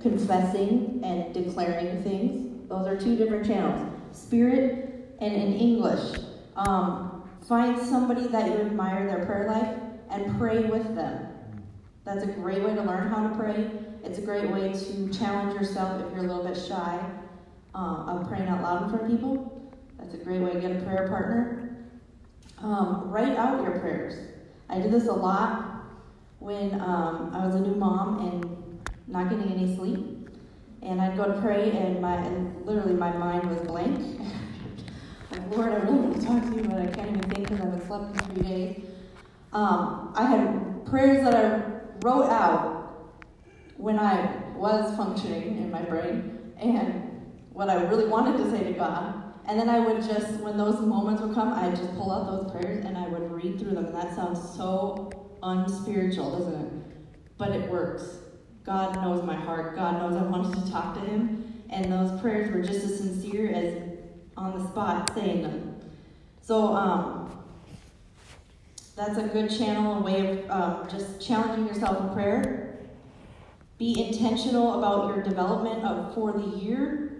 confessing 0.00 1.00
and 1.04 1.34
declaring 1.34 2.02
things. 2.02 2.68
Those 2.68 2.86
are 2.86 2.98
two 2.98 3.16
different 3.16 3.46
channels 3.46 3.92
spirit 4.12 5.14
and 5.20 5.34
in 5.34 5.52
English. 5.54 6.18
Um, 6.56 7.28
find 7.46 7.78
somebody 7.78 8.26
that 8.28 8.46
you 8.46 8.54
admire 8.54 9.06
their 9.06 9.26
prayer 9.26 9.46
life 9.46 9.78
and 10.10 10.38
pray 10.38 10.60
with 10.64 10.94
them. 10.94 11.28
That's 12.04 12.22
a 12.22 12.28
great 12.28 12.62
way 12.62 12.74
to 12.74 12.82
learn 12.82 13.08
how 13.08 13.28
to 13.28 13.34
pray. 13.34 13.70
It's 14.04 14.18
a 14.18 14.22
great 14.22 14.50
way 14.50 14.72
to 14.72 15.12
challenge 15.12 15.60
yourself 15.60 16.00
if 16.00 16.12
you're 16.12 16.24
a 16.24 16.28
little 16.28 16.44
bit 16.44 16.56
shy 16.56 16.98
uh, 17.76 18.04
of 18.06 18.28
praying 18.28 18.48
out 18.48 18.62
loud 18.62 18.84
in 18.84 18.88
front 18.88 19.04
of 19.04 19.10
people. 19.10 19.70
That's 19.98 20.14
a 20.14 20.18
great 20.18 20.40
way 20.40 20.52
to 20.54 20.60
get 20.60 20.72
a 20.72 20.80
prayer 20.82 21.08
partner. 21.08 21.76
Um, 22.58 23.10
write 23.10 23.36
out 23.36 23.62
your 23.62 23.78
prayers. 23.78 24.14
I 24.68 24.78
did 24.80 24.90
this 24.90 25.06
a 25.08 25.12
lot 25.12 25.82
when 26.38 26.80
um, 26.80 27.30
I 27.34 27.46
was 27.46 27.54
a 27.54 27.60
new 27.60 27.74
mom 27.74 28.26
and 28.26 28.90
not 29.06 29.28
getting 29.28 29.52
any 29.52 29.76
sleep. 29.76 30.30
And 30.82 31.00
I'd 31.00 31.16
go 31.16 31.24
to 31.24 31.40
pray, 31.40 31.72
and 31.72 32.00
my 32.00 32.14
and 32.14 32.64
literally 32.64 32.94
my 32.94 33.10
mind 33.10 33.48
was 33.48 33.58
blank. 33.66 33.98
like, 35.30 35.50
Lord, 35.50 35.72
I 35.72 35.76
really 35.76 35.98
want 35.98 36.20
to 36.20 36.26
talk 36.26 36.42
to 36.42 36.56
you, 36.56 36.62
but 36.62 36.80
I 36.80 36.86
can't 36.86 37.08
even 37.08 37.22
think 37.22 37.48
because 37.48 37.60
I 37.60 37.64
haven't 37.64 37.86
slept 37.86 38.04
in 38.04 38.34
three 38.34 38.48
days. 38.48 38.84
Um, 39.52 40.12
I 40.14 40.26
had 40.26 40.86
prayers 40.86 41.24
that 41.24 41.34
I 41.34 42.06
wrote 42.06 42.28
out 42.30 43.16
when 43.76 43.98
I 43.98 44.36
was 44.54 44.96
functioning 44.96 45.58
in 45.58 45.70
my 45.70 45.82
brain, 45.82 46.52
and 46.58 47.15
what 47.56 47.70
I 47.70 47.82
really 47.84 48.06
wanted 48.06 48.36
to 48.36 48.50
say 48.50 48.64
to 48.64 48.72
God. 48.72 49.14
And 49.46 49.58
then 49.58 49.70
I 49.70 49.80
would 49.80 50.02
just, 50.02 50.40
when 50.40 50.58
those 50.58 50.78
moments 50.80 51.22
would 51.22 51.34
come, 51.34 51.54
I'd 51.54 51.74
just 51.74 51.96
pull 51.96 52.12
out 52.12 52.26
those 52.26 52.52
prayers 52.52 52.84
and 52.84 52.98
I 52.98 53.08
would 53.08 53.32
read 53.32 53.58
through 53.58 53.70
them. 53.70 53.86
And 53.86 53.94
that 53.94 54.14
sounds 54.14 54.38
so 54.54 55.10
unspiritual, 55.42 56.38
doesn't 56.38 56.54
it? 56.54 56.72
But 57.38 57.52
it 57.52 57.70
works. 57.70 58.18
God 58.62 58.96
knows 58.96 59.24
my 59.24 59.34
heart. 59.34 59.74
God 59.74 60.02
knows 60.02 60.20
I 60.20 60.24
wanted 60.24 60.62
to 60.62 60.70
talk 60.70 60.96
to 60.96 61.00
Him. 61.00 61.62
And 61.70 61.90
those 61.90 62.20
prayers 62.20 62.52
were 62.52 62.60
just 62.60 62.84
as 62.84 62.98
sincere 62.98 63.50
as 63.50 63.98
on 64.36 64.58
the 64.58 64.68
spot 64.68 65.10
saying 65.14 65.40
them. 65.40 65.80
So, 66.42 66.74
um, 66.74 67.42
that's 68.96 69.16
a 69.16 69.28
good 69.28 69.48
channel, 69.48 69.98
a 69.98 70.00
way 70.02 70.44
of 70.44 70.50
um, 70.50 70.88
just 70.90 71.26
challenging 71.26 71.66
yourself 71.66 72.02
in 72.02 72.14
prayer. 72.14 72.80
Be 73.78 74.08
intentional 74.08 74.78
about 74.78 75.14
your 75.14 75.22
development 75.22 75.84
of 75.84 76.14
for 76.14 76.32
the 76.32 76.58
year 76.58 77.15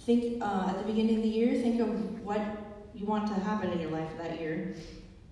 think 0.00 0.42
uh, 0.42 0.66
at 0.68 0.78
the 0.78 0.84
beginning 0.84 1.16
of 1.16 1.22
the 1.22 1.28
year, 1.28 1.60
think 1.60 1.80
of 1.80 2.24
what 2.24 2.40
you 2.94 3.06
want 3.06 3.28
to 3.28 3.34
happen 3.34 3.70
in 3.70 3.80
your 3.80 3.90
life 3.90 4.10
that 4.18 4.40
year, 4.40 4.74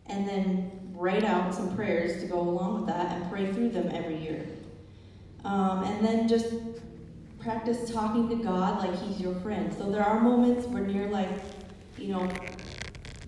and 0.06 0.28
then 0.28 0.70
write 0.92 1.24
out 1.24 1.54
some 1.54 1.74
prayers 1.74 2.20
to 2.22 2.28
go 2.28 2.40
along 2.40 2.74
with 2.80 2.86
that 2.86 3.12
and 3.12 3.30
pray 3.30 3.52
through 3.52 3.70
them 3.70 3.90
every 3.92 4.16
year. 4.16 4.46
Um, 5.44 5.84
and 5.84 6.04
then 6.04 6.28
just 6.28 6.52
practice 7.38 7.90
talking 7.90 8.28
to 8.28 8.36
God 8.36 8.86
like 8.86 8.98
He's 9.00 9.20
your 9.20 9.34
friend. 9.36 9.72
So 9.76 9.90
there 9.90 10.04
are 10.04 10.20
moments 10.20 10.66
when 10.66 10.90
you're 10.90 11.08
like, 11.08 11.30
you 11.96 12.08
know, 12.12 12.30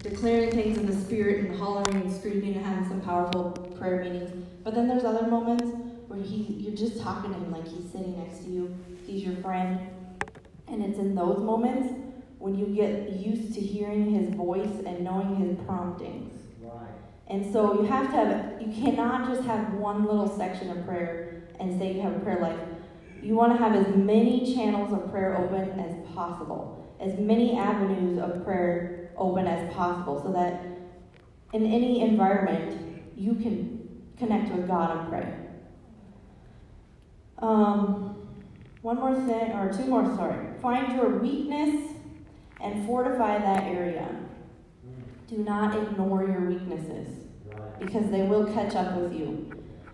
declaring 0.02 0.50
things 0.50 0.78
in 0.78 0.86
the 0.86 0.94
spirit 1.04 1.44
and 1.44 1.58
hollering 1.58 1.96
and 1.96 2.12
screaming 2.12 2.56
and 2.56 2.64
having 2.64 2.88
some 2.88 3.00
powerful 3.00 3.50
prayer 3.78 4.02
meetings. 4.02 4.46
But 4.64 4.74
then 4.74 4.88
there's 4.88 5.04
other 5.04 5.26
moments 5.26 5.64
where 6.08 6.20
he, 6.20 6.42
you're 6.58 6.76
just 6.76 7.00
talking 7.00 7.32
to 7.32 7.38
Him 7.38 7.52
like 7.52 7.66
He's 7.68 7.90
sitting 7.90 8.18
next 8.18 8.44
to 8.44 8.50
you. 8.50 8.76
He's 9.06 9.22
your 9.22 9.36
friend 9.36 9.78
and 10.70 10.82
it's 10.82 10.98
in 10.98 11.14
those 11.14 11.38
moments 11.38 11.92
when 12.38 12.54
you 12.54 12.66
get 12.66 13.10
used 13.10 13.54
to 13.54 13.60
hearing 13.60 14.10
his 14.14 14.34
voice 14.34 14.82
and 14.86 15.04
knowing 15.04 15.36
his 15.36 15.56
promptings. 15.66 16.32
Right. 16.60 16.88
And 17.28 17.52
so 17.52 17.80
you 17.80 17.86
have 17.86 18.06
to 18.06 18.16
have, 18.16 18.62
you 18.62 18.72
cannot 18.72 19.28
just 19.28 19.46
have 19.46 19.74
one 19.74 20.06
little 20.06 20.28
section 20.36 20.70
of 20.70 20.84
prayer 20.86 21.42
and 21.60 21.78
say 21.78 21.92
you 21.94 22.00
have 22.00 22.16
a 22.16 22.20
prayer 22.20 22.40
life. 22.40 22.58
You 23.22 23.34
want 23.34 23.52
to 23.52 23.58
have 23.58 23.74
as 23.74 23.94
many 23.94 24.54
channels 24.54 24.92
of 24.92 25.10
prayer 25.10 25.36
open 25.36 25.78
as 25.78 25.94
possible, 26.14 26.96
as 26.98 27.18
many 27.18 27.56
avenues 27.56 28.18
of 28.18 28.42
prayer 28.44 29.10
open 29.18 29.46
as 29.46 29.72
possible, 29.74 30.22
so 30.22 30.32
that 30.32 30.64
in 31.52 31.66
any 31.66 32.00
environment 32.00 33.02
you 33.16 33.34
can 33.34 34.02
connect 34.16 34.50
with 34.54 34.66
God 34.66 34.96
and 34.96 35.08
pray. 35.10 35.34
Um, 37.38 38.09
one 38.82 38.96
more 38.96 39.14
thing, 39.14 39.52
or 39.52 39.72
two 39.72 39.84
more, 39.86 40.04
sorry. 40.16 40.46
Find 40.60 40.96
your 40.96 41.18
weakness 41.18 41.92
and 42.60 42.86
fortify 42.86 43.38
that 43.38 43.64
area. 43.64 44.08
Do 45.28 45.38
not 45.38 45.76
ignore 45.76 46.24
your 46.24 46.46
weaknesses 46.46 47.08
because 47.78 48.10
they 48.10 48.22
will 48.22 48.52
catch 48.52 48.74
up 48.74 48.96
with 48.96 49.14
you. 49.14 49.50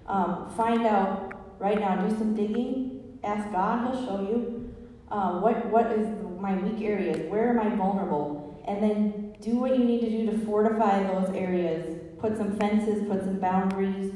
Um, 0.07 0.51
find 0.57 0.87
out 0.87 1.59
right 1.59 1.79
now, 1.79 1.97
do 1.97 2.17
some 2.17 2.35
digging. 2.35 3.19
Ask 3.23 3.51
God, 3.53 3.95
He'll 3.95 4.07
show 4.07 4.21
you 4.21 4.75
uh, 5.11 5.41
what, 5.41 5.67
what 5.67 5.87
is 5.93 6.09
my 6.41 6.57
weak 6.57 6.81
areas, 6.87 7.31
where 7.31 7.51
am 7.51 7.61
I 7.61 7.75
vulnerable, 7.75 8.63
and 8.67 8.83
then 8.83 9.35
do 9.41 9.57
what 9.57 9.77
you 9.77 9.85
need 9.85 10.01
to 10.01 10.11
do 10.11 10.31
to 10.31 10.47
fortify 10.47 11.03
those 11.03 11.35
areas 11.35 11.97
put 12.19 12.37
some 12.37 12.57
fences, 12.57 13.07
put 13.09 13.21
some 13.23 13.39
boundaries. 13.39 14.13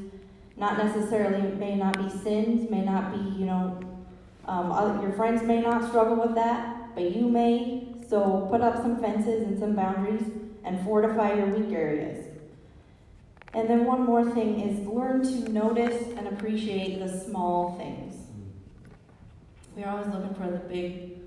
Not 0.57 0.79
necessarily, 0.79 1.43
may 1.57 1.77
not 1.77 1.99
be 1.99 2.09
sins, 2.09 2.71
may 2.71 2.83
not 2.83 3.13
be, 3.13 3.39
you 3.39 3.47
know, 3.47 3.79
um, 4.47 4.73
other, 4.73 5.01
your 5.03 5.13
friends 5.13 5.43
may 5.43 5.61
not 5.61 5.89
struggle 5.89 6.17
with 6.17 6.35
that, 6.35 6.95
but 6.95 7.15
you 7.15 7.29
may. 7.29 7.87
So 8.09 8.49
put 8.51 8.61
up 8.61 8.77
some 8.77 9.01
fences 9.01 9.45
and 9.45 9.59
some 9.59 9.77
boundaries 9.77 10.25
and 10.65 10.85
fortify 10.85 11.35
your 11.35 11.47
weak 11.47 11.73
areas. 11.73 12.27
And 13.53 13.69
then 13.69 13.85
one 13.85 14.05
more 14.05 14.29
thing 14.31 14.61
is 14.61 14.87
learn 14.87 15.23
to 15.23 15.51
notice 15.51 16.09
and 16.17 16.29
appreciate 16.29 16.99
the 16.99 17.09
small 17.09 17.77
things. 17.79 18.15
We're 19.77 19.89
always 19.89 20.09
looking 20.09 20.35
for 20.35 20.51
the 20.51 20.59
big, 20.59 21.19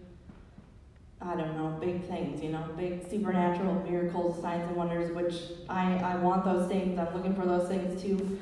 I 1.21 1.35
don't 1.35 1.57
know, 1.57 1.77
big 1.79 2.05
things, 2.07 2.41
you 2.41 2.49
know, 2.49 2.67
big 2.77 3.09
supernatural 3.09 3.83
miracles, 3.89 4.41
signs 4.41 4.63
and 4.67 4.75
wonders, 4.75 5.13
which 5.15 5.35
I, 5.69 5.95
I 5.95 6.15
want 6.17 6.45
those 6.45 6.67
things. 6.69 6.99
I'm 6.99 7.13
looking 7.13 7.35
for 7.35 7.45
those 7.45 7.67
things 7.67 8.01
too. 8.01 8.39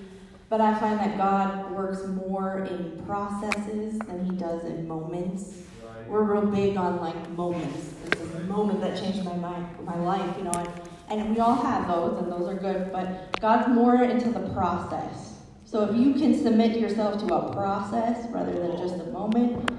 But 0.52 0.60
I 0.60 0.78
find 0.78 1.00
that 1.00 1.16
God 1.16 1.72
works 1.72 2.06
more 2.08 2.66
in 2.66 3.02
processes 3.06 3.98
than 4.00 4.26
he 4.26 4.36
does 4.36 4.66
in 4.66 4.86
moments. 4.86 5.62
Right. 5.82 6.06
We're 6.10 6.24
real 6.24 6.46
big 6.46 6.76
on 6.76 7.00
like 7.00 7.30
moments. 7.30 7.94
It's 8.08 8.20
a 8.20 8.40
moment 8.42 8.82
that 8.82 9.00
changed 9.00 9.24
my 9.24 9.38
mind, 9.38 9.66
my 9.86 9.96
life, 9.96 10.38
you 10.38 10.44
know, 10.44 10.52
and, 10.52 11.22
and 11.22 11.34
we 11.34 11.40
all 11.40 11.56
have 11.56 11.88
those, 11.88 12.22
and 12.22 12.30
those 12.30 12.50
are 12.50 12.60
good. 12.60 12.92
But 12.92 13.40
God's 13.40 13.74
more 13.74 14.04
into 14.04 14.30
the 14.30 14.42
process. 14.50 15.36
So 15.64 15.86
if 15.86 15.96
you 15.96 16.16
can 16.16 16.38
submit 16.38 16.78
yourself 16.78 17.26
to 17.26 17.34
a 17.34 17.54
process 17.54 18.30
rather 18.30 18.52
than 18.52 18.76
just 18.76 18.96
a 18.96 19.06
moment, 19.06 19.72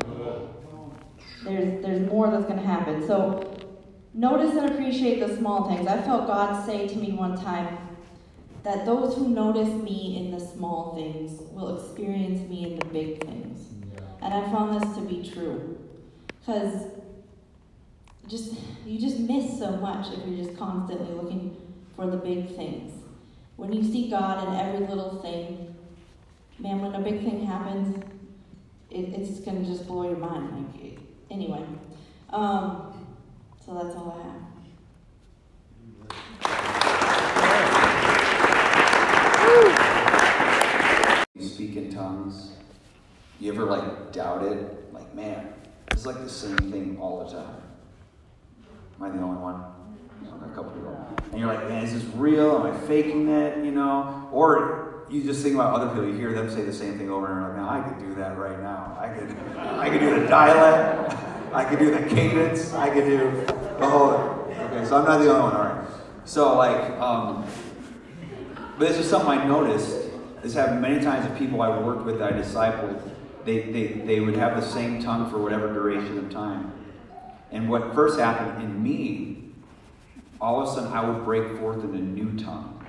there's 1.44 1.82
there's 1.82 2.08
more 2.08 2.30
that's 2.30 2.46
going 2.46 2.58
to 2.58 2.66
happen. 2.66 3.06
So 3.06 3.58
notice 4.14 4.56
and 4.56 4.70
appreciate 4.70 5.20
the 5.20 5.36
small 5.36 5.68
things. 5.68 5.86
I 5.86 6.00
felt 6.00 6.26
God 6.28 6.64
say 6.64 6.88
to 6.88 6.96
me 6.96 7.12
one 7.12 7.36
time 7.36 7.91
that 8.62 8.86
those 8.86 9.16
who 9.16 9.28
notice 9.28 9.68
me 9.82 10.18
in 10.18 10.30
the 10.30 10.40
small 10.40 10.94
things 10.94 11.40
will 11.52 11.76
experience 11.76 12.48
me 12.48 12.72
in 12.72 12.78
the 12.78 12.84
big 12.86 13.24
things. 13.24 13.68
And 14.20 14.32
I 14.32 14.42
found 14.52 14.80
this 14.80 14.94
to 14.96 15.00
be 15.02 15.28
true. 15.28 15.78
Because 16.40 16.86
just 18.28 18.54
you 18.86 19.00
just 19.00 19.18
miss 19.18 19.58
so 19.58 19.72
much 19.72 20.06
if 20.12 20.26
you're 20.26 20.44
just 20.44 20.56
constantly 20.56 21.12
looking 21.14 21.56
for 21.96 22.06
the 22.06 22.16
big 22.16 22.54
things. 22.54 22.92
When 23.56 23.72
you 23.72 23.82
see 23.82 24.08
God 24.08 24.48
in 24.48 24.54
every 24.54 24.86
little 24.86 25.20
thing, 25.20 25.74
man, 26.58 26.80
when 26.80 26.94
a 26.94 27.00
big 27.00 27.22
thing 27.24 27.44
happens, 27.44 28.02
it, 28.90 29.08
it's 29.08 29.40
going 29.40 29.64
to 29.64 29.68
just 29.68 29.86
blow 29.86 30.04
your 30.04 30.18
mind. 30.18 30.74
Like, 30.80 30.98
anyway, 31.30 31.64
um, 32.30 33.06
so 33.64 33.74
that's 33.74 33.94
all 33.96 34.18
I 34.18 34.22
have. 34.30 34.52
You 41.34 41.48
speak 41.48 41.76
in 41.76 41.90
tongues. 41.92 42.52
You 43.42 43.52
ever 43.52 43.64
like 43.64 44.12
doubt 44.12 44.44
it? 44.44 44.94
Like, 44.94 45.12
man, 45.16 45.52
it's 45.90 46.06
like 46.06 46.22
the 46.22 46.28
same 46.28 46.56
thing 46.70 46.96
all 47.00 47.24
the 47.24 47.32
time. 47.32 47.56
Am 49.00 49.02
I 49.02 49.08
the 49.08 49.20
only 49.20 49.40
one? 49.40 49.64
a 50.44 50.54
couple 50.54 50.70
people. 50.70 51.16
And 51.32 51.40
you're 51.40 51.52
like, 51.52 51.68
man, 51.68 51.84
is 51.84 51.92
this 51.92 52.04
real? 52.14 52.64
Am 52.64 52.72
I 52.72 52.86
faking 52.86 53.28
it? 53.28 53.64
You 53.64 53.72
know? 53.72 54.28
Or 54.30 55.06
you 55.10 55.24
just 55.24 55.42
think 55.42 55.56
about 55.56 55.74
other 55.74 55.88
people. 55.88 56.06
You 56.06 56.14
hear 56.14 56.32
them 56.32 56.50
say 56.50 56.62
the 56.62 56.72
same 56.72 56.98
thing 56.98 57.10
over 57.10 57.26
and 57.32 57.44
over. 57.44 57.48
Like, 57.48 57.56
now 57.56 57.68
I 57.68 57.80
could 57.80 57.98
do 57.98 58.14
that 58.14 58.38
right 58.38 58.60
now. 58.60 58.96
I 58.96 59.08
could, 59.08 59.36
I 59.58 59.90
could 59.90 60.00
do 60.00 60.20
the 60.20 60.28
dialect. 60.28 61.16
I 61.52 61.64
could 61.64 61.80
do 61.80 61.90
the 61.90 62.08
cadence. 62.14 62.72
I 62.74 62.90
could 62.90 63.06
do 63.06 63.44
the 63.80 63.88
whole. 63.88 64.12
Okay, 64.50 64.84
so 64.84 64.98
I'm 64.98 65.04
not 65.04 65.18
the 65.18 65.28
only 65.30 65.42
one. 65.42 65.56
All 65.56 65.64
right. 65.64 65.88
So 66.26 66.56
like, 66.56 66.92
um, 67.00 67.44
but 68.78 68.88
this 68.88 68.98
is 68.98 69.10
something 69.10 69.30
I 69.30 69.44
noticed. 69.44 69.96
This 70.44 70.54
happened 70.54 70.80
many 70.80 71.02
times 71.02 71.28
with 71.28 71.36
people 71.36 71.60
I 71.60 71.76
worked 71.76 72.04
with, 72.04 72.20
that 72.20 72.34
I 72.34 72.36
discipled. 72.36 73.11
They, 73.44 73.62
they, 73.72 73.86
they 73.86 74.20
would 74.20 74.36
have 74.36 74.60
the 74.60 74.66
same 74.66 75.02
tongue 75.02 75.30
for 75.30 75.38
whatever 75.38 75.72
duration 75.72 76.18
of 76.18 76.30
time. 76.30 76.72
And 77.50 77.68
what 77.68 77.94
first 77.94 78.18
happened 78.18 78.62
in 78.62 78.82
me, 78.82 79.50
all 80.40 80.62
of 80.62 80.68
a 80.68 80.72
sudden 80.72 80.92
I 80.92 81.08
would 81.08 81.24
break 81.24 81.58
forth 81.58 81.84
in 81.84 81.94
a 81.94 82.00
new 82.00 82.38
tongue. 82.38 82.84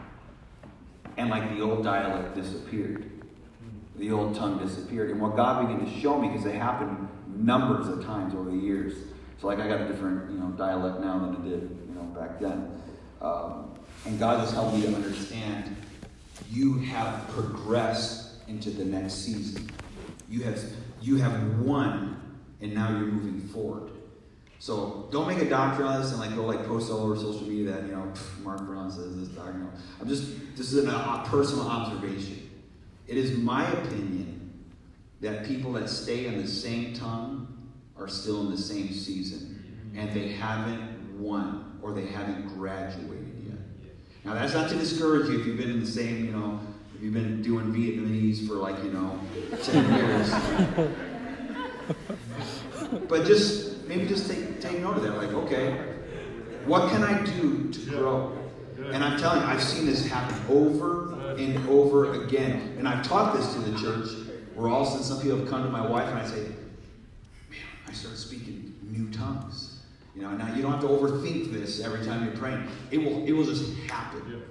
And 1.18 1.30
like 1.30 1.56
the 1.56 1.62
old 1.62 1.84
dialect 1.84 2.36
disappeared. 2.36 3.10
The 3.96 4.12
old 4.12 4.36
tongue 4.36 4.58
disappeared. 4.58 5.12
And 5.12 5.22
what 5.22 5.36
God 5.36 5.68
began 5.68 5.86
to 5.86 6.00
show 6.00 6.20
me, 6.20 6.30
because 6.30 6.46
it 6.46 6.56
happened 6.56 7.08
numbers 7.28 7.88
of 7.88 8.04
times 8.06 8.34
over 8.34 8.50
the 8.50 8.58
years. 8.58 8.96
So 9.40 9.48
like 9.48 9.60
I 9.60 9.68
got 9.68 9.82
a 9.82 9.88
different, 9.88 10.32
you 10.32 10.38
know, 10.38 10.48
dialect 10.52 11.02
now 11.02 11.20
than 11.20 11.36
I 11.36 11.50
did, 11.50 11.78
you 11.88 11.96
know, 11.96 12.04
back 12.20 12.40
then. 12.40 12.82
Um, 13.22 13.72
and 14.06 14.20
God 14.20 14.40
has 14.40 14.52
helped 14.52 14.76
me 14.76 14.84
to 14.84 14.96
understand 14.96 15.76
you 16.50 16.80
have 16.80 17.28
progressed 17.30 18.30
into 18.48 18.70
the 18.70 18.86
next 18.86 19.14
season. 19.14 19.70
You 20.34 20.42
have 20.42 20.60
you 21.00 21.18
have 21.18 21.60
won, 21.60 22.20
and 22.60 22.74
now 22.74 22.90
you're 22.90 23.06
moving 23.06 23.40
forward. 23.50 23.92
So 24.58 25.08
don't 25.12 25.28
make 25.28 25.38
a 25.38 25.48
doctrine 25.48 25.88
on 25.88 26.02
this 26.02 26.10
and 26.10 26.20
like 26.20 26.36
go 26.36 26.44
like 26.44 26.66
post 26.66 26.92
all 26.92 27.02
over 27.02 27.16
social 27.16 27.44
media 27.44 27.72
that 27.72 27.84
you 27.84 27.92
know 27.92 28.12
Mark 28.42 28.66
Brown 28.66 28.90
says 28.90 29.16
this 29.16 29.28
doctrine. 29.28 29.70
I'm 30.02 30.08
just 30.08 30.56
this 30.58 30.74
is 30.74 30.88
a 30.88 30.92
uh, 30.92 31.24
personal 31.26 31.68
observation. 31.68 32.50
It 33.06 33.18
is 33.18 33.38
my 33.38 33.64
opinion 33.74 34.64
that 35.22 35.46
people 35.46 35.72
that 35.74 35.88
stay 35.88 36.26
in 36.26 36.42
the 36.42 36.48
same 36.48 36.96
tongue 36.96 37.70
are 37.96 38.08
still 38.08 38.42
in 38.42 38.50
the 38.50 38.58
same 38.58 38.92
season, 38.92 39.94
and 39.96 40.12
they 40.16 40.30
haven't 40.30 41.20
won 41.20 41.78
or 41.84 41.94
they 41.94 42.08
haven't 42.08 42.48
graduated 42.48 43.36
yet. 43.46 43.92
Now, 44.26 44.34
that's 44.34 44.56
not 44.56 44.68
to 44.70 44.76
discourage 44.80 45.30
you 45.30 45.42
if 45.42 45.46
you've 45.46 45.58
been 45.58 45.70
in 45.70 45.82
the 45.82 45.86
same, 45.86 46.26
you 46.26 46.32
know, 46.32 46.60
you've 47.04 47.14
been 47.14 47.42
doing 47.42 47.66
Vietnamese 47.74 48.48
for 48.48 48.54
like, 48.54 48.82
you 48.82 48.92
know, 48.92 49.20
10 49.62 49.94
years. 49.94 50.34
but 53.10 53.26
just, 53.26 53.86
maybe 53.88 54.08
just 54.08 54.32
take, 54.32 54.62
take 54.62 54.80
note 54.80 54.96
of 54.96 55.04
that. 55.04 55.18
Like, 55.18 55.34
okay, 55.34 55.84
what 56.66 56.90
can 56.92 57.04
I 57.04 57.22
do 57.26 57.70
to 57.70 57.80
grow? 57.90 58.32
And 58.94 59.04
I'm 59.04 59.20
telling 59.20 59.42
you, 59.42 59.48
I've 59.48 59.62
seen 59.62 59.86
this 59.86 60.08
happen 60.08 60.38
over 60.50 61.36
and 61.36 61.68
over 61.68 62.24
again. 62.24 62.76
And 62.78 62.88
I've 62.88 63.06
taught 63.06 63.36
this 63.36 63.54
to 63.54 63.60
the 63.60 63.78
church 63.78 64.08
where 64.56 64.70
all 64.70 64.84
of 64.84 64.88
a 64.88 64.92
sudden 64.92 65.04
some 65.04 65.22
people 65.22 65.40
have 65.40 65.50
come 65.50 65.64
to 65.64 65.70
my 65.70 65.86
wife 65.86 66.08
and 66.08 66.18
I 66.18 66.26
say, 66.26 66.42
man, 67.50 67.60
I 67.86 67.92
start 67.92 68.16
speaking 68.16 68.76
new 68.82 69.12
tongues. 69.12 69.82
You 70.16 70.22
know, 70.22 70.32
now 70.32 70.56
you 70.56 70.62
don't 70.62 70.72
have 70.72 70.82
to 70.82 70.88
overthink 70.88 71.52
this 71.52 71.82
every 71.82 72.06
time 72.06 72.24
you're 72.24 72.38
praying. 72.38 72.66
It 72.92 73.00
will, 73.00 73.26
it 73.26 73.34
will 73.34 73.46
just 73.46 73.76
happen. 73.90 74.44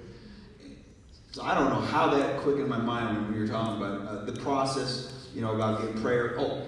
So 1.33 1.41
I 1.41 1.55
don't 1.55 1.71
know 1.71 1.81
how 1.81 2.11
that 2.11 2.41
quickened 2.41 2.69
my 2.69 2.77
mind 2.77 3.17
when 3.17 3.33
we 3.33 3.39
were 3.39 3.47
talking 3.47 3.77
about 3.77 4.07
uh, 4.07 4.23
the 4.25 4.39
process, 4.39 5.29
you 5.33 5.41
know, 5.41 5.55
about 5.55 5.81
getting 5.81 5.99
prayer. 5.99 6.35
Oh, 6.37 6.61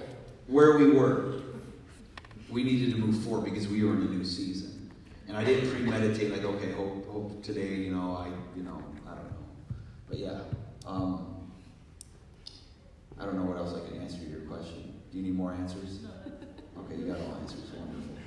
where 0.48 0.80
we 0.80 0.90
were, 0.90 1.42
we 2.50 2.64
needed 2.64 2.96
to 2.96 2.98
move 2.98 3.24
forward 3.24 3.46
because 3.46 3.68
we 3.68 3.84
were 3.84 3.94
in 3.94 4.02
a 4.02 4.06
new 4.06 4.26
season. 4.26 4.90
And 5.28 5.38
I 5.38 5.44
didn't 5.44 5.70
premeditate 5.70 6.32
like, 6.32 6.44
okay, 6.44 6.72
hope, 6.72 7.08
hope 7.08 7.44
today, 7.44 7.76
you 7.76 7.94
know, 7.94 8.18
I, 8.18 8.30
you 8.58 8.64
know, 8.64 8.84
I 9.06 9.10
don't 9.12 9.26
know. 9.26 9.46
But 10.10 10.18
yeah, 10.18 10.40
um, 10.88 11.48
I 13.20 13.26
don't 13.26 13.38
know 13.38 13.44
what 13.44 13.58
else 13.58 13.76
I 13.76 13.88
can 13.88 14.02
answer 14.02 14.18
your 14.28 14.42
question. 14.42 15.00
Do 15.12 15.18
you 15.20 15.24
need 15.26 15.36
more 15.36 15.54
answers? 15.54 16.00
Okay, 16.80 16.96
you 16.96 17.06
got 17.06 17.20
all 17.20 17.38
answers. 17.40 17.70
Wonderful. 17.78 18.18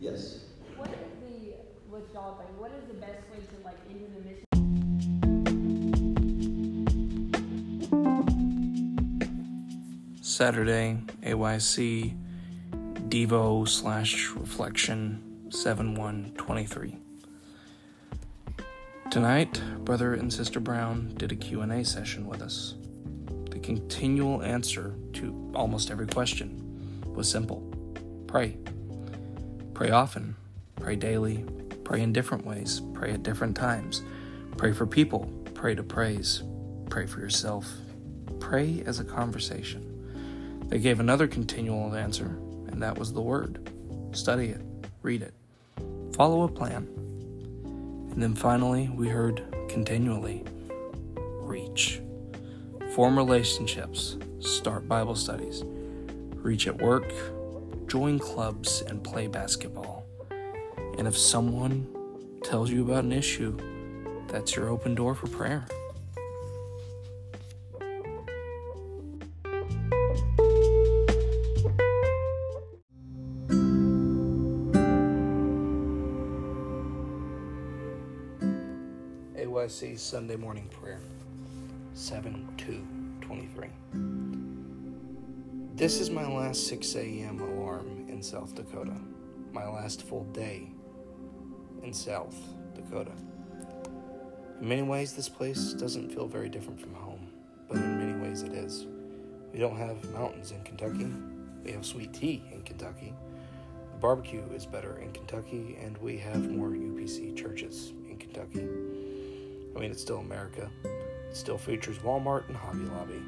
Yes. 0.00 0.46
What 0.76 0.88
is 0.88 0.96
the 1.22 1.54
what 1.88 2.02
y'all 2.12 2.38
think? 2.38 2.60
What 2.60 2.72
is 2.72 2.88
the 2.88 2.94
best 2.94 3.22
way 3.30 3.38
to 3.38 3.64
like 3.64 3.78
end 3.88 4.04
the 4.16 4.28
mission? 4.28 4.43
Saturday, 10.34 10.98
AYC, 11.22 12.12
Devo 13.08 13.68
slash 13.68 14.30
Reflection 14.30 15.22
7123. 15.48 16.96
Tonight, 19.12 19.62
Brother 19.84 20.14
and 20.14 20.32
Sister 20.32 20.58
Brown 20.58 21.14
did 21.18 21.30
a 21.30 21.36
Q&A 21.36 21.84
session 21.84 22.26
with 22.26 22.42
us. 22.42 22.74
The 23.52 23.60
continual 23.60 24.42
answer 24.42 24.96
to 25.12 25.52
almost 25.54 25.92
every 25.92 26.08
question 26.08 27.04
was 27.14 27.30
simple. 27.30 27.60
Pray. 28.26 28.56
Pray 29.72 29.90
often, 29.90 30.34
pray 30.74 30.96
daily, 30.96 31.44
pray 31.84 32.00
in 32.00 32.12
different 32.12 32.44
ways, 32.44 32.82
pray 32.92 33.12
at 33.12 33.22
different 33.22 33.54
times. 33.56 34.02
Pray 34.56 34.72
for 34.72 34.84
people, 34.84 35.30
pray 35.54 35.76
to 35.76 35.84
praise, 35.84 36.42
pray 36.90 37.06
for 37.06 37.20
yourself. 37.20 37.72
Pray 38.40 38.82
as 38.84 38.98
a 38.98 39.04
conversation. 39.04 39.83
They 40.68 40.78
gave 40.78 41.00
another 41.00 41.26
continual 41.26 41.94
answer, 41.94 42.38
and 42.68 42.82
that 42.82 42.98
was 42.98 43.12
the 43.12 43.20
Word. 43.20 43.70
Study 44.12 44.48
it, 44.48 44.60
read 45.02 45.22
it, 45.22 45.34
follow 46.14 46.42
a 46.42 46.48
plan. 46.48 46.88
And 48.12 48.22
then 48.22 48.34
finally, 48.34 48.88
we 48.94 49.08
heard 49.08 49.42
continually 49.68 50.44
reach. 51.40 52.00
Form 52.94 53.16
relationships, 53.16 54.16
start 54.40 54.88
Bible 54.88 55.16
studies, 55.16 55.64
reach 56.36 56.66
at 56.66 56.80
work, 56.80 57.12
join 57.88 58.18
clubs 58.18 58.82
and 58.82 59.02
play 59.02 59.26
basketball. 59.26 60.06
And 60.98 61.08
if 61.08 61.18
someone 61.18 61.86
tells 62.44 62.70
you 62.70 62.84
about 62.84 63.04
an 63.04 63.12
issue 63.12 63.58
that's 64.28 64.54
your 64.56 64.68
open 64.68 64.94
door 64.94 65.14
for 65.14 65.26
prayer. 65.28 65.64
AYC 79.64 79.98
Sunday 79.98 80.36
morning 80.36 80.68
prayer, 80.68 81.00
7 81.94 82.46
2 82.58 82.86
23. 83.22 83.68
This 85.74 86.00
is 86.00 86.10
my 86.10 86.26
last 86.28 86.66
6 86.66 86.94
a.m. 86.96 87.40
alarm 87.40 88.04
in 88.10 88.22
South 88.22 88.54
Dakota, 88.54 88.94
my 89.54 89.66
last 89.66 90.02
full 90.02 90.24
day 90.34 90.68
in 91.82 91.94
South 91.94 92.36
Dakota. 92.74 93.12
In 94.60 94.68
many 94.68 94.82
ways, 94.82 95.14
this 95.14 95.30
place 95.30 95.72
doesn't 95.72 96.12
feel 96.12 96.28
very 96.28 96.50
different 96.50 96.78
from 96.78 96.92
home, 96.92 97.26
but 97.66 97.78
in 97.78 97.98
many 97.98 98.22
ways 98.22 98.42
it 98.42 98.52
is. 98.52 98.86
We 99.50 99.60
don't 99.60 99.78
have 99.78 100.10
mountains 100.12 100.50
in 100.50 100.62
Kentucky, 100.64 101.10
we 101.64 101.72
have 101.72 101.86
sweet 101.86 102.12
tea 102.12 102.44
in 102.52 102.64
Kentucky. 102.64 103.14
The 103.92 103.98
barbecue 103.98 104.42
is 104.54 104.66
better 104.66 104.98
in 104.98 105.10
Kentucky, 105.12 105.78
and 105.80 105.96
we 105.96 106.18
have 106.18 106.50
more 106.50 106.68
UPC 106.68 107.34
churches 107.34 107.94
in 108.10 108.18
Kentucky. 108.18 108.68
I 109.74 109.80
mean, 109.80 109.90
it's 109.90 110.02
still 110.02 110.18
America. 110.18 110.70
It 110.84 111.36
still 111.36 111.58
features 111.58 111.98
Walmart 111.98 112.48
and 112.48 112.56
Hobby 112.56 112.84
Lobby. 112.84 113.22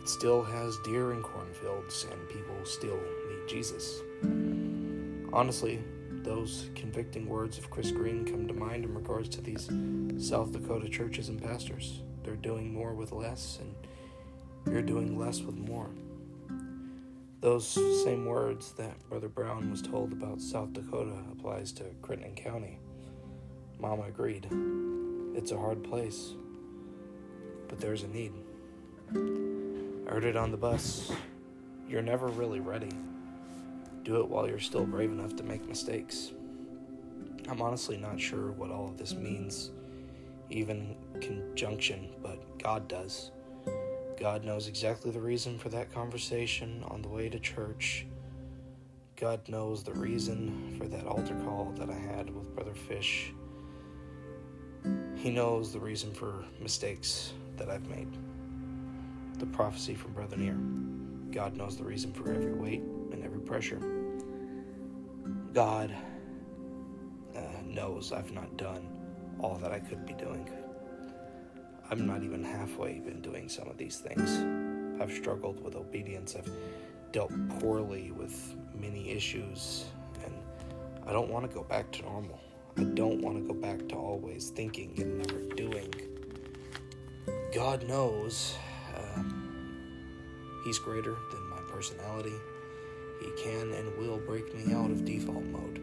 It 0.00 0.08
still 0.08 0.42
has 0.42 0.76
deer 0.84 1.12
and 1.12 1.22
cornfields, 1.22 2.06
and 2.10 2.28
people 2.28 2.54
still 2.64 2.96
need 3.28 3.48
Jesus. 3.48 4.00
Honestly, 5.32 5.82
those 6.22 6.70
convicting 6.74 7.28
words 7.28 7.58
of 7.58 7.70
Chris 7.70 7.90
Green 7.90 8.24
come 8.24 8.46
to 8.46 8.54
mind 8.54 8.84
in 8.84 8.94
regards 8.94 9.28
to 9.30 9.40
these 9.40 9.68
South 10.18 10.52
Dakota 10.52 10.88
churches 10.88 11.28
and 11.28 11.42
pastors. 11.42 12.02
They're 12.22 12.36
doing 12.36 12.72
more 12.72 12.94
with 12.94 13.12
less, 13.12 13.58
and 13.60 13.74
you're 14.72 14.82
doing 14.82 15.18
less 15.18 15.40
with 15.40 15.56
more. 15.56 15.90
Those 17.40 17.66
same 18.04 18.24
words 18.24 18.72
that 18.72 19.06
Brother 19.10 19.28
Brown 19.28 19.70
was 19.70 19.82
told 19.82 20.12
about 20.12 20.40
South 20.40 20.72
Dakota 20.72 21.16
applies 21.30 21.72
to 21.72 21.84
Crittenden 22.00 22.34
County. 22.34 22.78
Mama 23.78 24.04
agreed. 24.04 24.48
It's 25.34 25.50
a 25.50 25.58
hard 25.58 25.82
place, 25.82 26.34
but 27.68 27.80
there's 27.80 28.04
a 28.04 28.08
need. 28.08 28.32
I 29.12 30.10
heard 30.10 30.24
it 30.24 30.36
on 30.36 30.52
the 30.52 30.56
bus. 30.56 31.10
You're 31.88 32.02
never 32.02 32.28
really 32.28 32.60
ready. 32.60 32.92
Do 34.04 34.20
it 34.20 34.28
while 34.28 34.48
you're 34.48 34.60
still 34.60 34.86
brave 34.86 35.10
enough 35.10 35.34
to 35.36 35.42
make 35.42 35.66
mistakes. 35.66 36.32
I'm 37.48 37.60
honestly 37.60 37.96
not 37.96 38.20
sure 38.20 38.52
what 38.52 38.70
all 38.70 38.86
of 38.86 38.96
this 38.96 39.14
means, 39.14 39.70
even 40.50 40.96
conjunction, 41.20 42.10
but 42.22 42.58
God 42.58 42.86
does. 42.86 43.32
God 44.18 44.44
knows 44.44 44.68
exactly 44.68 45.10
the 45.10 45.20
reason 45.20 45.58
for 45.58 45.68
that 45.70 45.92
conversation 45.92 46.84
on 46.88 47.02
the 47.02 47.08
way 47.08 47.28
to 47.28 47.40
church. 47.40 48.06
God 49.16 49.48
knows 49.48 49.82
the 49.82 49.94
reason 49.94 50.76
for 50.78 50.86
that 50.86 51.06
altar 51.06 51.34
call 51.44 51.74
that 51.76 51.90
I 51.90 51.98
had 51.98 52.34
with 52.34 52.54
Brother 52.54 52.74
Fish. 52.74 53.32
He 55.16 55.30
knows 55.30 55.72
the 55.72 55.80
reason 55.80 56.12
for 56.12 56.44
mistakes 56.60 57.32
that 57.56 57.70
I've 57.70 57.88
made. 57.88 58.08
The 59.38 59.46
prophecy 59.46 59.94
from 59.94 60.12
Brother 60.12 60.36
Near. 60.36 60.56
God 61.30 61.56
knows 61.56 61.76
the 61.76 61.84
reason 61.84 62.12
for 62.12 62.30
every 62.30 62.52
weight 62.52 62.82
and 63.12 63.24
every 63.24 63.40
pressure. 63.40 63.80
God 65.52 65.94
uh, 67.34 67.40
knows 67.64 68.12
I've 68.12 68.32
not 68.32 68.56
done 68.56 68.86
all 69.38 69.56
that 69.56 69.72
I 69.72 69.80
could 69.80 70.06
be 70.06 70.12
doing. 70.14 70.48
I'm 71.90 72.06
not 72.06 72.22
even 72.22 72.42
halfway 72.42 72.98
been 72.98 73.20
doing 73.20 73.48
some 73.48 73.68
of 73.68 73.76
these 73.76 73.98
things. 73.98 75.00
I've 75.00 75.12
struggled 75.12 75.62
with 75.62 75.76
obedience. 75.76 76.36
I've 76.36 76.50
dealt 77.12 77.32
poorly 77.60 78.10
with 78.10 78.54
many 78.74 79.10
issues, 79.10 79.84
and 80.24 80.34
I 81.06 81.12
don't 81.12 81.30
want 81.30 81.48
to 81.48 81.54
go 81.54 81.62
back 81.62 81.90
to 81.92 82.02
normal. 82.02 82.40
I 82.76 82.84
don't 82.84 83.20
want 83.20 83.36
to 83.36 83.42
go 83.42 83.54
back 83.54 83.88
to 83.88 83.96
always 83.96 84.50
thinking 84.50 84.94
and 84.98 85.18
never 85.18 85.40
doing. 85.54 85.92
God 87.54 87.86
knows 87.86 88.54
uh, 88.96 89.22
He's 90.64 90.78
greater 90.78 91.16
than 91.30 91.48
my 91.50 91.60
personality. 91.70 92.34
He 93.20 93.30
can 93.42 93.72
and 93.72 93.96
will 93.96 94.18
break 94.18 94.54
me 94.54 94.74
out 94.74 94.90
of 94.90 95.04
default 95.04 95.44
mode. 95.44 95.80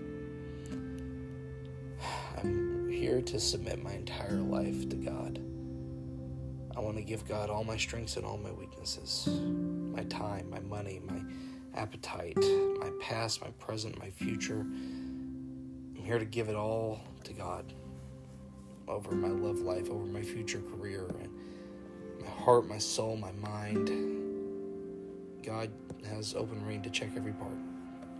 I'm 2.38 2.89
here 2.89 3.22
to 3.22 3.39
submit 3.39 3.81
my 3.81 3.93
entire 3.93 4.41
life 4.41 4.89
to 4.89 4.95
God. 4.95 5.39
I 6.76 6.80
want 6.80 6.97
to 6.97 7.03
give 7.03 7.27
God 7.27 7.49
all 7.49 7.63
my 7.63 7.77
strengths 7.77 8.18
and 8.18 8.26
all 8.26 8.38
my 8.38 8.51
weaknesses 8.51 9.27
my 9.91 10.03
time, 10.03 10.49
my 10.49 10.59
money, 10.61 11.01
my 11.05 11.22
appetite, 11.76 12.38
my 12.38 12.89
past, 13.01 13.41
my 13.41 13.49
present, 13.59 13.97
my 13.99 14.09
future. 14.09 14.65
Here 16.12 16.20
to 16.20 16.26
give 16.26 16.50
it 16.50 16.58
all 16.58 17.00
to 17.24 17.32
God 17.32 17.72
over 18.86 19.16
my 19.16 19.30
love 19.30 19.60
life, 19.60 19.90
over 19.90 20.06
my 20.06 20.22
future 20.22 20.60
career, 20.60 21.08
my 22.20 22.30
heart, 22.30 22.68
my 22.68 22.80
soul, 22.80 23.16
my 23.16 23.32
mind. 23.32 23.90
God 25.42 25.72
has 26.10 26.36
open 26.36 26.66
rein 26.66 26.82
to 26.82 26.90
check 26.90 27.12
every 27.16 27.32
part. 27.32 27.56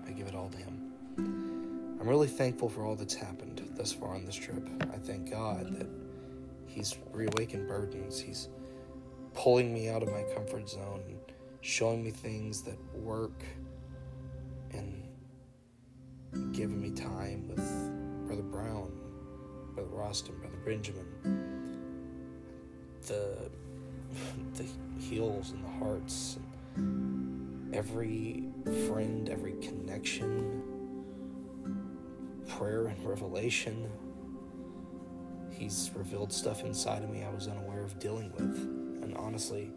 I 0.08 0.12
give 0.12 0.28
it 0.28 0.36
all 0.36 0.48
to 0.52 0.58
Him. 0.58 0.94
I'm 2.00 2.08
really 2.08 2.30
thankful 2.30 2.70
for 2.70 2.86
all 2.86 2.96
that's 2.96 3.14
happened 3.14 3.70
thus 3.76 3.92
far 3.92 4.16
on 4.16 4.24
this 4.24 4.36
trip. 4.36 4.66
I 4.94 4.96
thank 4.96 5.30
God 5.30 5.78
that 5.78 5.90
He's 6.68 6.96
reawakened 7.12 7.68
burdens. 7.68 8.22
He's 8.22 8.48
pulling 9.34 9.74
me 9.74 9.90
out 9.90 10.02
of 10.02 10.10
my 10.14 10.24
comfort 10.34 10.70
zone 10.70 11.04
and 11.10 11.20
showing 11.60 12.06
me 12.06 12.12
things 12.12 12.62
that 12.62 12.78
work 12.96 13.44
and 14.72 15.01
giving 16.52 16.82
me 16.82 16.92
time 16.92 17.48
with 17.48 18.28
Brother 18.28 18.44
Brown, 18.44 18.92
Brother 19.74 19.90
Roston, 19.90 20.40
Brother 20.40 20.58
Benjamin. 20.66 21.06
The 23.08 23.50
the 24.56 24.66
heals 25.00 25.52
and 25.52 25.64
the 25.64 25.86
hearts, 25.86 26.38
and 26.76 27.74
every 27.74 28.44
friend, 28.88 29.30
every 29.30 29.54
connection, 29.54 30.62
prayer 32.48 32.88
and 32.88 33.06
revelation. 33.06 33.90
He's 35.52 35.92
revealed 35.96 36.34
stuff 36.34 36.64
inside 36.64 37.04
of 37.04 37.10
me 37.10 37.24
I 37.24 37.30
was 37.30 37.48
unaware 37.48 37.84
of 37.84 38.00
dealing 38.00 38.32
with. 38.34 39.04
And 39.04 39.16
honestly, 39.16 39.72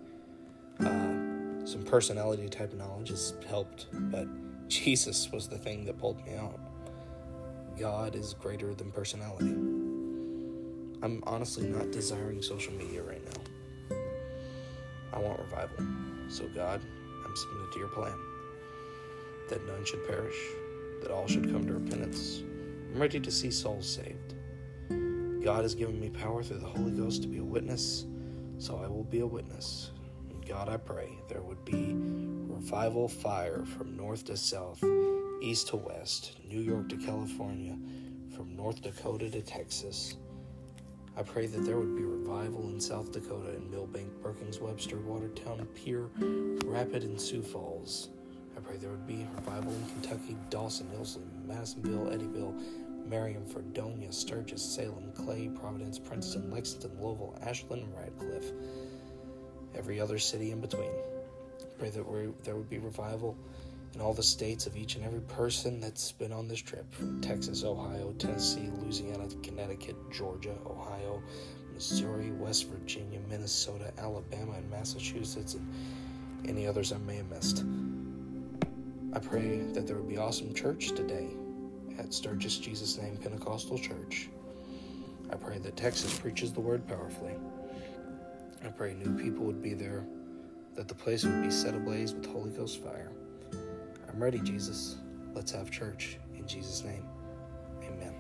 uh, 0.81 1.67
some 1.67 1.85
personality 1.85 2.49
type 2.49 2.73
knowledge 2.75 3.11
has 3.11 3.35
helped, 3.47 3.87
but 3.93 4.27
Jesus 4.69 5.31
was 5.31 5.49
the 5.49 5.59
thing 5.59 5.85
that 5.85 5.99
pulled 5.99 6.25
me 6.27 6.35
out. 6.35 6.59
God 7.79 8.15
is 8.15 8.35
greater 8.35 8.75
than 8.75 8.91
personality. 8.93 9.51
I'm 11.03 11.23
honestly 11.27 11.67
not 11.67 11.91
desiring 11.91 12.41
social 12.41 12.73
media 12.73 13.03
right 13.03 13.23
now. 13.25 13.97
I 15.13 15.19
want 15.19 15.39
revival. 15.39 15.85
So, 16.29 16.49
God, 16.55 16.81
I'm 17.25 17.37
submitted 17.37 17.73
to 17.73 17.79
your 17.79 17.89
plan 17.89 18.19
that 19.51 19.65
none 19.67 19.85
should 19.85 20.07
perish, 20.09 20.37
that 21.03 21.11
all 21.11 21.27
should 21.27 21.51
come 21.51 21.67
to 21.67 21.75
repentance. 21.75 22.43
I'm 22.93 23.01
ready 23.01 23.21
to 23.21 23.31
see 23.31 23.51
souls 23.51 23.87
saved. 23.89 24.35
God 25.43 25.63
has 25.63 25.75
given 25.75 26.01
me 26.01 26.09
power 26.09 26.43
through 26.43 26.61
the 26.61 26.67
Holy 26.67 26.93
Ghost 26.93 27.23
to 27.23 27.29
be 27.29 27.39
a 27.39 27.45
witness, 27.45 28.07
so 28.59 28.81
I 28.83 28.89
will 28.89 29.05
be 29.05 29.21
a 29.21 29.27
witness. 29.27 29.91
And 30.31 30.47
God, 30.47 30.71
I 30.71 30.79
pray 30.79 31.11
there 31.29 31.43
would 31.43 31.63
be 31.65 31.95
revival 32.55 33.05
oh 33.05 33.09
fire 33.09 33.65
from 33.65 33.97
north 33.97 34.25
to 34.27 34.37
south, 34.37 34.83
east 35.43 35.69
to 35.69 35.77
west, 35.77 36.39
New 36.49 36.61
York 36.61 36.89
to 36.89 36.97
California, 36.97 37.77
from 38.35 38.55
North 38.55 38.81
Dakota 38.81 39.29
to 39.31 39.43
Texas. 39.43 40.17
I 41.17 41.23
pray 41.23 41.47
that 41.47 41.65
there 41.65 41.79
would 41.79 41.97
be 41.97 42.05
revival 42.05 42.69
in 42.69 42.81
South 42.81 43.13
Dakota 43.13 43.55
in 43.55 43.71
Milbank, 43.71 44.09
Perkins, 44.23 44.61
Webster, 44.61 44.99
Watertown, 44.99 45.67
Pierre, 45.75 46.09
Rapid, 46.65 47.03
and 47.03 47.21
Sioux 47.21 47.43
Falls. 47.43 48.11
I 48.57 48.61
pray 48.61 48.77
there 48.77 48.91
would 48.91 49.07
be 49.07 49.27
revival 49.37 49.73
in 49.73 49.87
Kentucky, 49.87 50.37
Dawson, 50.51 50.89
Hillsland, 50.97 51.47
Madisonville, 51.47 52.07
Eddyville, 52.07 52.55
Marion, 53.07 53.45
Fredonia, 53.45 54.13
Sturgis, 54.13 54.63
Salem, 54.63 55.13
Clay, 55.13 55.49
Providence, 55.49 55.99
Princeton, 55.99 56.51
Lexington, 56.51 56.93
Louisville, 57.01 57.37
Ashland, 57.43 57.83
and 57.83 57.95
Radcliff. 57.97 58.53
Every 59.75 60.01
other 60.01 60.19
city 60.19 60.53
in 60.53 60.61
between. 60.61 60.91
I 61.75 61.81
pray 61.81 61.91
that 61.91 62.45
there 62.45 62.55
would 62.55 62.71
be 62.71 62.79
revival 62.79 63.37
in 63.95 64.01
all 64.01 64.15
the 64.15 64.23
states 64.23 64.67
of 64.67 64.77
each 64.77 64.95
and 64.97 65.05
every 65.05 65.21
person 65.23 65.81
that's 65.81 66.13
been 66.13 66.33
on 66.33 66.47
this 66.47 66.61
trip 66.61 66.93
from 66.95 67.21
Texas, 67.21 67.65
Ohio, 67.65 68.13
Tennessee, 68.19 68.71
Louisiana, 68.81 69.27
Connecticut, 69.43 69.97
Georgia, 70.13 70.55
Ohio, 70.67 71.23
Missouri, 71.73 72.31
West 72.33 72.69
Virginia, 72.69 73.19
Minnesota, 73.29 73.93
Alabama, 73.99 74.53
and 74.53 74.71
Massachusetts, 74.71 75.55
and 75.55 76.49
any 76.49 76.67
others 76.67 76.93
I 76.93 76.99
may 76.99 77.17
have 77.17 77.31
missed. 77.31 77.65
I 79.13 79.19
pray 79.19 79.63
that 79.73 79.87
there 79.87 79.97
would 79.97 80.09
be 80.09 80.19
awesome 80.19 80.55
church 80.55 80.93
today 80.93 81.29
at 81.99 82.15
Sturgis 82.15 82.59
Jesus 82.59 82.99
Name 82.99 83.17
Pentecostal 83.17 83.79
Church. 83.79 84.29
I 85.31 85.37
pray 85.37 85.59
that 85.59 85.77
Texas 85.77 86.17
preaches 86.19 86.53
the 86.53 86.61
word 86.61 86.87
powerfully. 86.87 87.35
I 88.65 88.69
pray 88.69 88.95
new 88.95 89.17
people 89.21 89.45
would 89.45 89.63
be 89.63 89.75
there, 89.75 90.05
that 90.75 90.89
the 90.89 90.95
place 90.95 91.25
would 91.25 91.43
be 91.43 91.51
set 91.51 91.75
ablaze 91.75 92.15
with 92.15 92.27
Holy 92.27 92.51
Ghost 92.51 92.83
fire. 92.83 93.13
I'm 94.09 94.23
ready, 94.23 94.39
Jesus. 94.41 94.97
Let's 95.35 95.53
have 95.53 95.71
church. 95.71 96.19
In 96.35 96.47
Jesus' 96.47 96.85
name, 96.85 97.05
amen. 97.83 98.15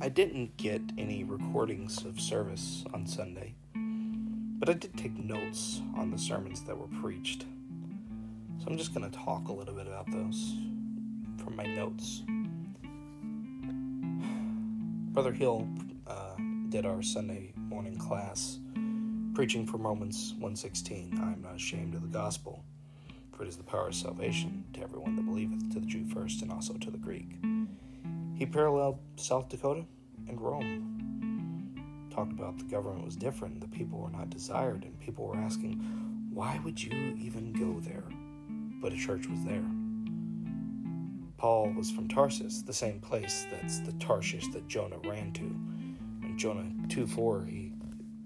I 0.00 0.08
didn't 0.10 0.56
get 0.58 0.82
any 0.98 1.24
recordings 1.24 2.04
of 2.04 2.20
service 2.20 2.84
on 2.92 3.06
Sunday, 3.06 3.54
but 4.46 4.68
I 4.68 4.74
did 4.74 4.96
take 4.96 5.16
notes 5.16 5.80
on 5.96 6.10
the 6.10 6.18
sermons 6.18 6.62
that 6.64 6.76
were 6.78 6.88
preached. 7.00 7.46
So 8.58 8.66
I'm 8.70 8.78
just 8.78 8.94
going 8.94 9.10
to 9.10 9.16
talk 9.16 9.48
a 9.48 9.52
little 9.52 9.74
bit 9.74 9.86
about 9.86 10.10
those 10.10 10.54
from 11.42 11.56
my 11.56 11.66
notes. 11.66 12.22
Brother 15.12 15.32
Hill 15.32 15.68
uh, 16.06 16.36
did 16.70 16.86
our 16.86 17.02
Sunday 17.02 17.52
morning 17.56 17.96
class 17.96 18.58
preaching 19.34 19.66
from 19.66 19.86
Romans 19.86 20.34
1:16. 20.40 21.20
I 21.20 21.32
am 21.32 21.42
not 21.42 21.56
ashamed 21.56 21.94
of 21.94 22.02
the 22.02 22.08
gospel, 22.08 22.64
for 23.32 23.42
it 23.44 23.48
is 23.48 23.56
the 23.56 23.64
power 23.64 23.88
of 23.88 23.94
salvation 23.94 24.64
to 24.72 24.80
everyone 24.80 25.16
that 25.16 25.26
believeth, 25.26 25.72
to 25.72 25.80
the 25.80 25.86
Jew 25.86 26.06
first 26.06 26.42
and 26.42 26.50
also 26.50 26.74
to 26.74 26.90
the 26.90 26.98
Greek. 26.98 27.36
He 28.34 28.46
paralleled 28.46 28.98
South 29.16 29.48
Dakota 29.48 29.84
and 30.28 30.40
Rome. 30.40 32.08
Talked 32.10 32.32
about 32.32 32.58
the 32.58 32.64
government 32.64 33.04
was 33.04 33.16
different, 33.16 33.60
the 33.60 33.68
people 33.68 33.98
were 33.98 34.10
not 34.10 34.30
desired, 34.30 34.84
and 34.84 34.98
people 35.00 35.26
were 35.26 35.36
asking, 35.36 35.74
why 36.32 36.60
would 36.64 36.82
you 36.82 37.16
even 37.20 37.52
go 37.52 37.80
there? 37.80 38.04
But 38.84 38.92
a 38.92 38.96
church 38.98 39.26
was 39.28 39.42
there. 39.46 39.64
Paul 41.38 41.72
was 41.74 41.90
from 41.90 42.06
Tarsus, 42.06 42.60
the 42.60 42.74
same 42.74 43.00
place 43.00 43.46
that's 43.50 43.80
the 43.80 43.92
Tarshish 43.92 44.46
that 44.48 44.68
Jonah 44.68 44.98
ran 44.98 45.32
to. 45.32 45.42
In 45.42 46.34
Jonah 46.36 46.70
2 46.90 47.06
4, 47.06 47.46
he 47.46 47.72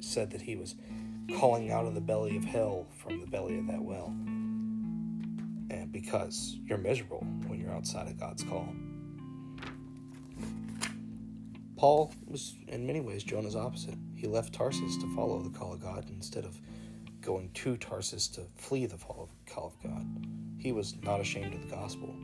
said 0.01 0.32
that 0.32 0.40
he 0.40 0.56
was 0.56 0.74
calling 1.39 1.70
out 1.70 1.86
of 1.86 1.94
the 1.94 2.01
belly 2.01 2.36
of 2.36 2.44
hell 2.44 2.89
from 2.97 3.20
the 3.20 3.26
belly 3.28 3.56
of 3.56 3.68
that 3.68 3.80
well. 3.80 4.09
And 5.70 5.93
because 5.93 6.59
you're 6.64 6.76
miserable 6.76 7.24
when 7.47 7.60
you're 7.60 7.72
outside 7.72 8.09
of 8.09 8.18
God's 8.18 8.43
call. 8.43 8.74
Paul 11.76 12.12
was, 12.26 12.56
in 12.66 12.85
many 12.85 12.98
ways, 12.98 13.22
Jonah's 13.22 13.55
opposite. 13.55 13.94
He 14.16 14.26
left 14.26 14.55
Tarsus 14.55 14.97
to 14.97 15.14
follow 15.14 15.40
the 15.40 15.56
call 15.56 15.74
of 15.74 15.80
God 15.80 16.10
instead 16.10 16.44
of 16.44 16.60
going 17.20 17.51
to 17.55 17.76
Tarsus 17.76 18.26
to 18.28 18.43
flee 18.56 18.86
the 18.86 18.97
call 18.97 19.30
of 19.56 19.80
God. 19.85 20.48
He 20.59 20.72
was 20.72 20.97
not 21.02 21.20
ashamed 21.20 21.55
of 21.55 21.62
the 21.62 21.74
gospel, 21.74 22.14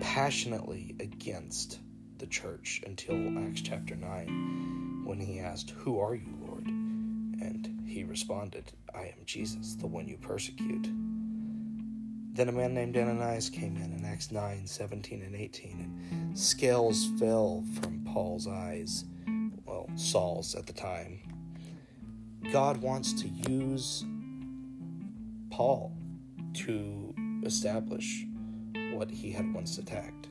passionately 0.00 0.96
against 1.00 1.80
the 2.16 2.26
church 2.26 2.82
until 2.86 3.14
Acts 3.46 3.60
chapter 3.60 3.94
9, 3.94 5.02
when 5.04 5.20
he 5.20 5.38
asked, 5.38 5.70
Who 5.70 6.00
are 6.00 6.14
you, 6.14 6.34
Lord? 6.46 6.66
And 6.66 7.84
he 7.86 8.04
responded, 8.04 8.72
I 8.94 9.02
am 9.02 9.24
Jesus, 9.26 9.74
the 9.74 9.86
one 9.86 10.08
you 10.08 10.16
persecute. 10.16 10.88
Then 12.34 12.48
a 12.48 12.52
man 12.52 12.72
named 12.72 12.96
Ananias 12.96 13.50
came 13.50 13.76
in 13.76 13.92
in 13.92 14.04
Acts 14.06 14.32
9, 14.32 14.66
17, 14.66 15.22
and 15.22 15.36
18, 15.36 16.00
and 16.10 16.38
scales 16.38 17.10
fell 17.18 17.62
from 17.80 18.02
Paul's 18.10 18.48
eyes, 18.48 19.04
well, 19.66 19.90
Saul's 19.96 20.54
at 20.54 20.66
the 20.66 20.72
time. 20.72 21.20
God 22.50 22.78
wants 22.78 23.12
to 23.20 23.28
use 23.28 24.04
Paul 25.50 25.92
to 26.54 27.01
establish 27.44 28.24
what 28.92 29.10
he 29.10 29.30
had 29.30 29.52
once 29.52 29.78
attacked. 29.78 30.28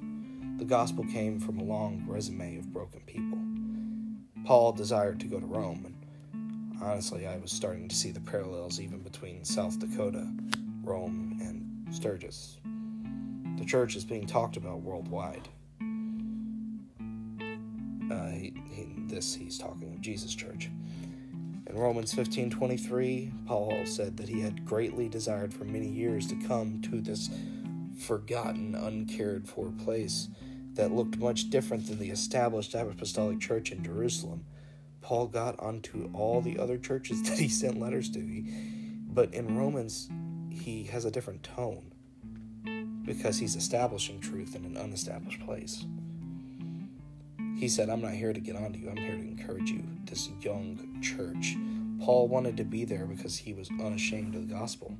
The 0.57 0.65
gospel 0.65 1.03
came 1.05 1.39
from 1.39 1.59
a 1.59 1.63
long 1.63 2.03
resume 2.07 2.57
of 2.57 2.71
broken 2.71 3.01
people. 3.01 3.39
Paul 4.45 4.71
desired 4.73 5.19
to 5.21 5.27
go 5.27 5.39
to 5.39 5.45
Rome, 5.45 5.85
and 5.85 6.81
honestly, 6.81 7.27
I 7.27 7.37
was 7.37 7.51
starting 7.51 7.87
to 7.87 7.95
see 7.95 8.11
the 8.11 8.19
parallels 8.19 8.79
even 8.79 8.99
between 8.99 9.43
South 9.43 9.79
Dakota, 9.79 10.27
Rome, 10.83 11.37
and 11.41 11.93
Sturgis. 11.93 12.57
The 13.57 13.65
church 13.65 13.95
is 13.95 14.05
being 14.05 14.25
talked 14.25 14.57
about 14.57 14.81
worldwide. 14.81 15.47
Uh, 18.11 18.29
he, 18.29 18.53
he, 18.69 18.87
this 19.07 19.33
he's 19.33 19.57
talking 19.57 19.93
of 19.93 20.01
Jesus 20.01 20.33
Church. 20.33 20.69
In 21.71 21.77
Romans 21.77 22.13
15:23, 22.13 23.31
Paul 23.45 23.85
said 23.85 24.17
that 24.17 24.27
he 24.27 24.41
had 24.41 24.65
greatly 24.65 25.07
desired 25.07 25.53
for 25.53 25.63
many 25.63 25.87
years 25.87 26.27
to 26.27 26.35
come 26.35 26.81
to 26.81 26.99
this 26.99 27.29
forgotten, 27.97 28.75
uncared 28.75 29.47
for 29.47 29.71
place 29.71 30.27
that 30.73 30.91
looked 30.91 31.17
much 31.17 31.49
different 31.49 31.87
than 31.87 31.97
the 31.97 32.09
established 32.09 32.75
apostolic 32.75 33.39
church 33.39 33.71
in 33.71 33.85
Jerusalem. 33.85 34.43
Paul 34.99 35.27
got 35.27 35.57
onto 35.61 36.09
all 36.13 36.41
the 36.41 36.59
other 36.59 36.77
churches 36.77 37.23
that 37.29 37.39
he 37.39 37.47
sent 37.47 37.79
letters 37.79 38.09
to, 38.09 38.43
but 39.07 39.33
in 39.33 39.57
Romans 39.57 40.09
he 40.49 40.83
has 40.83 41.05
a 41.05 41.11
different 41.11 41.41
tone 41.41 41.93
because 43.05 43.39
he's 43.39 43.55
establishing 43.55 44.19
truth 44.19 44.57
in 44.57 44.65
an 44.65 44.75
unestablished 44.75 45.39
place. 45.45 45.85
He 47.61 47.69
said, 47.69 47.91
I'm 47.91 48.01
not 48.01 48.13
here 48.13 48.33
to 48.33 48.39
get 48.39 48.55
onto 48.55 48.79
you, 48.79 48.89
I'm 48.89 48.97
here 48.97 49.15
to 49.15 49.21
encourage 49.21 49.69
you, 49.69 49.83
this 50.05 50.31
young 50.41 50.99
church. 50.99 51.55
Paul 52.03 52.27
wanted 52.27 52.57
to 52.57 52.63
be 52.63 52.85
there 52.85 53.05
because 53.05 53.37
he 53.37 53.53
was 53.53 53.69
unashamed 53.79 54.33
of 54.33 54.47
the 54.47 54.55
gospel. 54.55 54.97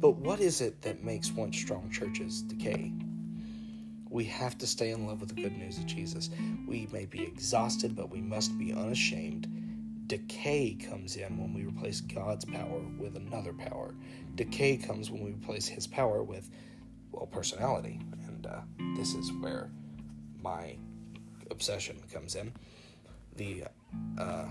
But 0.00 0.16
what 0.16 0.40
is 0.40 0.60
it 0.60 0.82
that 0.82 1.04
makes 1.04 1.30
once 1.30 1.56
strong 1.56 1.92
churches 1.92 2.42
decay? 2.42 2.92
We 4.10 4.24
have 4.24 4.58
to 4.58 4.66
stay 4.66 4.90
in 4.90 5.06
love 5.06 5.20
with 5.20 5.28
the 5.28 5.40
good 5.40 5.56
news 5.56 5.78
of 5.78 5.86
Jesus. 5.86 6.28
We 6.66 6.88
may 6.92 7.06
be 7.06 7.22
exhausted, 7.22 7.94
but 7.94 8.10
we 8.10 8.20
must 8.20 8.58
be 8.58 8.72
unashamed. 8.72 9.46
Decay 10.08 10.74
comes 10.90 11.14
in 11.14 11.38
when 11.38 11.54
we 11.54 11.64
replace 11.64 12.00
God's 12.00 12.46
power 12.46 12.80
with 12.98 13.14
another 13.14 13.52
power. 13.52 13.94
Decay 14.34 14.78
comes 14.78 15.08
when 15.08 15.22
we 15.22 15.30
replace 15.30 15.68
His 15.68 15.86
power 15.86 16.20
with, 16.24 16.50
well, 17.12 17.26
personality. 17.26 18.00
And 18.26 18.44
uh, 18.44 18.62
this 18.96 19.14
is 19.14 19.30
where 19.34 19.70
my 20.42 20.76
obsession 21.58 22.00
comes 22.12 22.36
in. 22.36 22.52
The 23.34 23.64
uh, 24.16 24.44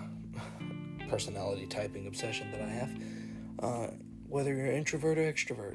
personality 1.07 1.65
typing 1.65 2.05
obsession 2.05 2.51
that 2.51 2.61
I 2.61 2.67
have. 2.67 2.91
Uh, 3.59 3.87
whether 4.27 4.53
you're 4.53 4.67
introvert 4.67 5.17
or 5.17 5.31
extrovert, 5.31 5.73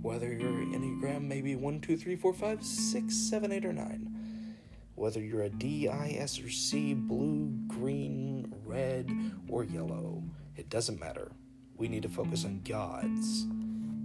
whether 0.00 0.32
your 0.32 0.48
Enneagram 0.48 1.24
may 1.24 1.42
be 1.42 1.56
1, 1.56 1.82
2, 1.82 1.98
3, 1.98 2.16
4, 2.16 2.32
5, 2.32 2.64
6, 2.64 3.14
7, 3.14 3.52
8, 3.52 3.64
or 3.66 3.72
9, 3.74 4.56
whether 4.94 5.20
you're 5.20 5.42
a 5.42 5.50
D, 5.50 5.88
I, 5.88 6.16
S, 6.18 6.40
or 6.40 6.48
C, 6.48 6.94
blue, 6.94 7.50
green, 7.68 8.50
red, 8.64 9.10
or 9.50 9.62
yellow, 9.62 10.22
it 10.56 10.70
doesn't 10.70 10.98
matter. 10.98 11.32
We 11.76 11.86
need 11.88 12.02
to 12.04 12.08
focus 12.08 12.46
on 12.46 12.62
God's. 12.64 13.44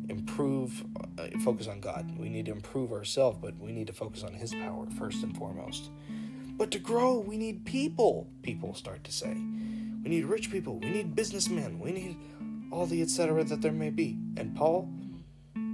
Improve, 0.10 0.84
uh, 1.18 1.28
focus 1.46 1.70
on 1.70 1.80
God. 1.80 2.18
We 2.20 2.28
need 2.28 2.48
to 2.48 2.52
improve 2.52 2.92
ourselves, 2.92 3.38
but 3.42 3.58
we 3.58 3.72
need 3.72 3.88
to 3.88 3.94
focus 3.94 4.24
on 4.24 4.34
His 4.34 4.54
power 4.54 4.86
first 5.00 5.24
and 5.24 5.38
foremost. 5.38 5.90
But 6.62 6.70
to 6.70 6.78
grow, 6.78 7.18
we 7.18 7.38
need 7.38 7.66
people, 7.66 8.28
people 8.44 8.76
start 8.76 9.04
to 9.06 9.12
say. 9.12 9.34
We 9.34 10.10
need 10.12 10.26
rich 10.26 10.52
people. 10.52 10.78
We 10.78 10.92
need 10.92 11.16
businessmen. 11.16 11.80
We 11.80 11.92
need 11.92 12.18
all 12.70 12.86
the 12.86 13.02
etc. 13.02 13.44
that 13.46 13.64
there 13.64 13.72
may 13.72 13.90
be. 13.90 14.20
And 14.38 14.56
Paul 14.56 14.88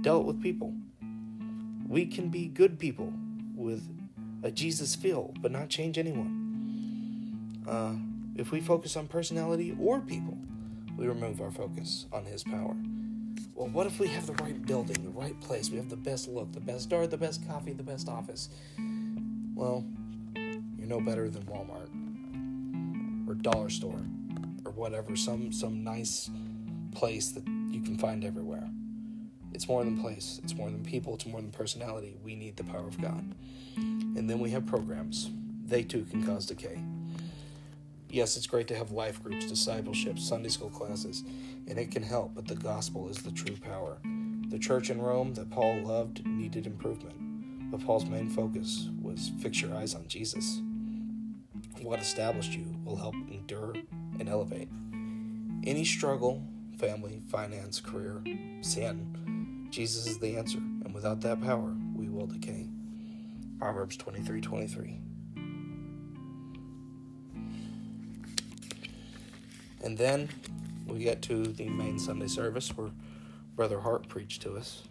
dealt 0.00 0.24
with 0.24 0.42
people. 0.42 0.72
We 1.86 2.06
can 2.06 2.30
be 2.30 2.46
good 2.46 2.78
people 2.78 3.12
with 3.54 3.86
a 4.42 4.50
Jesus 4.50 4.94
feel, 4.94 5.34
but 5.42 5.52
not 5.52 5.68
change 5.68 5.98
anyone. 5.98 7.60
Uh, 7.68 8.40
if 8.40 8.50
we 8.50 8.62
focus 8.62 8.96
on 8.96 9.08
personality 9.08 9.76
or 9.78 10.00
people, 10.00 10.38
we 10.96 11.06
remove 11.06 11.42
our 11.42 11.50
focus 11.50 12.06
on 12.14 12.24
His 12.24 12.42
power. 12.42 12.74
Well, 13.54 13.68
what 13.68 13.86
if 13.86 14.00
we 14.00 14.08
have 14.08 14.26
the 14.26 14.42
right 14.42 14.64
building, 14.64 15.04
the 15.04 15.10
right 15.10 15.38
place? 15.42 15.68
We 15.68 15.76
have 15.76 15.90
the 15.90 15.96
best 15.96 16.28
look, 16.28 16.50
the 16.52 16.60
best 16.60 16.88
door, 16.88 17.06
the 17.06 17.18
best 17.18 17.46
coffee, 17.46 17.74
the 17.74 17.82
best 17.82 18.08
office. 18.08 18.48
Well, 19.54 19.84
no 20.88 21.00
better 21.00 21.28
than 21.28 21.42
Walmart 21.44 21.90
or 23.28 23.34
Dollar 23.34 23.68
Store 23.68 24.00
or 24.64 24.72
whatever, 24.72 25.14
some 25.16 25.52
some 25.52 25.84
nice 25.84 26.30
place 26.94 27.30
that 27.32 27.46
you 27.46 27.82
can 27.82 27.98
find 27.98 28.24
everywhere. 28.24 28.68
It's 29.52 29.68
more 29.68 29.84
than 29.84 29.98
place, 29.98 30.40
it's 30.42 30.54
more 30.54 30.70
than 30.70 30.84
people, 30.84 31.14
it's 31.14 31.26
more 31.26 31.40
than 31.40 31.50
personality. 31.50 32.16
We 32.22 32.34
need 32.34 32.56
the 32.56 32.64
power 32.64 32.86
of 32.86 33.00
God. 33.00 33.34
And 33.76 34.28
then 34.28 34.40
we 34.40 34.50
have 34.50 34.66
programs. 34.66 35.30
They 35.64 35.82
too 35.82 36.06
can 36.10 36.24
cause 36.24 36.46
decay. 36.46 36.82
Yes, 38.10 38.36
it's 38.38 38.46
great 38.46 38.68
to 38.68 38.76
have 38.76 38.90
life 38.90 39.22
groups, 39.22 39.46
discipleship, 39.46 40.18
Sunday 40.18 40.48
school 40.48 40.70
classes, 40.70 41.24
and 41.66 41.78
it 41.78 41.90
can 41.90 42.02
help, 42.02 42.34
but 42.34 42.46
the 42.46 42.54
gospel 42.54 43.08
is 43.10 43.18
the 43.18 43.30
true 43.30 43.56
power. 43.56 43.98
The 44.48 44.58
church 44.58 44.88
in 44.88 45.00
Rome 45.00 45.34
that 45.34 45.50
Paul 45.50 45.82
loved 45.82 46.24
needed 46.26 46.66
improvement, 46.66 47.70
but 47.70 47.84
Paul's 47.84 48.06
main 48.06 48.30
focus 48.30 48.88
was 49.02 49.30
fix 49.40 49.60
your 49.60 49.74
eyes 49.74 49.94
on 49.94 50.08
Jesus. 50.08 50.62
What 51.82 52.00
established 52.00 52.52
you 52.52 52.74
will 52.84 52.96
help 52.96 53.14
endure 53.30 53.74
and 54.18 54.28
elevate. 54.28 54.68
Any 55.64 55.84
struggle, 55.84 56.42
family, 56.78 57.22
finance, 57.28 57.80
career, 57.80 58.22
sin, 58.60 59.68
Jesus 59.70 60.06
is 60.06 60.18
the 60.18 60.36
answer, 60.36 60.58
and 60.58 60.94
without 60.94 61.20
that 61.20 61.40
power, 61.42 61.74
we 61.94 62.08
will 62.08 62.26
decay. 62.26 62.68
Proverbs 63.58 63.96
23 63.96 64.40
23. 64.40 65.00
And 69.84 69.96
then 69.96 70.28
we 70.86 70.98
get 71.00 71.22
to 71.22 71.44
the 71.44 71.68
main 71.68 71.98
Sunday 71.98 72.28
service 72.28 72.76
where 72.76 72.90
Brother 73.54 73.80
Hart 73.80 74.08
preached 74.08 74.42
to 74.42 74.56
us. 74.56 74.82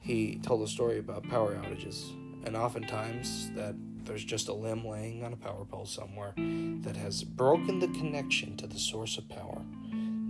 He 0.00 0.38
told 0.42 0.62
a 0.62 0.68
story 0.70 0.98
about 0.98 1.28
power 1.28 1.54
outages, 1.54 2.10
and 2.44 2.56
oftentimes 2.56 3.50
that 3.52 3.74
there's 4.04 4.24
just 4.24 4.48
a 4.48 4.52
limb 4.52 4.86
laying 4.86 5.24
on 5.24 5.32
a 5.32 5.36
power 5.36 5.64
pole 5.64 5.86
somewhere 5.86 6.34
that 6.36 6.96
has 6.96 7.24
broken 7.24 7.78
the 7.78 7.88
connection 7.88 8.56
to 8.56 8.66
the 8.66 8.78
source 8.78 9.18
of 9.18 9.28
power. 9.28 9.62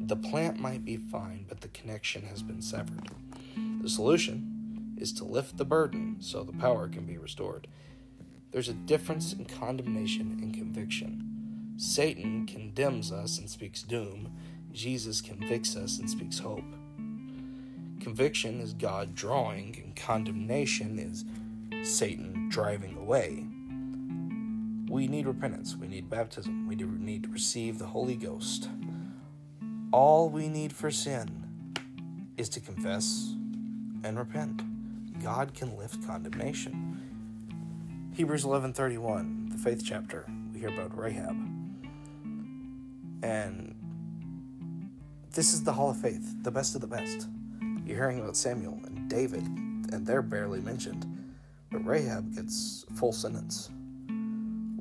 The 0.07 0.17
plant 0.17 0.59
might 0.59 0.85
be 0.85 0.97
fine, 0.97 1.47
but 1.49 1.61
the 1.61 1.69
connection 1.69 2.23
has 2.27 2.43
been 2.43 2.61
severed. 2.61 3.09
The 3.81 3.89
solution 3.89 4.95
is 4.99 5.13
to 5.15 5.25
lift 5.25 5.57
the 5.57 5.65
burden 5.65 6.17
so 6.21 6.45
the 6.45 6.53
power 6.53 6.89
can 6.89 7.07
be 7.07 7.19
restored. 7.19 7.67
There's 8.51 8.69
a 8.69 8.75
difference 8.75 9.33
in 9.33 9.47
condemnation 9.47 10.39
and 10.43 10.55
conviction. 10.55 11.75
Satan 11.77 12.47
condemns 12.47 13.11
us 13.11 13.39
and 13.39 13.49
speaks 13.49 13.83
doom. 13.83 14.33
Jesus 14.73 15.21
convicts 15.21 15.75
us 15.77 15.99
and 15.99 16.09
speaks 16.09 16.39
hope. 16.39 16.65
Conviction 18.01 18.61
is 18.61 18.75
God 18.75 19.15
drawing, 19.15 19.81
and 19.83 19.95
condemnation 19.97 20.99
is 20.99 21.25
Satan 21.83 22.49
driving 22.51 22.97
away. 22.97 23.47
We 24.93 25.07
need 25.07 25.27
repentance. 25.27 25.75
We 25.75 25.89
need 25.89 26.11
baptism. 26.11 26.69
We 26.69 26.77
need 26.77 27.23
to 27.23 27.31
receive 27.31 27.79
the 27.79 27.87
Holy 27.87 28.15
Ghost. 28.15 28.69
All 29.91 30.29
we 30.29 30.49
need 30.49 30.71
for 30.71 30.91
sin 30.91 31.47
is 32.37 32.51
to 32.51 32.61
confess 32.61 33.35
and 34.05 34.19
repent. 34.19 34.61
God 35.23 35.55
can 35.55 35.79
lift 35.79 36.07
condemnation. 36.07 37.01
Hebrews 38.13 38.45
11:31, 38.45 39.49
the 39.49 39.57
faith 39.57 39.83
chapter. 39.83 40.27
We 40.53 40.61
hear 40.61 40.69
about 40.69 40.95
Rahab. 40.95 41.37
And 43.23 43.75
this 45.31 45.55
is 45.55 45.65
the 45.65 45.73
Hall 45.73 45.89
of 45.89 45.97
Faith, 45.97 46.35
the 46.43 46.51
best 46.51 46.75
of 46.75 46.83
the 46.83 46.87
best. 46.87 47.31
You're 47.87 47.97
hearing 47.97 48.21
about 48.21 48.37
Samuel 48.37 48.79
and 48.85 49.09
David, 49.09 49.47
and 49.47 50.07
they're 50.07 50.21
barely 50.21 50.61
mentioned. 50.61 51.07
But 51.71 51.83
Rahab 51.87 52.35
gets 52.35 52.85
full 52.95 53.13
sentence. 53.13 53.71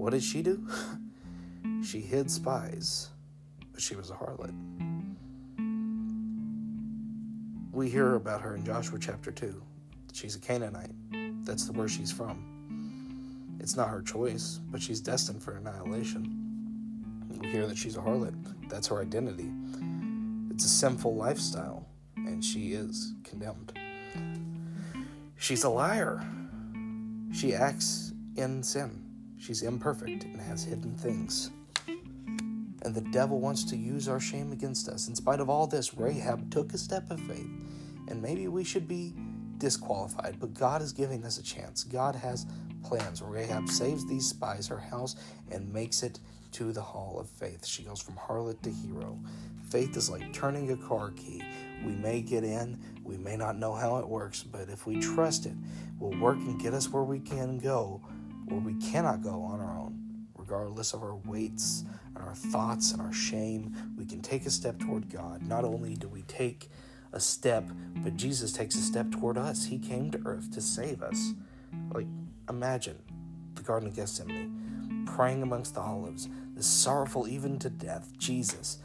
What 0.01 0.13
did 0.13 0.23
she 0.23 0.41
do? 0.41 0.67
she 1.83 1.99
hid 1.99 2.31
spies, 2.31 3.09
but 3.71 3.79
she 3.79 3.95
was 3.95 4.09
a 4.09 4.15
harlot. 4.15 4.51
We 7.71 7.87
hear 7.87 8.15
about 8.15 8.41
her 8.41 8.55
in 8.55 8.65
Joshua 8.65 8.97
chapter 8.99 9.31
2. 9.31 9.61
She's 10.11 10.35
a 10.35 10.39
Canaanite. 10.39 10.89
That's 11.45 11.65
the 11.65 11.73
where 11.73 11.87
she's 11.87 12.11
from. 12.11 13.57
It's 13.59 13.77
not 13.77 13.89
her 13.89 14.01
choice, 14.01 14.59
but 14.71 14.81
she's 14.81 15.01
destined 15.01 15.43
for 15.43 15.57
annihilation. 15.57 17.29
We 17.39 17.49
hear 17.49 17.67
that 17.67 17.77
she's 17.77 17.95
a 17.95 18.01
harlot. 18.01 18.33
That's 18.69 18.87
her 18.87 19.01
identity. 19.01 19.51
It's 20.49 20.65
a 20.65 20.69
sinful 20.69 21.15
lifestyle, 21.15 21.87
and 22.15 22.43
she 22.43 22.73
is 22.73 23.13
condemned. 23.23 23.77
She's 25.37 25.63
a 25.63 25.69
liar. 25.69 26.25
She 27.31 27.53
acts 27.53 28.13
in 28.35 28.63
sin. 28.63 29.10
She's 29.41 29.63
imperfect 29.63 30.23
and 30.25 30.39
has 30.39 30.63
hidden 30.63 30.95
things. 30.95 31.49
And 32.83 32.93
the 32.93 33.01
devil 33.01 33.39
wants 33.39 33.63
to 33.65 33.75
use 33.75 34.07
our 34.07 34.19
shame 34.19 34.51
against 34.51 34.87
us. 34.87 35.07
In 35.07 35.15
spite 35.15 35.39
of 35.39 35.49
all 35.49 35.65
this, 35.65 35.95
Rahab 35.95 36.51
took 36.51 36.73
a 36.73 36.77
step 36.77 37.09
of 37.09 37.19
faith. 37.21 37.49
And 38.07 38.21
maybe 38.21 38.47
we 38.47 38.63
should 38.63 38.87
be 38.87 39.15
disqualified, 39.57 40.37
but 40.39 40.53
God 40.53 40.83
is 40.83 40.91
giving 40.91 41.25
us 41.25 41.39
a 41.39 41.43
chance. 41.43 41.83
God 41.83 42.15
has 42.15 42.45
plans. 42.83 43.23
Rahab 43.23 43.67
saves 43.67 44.07
these 44.07 44.27
spies, 44.27 44.67
her 44.67 44.79
house, 44.79 45.15
and 45.51 45.73
makes 45.73 46.03
it 46.03 46.19
to 46.51 46.71
the 46.71 46.81
hall 46.81 47.17
of 47.19 47.27
faith. 47.27 47.65
She 47.65 47.81
goes 47.81 47.99
from 47.99 48.15
harlot 48.15 48.61
to 48.61 48.69
hero. 48.69 49.17
Faith 49.69 49.97
is 49.97 50.09
like 50.09 50.33
turning 50.33 50.71
a 50.71 50.77
car 50.77 51.11
key. 51.11 51.41
We 51.83 51.93
may 51.93 52.21
get 52.21 52.43
in, 52.43 52.77
we 53.03 53.17
may 53.17 53.37
not 53.37 53.57
know 53.57 53.73
how 53.73 53.97
it 53.97 54.07
works, 54.07 54.43
but 54.43 54.69
if 54.69 54.85
we 54.85 54.99
trust 54.99 55.45
it, 55.47 55.55
will 55.99 56.19
work 56.19 56.37
and 56.37 56.59
get 56.59 56.73
us 56.73 56.89
where 56.89 57.03
we 57.03 57.19
can 57.19 57.57
go, 57.57 58.01
where 58.51 58.59
we 58.59 58.73
cannot 58.75 59.23
go 59.23 59.41
on 59.43 59.59
our 59.59 59.79
own. 59.79 59.97
Regardless 60.35 60.93
of 60.93 61.01
our 61.01 61.15
weights 61.15 61.85
and 62.15 62.23
our 62.23 62.35
thoughts 62.35 62.91
and 62.91 63.01
our 63.01 63.13
shame, 63.13 63.73
we 63.97 64.05
can 64.05 64.21
take 64.21 64.45
a 64.45 64.49
step 64.49 64.77
toward 64.79 65.09
God. 65.09 65.41
Not 65.43 65.63
only 65.63 65.95
do 65.95 66.07
we 66.09 66.23
take 66.23 66.69
a 67.13 67.19
step, 67.19 67.69
but 67.97 68.17
Jesus 68.17 68.51
takes 68.51 68.75
a 68.75 68.81
step 68.81 69.11
toward 69.11 69.37
us. 69.37 69.65
He 69.65 69.79
came 69.79 70.11
to 70.11 70.21
earth 70.25 70.51
to 70.51 70.61
save 70.61 71.01
us. 71.01 71.33
Like, 71.93 72.07
imagine 72.49 72.97
the 73.55 73.61
Garden 73.63 73.87
of 73.87 73.95
Gethsemane, 73.95 75.05
praying 75.05 75.41
amongst 75.41 75.75
the 75.75 75.81
olives, 75.81 76.27
sorrowful 76.65 77.27
even 77.27 77.59
to 77.59 77.69
death. 77.69 78.11
Jesus 78.17 78.79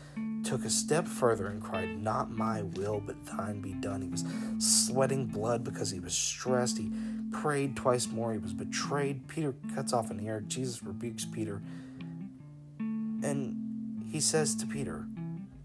took 0.45 0.65
a 0.65 0.71
step 0.71 1.07
further 1.07 1.49
and 1.49 1.63
cried, 1.63 2.01
Not 2.01 2.31
my 2.31 2.63
will, 2.63 3.03
but 3.05 3.25
thine 3.27 3.61
be 3.61 3.73
done. 3.73 4.03
He 4.03 4.09
was 4.09 4.25
sweating 4.59 5.27
blood 5.27 5.65
because 5.65 5.91
he 5.91 6.01
was 6.01 6.17
stressed. 6.17 6.79
He 6.79 6.91
prayed 7.33 7.77
twice 7.77 8.09
more. 8.09 8.33
He 8.33 8.39
was 8.39 8.53
betrayed. 8.53 9.27
Peter 9.29 9.55
cuts 9.75 9.93
off 9.93 10.11
an 10.11 10.21
ear. 10.21 10.43
Jesus 10.47 10.83
rebukes 10.83 11.25
Peter. 11.25 11.61
And 12.79 14.05
he 14.11 14.21
says 14.21 14.55
to 14.57 14.67
Peter, 14.67 15.07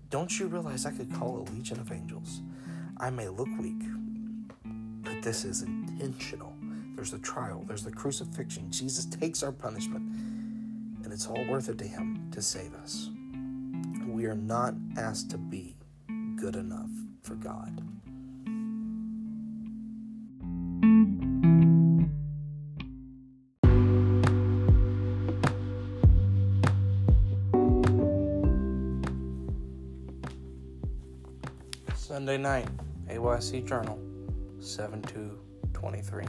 Don't 0.09 0.39
you 0.39 0.47
realize 0.47 0.85
I 0.85 0.91
could 0.91 1.13
call 1.13 1.37
a 1.37 1.43
legion 1.51 1.79
of 1.79 1.91
angels? 1.91 2.41
I 2.97 3.09
may 3.09 3.29
look 3.29 3.49
weak, 3.59 3.81
but 5.03 5.21
this 5.21 5.45
is 5.45 5.61
intentional. 5.61 6.53
There's 6.95 7.11
the 7.11 7.19
trial, 7.19 7.63
there's 7.67 7.83
the 7.83 7.91
crucifixion. 7.91 8.71
Jesus 8.71 9.05
takes 9.05 9.43
our 9.43 9.51
punishment, 9.51 10.03
and 11.11 11.17
it's 11.19 11.27
all 11.27 11.45
worth 11.49 11.67
it 11.67 11.77
to 11.77 11.83
him 11.83 12.25
to 12.31 12.41
save 12.41 12.73
us. 12.75 13.09
We 14.07 14.27
are 14.27 14.35
not 14.35 14.75
asked 14.97 15.29
to 15.31 15.37
be 15.37 15.75
good 16.37 16.55
enough 16.55 16.89
for 17.21 17.35
God. 17.35 17.81
Sunday 31.93 32.37
night, 32.37 32.69
AYC 33.09 33.67
Journal, 33.67 33.99
7 34.61 35.01
23. 35.73 36.25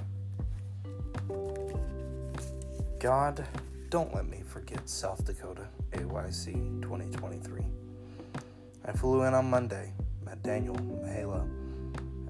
God, 2.98 3.46
don't 3.92 4.14
let 4.14 4.26
me 4.26 4.40
forget 4.42 4.88
South 4.88 5.22
Dakota, 5.26 5.68
AYC 5.90 6.80
2023. 6.80 7.60
I 8.86 8.92
flew 8.92 9.24
in 9.24 9.34
on 9.34 9.50
Monday, 9.50 9.92
met 10.24 10.42
Daniel, 10.42 10.76
Mahela, 10.76 11.46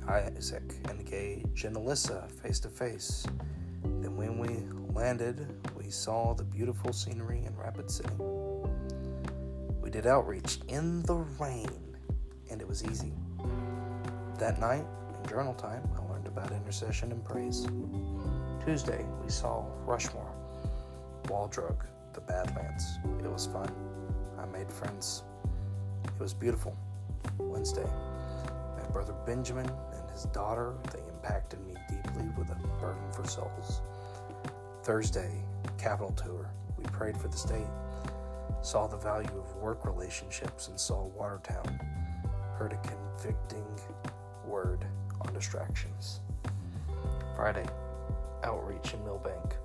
Isaac, 0.09 0.74
and 0.89 1.06
Gage, 1.06 1.62
and 1.62 1.76
Alyssa 1.76 2.28
face 2.28 2.59
to 2.59 2.68
face. 2.68 3.24
Then, 3.84 4.16
when 4.16 4.39
we 4.39 4.48
landed, 4.93 5.47
we 5.78 5.89
saw 5.89 6.34
the 6.34 6.43
beautiful 6.43 6.93
scenery 6.93 7.44
in 7.44 7.56
Rapid 7.56 7.89
City. 7.93 8.16
We 9.80 9.89
did 9.89 10.09
outreach 10.09 10.59
in 10.66 11.02
the 11.02 11.24
rain, 11.39 11.70
and 12.51 12.60
it 12.60 12.66
was 12.66 12.82
easy. 12.82 13.12
That 14.40 14.59
night, 14.59 14.84
in 15.22 15.30
journal 15.30 15.55
time, 15.55 15.89
I 15.97 16.12
learned 16.12 16.26
about 16.26 16.51
intercession 16.51 17.12
and 17.12 17.24
praise. 17.24 17.68
Tuesday, 18.64 19.06
we 19.22 19.30
saw 19.30 19.64
Rushmore, 19.86 20.31
Wall 21.32 21.48
Drug, 21.48 21.86
the 22.12 22.20
Badlands. 22.20 22.98
It 23.24 23.32
was 23.32 23.46
fun. 23.46 23.72
I 24.38 24.44
made 24.44 24.70
friends. 24.70 25.22
It 26.04 26.20
was 26.20 26.34
beautiful. 26.34 26.76
Wednesday, 27.38 27.88
my 28.76 28.86
brother 28.92 29.14
Benjamin 29.24 29.66
and 29.66 30.10
his 30.10 30.24
daughter, 30.24 30.74
they 30.92 30.98
impacted 31.09 31.66
me 31.66 31.72
deeply 31.88 32.28
with 32.36 32.50
a 32.50 32.54
burden 32.78 33.10
for 33.12 33.26
souls. 33.26 33.80
Thursday, 34.82 35.32
Capital 35.78 36.12
Tour. 36.12 36.50
We 36.76 36.84
prayed 36.84 37.16
for 37.16 37.28
the 37.28 37.36
state, 37.38 37.66
saw 38.60 38.86
the 38.86 38.98
value 38.98 39.30
of 39.34 39.56
work 39.56 39.86
relationships, 39.86 40.68
and 40.68 40.78
saw 40.78 41.06
Watertown. 41.16 41.80
Heard 42.59 42.74
a 42.74 42.88
convicting 42.88 43.64
word 44.46 44.84
on 45.22 45.32
distractions. 45.32 46.20
Friday, 47.34 47.64
outreach 48.44 48.92
in 48.92 49.02
Milbank, 49.04 49.56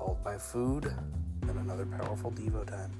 followed 0.00 0.24
by 0.24 0.38
food 0.38 0.94
and 1.42 1.58
another 1.58 1.84
powerful 1.84 2.30
Devo 2.30 2.66
time. 2.66 2.90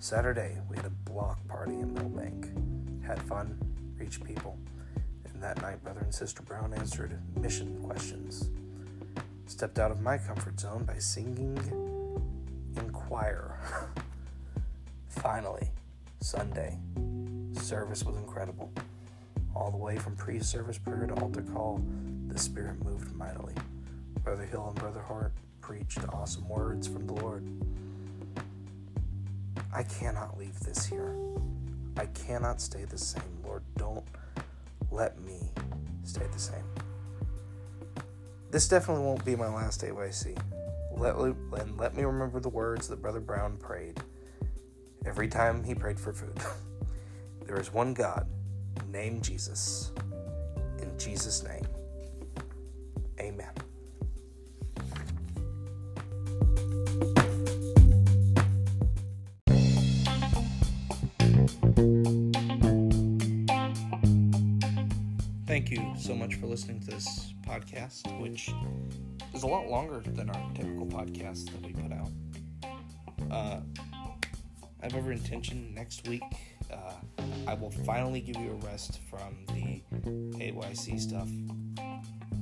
Saturday, 0.00 0.58
we 0.68 0.76
had 0.76 0.86
a 0.86 1.10
block 1.10 1.38
party 1.46 1.74
in 1.74 1.94
Milbank. 1.94 2.48
Had 3.06 3.22
fun, 3.22 3.56
reached 3.96 4.24
people. 4.24 4.58
And 5.26 5.40
that 5.40 5.62
night, 5.62 5.82
Brother 5.84 6.00
and 6.00 6.12
Sister 6.12 6.42
Brown 6.42 6.74
answered 6.74 7.20
mission 7.36 7.80
questions. 7.84 8.50
Stepped 9.46 9.78
out 9.78 9.92
of 9.92 10.00
my 10.00 10.18
comfort 10.18 10.58
zone 10.58 10.82
by 10.82 10.98
singing 10.98 11.56
in 12.76 12.90
choir. 12.90 13.60
Finally, 15.08 15.70
Sunday, 16.20 16.78
service 17.52 18.02
was 18.02 18.16
incredible. 18.16 18.72
All 19.54 19.70
the 19.70 19.76
way 19.76 19.98
from 19.98 20.16
pre 20.16 20.40
service 20.40 20.78
prayer 20.78 21.06
to 21.06 21.14
altar 21.14 21.42
call, 21.42 21.80
the 22.26 22.38
Spirit 22.40 22.84
moved 22.84 23.14
mightily. 23.14 23.54
Brother 24.24 24.44
Hill 24.46 24.66
and 24.70 24.74
Brother 24.74 25.02
Hart 25.02 25.32
preached 25.64 26.00
awesome 26.12 26.46
words 26.46 26.86
from 26.86 27.06
the 27.06 27.14
Lord. 27.14 27.42
I 29.72 29.82
cannot 29.82 30.36
leave 30.38 30.60
this 30.60 30.84
here. 30.84 31.16
I 31.96 32.04
cannot 32.04 32.60
stay 32.60 32.84
the 32.84 32.98
same. 32.98 33.22
Lord, 33.42 33.62
don't 33.78 34.04
let 34.90 35.18
me 35.22 35.38
stay 36.02 36.26
the 36.30 36.38
same. 36.38 36.64
This 38.50 38.68
definitely 38.68 39.04
won't 39.04 39.24
be 39.24 39.36
my 39.36 39.48
last 39.48 39.80
AYC. 39.80 40.38
Let, 40.98 41.16
and 41.16 41.78
let 41.78 41.96
me 41.96 42.02
remember 42.04 42.40
the 42.40 42.50
words 42.50 42.86
that 42.88 43.00
Brother 43.00 43.20
Brown 43.20 43.56
prayed 43.56 43.98
every 45.06 45.28
time 45.28 45.64
he 45.64 45.74
prayed 45.74 45.98
for 45.98 46.12
food. 46.12 46.38
there 47.46 47.58
is 47.58 47.72
one 47.72 47.94
God 47.94 48.26
named 48.92 49.24
Jesus. 49.24 49.92
In 50.82 50.92
Jesus' 50.98 51.42
name, 51.42 51.66
so 66.04 66.14
much 66.14 66.34
for 66.34 66.46
listening 66.46 66.78
to 66.80 66.86
this 66.88 67.32
podcast, 67.46 68.20
which 68.20 68.52
is 69.32 69.42
a 69.42 69.46
lot 69.46 69.68
longer 69.70 70.02
than 70.04 70.28
our 70.28 70.52
typical 70.54 70.84
podcast 70.84 71.46
that 71.46 71.62
we 71.64 71.72
put 71.72 71.90
out. 71.92 72.10
Uh, 73.30 73.60
I 74.82 74.84
have 74.84 74.94
every 74.96 75.16
intention 75.16 75.72
next 75.74 76.06
week. 76.06 76.22
Uh, 76.70 76.92
I 77.46 77.54
will 77.54 77.70
finally 77.70 78.20
give 78.20 78.36
you 78.36 78.50
a 78.50 78.66
rest 78.66 79.00
from 79.08 79.46
the 79.54 79.80
AYC 80.38 81.00
stuff 81.00 81.30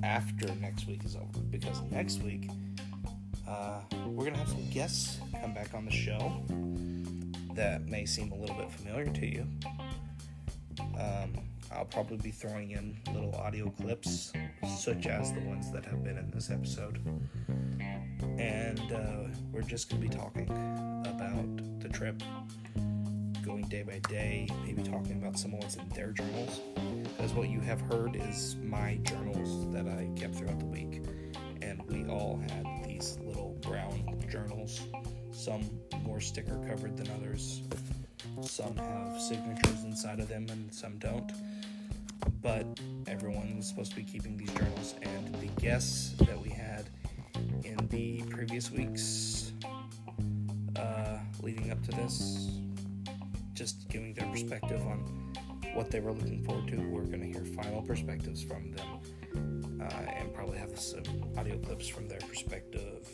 after 0.03 0.53
next 0.57 0.89
week 0.89 1.05
is 1.05 1.15
over 1.15 1.39
because 1.49 1.83
next 1.93 2.21
week 2.25 2.51
uh, 3.49 3.83
we're 4.09 4.25
gonna 4.25 4.39
have 4.39 4.49
some 4.49 4.69
guests 4.71 5.21
come 5.41 5.55
back 5.55 5.73
on 5.73 5.85
the 5.85 5.93
show 5.93 6.43
that 7.55 7.87
may 7.87 8.07
seem 8.07 8.33
a 8.33 8.37
little 8.37 8.57
bit 8.57 8.73
familiar 8.73 9.07
to 9.07 9.25
you. 9.25 9.47
Um, 10.99 11.52
I'll 11.75 11.85
probably 11.85 12.19
be 12.19 12.31
throwing 12.31 12.73
in 12.73 12.99
little 13.13 13.35
audio 13.37 13.71
clips, 13.71 14.33
such 14.79 15.07
as 15.07 15.33
the 15.33 15.41
ones 15.41 15.71
that 15.73 15.85
have 15.85 16.05
been 16.05 16.19
in 16.19 16.31
this 16.31 16.51
episode. 16.51 17.01
And 18.39 18.93
uh, 18.93 19.29
we're 19.53 19.63
just 19.63 19.91
going 19.91 20.03
to 20.03 20.09
be 20.09 20.15
talking 20.15 20.49
about 21.07 21.81
the 21.81 21.89
trip, 21.89 22.23
going 23.45 23.67
day 23.69 23.83
by 23.83 24.01
day, 24.09 24.49
maybe 24.65 24.83
talking 24.83 25.21
about 25.21 25.39
some 25.39 25.53
what's 25.53 25.77
in 25.77 25.89
their 25.91 26.13
journals. 26.13 26.61
Because 27.17 27.33
what 27.35 27.49
you 27.49 27.61
have 27.61 27.81
heard 27.81 28.17
is 28.17 28.57
my 28.63 28.99
journals 29.03 29.73
that 29.73 29.87
I 29.87 30.09
kept 30.19 30.37
throughout 30.37 30.59
the 30.59 30.67
week. 30.67 31.03
And 31.61 31.83
we 31.89 32.05
all 32.07 32.41
had 32.49 32.67
these 32.85 33.19
little 33.25 33.57
brown 33.61 34.23
journals, 34.31 34.81
some 35.31 35.69
more 36.03 36.21
sticker 36.21 36.59
covered 36.69 36.97
than 36.97 37.09
others. 37.17 37.63
Some 38.41 38.77
have 38.77 39.21
signatures 39.21 39.85
inside 39.85 40.21
of 40.21 40.29
them 40.29 40.47
and 40.51 40.73
some 40.73 40.99
don't. 40.99 41.31
But 42.41 42.67
everyone 43.07 43.57
was 43.57 43.69
supposed 43.69 43.91
to 43.93 43.97
be 43.97 44.05
keeping 44.05 44.37
these 44.37 44.53
journals, 44.53 44.95
and 45.03 45.35
the 45.37 45.49
guests 45.61 46.13
that 46.19 46.41
we 46.41 46.51
had 46.51 46.89
in 47.65 47.77
the 47.89 48.23
previous 48.31 48.71
weeks 48.71 49.53
uh, 50.77 51.19
leading 51.43 51.71
up 51.71 51.83
to 51.85 51.91
this, 51.93 52.51
just 53.55 53.89
giving 53.89 54.15
their 54.15 54.27
perspective 54.31 54.81
on 54.83 55.33
what 55.75 55.91
they 55.91 56.01
were 56.01 56.13
looking 56.13 56.45
forward 56.45 56.69
to. 56.69 56.77
We're 56.77 57.05
going 57.05 57.21
to 57.21 57.27
hear 57.27 57.45
final 57.45 57.83
perspectives 57.83 58.43
from 58.43 58.73
them 58.73 59.81
uh, 59.81 60.11
and 60.17 60.33
probably 60.35 60.59
have 60.59 60.79
some 60.79 61.05
audio 61.37 61.59
clips 61.59 61.89
from 61.89 62.09
their 62.09 62.21
perspective, 62.21 63.09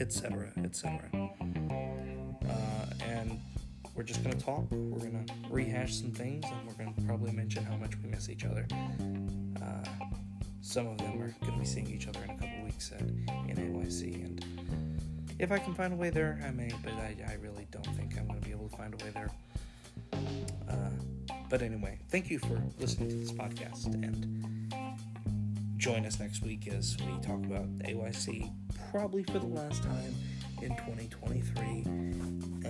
etc., 0.00 0.52
etc. 0.64 1.08
Uh, 2.48 2.86
and 3.04 3.40
we're 3.94 4.02
just 4.02 4.22
going 4.24 4.36
to 4.36 4.44
talk. 4.44 4.64
We're 4.70 4.98
going 4.98 5.24
to 5.26 5.32
rehash 5.50 5.94
some 5.94 6.10
things, 6.10 6.44
and 6.44 6.66
we're 6.66 6.74
going 6.74 6.94
to 6.94 7.00
probably 7.02 7.32
mention 7.32 7.64
how 7.64 7.76
much 7.76 7.92
we 8.02 8.10
miss 8.10 8.28
each 8.28 8.44
other. 8.44 8.66
Uh, 9.62 9.88
some 10.60 10.86
of 10.86 10.98
them 10.98 11.22
are 11.22 11.34
going 11.40 11.52
to 11.52 11.58
be 11.58 11.64
seeing 11.64 11.88
each 11.88 12.08
other 12.08 12.20
in 12.24 12.30
a 12.30 12.34
couple 12.34 12.64
weeks 12.64 12.90
at 12.92 13.00
in 13.00 13.56
AYC, 13.56 14.24
and 14.24 14.44
if 15.38 15.52
I 15.52 15.58
can 15.58 15.74
find 15.74 15.92
a 15.92 15.96
way 15.96 16.10
there, 16.10 16.40
I 16.46 16.50
may, 16.50 16.70
but 16.82 16.92
I, 16.94 17.16
I 17.28 17.34
really 17.34 17.66
don't 17.70 17.86
think 17.96 18.16
I'm 18.18 18.26
going 18.26 18.40
to 18.40 18.44
be 18.44 18.52
able 18.52 18.68
to 18.68 18.76
find 18.76 18.94
a 18.94 19.04
way 19.04 19.10
there. 19.12 19.30
Uh, 20.68 20.90
but 21.48 21.62
anyway, 21.62 21.98
thank 22.08 22.30
you 22.30 22.38
for 22.38 22.60
listening 22.78 23.10
to 23.10 23.16
this 23.16 23.32
podcast, 23.32 23.86
and 23.86 24.74
join 25.76 26.06
us 26.06 26.18
next 26.18 26.42
week 26.42 26.66
as 26.66 26.96
we 27.00 27.12
talk 27.20 27.44
about 27.44 27.68
AYC, 27.80 28.50
probably 28.90 29.22
for 29.24 29.38
the 29.38 29.46
last 29.46 29.82
time 29.82 30.14
in 30.64 30.74
2023. 30.76 31.84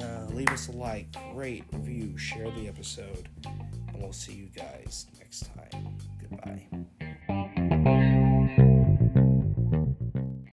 Uh, 0.00 0.26
leave 0.34 0.48
us 0.50 0.68
a 0.68 0.72
like, 0.72 1.06
rate, 1.32 1.64
review, 1.72 2.18
share 2.18 2.50
the 2.50 2.66
episode, 2.66 3.28
and 3.46 4.02
we'll 4.02 4.12
see 4.12 4.32
you 4.32 4.46
guys 4.46 5.06
next 5.18 5.48
time. 5.54 5.96
Goodbye. 6.20 7.90